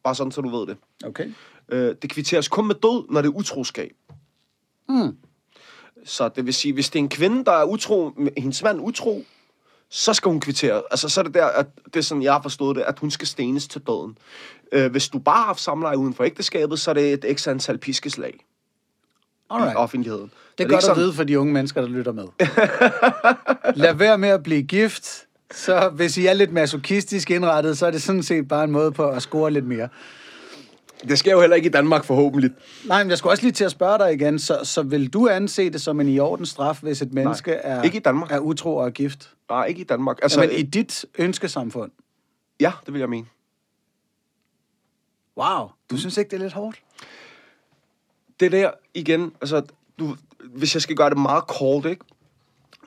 Bare 0.03 0.15
sådan, 0.15 0.31
så 0.31 0.41
du 0.41 0.57
ved 0.59 0.67
det. 0.67 0.77
Okay. 1.05 1.31
Øh, 1.71 1.95
det 2.01 2.09
kvitteres 2.09 2.47
kun 2.47 2.67
med 2.67 2.75
død, 2.75 3.11
når 3.13 3.21
det 3.21 3.29
er 3.29 3.33
utroskab. 3.33 3.91
Mm. 4.89 5.15
Så 6.05 6.29
det 6.29 6.45
vil 6.45 6.53
sige, 6.53 6.73
hvis 6.73 6.89
det 6.89 6.99
er 6.99 7.03
en 7.03 7.09
kvinde, 7.09 7.45
der 7.45 7.51
er 7.51 7.63
utro, 7.63 8.11
hendes 8.37 8.63
mand 8.63 8.79
utro, 8.81 9.23
så 9.89 10.13
skal 10.13 10.29
hun 10.29 10.39
kvittere. 10.39 10.81
Altså, 10.91 11.09
så 11.09 11.21
er 11.21 11.23
det 11.23 11.33
der, 11.33 11.45
at 11.45 11.65
det 11.85 11.95
er 11.95 12.01
sådan, 12.01 12.23
jeg 12.23 12.33
har 12.33 12.41
forstået 12.41 12.75
det, 12.75 12.81
at 12.83 12.99
hun 12.99 13.11
skal 13.11 13.27
stenes 13.27 13.67
til 13.67 13.81
døden. 13.81 14.17
Øh, 14.71 14.91
hvis 14.91 15.09
du 15.09 15.19
bare 15.19 15.37
har 15.37 15.45
haft 15.45 15.59
samleje 15.59 15.97
uden 15.97 16.13
for 16.13 16.23
ægteskabet, 16.23 16.79
så 16.79 16.89
er 16.89 16.93
det 16.93 17.13
et 17.13 17.25
ekstra 17.27 17.51
antal 17.51 17.77
piskeslag 17.77 18.33
i 18.33 18.43
Alright. 19.49 19.77
offentligheden. 19.77 20.23
Det 20.23 20.31
er 20.59 20.63
ikke 20.63 20.73
godt 20.73 20.77
at 20.77 20.83
sådan- 20.83 21.01
vide 21.01 21.13
for 21.13 21.23
de 21.23 21.39
unge 21.39 21.53
mennesker, 21.53 21.81
der 21.81 21.87
lytter 21.87 22.11
med. 22.11 22.23
Lad 23.83 23.93
være 23.93 24.17
med 24.17 24.29
at 24.29 24.43
blive 24.43 24.63
gift. 24.63 25.25
Så 25.51 25.89
hvis 25.89 26.17
I 26.17 26.25
er 26.25 26.33
lidt 26.33 26.51
masochistisk 26.51 27.31
indrettet, 27.31 27.77
så 27.77 27.85
er 27.87 27.91
det 27.91 28.01
sådan 28.01 28.23
set 28.23 28.47
bare 28.47 28.63
en 28.63 28.71
måde 28.71 28.91
på 28.91 29.07
at 29.09 29.21
score 29.21 29.51
lidt 29.51 29.65
mere. 29.65 29.89
Det 31.01 31.19
sker 31.19 31.31
jo 31.31 31.41
heller 31.41 31.55
ikke 31.55 31.69
i 31.69 31.71
Danmark, 31.71 32.05
forhåbentlig. 32.05 32.51
Nej, 32.85 33.03
men 33.03 33.09
jeg 33.09 33.17
skulle 33.17 33.33
også 33.33 33.43
lige 33.43 33.51
til 33.53 33.63
at 33.63 33.71
spørge 33.71 33.97
dig 33.97 34.13
igen. 34.13 34.39
Så, 34.39 34.59
så 34.63 34.83
vil 34.83 35.13
du 35.13 35.27
anse 35.27 35.69
det 35.69 35.81
som 35.81 36.01
en 36.01 36.09
i 36.09 36.19
orden 36.19 36.45
straf, 36.45 36.79
hvis 36.81 37.01
et 37.01 37.13
menneske 37.13 37.51
er, 37.51 37.81
ikke 37.81 37.97
i 37.97 38.01
Danmark. 38.01 38.31
er 38.31 38.39
utro 38.39 38.75
og 38.75 38.85
er 38.85 38.89
gift? 38.89 39.29
Nej, 39.49 39.65
ikke 39.65 39.81
i 39.81 39.83
Danmark. 39.83 40.19
Altså, 40.23 40.41
Altså, 40.41 40.55
men 40.55 40.65
i 40.65 40.69
dit 40.69 41.05
ønskesamfund? 41.17 41.91
Ja, 42.59 42.71
det 42.85 42.93
vil 42.93 42.99
jeg 42.99 43.09
mene. 43.09 43.27
Wow, 45.37 45.69
du 45.91 45.97
synes 45.97 46.17
ikke, 46.17 46.29
det 46.29 46.35
er 46.35 46.41
lidt 46.41 46.53
hårdt? 46.53 46.81
det 48.39 48.51
der 48.51 48.71
igen, 48.93 49.31
altså, 49.41 49.61
du, 49.99 50.15
hvis 50.39 50.73
jeg 50.73 50.81
skal 50.81 50.95
gøre 50.95 51.09
det 51.09 51.17
meget 51.17 51.47
kort, 51.47 51.85
ikke? 51.85 52.05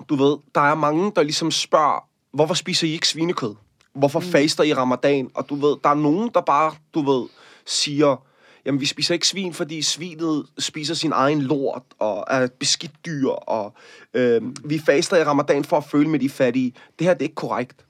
Du 0.08 0.16
ved, 0.16 0.36
der 0.54 0.60
er 0.60 0.74
mange, 0.74 1.12
der 1.16 1.22
ligesom 1.22 1.50
spørger, 1.50 2.08
hvorfor 2.32 2.54
spiser 2.54 2.86
I 2.86 2.90
ikke 2.90 3.08
svinekød? 3.08 3.54
Hvorfor 3.92 4.20
mm. 4.20 4.26
faster 4.26 4.64
I 4.64 4.74
ramadan? 4.74 5.30
Og 5.34 5.48
du 5.48 5.54
ved, 5.54 5.76
der 5.84 5.90
er 5.90 5.94
nogen, 5.94 6.30
der 6.34 6.40
bare, 6.40 6.72
du 6.94 7.12
ved, 7.12 7.28
siger, 7.68 8.16
jamen 8.64 8.80
vi 8.80 8.86
spiser 8.86 9.14
ikke 9.14 9.28
svin, 9.28 9.54
fordi 9.54 9.82
svinet 9.82 10.46
spiser 10.58 10.94
sin 10.94 11.12
egen 11.12 11.42
lort 11.42 11.82
og 11.98 12.24
er 12.28 12.40
et 12.40 12.52
beskidt 12.52 12.92
dyr, 13.06 13.28
og 13.28 13.74
øh, 14.14 14.42
vi 14.64 14.78
faster 14.78 15.16
i 15.16 15.24
ramadan 15.24 15.64
for 15.64 15.76
at 15.76 15.84
føle 15.84 16.08
med 16.08 16.18
de 16.18 16.28
fattige. 16.28 16.74
Det 16.98 17.06
her, 17.06 17.14
det 17.14 17.22
er 17.22 17.24
ikke 17.24 17.34
korrekt. 17.34 17.84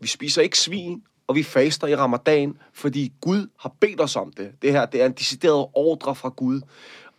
Vi 0.00 0.08
spiser 0.08 0.42
ikke 0.42 0.58
svin, 0.58 1.02
og 1.26 1.34
vi 1.34 1.42
faster 1.42 1.86
i 1.86 1.96
ramadan, 1.96 2.58
fordi 2.72 3.12
Gud 3.20 3.48
har 3.60 3.72
bedt 3.80 4.00
os 4.00 4.16
om 4.16 4.32
det. 4.32 4.52
Det 4.62 4.72
her, 4.72 4.86
det 4.86 5.02
er 5.02 5.06
en 5.06 5.12
decideret 5.12 5.66
ordre 5.74 6.14
fra 6.14 6.28
Gud. 6.28 6.60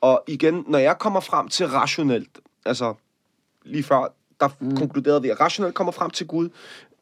Og 0.02 0.24
igen, 0.28 0.64
når 0.68 0.80
jeg 0.80 0.98
kommer 1.00 1.20
frem 1.20 1.48
til 1.48 1.68
rationelt, 1.68 2.40
altså 2.66 2.94
lige 3.66 3.84
før, 3.84 4.14
der 4.40 4.50
mm. 4.60 4.78
konkluderede 4.78 5.22
vi, 5.22 5.30
at 5.30 5.40
rationelt 5.40 5.76
kommer 5.76 5.92
frem 5.92 6.10
til 6.10 6.28
Gud, 6.28 6.50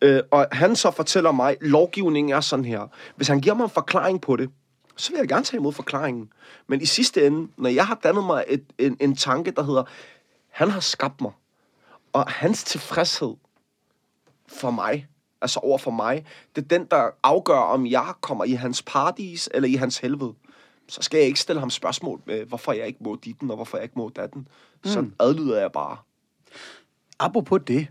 Øh, 0.01 0.21
og 0.31 0.47
han 0.51 0.75
så 0.75 0.91
fortæller 0.91 1.31
mig, 1.31 1.57
lovgivningen 1.61 2.33
er 2.33 2.41
sådan 2.41 2.65
her. 2.65 2.87
Hvis 3.15 3.27
han 3.27 3.41
giver 3.41 3.55
mig 3.55 3.63
en 3.63 3.69
forklaring 3.69 4.21
på 4.21 4.35
det, 4.35 4.49
så 4.97 5.11
vil 5.11 5.19
jeg 5.19 5.27
gerne 5.27 5.43
tage 5.45 5.59
imod 5.59 5.73
forklaringen. 5.73 6.31
Men 6.67 6.81
i 6.81 6.85
sidste 6.85 7.27
ende, 7.27 7.51
når 7.57 7.69
jeg 7.69 7.87
har 7.87 7.99
dannet 8.03 8.23
mig 8.25 8.43
et, 8.47 8.63
en, 8.77 8.97
en 8.99 9.15
tanke, 9.15 9.51
der 9.51 9.63
hedder, 9.63 9.83
han 10.49 10.69
har 10.69 10.79
skabt 10.79 11.21
mig, 11.21 11.31
og 12.13 12.23
hans 12.31 12.63
tilfredshed 12.63 13.35
for 14.47 14.71
mig, 14.71 15.07
altså 15.41 15.59
over 15.59 15.77
for 15.77 15.91
mig, 15.91 16.25
det 16.55 16.63
er 16.63 16.67
den, 16.67 16.85
der 16.91 17.09
afgør, 17.23 17.57
om 17.57 17.85
jeg 17.87 18.13
kommer 18.21 18.43
i 18.43 18.51
hans 18.51 18.81
paradis 18.81 19.49
eller 19.53 19.69
i 19.69 19.73
hans 19.73 19.97
helvede. 19.97 20.33
Så 20.87 21.01
skal 21.01 21.17
jeg 21.17 21.27
ikke 21.27 21.39
stille 21.39 21.59
ham 21.59 21.69
spørgsmål 21.69 22.21
med, 22.25 22.45
hvorfor 22.45 22.71
jeg 22.71 22.87
ikke 22.87 22.99
må 23.03 23.15
ditten, 23.23 23.49
og 23.49 23.55
hvorfor 23.55 23.77
jeg 23.77 23.83
ikke 23.83 23.99
må 23.99 24.09
datten. 24.09 24.47
Så 24.83 25.01
Mm. 25.01 25.13
adlyder 25.19 25.59
jeg 25.59 25.71
bare. 25.71 25.97
Apropos 27.19 27.61
det, 27.67 27.87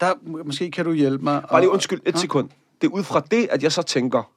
der 0.00 0.14
måske 0.44 0.70
kan 0.70 0.84
du 0.84 0.92
hjælpe 0.92 1.24
mig. 1.24 1.42
Bare 1.50 1.60
lige 1.60 1.70
undskyld, 1.70 2.00
et 2.06 2.14
Ja. 2.14 2.18
sekund. 2.20 2.48
Det 2.80 2.86
er 2.86 2.92
ud 2.92 3.02
fra 3.04 3.20
det, 3.20 3.48
at 3.50 3.62
jeg 3.62 3.72
så 3.72 3.82
tænker, 3.82 4.30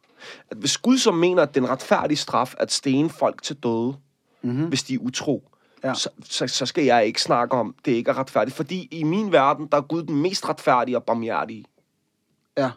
at 0.51 0.57
hvis 0.57 0.77
Gud 0.77 0.97
så 0.97 1.11
mener, 1.11 1.43
at 1.43 1.55
det 1.55 1.61
er 1.61 1.65
en 1.65 1.71
retfærdig 1.71 2.17
straf 2.17 2.53
at 2.57 2.71
stene 2.71 3.09
folk 3.09 3.43
til 3.43 3.55
døde, 3.55 3.95
mm-hmm. 4.41 4.67
hvis 4.67 4.83
de 4.83 4.93
er 4.93 4.99
utro, 4.99 5.49
Ja. 5.83 5.93
så, 5.93 6.09
så, 6.23 6.47
så 6.47 6.65
skal 6.65 6.83
jeg 6.83 7.05
ikke 7.05 7.21
snakke 7.21 7.55
om, 7.55 7.75
det 7.85 7.91
ikke 7.91 8.11
er 8.11 8.17
retfærdigt. 8.17 8.55
Fordi 8.55 8.87
i 8.91 9.03
min 9.03 9.31
verden, 9.31 9.67
der 9.71 9.77
er 9.77 9.81
Gud 9.81 10.03
den 10.03 10.21
mest 10.21 10.49
retfærdige 10.49 10.97
og 10.97 11.03
barmhjertige. 11.03 11.65
Ja. 12.57 12.71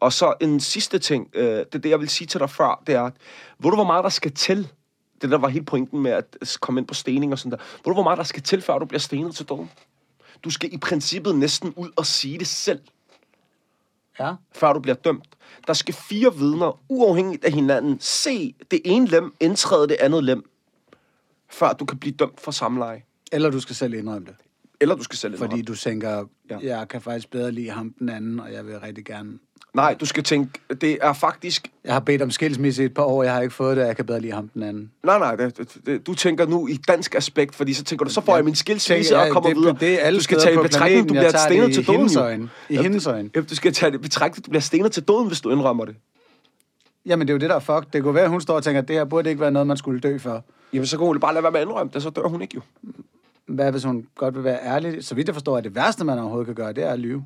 Og 0.00 0.12
så 0.12 0.34
en 0.40 0.60
sidste 0.60 0.98
ting, 0.98 1.30
øh, 1.34 1.44
det 1.44 1.74
er 1.74 1.78
det, 1.78 1.90
jeg 1.90 2.00
vil 2.00 2.08
sige 2.08 2.26
til 2.26 2.40
dig 2.40 2.50
før, 2.50 2.82
det 2.86 2.94
er, 2.94 3.02
at, 3.02 3.12
ved 3.58 3.70
du, 3.70 3.76
hvor 3.76 3.84
meget 3.84 4.04
der 4.04 4.10
skal 4.10 4.32
til? 4.32 4.68
Det 5.22 5.30
der 5.30 5.38
var 5.38 5.48
helt 5.48 5.66
pointen 5.66 6.00
med 6.00 6.10
at 6.10 6.58
komme 6.60 6.80
ind 6.80 6.86
på 6.86 6.94
stening 6.94 7.32
og 7.32 7.38
sådan 7.38 7.50
der. 7.50 7.56
Ved 7.56 7.84
du, 7.84 7.92
hvor 7.92 8.02
meget 8.02 8.18
der 8.18 8.24
skal 8.24 8.42
til, 8.42 8.62
før 8.62 8.78
du 8.78 8.84
bliver 8.84 9.00
stenet 9.00 9.34
til 9.34 9.48
døden? 9.48 9.70
Du 10.44 10.50
skal 10.50 10.74
i 10.74 10.78
princippet 10.78 11.34
næsten 11.36 11.74
ud 11.76 11.90
og 11.96 12.06
sige 12.06 12.38
det 12.38 12.46
selv 12.46 12.80
Ja. 14.20 14.34
før 14.52 14.72
du 14.72 14.80
bliver 14.80 14.94
dømt. 14.94 15.28
Der 15.66 15.72
skal 15.72 15.94
fire 15.94 16.34
vidner, 16.36 16.80
uafhængigt 16.88 17.44
af 17.44 17.52
hinanden, 17.52 17.96
se 18.00 18.54
det 18.70 18.80
ene 18.84 19.06
lem 19.06 19.34
indtræde 19.40 19.88
det 19.88 19.96
andet 20.00 20.24
lem, 20.24 20.50
før 21.48 21.72
du 21.72 21.84
kan 21.84 21.98
blive 21.98 22.14
dømt 22.14 22.40
for 22.40 22.50
samleje. 22.50 23.02
Eller 23.32 23.50
du 23.50 23.60
skal 23.60 23.76
selv 23.76 23.94
indrømme 23.94 24.26
det. 24.26 24.34
Eller 24.80 24.94
du 24.94 25.02
skal 25.02 25.18
selv 25.18 25.38
Fordi 25.38 25.44
indrømme. 25.44 25.64
du 25.64 25.74
tænker, 25.74 26.24
ja. 26.50 26.58
jeg 26.62 26.88
kan 26.88 27.00
faktisk 27.00 27.30
bedre 27.30 27.52
lide 27.52 27.70
ham 27.70 27.94
den 27.98 28.08
anden, 28.08 28.40
og 28.40 28.52
jeg 28.52 28.66
vil 28.66 28.80
rigtig 28.80 29.04
gerne... 29.04 29.38
Nej, 29.74 29.94
du 30.00 30.06
skal 30.06 30.22
tænke, 30.24 30.60
det 30.80 30.98
er 31.02 31.12
faktisk... 31.12 31.68
Jeg 31.84 31.92
har 31.92 32.00
bedt 32.00 32.22
om 32.22 32.30
skilsmisse 32.30 32.82
i 32.82 32.86
et 32.86 32.94
par 32.94 33.02
år, 33.02 33.22
jeg 33.22 33.32
har 33.32 33.40
ikke 33.40 33.54
fået 33.54 33.76
det, 33.76 33.86
jeg 33.86 33.96
kan 33.96 34.06
bedre 34.06 34.20
lide 34.20 34.32
ham 34.32 34.48
den 34.48 34.62
anden. 34.62 34.90
Nej, 35.04 35.18
nej, 35.18 35.36
det, 35.36 35.58
det, 35.58 35.76
det, 35.86 36.06
du 36.06 36.14
tænker 36.14 36.46
nu 36.46 36.68
i 36.68 36.76
dansk 36.76 37.14
aspekt, 37.14 37.54
fordi 37.54 37.72
så 37.72 37.84
tænker 37.84 38.04
du, 38.04 38.10
så 38.10 38.20
får 38.20 38.36
jeg 38.36 38.44
min 38.44 38.54
skilsmisse 38.54 39.18
og 39.18 39.28
kommer 39.30 39.50
det, 39.50 39.58
videre. 39.58 39.76
Det 39.80 39.94
er 39.94 39.98
alle 39.98 40.18
du 40.18 40.22
skal 40.22 40.38
tage 40.40 40.54
i 40.54 40.58
betragtning, 40.62 41.08
du 41.08 41.14
bliver 41.14 41.30
stenet 41.46 41.66
det 41.66 41.74
til 41.74 41.86
døden. 41.86 42.18
øjne. 42.18 42.48
I 42.68 42.74
Ja, 42.74 42.82
hendes 42.82 43.06
øjne. 43.06 43.30
Ja, 43.36 43.40
du 43.40 43.54
skal 43.54 43.72
tage 43.72 43.92
det 43.92 43.98
i 43.98 44.02
betragtning, 44.02 44.46
du 44.46 44.50
bliver 44.50 44.62
stenet 44.62 44.92
til 44.92 45.02
døden, 45.02 45.26
hvis 45.26 45.40
du 45.40 45.50
indrømmer 45.50 45.84
det. 45.84 45.96
Jamen, 47.06 47.26
det 47.28 47.32
er 47.32 47.34
jo 47.34 47.38
det, 47.40 47.50
der 47.50 47.56
er 47.56 47.60
fuck. 47.60 47.92
Det 47.92 48.02
kunne 48.02 48.14
være, 48.14 48.24
at 48.24 48.30
hun 48.30 48.40
står 48.40 48.54
og 48.54 48.62
tænker, 48.64 48.82
at 48.82 48.88
det 48.88 48.96
her 48.96 49.04
burde 49.04 49.30
ikke 49.30 49.40
være 49.40 49.50
noget, 49.50 49.66
man 49.66 49.76
skulle 49.76 50.00
dø 50.00 50.18
for. 50.18 50.44
Jamen, 50.72 50.86
så 50.86 50.98
kan 50.98 51.06
hun 51.06 51.20
bare 51.20 51.34
lade 51.34 51.42
være 51.42 51.52
med 51.52 51.60
at 51.60 51.66
indrømme 51.66 51.90
det, 51.94 52.02
så 52.02 52.10
dør 52.10 52.22
hun 52.22 52.42
ikke 52.42 52.54
jo. 52.54 52.60
Hvad 53.46 53.70
hvis 53.70 53.84
hun 53.84 54.06
godt 54.14 54.34
vil 54.34 54.44
være 54.44 54.58
ærlig? 54.64 55.04
Så 55.04 55.14
vidt 55.14 55.26
jeg 55.26 55.34
forstår, 55.34 55.56
at 55.56 55.64
det 55.64 55.74
værste, 55.74 56.04
man 56.04 56.18
overhovedet 56.18 56.46
kan 56.46 56.54
gøre, 56.54 56.72
det 56.72 56.84
er 56.84 56.90
at 56.90 56.98
lyve. 56.98 57.24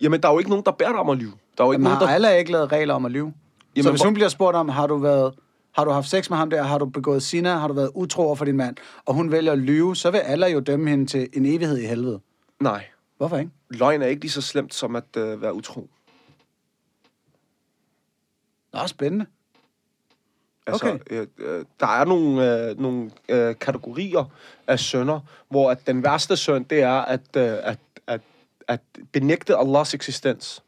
Jamen, 0.00 0.22
der 0.22 0.28
er 0.28 0.32
jo 0.32 0.38
ikke 0.38 0.50
nogen, 0.50 0.64
der 0.64 0.72
bærer 0.72 0.90
dig 0.92 1.00
om 1.00 1.08
at 1.10 1.18
lyve. 1.18 1.32
Der 1.58 1.64
er 1.64 1.66
jo 1.66 1.72
ikke 1.72 1.74
Jamen, 1.74 1.84
nogen, 1.84 1.98
har 1.98 2.06
der... 2.06 2.14
alle 2.28 2.38
ikke 2.38 2.52
lavet 2.52 2.72
regler 2.72 2.94
om 2.94 3.04
at 3.04 3.12
lyve? 3.12 3.34
Jamen, 3.76 3.84
så 3.84 3.90
hvis 3.90 4.02
hun 4.02 4.14
bliver 4.14 4.28
spurgt 4.28 4.56
om, 4.56 4.68
har 4.68 4.86
du 4.86 4.96
været 4.96 5.34
har 5.72 5.84
du 5.84 5.90
haft 5.90 6.08
sex 6.08 6.30
med 6.30 6.38
ham 6.38 6.50
der, 6.50 6.62
har 6.62 6.78
du 6.78 6.86
begået 6.86 7.22
sina, 7.22 7.54
har 7.56 7.68
du 7.68 7.74
været 7.74 7.90
utro 7.94 8.22
over 8.22 8.34
for 8.34 8.44
din 8.44 8.56
mand, 8.56 8.76
og 9.04 9.14
hun 9.14 9.30
vælger 9.32 9.52
at 9.52 9.58
lyve, 9.58 9.96
så 9.96 10.10
vil 10.10 10.18
alle 10.18 10.46
jo 10.46 10.60
dømme 10.60 10.90
hende 10.90 11.06
til 11.06 11.28
en 11.32 11.46
evighed 11.46 11.78
i 11.78 11.86
helvede. 11.86 12.20
Nej. 12.60 12.84
Hvorfor 13.16 13.36
ikke? 13.36 13.50
Løgn 13.70 14.02
er 14.02 14.06
ikke 14.06 14.20
lige 14.20 14.30
så 14.30 14.42
slemt 14.42 14.74
som 14.74 14.96
at 14.96 15.04
øh, 15.16 15.42
være 15.42 15.54
utro. 15.54 15.88
Nå, 18.72 18.86
spændende. 18.86 19.26
Altså, 20.66 20.86
Okay. 20.86 20.98
øh, 21.10 21.26
øh, 21.38 21.64
der 21.80 21.86
er 21.86 22.04
nogle, 22.04 22.68
øh, 22.68 22.80
nogle 22.80 23.10
øh, 23.28 23.54
kategorier 23.60 24.24
af 24.66 24.78
sønder, 24.78 25.20
hvor 25.48 25.70
at 25.70 25.86
den 25.86 26.04
værste 26.04 26.36
søn, 26.36 26.62
det 26.62 26.82
er 26.82 27.00
at, 27.00 27.36
øh, 27.36 27.58
at, 27.62 27.78
at, 28.68 28.80
benægte 29.12 29.56
Allahs 29.56 29.94
eksistens. 29.94 30.62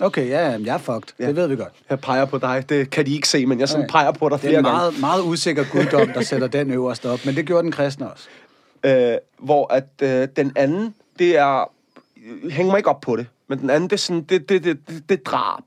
Okay, 0.00 0.28
ja, 0.28 0.50
jamen, 0.50 0.66
jeg 0.66 0.74
er 0.74 0.78
fucked. 0.78 1.02
Ja. 1.18 1.24
Ja. 1.24 1.28
Det 1.28 1.36
ved 1.36 1.46
vi 1.46 1.56
godt. 1.56 1.72
Jeg 1.90 2.00
peger 2.00 2.24
på 2.24 2.38
dig. 2.38 2.64
Det 2.68 2.90
kan 2.90 3.06
de 3.06 3.14
ikke 3.14 3.28
se, 3.28 3.46
men 3.46 3.60
jeg 3.60 3.68
sådan 3.68 3.84
Okay. 3.84 3.92
peger 3.92 4.12
på 4.12 4.28
dig 4.28 4.38
Det 4.38 4.44
er 4.44 4.48
flere 4.48 4.58
en 4.58 4.64
gange. 4.64 4.76
meget, 4.78 5.00
meget 5.00 5.22
usikker 5.22 5.64
guddom, 5.72 6.08
der 6.08 6.22
sætter 6.22 6.46
den 6.46 6.70
øverst 6.70 7.06
op, 7.06 7.18
men 7.26 7.36
det 7.36 7.46
gjorde 7.46 7.62
den 7.62 7.72
kristne 7.72 8.10
også. 8.12 8.28
Øh, 8.86 9.16
hvor 9.38 9.72
at 9.72 9.84
øh, 10.02 10.28
den 10.36 10.52
anden, 10.56 10.94
det 11.18 11.36
er... 11.38 11.70
øh, 12.44 12.50
Hæng 12.50 12.68
mig 12.68 12.76
ikke 12.76 12.88
op 12.90 13.00
på 13.00 13.16
det, 13.16 13.26
men 13.48 13.58
den 13.58 13.70
anden, 13.70 13.90
det 13.90 13.96
er 13.96 14.00
sådan... 14.00 14.22
Det, 14.22 14.48
det, 14.48 14.64
det, 14.64 14.78
det, 14.88 15.08
det 15.08 15.18
er 15.18 15.22
drab. 15.24 15.62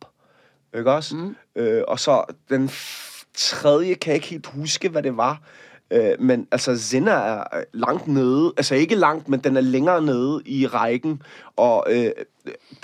Ikke 0.78 0.91
også? 0.91 1.15
Mm. 1.15 1.36
Øh, 1.55 1.84
og 1.88 1.99
så 1.99 2.24
den 2.49 2.72
tredje, 3.34 3.93
kan 3.93 4.09
jeg 4.11 4.15
ikke 4.15 4.28
helt 4.28 4.45
huske, 4.47 4.89
hvad 4.89 5.03
det 5.03 5.18
var. 5.18 5.41
Øh, 5.92 6.12
men 6.20 6.48
altså, 6.52 6.78
Zina 6.78 7.12
er 7.12 7.44
øh, 7.58 7.64
langt 7.74 8.08
nede. 8.08 8.54
Altså 8.58 8.76
ikke 8.76 8.96
langt, 8.96 9.30
men 9.30 9.40
den 9.40 9.58
er 9.58 9.62
længere 9.62 10.02
nede 10.02 10.42
i 10.46 10.68
rækken. 10.68 11.22
Og 11.56 11.86
øh, 11.90 12.12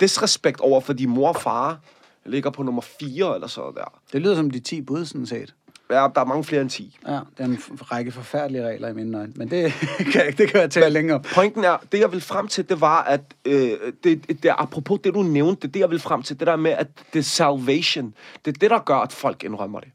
disrespekt 0.00 0.60
over 0.60 0.80
for 0.80 0.92
de 0.92 1.06
mor 1.06 1.28
og 1.28 1.36
far 1.36 1.78
ligger 2.26 2.50
på 2.50 2.62
nummer 2.62 2.82
4 3.00 3.34
eller 3.34 3.46
så 3.46 3.72
der. 3.74 4.00
Det 4.12 4.20
lyder 4.22 4.34
som 4.34 4.50
de 4.50 4.60
10 4.60 4.80
bud, 4.80 5.04
sådan 5.04 5.26
set. 5.26 5.54
Ja, 5.90 5.94
der 6.14 6.20
er 6.20 6.24
mange 6.24 6.44
flere 6.44 6.62
end 6.62 6.70
10. 6.70 6.98
Ja, 7.08 7.12
det 7.12 7.20
er 7.38 7.44
en 7.44 7.58
række 7.72 8.12
forfærdelige 8.12 8.66
regler 8.68 8.88
i 8.88 8.92
mine 8.92 9.18
øjne, 9.18 9.32
men 9.36 9.50
det 9.50 9.72
kan, 10.12 10.24
jeg- 10.26 10.38
det 10.38 10.48
kan 10.50 10.60
jeg 10.60 10.70
tale 10.70 10.90
længere 10.90 11.16
om. 11.18 11.24
Pointen 11.34 11.64
er, 11.64 11.76
det 11.92 12.00
jeg 12.00 12.12
vil 12.12 12.20
frem 12.20 12.48
til, 12.48 12.68
det 12.68 12.80
var, 12.80 13.02
at 13.02 13.20
øh, 13.44 13.70
det, 14.04 14.28
det, 14.28 14.50
apropos 14.58 15.00
det, 15.04 15.14
du 15.14 15.22
nævnte, 15.22 15.62
det, 15.66 15.74
det 15.74 15.80
jeg 15.80 15.90
vil 15.90 15.98
frem 16.00 16.22
til, 16.22 16.38
det 16.40 16.46
der 16.46 16.56
med, 16.56 16.70
at 16.70 16.86
det 17.12 17.18
er 17.18 17.22
salvation, 17.22 18.14
det 18.44 18.54
er 18.54 18.58
det, 18.58 18.70
der 18.70 18.78
gør, 18.78 18.96
at 18.96 19.12
folk 19.12 19.44
indrømmer 19.44 19.80
det. 19.80 19.88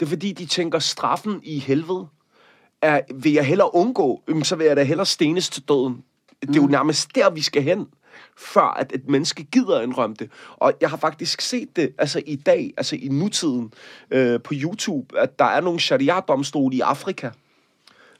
Det 0.00 0.06
er 0.06 0.10
fordi, 0.10 0.32
de 0.32 0.46
tænker, 0.46 0.78
straffen 0.78 1.40
i 1.44 1.58
helvede, 1.58 2.06
er, 2.82 3.00
vil 3.14 3.32
jeg 3.32 3.46
hellere 3.46 3.74
undgå, 3.74 4.22
så 4.42 4.56
vil 4.56 4.66
jeg 4.66 4.76
da 4.76 4.82
hellere 4.82 5.06
stenes 5.06 5.50
til 5.50 5.62
døden. 5.68 6.04
Det 6.42 6.56
er 6.56 6.62
jo 6.62 6.66
nærmest 6.66 7.14
der, 7.14 7.30
vi 7.30 7.42
skal 7.42 7.62
hen, 7.62 7.86
før 8.36 8.74
at 8.78 8.92
et 8.94 9.08
menneske 9.08 9.44
gider 9.44 9.80
indrømme 9.80 10.16
det. 10.18 10.30
Og 10.56 10.72
jeg 10.80 10.90
har 10.90 10.96
faktisk 10.96 11.40
set 11.40 11.76
det 11.76 11.92
altså 11.98 12.22
i 12.26 12.36
dag, 12.36 12.74
altså 12.76 12.96
i 12.96 13.08
nutiden, 13.08 13.72
øh, 14.10 14.40
på 14.40 14.54
YouTube, 14.56 15.18
at 15.18 15.38
der 15.38 15.44
er 15.44 15.60
nogle 15.60 15.80
sharia-domstole 15.80 16.76
i 16.76 16.80
Afrika, 16.80 17.30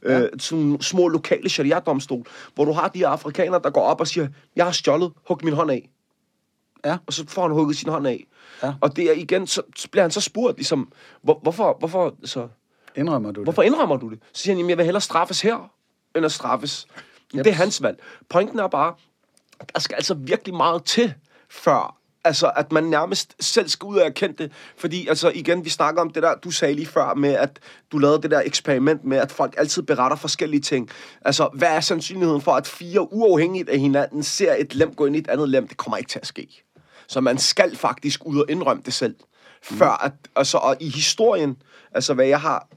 ja. 0.05 0.21
øh, 0.21 0.29
sådan 0.39 0.81
små 0.81 1.09
lokale 1.09 1.49
sharia-domstol, 1.49 2.25
hvor 2.55 2.65
du 2.65 2.73
har 2.73 2.89
de 2.89 2.99
her 2.99 3.09
afrikanere, 3.09 3.61
der 3.65 3.71
går 3.71 3.83
op 3.83 4.01
og 4.01 4.07
siger, 4.07 4.29
jeg 4.57 4.65
har 4.65 4.73
stjålet, 4.73 5.13
hug 5.29 5.39
min 5.43 5.55
hånd 5.55 5.71
af. 5.71 5.91
Ja. 6.85 6.97
Og 7.07 7.13
så 7.13 7.25
får 7.29 7.43
han 7.43 7.51
hugget 7.51 7.77
sin 7.77 7.89
hånd 7.89 8.07
af. 8.07 8.27
Ja. 8.63 8.75
Og 8.81 8.97
det 8.97 9.05
er 9.05 9.13
igen, 9.13 9.47
så, 9.47 9.63
så 9.77 9.89
bliver 9.91 10.03
han 10.03 10.11
så 10.11 10.21
spurgt, 10.21 10.57
ligesom, 10.57 10.93
hvor, 11.23 11.39
hvorfor, 11.43 11.77
hvorfor, 11.79 12.15
så, 12.25 12.49
Indrømmer 12.99 13.31
du 13.31 13.41
det? 13.41 13.47
hvorfor 13.47 13.63
indrømmer 13.63 13.97
du 13.97 14.11
det? 14.11 14.19
Så 14.33 14.43
siger 14.43 14.55
han, 14.55 14.59
jamen, 14.59 14.71
jeg 14.71 14.79
vil 14.79 14.85
hellere 14.85 15.01
straffes 15.01 15.41
her, 15.41 15.71
end 16.17 16.25
at 16.25 16.33
straffes. 16.33 16.87
Yep. 17.35 17.45
Det 17.45 17.51
er 17.51 17.55
hans 17.55 17.83
valg. 17.83 17.99
Pointen 18.31 18.59
er 18.59 18.69
bare, 18.69 18.95
der 19.75 19.81
skal 19.81 19.95
altså 19.95 20.15
virkelig 20.15 20.55
meget 20.55 20.85
til, 20.85 21.15
før 21.51 21.99
Altså, 22.25 22.53
at 22.57 22.73
man 22.73 22.85
nærmest 22.85 23.35
selv 23.41 23.69
skal 23.69 23.87
ud 23.87 23.97
og 23.97 24.07
erkende 24.07 24.43
det. 24.43 24.53
Fordi, 24.77 25.09
altså, 25.09 25.31
igen, 25.35 25.65
vi 25.65 25.71
snakker 25.71 26.01
om 26.01 26.11
det 26.11 26.23
der, 26.23 26.35
du 26.35 26.51
sagde 26.51 26.75
lige 26.75 26.87
før, 26.87 27.15
med 27.15 27.33
at 27.33 27.59
du 27.93 27.99
lavede 27.99 28.23
det 28.23 28.31
der 28.31 28.41
eksperiment 28.41 29.05
med, 29.05 29.19
at 29.19 29.33
folk 29.33 29.55
altid 29.59 29.83
beretter 29.83 30.17
forskellige 30.17 30.61
ting. 30.61 30.89
Altså, 31.25 31.49
hvad 31.55 31.69
er 31.69 31.81
sandsynligheden 31.81 32.41
for, 32.41 32.53
at 32.53 32.67
fire 32.67 33.13
uafhængigt 33.13 33.69
af 33.69 33.79
hinanden 33.79 34.23
ser 34.23 34.55
et 34.59 34.75
lem 34.75 34.95
gå 34.95 35.07
ind 35.07 35.17
i 35.17 35.19
et 35.19 35.29
andet 35.29 35.49
lem? 35.49 35.69
Det 35.69 35.77
kommer 35.77 35.97
ikke 35.97 36.11
til 36.11 36.19
at 36.19 36.27
ske. 36.27 36.65
Så 37.07 37.21
man 37.21 37.39
skal 37.39 37.77
faktisk 37.77 38.27
ud 38.27 38.39
og 38.39 38.47
indrømme 38.49 38.83
det 38.87 38.95
selv. 38.95 39.17
Før 39.63 40.05
at, 40.05 40.13
altså, 40.37 40.59
og 40.59 40.77
i 40.81 40.89
historien, 40.89 41.57
altså, 41.93 42.15
hvad 42.15 42.27
jeg 42.27 42.41
har 42.41 42.69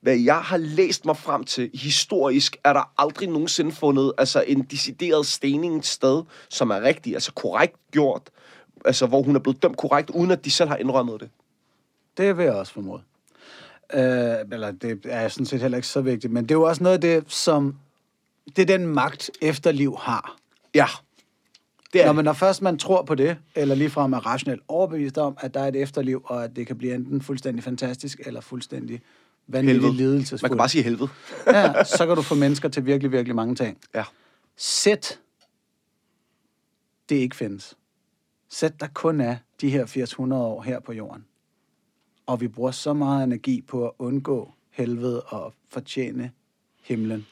hvad 0.00 0.16
jeg 0.16 0.40
har 0.40 0.56
læst 0.56 1.04
mig 1.04 1.16
frem 1.16 1.44
til 1.44 1.70
historisk, 1.74 2.56
er 2.64 2.72
der 2.72 2.92
aldrig 2.98 3.28
nogensinde 3.28 3.72
fundet 3.72 4.12
altså 4.18 4.44
en 4.46 4.62
decideret 4.62 5.26
stening 5.26 5.84
sted, 5.84 6.22
som 6.48 6.70
er 6.70 6.80
rigtig, 6.80 7.14
altså 7.14 7.32
korrekt 7.32 7.76
gjort, 7.90 8.30
altså 8.84 9.06
hvor 9.06 9.22
hun 9.22 9.36
er 9.36 9.40
blevet 9.40 9.62
dømt 9.62 9.76
korrekt, 9.76 10.10
uden 10.10 10.30
at 10.30 10.44
de 10.44 10.50
selv 10.50 10.68
har 10.68 10.76
indrømmet 10.76 11.20
det. 11.20 11.30
Det 12.16 12.36
vil 12.36 12.44
jeg 12.44 12.54
også 12.54 12.72
formode. 12.72 13.02
Øh, 13.92 14.00
eller 14.52 14.72
det 14.72 15.00
er 15.04 15.28
sådan 15.28 15.46
set 15.46 15.60
heller 15.60 15.78
ikke 15.78 15.88
så 15.88 16.00
vigtigt, 16.00 16.32
men 16.32 16.42
det 16.44 16.50
er 16.50 16.58
jo 16.58 16.62
også 16.62 16.82
noget 16.82 16.94
af 16.94 17.00
det, 17.00 17.32
som... 17.32 17.76
Det 18.56 18.62
er 18.62 18.78
den 18.78 18.86
magt, 18.86 19.30
efterliv 19.42 19.96
har. 19.98 20.36
Ja. 20.74 20.86
Det 21.92 22.00
er 22.00 22.06
Når, 22.06 22.12
man, 22.12 22.24
når 22.24 22.32
først 22.32 22.62
man 22.62 22.78
tror 22.78 23.02
på 23.02 23.14
det, 23.14 23.36
eller 23.54 23.74
ligefrem 23.74 24.12
er 24.12 24.26
rationelt 24.26 24.62
overbevist 24.68 25.18
om, 25.18 25.36
at 25.40 25.54
der 25.54 25.60
er 25.60 25.68
et 25.68 25.76
efterliv, 25.76 26.22
og 26.24 26.44
at 26.44 26.56
det 26.56 26.66
kan 26.66 26.78
blive 26.78 26.94
enten 26.94 27.22
fuldstændig 27.22 27.64
fantastisk, 27.64 28.20
eller 28.26 28.40
fuldstændig 28.40 29.00
vanvittig 29.46 29.82
Helvede. 29.82 29.96
lidelsesfuldt. 29.96 30.42
Man 30.42 30.50
kan 30.50 30.58
bare 30.58 30.68
sige 30.68 30.82
helvede. 30.84 31.08
ja, 31.46 31.84
så 31.84 32.06
kan 32.06 32.16
du 32.16 32.22
få 32.22 32.34
mennesker 32.34 32.68
til 32.68 32.86
virkelig, 32.86 33.12
virkelig 33.12 33.36
mange 33.36 33.54
ting. 33.54 33.78
Ja. 33.94 34.04
Sæt, 34.56 35.20
det 37.08 37.16
ikke 37.16 37.36
findes. 37.36 37.76
Sæt, 38.48 38.80
der 38.80 38.86
kun 38.94 39.20
er 39.20 39.36
de 39.60 39.70
her 39.70 39.82
800 39.82 40.42
år 40.42 40.62
her 40.62 40.80
på 40.80 40.92
jorden. 40.92 41.24
Og 42.26 42.40
vi 42.40 42.48
bruger 42.48 42.70
så 42.70 42.92
meget 42.92 43.24
energi 43.24 43.60
på 43.60 43.86
at 43.86 43.92
undgå 43.98 44.52
helvede 44.70 45.22
og 45.22 45.54
fortjene 45.68 46.30
himlen. 46.82 47.26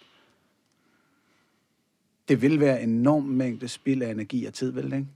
Det 2.28 2.42
vil 2.42 2.60
være 2.60 2.82
en 2.82 2.90
enorm 2.90 3.22
mængde 3.22 3.68
spild 3.68 4.02
af 4.02 4.10
energi 4.10 4.44
og 4.44 4.54
tid, 4.54 4.70
vel 4.70 4.84
ikke? 4.84 5.06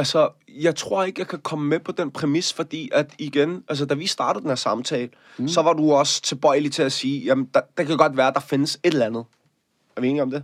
Altså, 0.00 0.28
jeg 0.48 0.76
tror 0.76 1.04
ikke, 1.04 1.20
jeg 1.20 1.28
kan 1.28 1.38
komme 1.38 1.68
med 1.68 1.80
på 1.80 1.92
den 1.92 2.10
præmis, 2.10 2.52
fordi 2.52 2.90
at 2.92 3.14
igen, 3.18 3.64
altså 3.68 3.84
da 3.84 3.94
vi 3.94 4.06
startede 4.06 4.42
den 4.42 4.50
her 4.50 4.56
samtale, 4.56 5.10
mm. 5.38 5.48
så 5.48 5.62
var 5.62 5.72
du 5.72 5.92
også 5.92 6.22
tilbøjelig 6.22 6.72
til 6.72 6.82
at 6.82 6.92
sige, 6.92 7.24
jamen, 7.24 7.50
der, 7.54 7.60
der 7.76 7.84
kan 7.84 7.96
godt 7.96 8.16
være, 8.16 8.28
at 8.28 8.34
der 8.34 8.40
findes 8.40 8.80
et 8.82 8.92
eller 8.92 9.06
andet. 9.06 9.24
Er 9.96 10.00
vi 10.00 10.08
enige 10.08 10.22
om 10.22 10.30
det? 10.30 10.42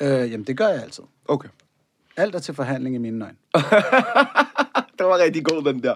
Øh, 0.00 0.32
jamen, 0.32 0.46
det 0.46 0.56
gør 0.56 0.68
jeg 0.68 0.82
altid. 0.82 1.04
Okay. 1.28 1.48
Alt 2.16 2.34
er 2.34 2.38
til 2.38 2.54
forhandling 2.54 2.94
i 2.94 2.98
mine 2.98 3.24
øjne. 3.24 3.36
det 4.98 5.06
var 5.06 5.18
rigtig 5.18 5.44
god, 5.44 5.64
den 5.64 5.82
der. 5.82 5.94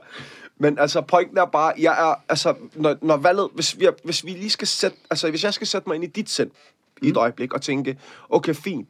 Men 0.58 0.78
altså, 0.78 1.00
pointen 1.00 1.38
er 1.38 1.44
bare, 1.46 1.72
jeg 1.78 2.10
er, 2.10 2.14
altså, 2.28 2.54
når, 2.74 2.96
når 3.02 3.16
valget, 3.16 3.48
hvis 3.54 3.78
vi, 3.78 3.88
hvis 4.04 4.24
vi 4.24 4.30
lige 4.30 4.50
skal 4.50 4.68
sætte, 4.68 4.96
altså, 5.10 5.30
hvis 5.30 5.44
jeg 5.44 5.54
skal 5.54 5.66
sætte 5.66 5.88
mig 5.88 5.94
ind 5.94 6.04
i 6.04 6.06
dit 6.06 6.30
sind 6.30 6.50
mm. 6.50 7.06
i 7.06 7.10
et 7.10 7.16
øjeblik 7.16 7.52
og 7.52 7.62
tænke, 7.62 7.98
okay, 8.28 8.54
fint, 8.54 8.88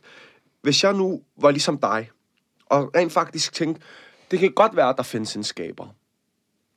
hvis 0.63 0.85
jeg 0.85 0.93
nu 0.93 1.23
var 1.37 1.51
ligesom 1.51 1.79
dig, 1.79 2.11
og 2.71 2.91
rent 2.97 3.13
faktisk 3.13 3.53
tænkte, 3.53 3.83
det 4.31 4.39
kan 4.39 4.53
godt 4.53 4.77
være, 4.77 4.89
at 4.89 4.97
der 4.97 5.03
findes 5.03 5.37
en 5.37 5.45
skaber. 5.45 5.87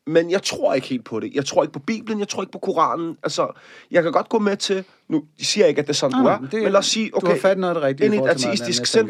Men 0.07 0.31
jeg 0.31 0.43
tror 0.43 0.73
ikke 0.73 0.87
helt 0.87 1.05
på 1.05 1.19
det. 1.19 1.33
Jeg 1.33 1.45
tror 1.45 1.63
ikke 1.63 1.73
på 1.73 1.79
Bibelen, 1.79 2.19
jeg 2.19 2.27
tror 2.27 2.43
ikke 2.43 2.51
på 2.51 2.59
Koranen. 2.59 3.17
Altså, 3.23 3.47
jeg 3.91 4.03
kan 4.03 4.11
godt 4.11 4.29
gå 4.29 4.39
med 4.39 4.57
til, 4.57 4.83
nu 5.07 5.23
siger 5.41 5.63
jeg 5.63 5.69
ikke, 5.69 5.79
at 5.81 5.87
det 5.87 5.93
er 5.93 5.95
sådan, 5.97 6.21
Nej, 6.23 6.37
du 6.37 6.43
er, 6.45 6.49
det- 6.49 6.63
men 6.63 6.71
lad 6.71 6.79
os 6.79 6.85
sige, 6.85 7.11
okay, 7.17 7.27
du 7.27 7.31
har 7.31 7.39
fat 7.39 7.57
noget 7.57 8.01
i 8.01 8.05
ind 8.05 8.13
i 8.13 8.17
et 8.17 8.27
ateistisk 8.27 8.85
sind, 8.85 9.09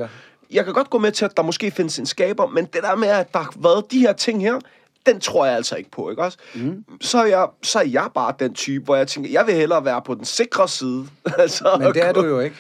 jeg 0.52 0.66
kan 0.66 0.74
godt 0.74 0.90
gå 0.90 0.98
med 0.98 1.12
til, 1.12 1.26
at 1.26 1.38
der 1.38 1.44
måske 1.44 1.72
findes 1.72 2.00
en 2.00 2.06
skaber, 2.06 2.48
men 2.48 2.66
det 2.66 2.84
der 2.84 2.96
med, 2.96 3.08
at 3.08 3.34
der 3.34 3.40
har 3.40 3.54
været 3.58 3.92
de 3.92 4.00
her 4.00 4.14
ting 4.14 4.42
her, 4.42 4.60
den 5.06 5.20
tror 5.20 5.46
jeg 5.46 5.56
altså 5.56 5.76
ikke 5.76 5.92
på, 5.92 6.10
ikke 6.10 6.22
også? 6.24 6.38
Mm. 6.56 6.86
Så, 7.02 7.18
er 7.18 7.26
jeg, 7.26 7.48
så 7.64 7.80
er 7.80 7.84
jeg 7.86 8.10
bare 8.14 8.34
den 8.40 8.54
type, 8.54 8.86
hvor 8.86 8.96
jeg 8.96 9.08
tænker, 9.08 9.30
jeg 9.32 9.48
vil 9.48 9.56
hellere 9.56 9.86
være 9.86 10.02
på 10.02 10.14
den 10.16 10.26
sikre 10.26 10.68
side. 10.68 11.08
altså, 11.38 11.78
Men 11.80 11.94
det 11.94 12.04
er 12.06 12.12
du 12.12 12.26
jo 12.26 12.40
ikke. 12.40 12.56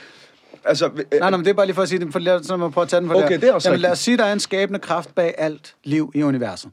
Altså, 0.66 0.86
øh, 0.86 0.94
Nej, 1.12 1.20
nej, 1.20 1.30
men 1.30 1.40
det 1.40 1.48
er 1.48 1.54
bare 1.54 1.66
lige 1.66 1.76
for 1.76 1.82
at 1.82 1.90
sige 1.90 2.00
det, 2.00 2.12
for 2.12 2.20
lad, 2.20 2.44
så 2.44 2.58
må 2.58 2.66
jeg 2.66 2.72
prøve 2.72 2.84
at 2.84 2.90
tage 2.90 3.02
den 3.02 3.10
for 3.10 3.24
Okay, 3.24 3.42
det 3.42 3.50
er 3.50 3.54
også 3.54 3.70
Jamen, 3.70 3.82
lad 3.82 3.92
os 3.92 4.00
sige, 4.00 4.18
der 4.18 4.24
er 4.24 4.34
en 4.34 4.40
skabende 4.40 4.80
kraft 4.80 5.16
bag 5.16 5.36
alt 5.38 5.76
liv 5.84 6.12
i 6.16 6.24
universet. 6.24 6.72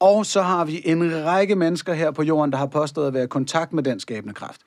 Og 0.00 0.26
så 0.26 0.42
har 0.42 0.64
vi 0.64 0.82
en 0.84 1.24
række 1.24 1.56
mennesker 1.56 1.92
her 1.92 2.10
på 2.10 2.22
jorden, 2.22 2.52
der 2.52 2.58
har 2.58 2.66
påstået 2.66 3.06
at 3.06 3.14
være 3.14 3.24
i 3.24 3.26
kontakt 3.26 3.72
med 3.72 3.82
den 3.82 4.00
skabende 4.00 4.34
kraft. 4.34 4.60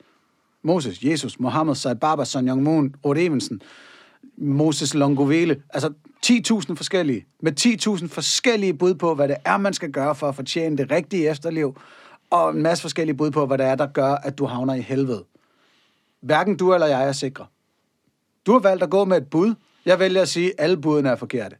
Moses, 0.62 1.02
Jesus, 1.02 1.40
Mohammed, 1.40 1.74
Sai 1.74 1.94
Baba, 1.94 2.24
Sun 2.24 2.48
Young 2.48 2.62
Moon, 2.62 2.94
Rod 3.04 3.16
Evensen, 3.18 3.60
Moses 4.36 4.94
Longovele. 4.94 5.62
Altså 5.74 5.92
10.000 6.26 6.74
forskellige. 6.74 7.26
Med 7.42 7.52
10.000 8.00 8.08
forskellige 8.08 8.74
bud 8.74 8.94
på, 8.94 9.14
hvad 9.14 9.28
det 9.28 9.36
er, 9.44 9.56
man 9.56 9.72
skal 9.72 9.90
gøre 9.90 10.14
for 10.14 10.28
at 10.28 10.34
fortjene 10.34 10.76
det 10.76 10.90
rigtige 10.90 11.30
efterliv. 11.30 11.76
Og 12.30 12.50
en 12.50 12.62
masse 12.62 12.82
forskellige 12.82 13.16
bud 13.16 13.30
på, 13.30 13.46
hvad 13.46 13.58
det 13.58 13.66
er, 13.66 13.74
der 13.74 13.86
gør, 13.86 14.14
at 14.14 14.38
du 14.38 14.46
havner 14.46 14.74
i 14.74 14.80
helvede. 14.80 15.24
Hverken 16.20 16.56
du 16.56 16.74
eller 16.74 16.86
jeg 16.86 17.08
er 17.08 17.12
sikre. 17.12 17.46
Du 18.46 18.52
har 18.52 18.58
valgt 18.58 18.82
at 18.82 18.90
gå 18.90 19.04
med 19.04 19.16
et 19.16 19.30
bud. 19.30 19.54
Jeg 19.86 19.98
vælger 19.98 20.22
at 20.22 20.28
sige, 20.28 20.48
at 20.48 20.54
alle 20.58 20.76
budene 20.76 21.08
er 21.08 21.16
forkerte. 21.16 21.56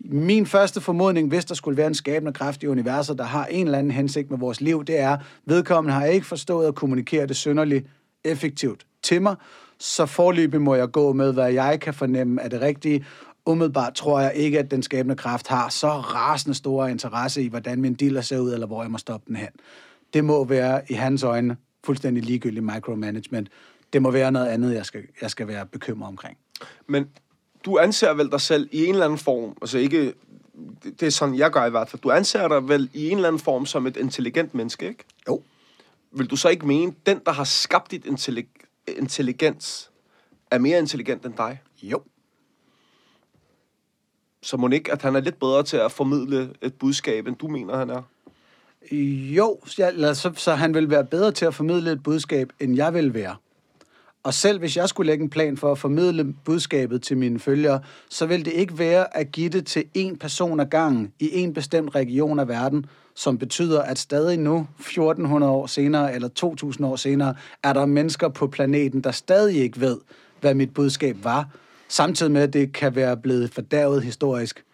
Min 0.00 0.46
første 0.46 0.80
formodning, 0.80 1.28
hvis 1.28 1.44
der 1.44 1.54
skulle 1.54 1.76
være 1.76 1.86
en 1.86 1.94
skabende 1.94 2.32
kraft 2.32 2.62
i 2.62 2.66
universet, 2.66 3.18
der 3.18 3.24
har 3.24 3.46
en 3.46 3.66
eller 3.66 3.78
anden 3.78 3.90
hensigt 3.90 4.30
med 4.30 4.38
vores 4.38 4.60
liv, 4.60 4.84
det 4.84 4.98
er, 4.98 5.16
vedkommende 5.46 5.94
har 5.94 6.04
ikke 6.04 6.26
forstået 6.26 6.68
at 6.68 6.74
kommunikere 6.74 7.26
det 7.26 7.36
synderligt 7.36 7.86
effektivt 8.24 8.86
til 9.02 9.22
mig, 9.22 9.36
så 9.78 10.06
forløbig 10.06 10.60
må 10.60 10.74
jeg 10.74 10.90
gå 10.90 11.12
med, 11.12 11.32
hvad 11.32 11.52
jeg 11.52 11.80
kan 11.80 11.94
fornemme 11.94 12.42
er 12.42 12.48
det 12.48 12.60
rigtige. 12.60 13.04
Umiddelbart 13.46 13.94
tror 13.94 14.20
jeg 14.20 14.34
ikke, 14.34 14.58
at 14.58 14.70
den 14.70 14.82
skabende 14.82 15.16
kraft 15.16 15.48
har 15.48 15.68
så 15.68 15.90
rasende 15.90 16.56
store 16.56 16.90
interesse 16.90 17.42
i, 17.42 17.48
hvordan 17.48 17.80
min 17.80 17.94
dealer 17.94 18.20
ser 18.20 18.38
ud, 18.38 18.52
eller 18.52 18.66
hvor 18.66 18.82
jeg 18.82 18.90
må 18.90 18.98
stoppe 18.98 19.24
den 19.28 19.36
hen. 19.36 19.48
Det 20.14 20.24
må 20.24 20.44
være 20.44 20.80
i 20.88 20.94
hans 20.94 21.22
øjne 21.22 21.56
fuldstændig 21.84 22.24
ligegyldigt 22.24 22.64
micromanagement. 22.64 23.48
Det 23.92 24.02
må 24.02 24.10
være 24.10 24.32
noget 24.32 24.46
andet, 24.46 24.74
jeg 24.74 24.86
skal, 24.86 25.02
jeg 25.22 25.30
skal 25.30 25.48
være 25.48 25.66
bekymret 25.66 26.08
omkring. 26.08 26.38
Men 26.86 27.08
du 27.64 27.78
anser 27.78 28.14
vel 28.14 28.30
dig 28.30 28.40
selv 28.40 28.68
i 28.72 28.84
en 28.84 28.92
eller 28.92 29.04
anden 29.04 29.18
form, 29.18 29.56
altså 29.62 29.78
ikke, 29.78 30.14
det, 30.84 31.02
er 31.02 31.10
sådan, 31.10 31.34
jeg 31.34 31.50
gør 31.50 31.66
i 31.66 31.70
hvert 31.70 31.88
fald, 31.88 32.02
du 32.02 32.10
anser 32.10 32.48
dig 32.48 32.68
vel 32.68 32.90
i 32.94 33.08
en 33.10 33.16
eller 33.16 33.28
anden 33.28 33.40
form 33.40 33.66
som 33.66 33.86
et 33.86 33.96
intelligent 33.96 34.54
menneske, 34.54 34.88
ikke? 34.88 35.04
Jo. 35.28 35.42
Vil 36.12 36.26
du 36.26 36.36
så 36.36 36.48
ikke 36.48 36.66
mene, 36.66 36.94
den, 37.06 37.20
der 37.26 37.32
har 37.32 37.44
skabt 37.44 37.90
dit 37.90 38.06
intellig- 38.06 38.66
intelligens, 38.98 39.90
er 40.50 40.58
mere 40.58 40.78
intelligent 40.78 41.26
end 41.26 41.34
dig? 41.36 41.60
Jo. 41.82 42.02
Så 44.42 44.56
må 44.56 44.68
ikke, 44.68 44.92
at 44.92 45.02
han 45.02 45.16
er 45.16 45.20
lidt 45.20 45.38
bedre 45.38 45.62
til 45.62 45.76
at 45.76 45.92
formidle 45.92 46.54
et 46.62 46.74
budskab, 46.74 47.26
end 47.26 47.36
du 47.36 47.48
mener, 47.48 47.76
han 47.76 47.90
er? 47.90 48.02
Jo, 49.36 49.60
så, 49.66 50.32
så 50.36 50.54
han 50.54 50.74
vil 50.74 50.90
være 50.90 51.04
bedre 51.04 51.32
til 51.32 51.44
at 51.44 51.54
formidle 51.54 51.92
et 51.92 52.02
budskab, 52.02 52.52
end 52.60 52.76
jeg 52.76 52.94
vil 52.94 53.14
være. 53.14 53.36
Og 54.22 54.34
selv 54.34 54.58
hvis 54.58 54.76
jeg 54.76 54.88
skulle 54.88 55.06
lægge 55.10 55.22
en 55.24 55.30
plan 55.30 55.56
for 55.56 55.72
at 55.72 55.78
formidle 55.78 56.32
budskabet 56.44 57.02
til 57.02 57.16
mine 57.16 57.38
følgere, 57.38 57.80
så 58.10 58.26
vil 58.26 58.44
det 58.44 58.52
ikke 58.52 58.78
være 58.78 59.16
at 59.16 59.32
give 59.32 59.48
det 59.48 59.66
til 59.66 59.84
en 59.94 60.16
person 60.16 60.60
ad 60.60 60.66
gangen 60.66 61.12
i 61.20 61.30
en 61.38 61.54
bestemt 61.54 61.94
region 61.94 62.38
af 62.38 62.48
verden, 62.48 62.86
som 63.14 63.38
betyder, 63.38 63.82
at 63.82 63.98
stadig 63.98 64.38
nu, 64.38 64.66
1400 64.78 65.52
år 65.52 65.66
senere 65.66 66.14
eller 66.14 66.28
2000 66.28 66.86
år 66.86 66.96
senere, 66.96 67.34
er 67.62 67.72
der 67.72 67.86
mennesker 67.86 68.28
på 68.28 68.46
planeten, 68.46 69.00
der 69.00 69.10
stadig 69.10 69.56
ikke 69.62 69.80
ved, 69.80 69.98
hvad 70.40 70.54
mit 70.54 70.74
budskab 70.74 71.16
var, 71.22 71.48
samtidig 71.88 72.32
med, 72.32 72.42
at 72.42 72.52
det 72.52 72.72
kan 72.72 72.94
være 72.96 73.16
blevet 73.16 73.50
fordærvet 73.54 74.02
historisk. 74.02 74.64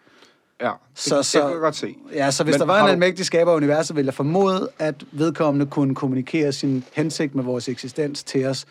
Ja, 0.61 0.65
det, 0.67 0.73
Så, 0.95 1.17
det 1.17 1.25
så, 1.25 1.41
kan 1.41 1.49
jeg 1.49 1.59
godt 1.59 1.75
se. 1.75 1.95
Ja, 2.13 2.31
så 2.31 2.43
hvis 2.43 2.53
Men 2.53 2.59
der 2.59 2.65
var 2.65 2.79
en 2.79 2.85
du- 2.85 2.91
almægtig 2.91 3.25
skaber 3.25 3.51
af 3.51 3.55
universet, 3.55 3.95
ville 3.95 4.07
jeg 4.07 4.13
formode, 4.13 4.69
at 4.79 5.03
vedkommende 5.11 5.65
kunne 5.65 5.95
kommunikere 5.95 6.51
sin 6.51 6.83
hensigt 6.93 7.35
med 7.35 7.43
vores 7.43 7.69
eksistens 7.69 8.23
til 8.23 8.45
os 8.45 8.65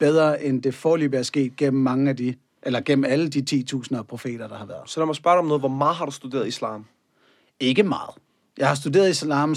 bedre, 0.00 0.44
end 0.44 0.62
det 0.62 0.74
forløb 0.74 1.14
er 1.14 1.22
sket 1.22 1.56
gennem 1.56 1.82
mange 1.82 2.10
af 2.10 2.16
de, 2.16 2.34
eller 2.62 2.80
gennem 2.80 3.04
alle 3.04 3.28
de 3.28 3.64
10.000 3.72 3.96
af 3.96 4.06
profeter, 4.06 4.48
der 4.48 4.56
har 4.56 4.66
været. 4.66 4.82
Så 4.90 5.00
lad 5.00 5.06
mig 5.06 5.16
spørge 5.16 5.34
dig 5.34 5.38
om 5.38 5.46
noget. 5.46 5.60
Hvor 5.60 5.68
meget 5.68 5.96
har 5.96 6.04
du 6.04 6.10
studeret 6.10 6.48
islam? 6.48 6.84
Ikke 7.60 7.82
meget. 7.82 8.14
Jeg 8.58 8.68
har 8.68 8.74
studeret 8.74 9.10
islam 9.10 9.54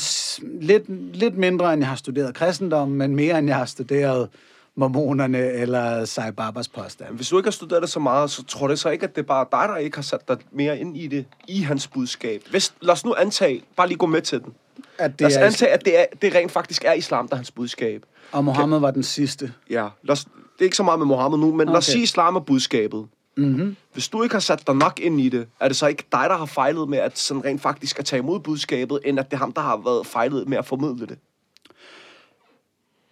lidt, 0.61 1.15
lidt 1.15 1.37
mindre, 1.37 1.73
end 1.73 1.81
jeg 1.81 1.89
har 1.89 1.95
studeret 1.95 2.35
kristendom, 2.35 2.89
men 2.89 3.15
mere, 3.15 3.39
end 3.39 3.47
jeg 3.47 3.55
har 3.55 3.65
studeret 3.65 4.29
mormonerne 4.75 5.37
eller 5.37 6.05
Sai 6.05 6.31
Babas 6.31 6.69
påstand. 6.69 7.15
Hvis 7.15 7.29
du 7.29 7.37
ikke 7.37 7.47
har 7.47 7.51
studeret 7.51 7.81
det 7.81 7.89
så 7.89 7.99
meget, 7.99 8.31
så 8.31 8.43
tror 8.43 8.67
det 8.67 8.79
så 8.79 8.89
ikke, 8.89 9.03
at 9.03 9.15
det 9.15 9.21
er 9.21 9.25
bare 9.25 9.45
dig, 9.51 9.69
der 9.69 9.77
ikke 9.77 9.97
har 9.97 10.01
sat 10.01 10.27
dig 10.27 10.37
mere 10.51 10.79
ind 10.79 10.97
i 10.97 11.07
det, 11.07 11.25
i 11.47 11.61
hans 11.61 11.87
budskab. 11.87 12.43
Hvis, 12.49 12.73
lad 12.81 12.91
os 12.91 13.05
nu 13.05 13.13
antage, 13.13 13.63
bare 13.75 13.87
lige 13.87 13.97
gå 13.97 14.05
med 14.05 14.21
til 14.21 14.39
den. 14.39 14.53
At 14.97 15.11
Lad 15.11 15.17
det 15.17 15.27
os 15.27 15.35
er, 15.35 15.45
antage, 15.45 15.71
at 15.71 15.85
det, 15.85 15.99
er, 15.99 16.05
det 16.21 16.35
rent 16.35 16.51
faktisk 16.51 16.83
er 16.85 16.93
islam, 16.93 17.27
der 17.27 17.33
er 17.33 17.37
hans 17.37 17.51
budskab. 17.51 18.05
og 18.31 18.45
Mohammed 18.45 18.79
var 18.79 18.91
den 18.91 19.03
sidste. 19.03 19.53
Ja, 19.69 19.87
lad 20.03 20.11
os, 20.11 20.23
det 20.23 20.31
er 20.59 20.63
ikke 20.63 20.75
så 20.77 20.83
meget 20.83 20.99
med 20.99 21.07
Mohammed 21.07 21.39
nu, 21.39 21.51
men 21.51 21.61
okay. 21.61 21.71
lad 21.71 21.77
os 21.77 21.87
Okay. 21.89 21.91
sige, 21.93 22.03
islam 22.03 22.35
er 22.35 22.39
budskabet. 22.39 23.07
Mm-hmm. 23.37 23.75
Hvis 23.93 24.07
du 24.09 24.23
ikke 24.23 24.35
har 24.35 24.39
sat 24.39 24.67
dig 24.67 24.75
nok 24.75 24.99
ind 24.99 25.21
i 25.21 25.29
det, 25.29 25.47
er 25.59 25.67
det 25.67 25.77
så 25.77 25.87
ikke 25.87 26.03
dig, 26.11 26.25
der 26.29 26.37
har 26.37 26.45
fejlet 26.45 26.89
med 26.89 26.97
at 26.97 27.17
sådan 27.17 27.45
rent 27.45 27.61
faktisk 27.61 27.99
at 27.99 28.05
tage 28.05 28.17
imod 28.19 28.39
budskabet, 28.39 28.99
end 29.05 29.19
at 29.19 29.25
det 29.31 29.33
er 29.33 29.39
ham, 29.39 29.51
der 29.51 29.61
har 29.61 29.77
været 29.77 30.07
fejlet 30.07 30.47
med 30.47 30.57
at 30.57 30.65
formidle 30.65 31.05
det? 31.05 31.17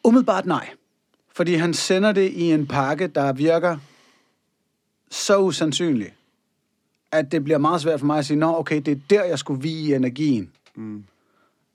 Umiddelbart 0.03 0.45
nej. 0.45 0.69
Fordi 1.33 1.53
han 1.53 1.73
sender 1.73 2.11
det 2.11 2.31
i 2.31 2.51
en 2.51 2.67
pakke, 2.67 3.07
der 3.07 3.33
virker 3.33 3.77
så 5.11 5.37
usandsynlig, 5.39 6.13
at 7.11 7.31
det 7.31 7.43
bliver 7.43 7.57
meget 7.57 7.81
svært 7.81 7.99
for 7.99 8.07
mig 8.07 8.17
at 8.17 8.25
sige, 8.25 8.37
nå, 8.37 8.57
okay, 8.59 8.81
det 8.81 8.91
er 8.91 8.99
der, 9.09 9.23
jeg 9.23 9.39
skulle 9.39 9.61
vige 9.61 9.95
energien. 9.95 10.51
Mm. 10.75 11.03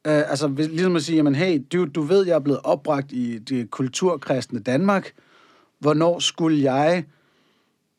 Uh, 0.07 0.13
altså, 0.13 0.49
ligesom 0.49 0.97
at 0.97 1.03
sige, 1.03 1.17
jamen, 1.17 1.35
hey, 1.35 1.63
du, 1.73 1.85
du 1.85 2.03
ved, 2.03 2.27
jeg 2.27 2.35
er 2.35 2.39
blevet 2.41 2.61
opbragt 2.65 3.13
i 3.13 3.39
det 3.39 3.71
kulturkristne 3.71 4.61
Danmark. 4.61 5.13
Hvornår 5.79 6.19
skulle 6.19 6.63
jeg 6.73 7.05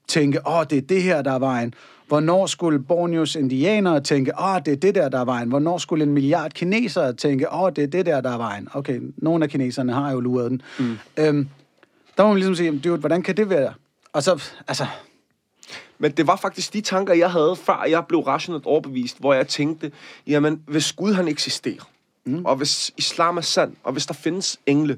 tænke, 0.08 0.47
åh, 0.47 0.64
det 0.70 0.78
er 0.78 0.82
det 0.82 1.03
her, 1.03 1.22
der 1.22 1.32
er 1.32 1.39
vejen? 1.39 1.74
Hvornår 2.08 2.45
skulle 2.45 2.80
Borneos 2.80 3.36
indianere 3.36 4.01
tænke, 4.01 4.32
åh, 4.39 4.60
det 4.66 4.74
er 4.74 4.78
det 4.78 4.95
der, 4.95 5.10
der 5.10 5.20
er 5.20 5.26
vejen? 5.26 5.49
Hvornår 5.49 5.78
skulle 5.78 6.03
en 6.03 6.14
milliard 6.14 6.51
kinesere 6.51 7.14
tænke, 7.14 7.53
åh, 7.53 7.72
det 7.76 7.84
er 7.84 7.88
det 7.88 8.05
der, 8.05 8.22
der 8.22 8.30
er 8.30 8.38
vejen? 8.38 8.68
Okay, 8.74 9.01
nogle 9.18 9.43
af 9.43 9.49
kineserne 9.49 9.93
har 9.93 10.12
jo 10.12 10.20
luret 10.20 10.51
den. 10.51 10.62
Mm. 10.80 10.97
Øhm, 11.18 11.49
der 12.18 12.24
må 12.24 12.30
man 12.30 12.38
ligesom 12.38 12.55
sige, 12.55 12.80
dude, 12.80 12.97
hvordan 12.97 13.22
kan 13.22 13.38
det 13.38 13.49
være? 13.49 13.74
Og 14.14 14.24
så, 14.24 14.43
altså, 14.68 14.86
Men 15.99 16.12
det 16.12 16.28
var 16.28 16.36
faktisk 16.36 16.74
de 16.74 16.82
tanker, 16.82 17.14
jeg 17.14 17.32
havde, 17.32 17.55
før 17.55 17.86
jeg 17.89 18.05
blev 18.08 18.20
rationelt 18.20 18.66
overbevist, 18.66 19.20
hvor 19.20 19.34
jeg 19.34 19.47
tænkte, 19.47 19.91
jamen, 20.28 20.62
hvis 20.68 20.93
Gud 20.93 21.14
han 21.14 21.28
eksisterer, 21.28 21.89
mm. 22.28 22.46
og 22.46 22.56
hvis 22.56 22.92
islam 22.98 23.38
er 23.38 23.42
sand, 23.42 23.76
og 23.84 23.92
hvis 23.92 24.06
der 24.06 24.14
findes 24.14 24.60
engle, 24.66 24.98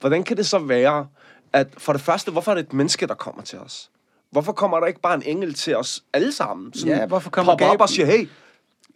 hvordan 0.00 0.22
kan 0.24 0.36
det 0.36 0.46
så 0.46 0.58
være, 0.58 1.06
at 1.52 1.68
for 1.78 1.92
det 1.92 2.02
første, 2.02 2.30
hvorfor 2.30 2.50
er 2.50 2.54
det 2.56 2.62
et 2.62 2.72
menneske, 2.72 3.06
der 3.06 3.14
kommer 3.14 3.42
til 3.42 3.58
os? 3.58 3.90
Hvorfor 4.30 4.52
kommer 4.52 4.80
der 4.80 4.86
ikke 4.86 5.00
bare 5.00 5.14
en 5.14 5.22
engel 5.26 5.54
til 5.54 5.76
os 5.76 6.02
alle 6.12 6.32
sammen? 6.32 6.72
Ja, 6.86 7.06
hvorfor 7.06 7.30
kommer 7.30 7.52
popper 7.52 7.66
op 7.66 7.80
og 7.80 7.88
siger, 7.88 8.06
hey, 8.06 8.28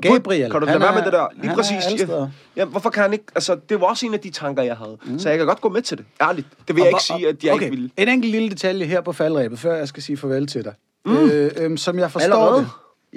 Gabriel, 0.02 0.50
kan 0.50 0.60
du 0.60 0.66
lade 0.66 0.80
være 0.80 0.94
med 0.94 1.02
det 1.02 1.12
der? 1.12 1.26
Lige 1.42 1.54
præcis. 1.54 1.84
steder. 1.84 2.28
Ja, 2.56 2.64
hvorfor 2.64 2.90
kan 2.90 3.02
han 3.02 3.12
ikke? 3.12 3.24
Altså, 3.34 3.58
det 3.68 3.80
var 3.80 3.86
også 3.86 4.06
en 4.06 4.14
af 4.14 4.20
de 4.20 4.30
tanker, 4.30 4.62
jeg 4.62 4.76
havde. 4.76 4.98
Mm. 5.04 5.18
Så 5.18 5.28
jeg 5.28 5.38
kan 5.38 5.46
godt 5.46 5.60
gå 5.60 5.68
med 5.68 5.82
til 5.82 5.98
det. 5.98 6.06
Ærligt. 6.20 6.46
Det 6.68 6.76
vil 6.76 6.82
jeg 6.82 6.94
Og 6.94 7.00
ikke 7.00 7.06
hvor- 7.08 7.16
sige, 7.18 7.28
at 7.28 7.44
jeg 7.44 7.52
okay. 7.52 7.62
ikke 7.64 7.76
ville. 7.76 7.90
En 7.96 8.08
enkelt 8.08 8.32
lille 8.32 8.50
detalje 8.50 8.86
her 8.86 9.00
på 9.00 9.12
faldrebet, 9.12 9.58
før 9.58 9.74
jeg 9.76 9.88
skal 9.88 10.02
sige 10.02 10.16
farvel 10.16 10.46
til 10.46 10.64
dig. 10.64 10.74
Mm. 11.04 11.16
Øh, 11.16 11.50
øh, 11.56 11.78
som 11.78 11.98
jeg 11.98 12.10
forstår 12.10 12.34
Allerede? 12.36 12.60
det. 12.60 12.68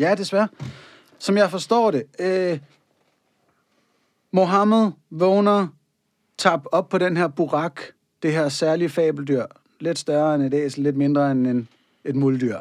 Ja, 0.01 0.15
desværre. 0.15 0.47
Som 1.19 1.37
jeg 1.37 1.51
forstår 1.51 1.91
det. 1.91 2.03
Øh, 2.19 2.59
Mohammed 4.35 4.91
vågner, 5.09 5.67
tager 6.37 6.57
op 6.71 6.89
på 6.89 6.97
den 6.97 7.17
her 7.17 7.27
burak, 7.27 7.81
det 8.23 8.31
her 8.31 8.49
særlige 8.49 8.89
fabeldyr. 8.89 9.45
Lidt 9.79 9.99
større 9.99 10.35
end 10.35 10.43
et 10.43 10.53
æsel, 10.53 10.83
lidt 10.83 10.97
mindre 10.97 11.31
end 11.31 11.47
en, 11.47 11.67
et 12.03 12.15
muldyr. 12.15 12.57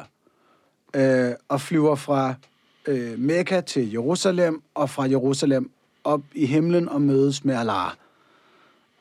Øh, 0.93 1.31
og 1.47 1.61
flyver 1.61 1.95
fra 1.95 2.33
øh, 2.87 3.19
Mekka 3.19 3.61
til 3.61 3.91
Jerusalem, 3.91 4.61
og 4.73 4.89
fra 4.89 5.03
Jerusalem 5.03 5.71
op 6.03 6.21
i 6.33 6.45
himlen 6.45 6.89
og 6.89 7.01
mødes 7.01 7.45
med 7.45 7.55
Allah. 7.55 7.91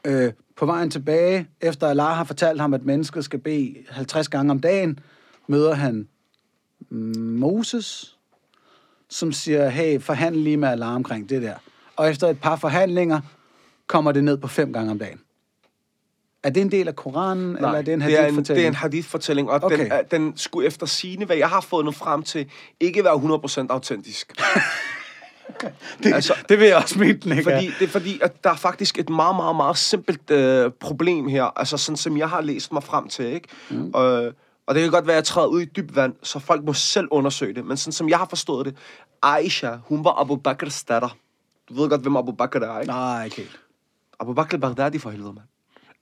Øh, 0.04 0.32
på 0.56 0.66
vejen 0.66 0.90
tilbage, 0.90 1.48
efter 1.60 1.86
Allah 1.86 2.16
har 2.16 2.24
fortalt 2.24 2.60
ham, 2.60 2.74
at 2.74 2.84
mennesket 2.84 3.24
skal 3.24 3.38
bede 3.38 3.74
50 3.90 4.28
gange 4.28 4.50
om 4.50 4.60
dagen, 4.60 4.98
møder 5.46 5.74
han 5.74 6.08
Moses, 7.16 8.18
som 9.08 9.32
siger, 9.32 9.68
hey, 9.68 10.00
forhandl 10.00 10.38
lige 10.38 10.56
med 10.56 10.68
Allah 10.68 10.94
omkring 10.94 11.28
det 11.28 11.42
der. 11.42 11.54
Og 11.96 12.10
efter 12.10 12.28
et 12.28 12.40
par 12.40 12.56
forhandlinger, 12.56 13.20
kommer 13.86 14.12
det 14.12 14.24
ned 14.24 14.38
på 14.38 14.48
fem 14.48 14.72
gange 14.72 14.90
om 14.90 14.98
dagen. 14.98 15.20
Er 16.42 16.50
det 16.50 16.60
en 16.60 16.70
del 16.70 16.88
af 16.88 16.96
Koranen, 16.96 17.46
Nej, 17.46 17.56
eller 17.56 17.78
er 17.78 17.82
det 17.82 17.94
en 17.94 18.02
hadith-fortælling? 18.02 18.46
det 18.46 18.64
er 18.64 18.68
en 18.68 18.74
hadith-fortælling, 18.74 19.50
og 19.50 19.60
okay. 19.62 19.78
Den, 19.78 19.92
er, 19.92 20.02
den 20.02 20.32
skulle 20.36 20.66
efter 20.66 20.86
sine, 20.86 21.24
hvad 21.24 21.36
jeg 21.36 21.48
har 21.48 21.60
fundet 21.60 21.94
frem 21.94 22.22
til, 22.22 22.50
ikke 22.80 23.04
være 23.04 23.14
100% 23.64 23.66
autentisk. 23.70 24.32
det, 26.02 26.14
altså, 26.14 26.34
det 26.48 26.58
vil 26.58 26.66
jeg 26.66 26.76
også 26.76 26.98
mene, 26.98 27.12
den 27.12 27.32
ikke 27.32 27.42
Fordi, 27.42 27.66
er. 27.66 27.72
det 27.78 27.84
er 27.84 27.90
fordi, 27.90 28.20
at 28.22 28.44
der 28.44 28.50
er 28.50 28.56
faktisk 28.56 28.98
et 28.98 29.08
meget, 29.08 29.36
meget, 29.36 29.56
meget 29.56 29.78
simpelt 29.78 30.30
øh, 30.30 30.70
problem 30.80 31.28
her, 31.28 31.44
altså 31.44 31.76
sådan 31.76 31.96
som 31.96 32.18
jeg 32.18 32.28
har 32.28 32.40
læst 32.40 32.72
mig 32.72 32.82
frem 32.82 33.08
til, 33.08 33.24
ikke? 33.24 33.48
Mm. 33.70 33.90
Og, 33.94 34.32
og 34.66 34.74
det 34.74 34.82
kan 34.82 34.90
godt 34.90 35.06
være, 35.06 35.16
at 35.16 35.20
jeg 35.20 35.24
træder 35.24 35.48
ud 35.48 35.60
i 35.60 35.64
dyb 35.64 35.96
vand, 35.96 36.14
så 36.22 36.38
folk 36.38 36.64
må 36.64 36.72
selv 36.72 37.08
undersøge 37.10 37.54
det. 37.54 37.64
Men 37.64 37.76
sådan 37.76 37.92
som 37.92 38.08
jeg 38.08 38.18
har 38.18 38.26
forstået 38.26 38.66
det, 38.66 38.76
Aisha, 39.22 39.76
hun 39.84 40.04
var 40.04 40.20
Abu 40.20 40.36
Bakrs 40.36 40.84
datter. 40.84 41.16
Du 41.68 41.74
ved 41.74 41.88
godt, 41.88 42.00
hvem 42.00 42.16
Abu 42.16 42.32
Bakr 42.32 42.56
er, 42.58 42.80
ikke? 42.80 42.92
Nej, 42.92 43.24
ikke 43.24 43.36
helt. 43.36 43.60
Abu 44.20 44.32
Bakr 44.34 44.54
al-Baghdadi 44.54 44.98
for 44.98 45.10
helvede, 45.10 45.32
mand. 45.32 45.46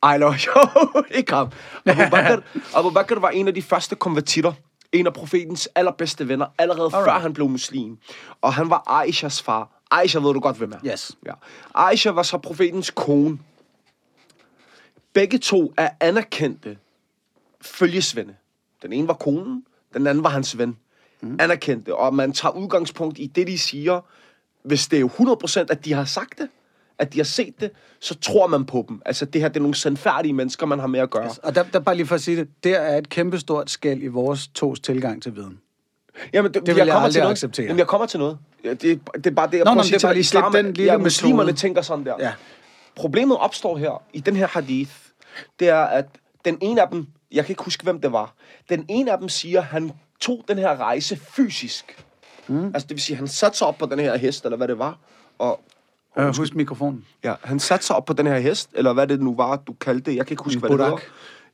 Ej, 0.02 0.18
no, 0.18 0.26
jo, 0.46 1.02
ikke 1.10 1.32
ham. 1.34 1.50
Abu 1.86 2.10
Bakr, 2.10 2.42
Abu 2.78 2.90
Bakr 2.90 3.18
var 3.18 3.30
en 3.30 3.48
af 3.48 3.54
de 3.54 3.62
første 3.62 3.96
konvertitter. 3.96 4.52
En 4.92 5.06
af 5.06 5.12
profetens 5.12 5.68
allerbedste 5.74 6.28
venner, 6.28 6.46
allerede 6.58 6.84
Alright. 6.92 7.04
før 7.04 7.18
han 7.18 7.32
blev 7.32 7.48
muslim. 7.48 7.98
Og 8.40 8.54
han 8.54 8.70
var 8.70 8.82
Aishas 8.86 9.42
far. 9.42 9.68
Aisha 9.90 10.18
ved 10.18 10.32
du 10.34 10.40
godt, 10.40 10.56
hvem 10.56 10.72
er. 10.72 10.78
Yes. 10.86 11.12
Ja. 11.26 11.32
Aisha 11.74 12.10
var 12.10 12.22
så 12.22 12.38
profetens 12.38 12.90
kone. 12.90 13.38
Begge 15.12 15.38
to 15.38 15.74
er 15.76 15.90
anerkendte 16.00 16.78
følgesvende. 17.60 18.34
Den 18.82 18.92
ene 18.92 19.08
var 19.08 19.14
konen, 19.14 19.64
den 19.94 20.06
anden 20.06 20.24
var 20.24 20.30
hans 20.30 20.58
ven. 20.58 20.76
Mm. 21.20 21.36
Anerkendte. 21.40 21.94
Og 21.96 22.14
man 22.14 22.32
tager 22.32 22.52
udgangspunkt 22.52 23.18
i 23.18 23.26
det, 23.26 23.46
de 23.46 23.58
siger. 23.58 24.00
Hvis 24.64 24.86
det 24.88 24.96
er 24.96 25.00
jo 25.00 25.08
100% 25.08 25.60
at 25.70 25.84
de 25.84 25.92
har 25.92 26.04
sagt 26.04 26.38
det, 26.38 26.48
at 26.98 27.12
de 27.12 27.18
har 27.18 27.24
set 27.24 27.60
det, 27.60 27.70
så 28.00 28.14
tror 28.14 28.46
man 28.46 28.64
på 28.64 28.84
dem. 28.88 29.02
Altså 29.06 29.24
det 29.24 29.40
her, 29.40 29.48
det 29.48 29.56
er 29.56 29.60
nogle 29.60 29.74
sandfærdige 29.74 30.32
mennesker, 30.32 30.66
man 30.66 30.78
har 30.78 30.86
med 30.86 31.00
at 31.00 31.10
gøre. 31.10 31.26
Yes. 31.26 31.38
Og 31.38 31.54
der, 31.54 31.62
der 31.62 31.78
bare 31.78 31.94
lige 31.96 32.06
for 32.06 32.14
at 32.14 32.20
sige 32.20 32.36
det, 32.36 32.48
der 32.64 32.78
er 32.78 32.98
et 32.98 33.08
kæmpestort 33.08 33.70
skæld 33.70 34.02
i 34.02 34.06
vores 34.06 34.46
tos 34.46 34.80
tilgang 34.80 35.22
til 35.22 35.36
viden. 35.36 35.58
Jamen, 36.32 36.54
det, 36.54 36.66
Det 36.66 36.74
vil 36.74 36.76
jeg 36.76 36.86
kommer 36.86 36.94
aldrig 37.00 37.12
til 37.12 37.20
noget. 37.20 37.32
acceptere. 37.32 37.66
Jamen, 37.66 37.78
jeg 37.78 37.86
kommer 37.86 38.06
til 38.06 38.18
noget. 38.18 38.38
Ja, 38.64 38.74
det, 38.74 39.00
det 39.14 39.26
er 39.26 39.30
bare 39.30 39.46
det, 39.46 39.52
jeg 39.52 39.60
Nå, 39.60 39.64
prøver 39.64 39.74
nå, 39.74 39.80
at 39.80 39.86
sige 39.86 39.98
det 39.98 40.08
til 40.14 40.20
islam. 40.20 40.52
den 40.52 40.66
lille 40.72 40.92
ja, 40.92 40.98
muslimerne 40.98 41.46
metode. 41.46 41.56
tænker 41.60 41.82
sådan 41.82 42.04
der. 42.04 42.14
Ja. 42.18 42.32
Problemet 42.96 43.36
opstår 43.38 43.76
her, 43.76 44.02
i 44.12 44.20
den 44.20 44.36
her 44.36 44.46
hadith, 44.46 44.92
det 45.60 45.68
er, 45.68 45.82
at 45.82 46.06
den 46.44 46.58
ene 46.60 46.82
af 46.82 46.88
dem, 46.88 47.06
jeg 47.32 47.44
kan 47.44 47.52
ikke 47.52 47.62
huske, 47.64 47.82
hvem 47.84 48.00
det 48.00 48.12
var, 48.12 48.34
den 48.68 48.84
ene 48.88 49.12
af 49.12 49.18
dem 49.18 49.28
siger, 49.28 49.60
at 49.60 49.66
han 49.66 49.92
tog 50.20 50.44
den 50.48 50.58
her 50.58 50.76
rejse 50.80 51.16
fysisk. 51.16 52.04
Mm. 52.48 52.64
Altså, 52.66 52.80
det 52.88 52.90
vil 52.90 53.00
sige, 53.02 53.16
han 53.16 53.28
satte 53.28 53.58
sig 53.58 53.66
op 53.66 53.78
på 53.78 53.86
den 53.86 53.98
her 53.98 54.16
hest, 54.16 54.44
eller 54.44 54.56
hvad 54.56 54.68
det 54.68 54.78
var, 54.78 54.98
og 55.38 55.60
Øh, 56.18 56.36
husk 56.36 56.54
mikrofonen. 56.54 57.04
Ja, 57.24 57.34
han 57.44 57.60
satte 57.60 57.86
sig 57.86 57.96
op 57.96 58.04
på 58.04 58.12
den 58.12 58.26
her 58.26 58.38
hest, 58.38 58.70
eller 58.74 58.92
hvad 58.92 59.06
det 59.06 59.20
nu 59.20 59.34
var, 59.34 59.56
du 59.56 59.72
kaldte 59.80 60.10
det. 60.10 60.16
Jeg 60.16 60.26
kan 60.26 60.34
ikke 60.34 60.42
huske, 60.44 60.56
En 60.56 60.60
hvad 60.60 60.70
det 60.70 60.78
var. 60.78 61.00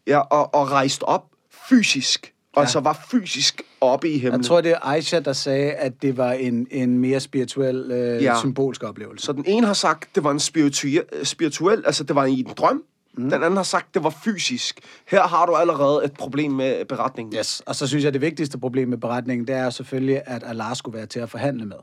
Ja, 0.06 0.18
og, 0.18 0.54
og 0.54 0.70
rejste 0.70 1.02
op 1.02 1.24
fysisk. 1.68 2.32
Og 2.56 2.62
Ja. 2.62 2.68
så 2.68 2.80
var 2.80 3.06
fysisk 3.10 3.62
oppe 3.80 4.08
i 4.10 4.18
himlen. 4.18 4.40
Jeg 4.40 4.46
tror, 4.46 4.60
det 4.60 4.70
er 4.72 4.78
Aisha, 4.86 5.20
der 5.20 5.32
sagde, 5.32 5.72
at 5.72 6.02
det 6.02 6.16
var 6.16 6.32
en, 6.32 6.66
en 6.70 6.98
mere 6.98 7.20
spirituel, 7.20 7.90
øh, 7.90 8.22
Ja. 8.22 8.38
symbolsk 8.40 8.82
oplevelse. 8.82 9.26
Så 9.26 9.32
den 9.32 9.44
ene 9.46 9.66
har 9.66 9.74
sagt, 9.74 10.14
det 10.14 10.24
var 10.24 10.30
en 10.30 10.40
spirituel, 10.40 11.02
spirituel 11.22 11.82
altså 11.86 12.04
det 12.04 12.16
var 12.16 12.24
i 12.24 12.40
en 12.40 12.48
drøm. 12.56 12.82
Mm. 13.18 13.30
Den 13.30 13.42
anden 13.42 13.56
har 13.56 13.62
sagt, 13.62 13.94
det 13.94 14.04
var 14.04 14.10
fysisk. 14.10 14.80
Her 15.06 15.22
har 15.22 15.46
du 15.46 15.54
allerede 15.54 16.04
et 16.04 16.12
problem 16.12 16.52
med 16.52 16.84
beretningen. 16.84 17.38
Yes. 17.38 17.62
Og 17.66 17.74
så 17.74 17.86
synes 17.86 18.04
jeg, 18.04 18.12
det 18.12 18.20
vigtigste 18.20 18.58
problem 18.58 18.88
med 18.88 18.98
beretningen, 18.98 19.46
det 19.46 19.54
er 19.54 19.70
selvfølgelig, 19.70 20.22
at 20.26 20.42
Allah 20.44 20.76
skulle 20.76 20.98
være 20.98 21.06
til 21.06 21.20
at 21.20 21.30
forhandle 21.30 21.66
med. 21.66 21.76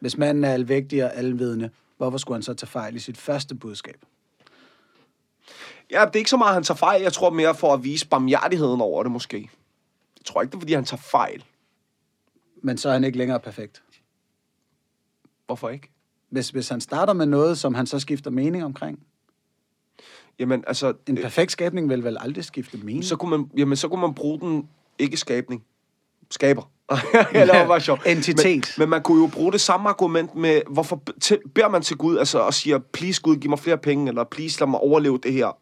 Hvis 0.00 0.16
manden 0.16 0.44
er 0.44 0.52
alvægtig 0.52 1.04
og 1.04 1.16
alvidende, 1.16 1.70
hvorfor 1.96 2.18
skulle 2.18 2.36
han 2.36 2.42
så 2.42 2.54
tage 2.54 2.68
fejl 2.68 2.96
i 2.96 2.98
sit 2.98 3.18
første 3.18 3.54
budskab? 3.54 4.04
Ja, 5.90 6.04
det 6.04 6.14
er 6.14 6.18
ikke 6.18 6.30
så 6.30 6.36
meget, 6.36 6.50
at 6.50 6.54
han 6.54 6.64
tager 6.64 6.76
fejl. 6.76 7.02
Jeg 7.02 7.12
tror 7.12 7.30
mere 7.30 7.54
for 7.54 7.74
at 7.74 7.84
vise 7.84 8.08
barmhjertigheden 8.08 8.80
over 8.80 9.02
det, 9.02 9.12
måske. 9.12 9.50
Jeg 10.18 10.24
tror 10.24 10.42
ikke, 10.42 10.50
det 10.50 10.56
er, 10.56 10.60
fordi 10.60 10.72
han 10.72 10.84
tager 10.84 11.00
fejl. 11.00 11.44
Men 12.62 12.78
så 12.78 12.88
er 12.88 12.92
han 12.92 13.04
ikke 13.04 13.18
længere 13.18 13.40
perfekt. 13.40 13.82
Hvorfor 15.46 15.68
ikke? 15.68 15.90
Hvis, 16.30 16.50
hvis 16.50 16.68
han 16.68 16.80
starter 16.80 17.12
med 17.12 17.26
noget, 17.26 17.58
som 17.58 17.74
han 17.74 17.86
så 17.86 17.98
skifter 17.98 18.30
mening 18.30 18.64
omkring. 18.64 18.98
Jamen, 20.38 20.64
altså... 20.66 20.92
En 21.06 21.18
øh, 21.18 21.22
perfekt 21.22 21.52
skabning 21.52 21.88
vil 21.88 22.04
vel 22.04 22.16
aldrig 22.20 22.44
skifte 22.44 22.76
mening? 22.76 23.04
så 23.04 23.16
kunne 23.16 23.30
man, 23.30 23.50
jamen, 23.56 23.76
så 23.76 23.88
kunne 23.88 24.00
man 24.00 24.14
bruge 24.14 24.40
den 24.40 24.68
ikke-skabning. 24.98 25.64
Skaber. 26.30 26.70
jeg 27.32 27.46
laver 27.46 27.66
bare 27.66 27.80
sjov. 27.80 27.98
Entitet. 28.06 28.46
Men, 28.46 28.62
men 28.78 28.88
man 28.88 29.02
kunne 29.02 29.22
jo 29.22 29.26
bruge 29.26 29.52
det 29.52 29.60
samme 29.60 29.88
argument 29.88 30.34
med, 30.34 30.60
hvorfor 30.70 31.02
til, 31.20 31.38
beder 31.54 31.68
man 31.68 31.82
til 31.82 31.96
Gud, 31.96 32.18
altså 32.18 32.38
og 32.38 32.54
siger, 32.54 32.78
please 32.78 33.20
Gud, 33.22 33.36
giv 33.36 33.50
mig 33.50 33.58
flere 33.58 33.78
penge, 33.78 34.08
eller 34.08 34.24
please 34.24 34.60
lad 34.60 34.66
mig 34.68 34.80
overleve 34.80 35.18
det 35.22 35.32
her, 35.32 35.56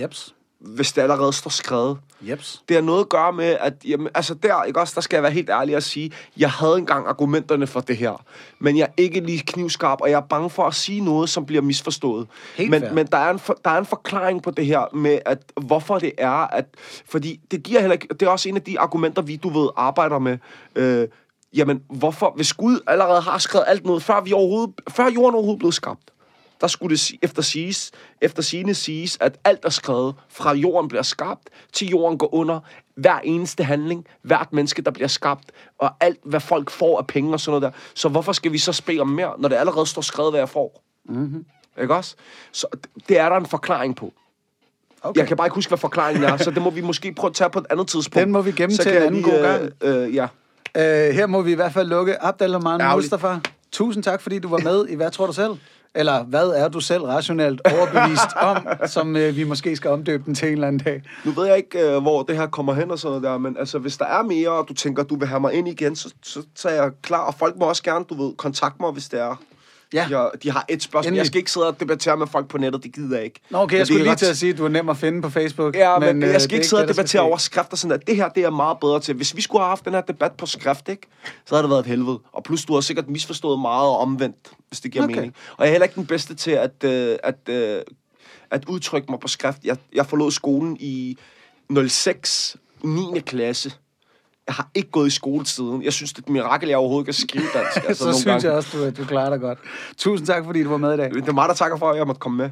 Jeps. 0.00 0.34
Hvis 0.60 0.92
det 0.92 1.02
allerede 1.02 1.32
står 1.32 1.50
skrevet. 1.50 1.98
Jeps. 2.20 2.62
Det 2.68 2.76
har 2.76 2.82
noget 2.82 3.00
at 3.00 3.08
gøre 3.08 3.32
med, 3.32 3.56
at 3.60 3.74
jamen, 3.84 4.08
altså 4.14 4.34
der, 4.34 4.62
ikke 4.62 4.80
også, 4.80 4.92
der 4.94 5.00
skal 5.00 5.16
jeg 5.16 5.22
være 5.22 5.32
helt 5.32 5.50
ærlig 5.50 5.76
og 5.76 5.82
sige, 5.82 6.12
jeg 6.36 6.50
havde 6.50 6.78
engang 6.78 7.06
argumenterne 7.06 7.66
for 7.66 7.80
det 7.80 7.96
her, 7.96 8.24
men 8.58 8.78
jeg 8.78 8.84
er 8.84 8.92
ikke 8.96 9.20
lige 9.20 9.40
knivskarp, 9.40 10.00
og 10.00 10.10
jeg 10.10 10.16
er 10.16 10.26
bange 10.26 10.50
for 10.50 10.62
at 10.66 10.74
sige 10.74 11.00
noget, 11.00 11.28
som 11.30 11.46
bliver 11.46 11.62
misforstået. 11.62 12.26
Helt 12.56 12.70
men, 12.70 12.80
fair. 12.80 12.92
men 12.92 13.06
der 13.06 13.18
er, 13.18 13.30
en 13.30 13.38
for, 13.38 13.58
der 13.64 13.70
er 13.70 13.78
en 13.78 13.86
forklaring 13.86 14.42
på 14.42 14.50
det 14.50 14.66
her 14.66 14.96
med, 14.96 15.18
at 15.26 15.38
hvorfor 15.66 15.98
det 15.98 16.12
er, 16.18 16.30
at, 16.30 16.66
fordi 17.06 17.40
det 17.50 17.62
giver 17.62 17.80
heller 17.80 17.96
det 17.96 18.22
er 18.22 18.30
også 18.30 18.48
en 18.48 18.56
af 18.56 18.62
de 18.62 18.80
argumenter, 18.80 19.22
vi, 19.22 19.36
du 19.36 19.48
ved, 19.48 19.68
arbejder 19.76 20.18
med, 20.18 20.38
øh, 20.76 21.08
jamen, 21.54 21.82
hvorfor, 21.90 22.32
hvis 22.36 22.52
Gud 22.52 22.80
allerede 22.86 23.20
har 23.20 23.38
skrevet 23.38 23.64
alt 23.68 23.86
noget, 23.86 24.02
før, 24.02 24.20
vi 24.20 24.32
overhovedet, 24.32 24.74
før 24.88 25.10
jorden 25.10 25.34
overhovedet 25.34 25.58
blev 25.58 25.72
skabt, 25.72 26.10
der 26.60 26.66
skulle 26.66 26.96
det 26.96 27.12
efter, 27.22 27.42
siges, 27.42 27.90
efter 28.20 28.42
sigende 28.42 28.74
siges, 28.74 29.18
at 29.20 29.38
alt 29.44 29.64
er 29.64 29.68
skrevet 29.68 30.14
fra 30.28 30.52
jorden 30.54 30.88
bliver 30.88 31.02
skabt, 31.02 31.48
til 31.72 31.88
jorden 31.88 32.18
går 32.18 32.34
under. 32.34 32.60
Hver 32.94 33.18
eneste 33.24 33.64
handling, 33.64 34.06
hvert 34.22 34.52
menneske, 34.52 34.82
der 34.82 34.90
bliver 34.90 35.08
skabt, 35.08 35.52
og 35.78 35.90
alt, 36.00 36.18
hvad 36.24 36.40
folk 36.40 36.70
får 36.70 36.98
af 36.98 37.06
penge 37.06 37.32
og 37.32 37.40
sådan 37.40 37.60
noget 37.60 37.74
der. 37.74 37.80
Så 37.94 38.08
hvorfor 38.08 38.32
skal 38.32 38.52
vi 38.52 38.58
så 38.58 38.72
spille 38.72 39.00
om 39.02 39.08
mere, 39.08 39.34
når 39.38 39.48
det 39.48 39.56
allerede 39.56 39.86
står 39.86 40.02
skrevet, 40.02 40.32
hvad 40.32 40.40
jeg 40.40 40.48
får? 40.48 40.82
Mm-hmm. 41.08 41.44
Ikke 41.80 41.94
også? 41.94 42.14
Så 42.52 42.66
det 43.08 43.18
er 43.18 43.28
der 43.28 43.36
en 43.36 43.46
forklaring 43.46 43.96
på. 43.96 44.12
Okay. 45.02 45.20
Jeg 45.20 45.28
kan 45.28 45.36
bare 45.36 45.46
ikke 45.46 45.54
huske, 45.54 45.70
hvad 45.70 45.78
forklaringen 45.78 46.24
er, 46.24 46.36
så 46.36 46.50
det 46.50 46.62
må 46.62 46.70
vi 46.70 46.80
måske 46.80 47.12
prøve 47.12 47.28
at 47.28 47.34
tage 47.34 47.50
på 47.50 47.58
et 47.58 47.66
andet 47.70 47.86
tidspunkt. 47.86 48.24
Den 48.24 48.32
må 48.32 48.42
vi 48.42 48.52
gemme 48.52 48.76
Så 48.76 48.82
til 48.82 48.92
kan 48.92 49.00
en 49.02 49.06
anden 49.06 49.22
god 49.22 49.42
gang. 49.42 49.72
Øh, 49.82 50.02
øh, 50.02 50.14
ja. 50.14 50.26
Øh, 50.76 51.14
her 51.14 51.26
må 51.26 51.42
vi 51.42 51.52
i 51.52 51.54
hvert 51.54 51.72
fald 51.72 51.88
lukke 51.88 52.22
Abdelrahman. 52.22 52.96
Mustafa. 52.96 53.36
Tusind 53.72 54.04
tak, 54.04 54.20
fordi 54.20 54.38
du 54.38 54.48
var 54.48 54.58
med 54.58 54.86
i 54.88 54.94
Hvad 54.94 55.10
tror 55.10 55.26
du 55.26 55.32
selv? 55.32 55.52
Eller 55.98 56.22
hvad 56.24 56.48
er 56.48 56.68
du 56.68 56.80
selv 56.80 57.02
rationelt 57.02 57.60
overbevist 57.64 58.36
om, 58.36 58.56
som 58.86 59.16
øh, 59.16 59.36
vi 59.36 59.44
måske 59.44 59.76
skal 59.76 59.90
omdøbe 59.90 60.22
den 60.26 60.34
til 60.34 60.48
en 60.48 60.52
eller 60.52 60.66
anden 60.66 60.82
dag? 60.84 61.02
Nu 61.24 61.30
ved 61.30 61.46
jeg 61.46 61.56
ikke, 61.56 61.78
øh, 61.78 62.02
hvor 62.02 62.22
det 62.22 62.36
her 62.36 62.46
kommer 62.46 62.74
hen 62.74 62.90
og 62.90 62.98
sådan 62.98 63.10
noget 63.10 63.22
der, 63.22 63.38
men 63.38 63.56
altså, 63.58 63.78
hvis 63.78 63.96
der 63.96 64.04
er 64.04 64.22
mere, 64.22 64.50
og 64.50 64.68
du 64.68 64.74
tænker, 64.74 65.02
du 65.02 65.16
vil 65.18 65.28
have 65.28 65.40
mig 65.40 65.52
ind 65.54 65.68
igen, 65.68 65.96
så, 65.96 66.14
så, 66.22 66.42
så 66.54 66.68
er 66.68 66.82
jeg 66.82 66.90
klar. 67.02 67.20
Og 67.20 67.34
folk 67.34 67.56
må 67.58 67.64
også 67.64 67.82
gerne, 67.82 68.04
du 68.04 68.22
ved, 68.22 68.34
kontakte 68.36 68.76
mig, 68.82 68.92
hvis 68.92 69.08
det 69.08 69.20
er. 69.20 69.42
Ja. 69.92 70.06
Jeg, 70.10 70.30
de 70.42 70.50
har 70.50 70.64
et 70.68 70.82
spørgsmål. 70.82 71.08
Endelig. 71.08 71.18
Jeg 71.18 71.26
skal 71.26 71.38
ikke 71.38 71.50
sidde 71.52 71.66
og 71.66 71.80
debattere 71.80 72.16
med 72.16 72.26
folk 72.26 72.48
på 72.48 72.58
nettet, 72.58 72.82
det 72.82 72.92
gider 72.94 73.16
jeg 73.16 73.24
ikke. 73.24 73.40
Nå, 73.50 73.58
okay, 73.58 73.74
Men 73.74 73.78
jeg 73.78 73.86
skulle 73.86 74.02
lige 74.02 74.12
ret- 74.12 74.18
til 74.18 74.26
at 74.26 74.36
sige, 74.36 74.52
at 74.52 74.58
du 74.58 74.64
er 74.64 74.68
nem 74.68 74.88
at 74.88 74.96
finde 74.96 75.22
på 75.22 75.30
Facebook. 75.30 75.76
Ja, 75.76 75.98
men, 75.98 76.06
men 76.18 76.22
øh, 76.22 76.32
jeg 76.32 76.40
skal 76.40 76.54
ikke 76.54 76.66
sidde 76.68 76.82
og 76.82 76.88
debattere 76.88 77.22
over 77.22 77.36
skrift 77.36 77.72
og 77.72 77.78
sådan 77.78 77.88
noget. 77.88 78.06
Det 78.06 78.16
her, 78.16 78.28
det 78.28 78.44
er 78.44 78.50
meget 78.50 78.78
bedre 78.80 79.00
til. 79.00 79.14
Hvis 79.14 79.36
vi 79.36 79.40
skulle 79.40 79.62
have 79.62 79.68
haft 79.68 79.84
den 79.84 79.92
her 79.94 80.00
debat 80.00 80.32
på 80.32 80.46
skrift, 80.46 80.88
ikke? 80.88 81.06
så 81.46 81.54
havde 81.54 81.62
det 81.62 81.70
været 81.70 81.80
et 81.80 81.86
helvede. 81.86 82.18
Og 82.32 82.42
plus, 82.44 82.64
du 82.64 82.74
har 82.74 82.80
sikkert 82.80 83.08
misforstået 83.08 83.60
meget 83.60 83.88
og 83.88 83.98
omvendt, 83.98 84.36
hvis 84.68 84.80
det 84.80 84.92
giver 84.92 85.04
Okay. 85.04 85.14
mening. 85.14 85.34
Og 85.56 85.64
jeg 85.64 85.68
er 85.68 85.72
heller 85.72 85.84
ikke 85.86 85.94
den 85.96 86.06
bedste 86.06 86.34
til 86.34 86.50
at, 86.50 86.84
øh, 86.84 87.16
at, 87.24 87.48
øh, 87.48 87.82
at 88.50 88.64
udtrykke 88.68 89.06
mig 89.10 89.20
på 89.20 89.28
skrift. 89.28 89.58
Jeg, 89.64 89.76
jeg 89.94 90.06
forlod 90.06 90.30
skolen 90.30 90.76
i 90.80 91.18
06, 91.88 92.56
9. 92.84 93.20
klasse. 93.20 93.72
Jeg 94.48 94.54
har 94.54 94.68
ikke 94.74 94.90
gået 94.90 95.06
i 95.06 95.10
skole 95.10 95.46
siden. 95.46 95.82
Jeg 95.82 95.92
synes, 95.92 96.12
det 96.12 96.18
er 96.18 96.26
et 96.26 96.32
mirakel, 96.32 96.68
jeg 96.68 96.78
overhovedet 96.78 97.04
kan 97.06 97.14
skrive 97.14 97.44
dansk. 97.54 97.76
Altså, 97.88 97.98
Så 97.98 98.04
nogle 98.04 98.14
synes 98.20 98.24
gange. 98.24 98.46
jeg 98.46 98.56
også, 98.56 98.78
du, 98.96 99.02
du 99.02 99.06
klarer 99.08 99.30
dig 99.30 99.40
godt. 99.40 99.58
Tusind 99.96 100.26
tak, 100.26 100.44
fordi 100.44 100.62
du 100.62 100.68
var 100.70 100.76
med 100.76 100.94
i 100.94 100.96
dag. 100.96 101.10
Det 101.14 101.28
er 101.28 101.32
mig, 101.32 101.48
der 101.48 101.54
takker 101.54 101.76
for, 101.78 101.90
at 101.90 101.96
jeg 101.96 102.06
måtte 102.06 102.18
komme 102.20 102.36
med. 102.36 102.50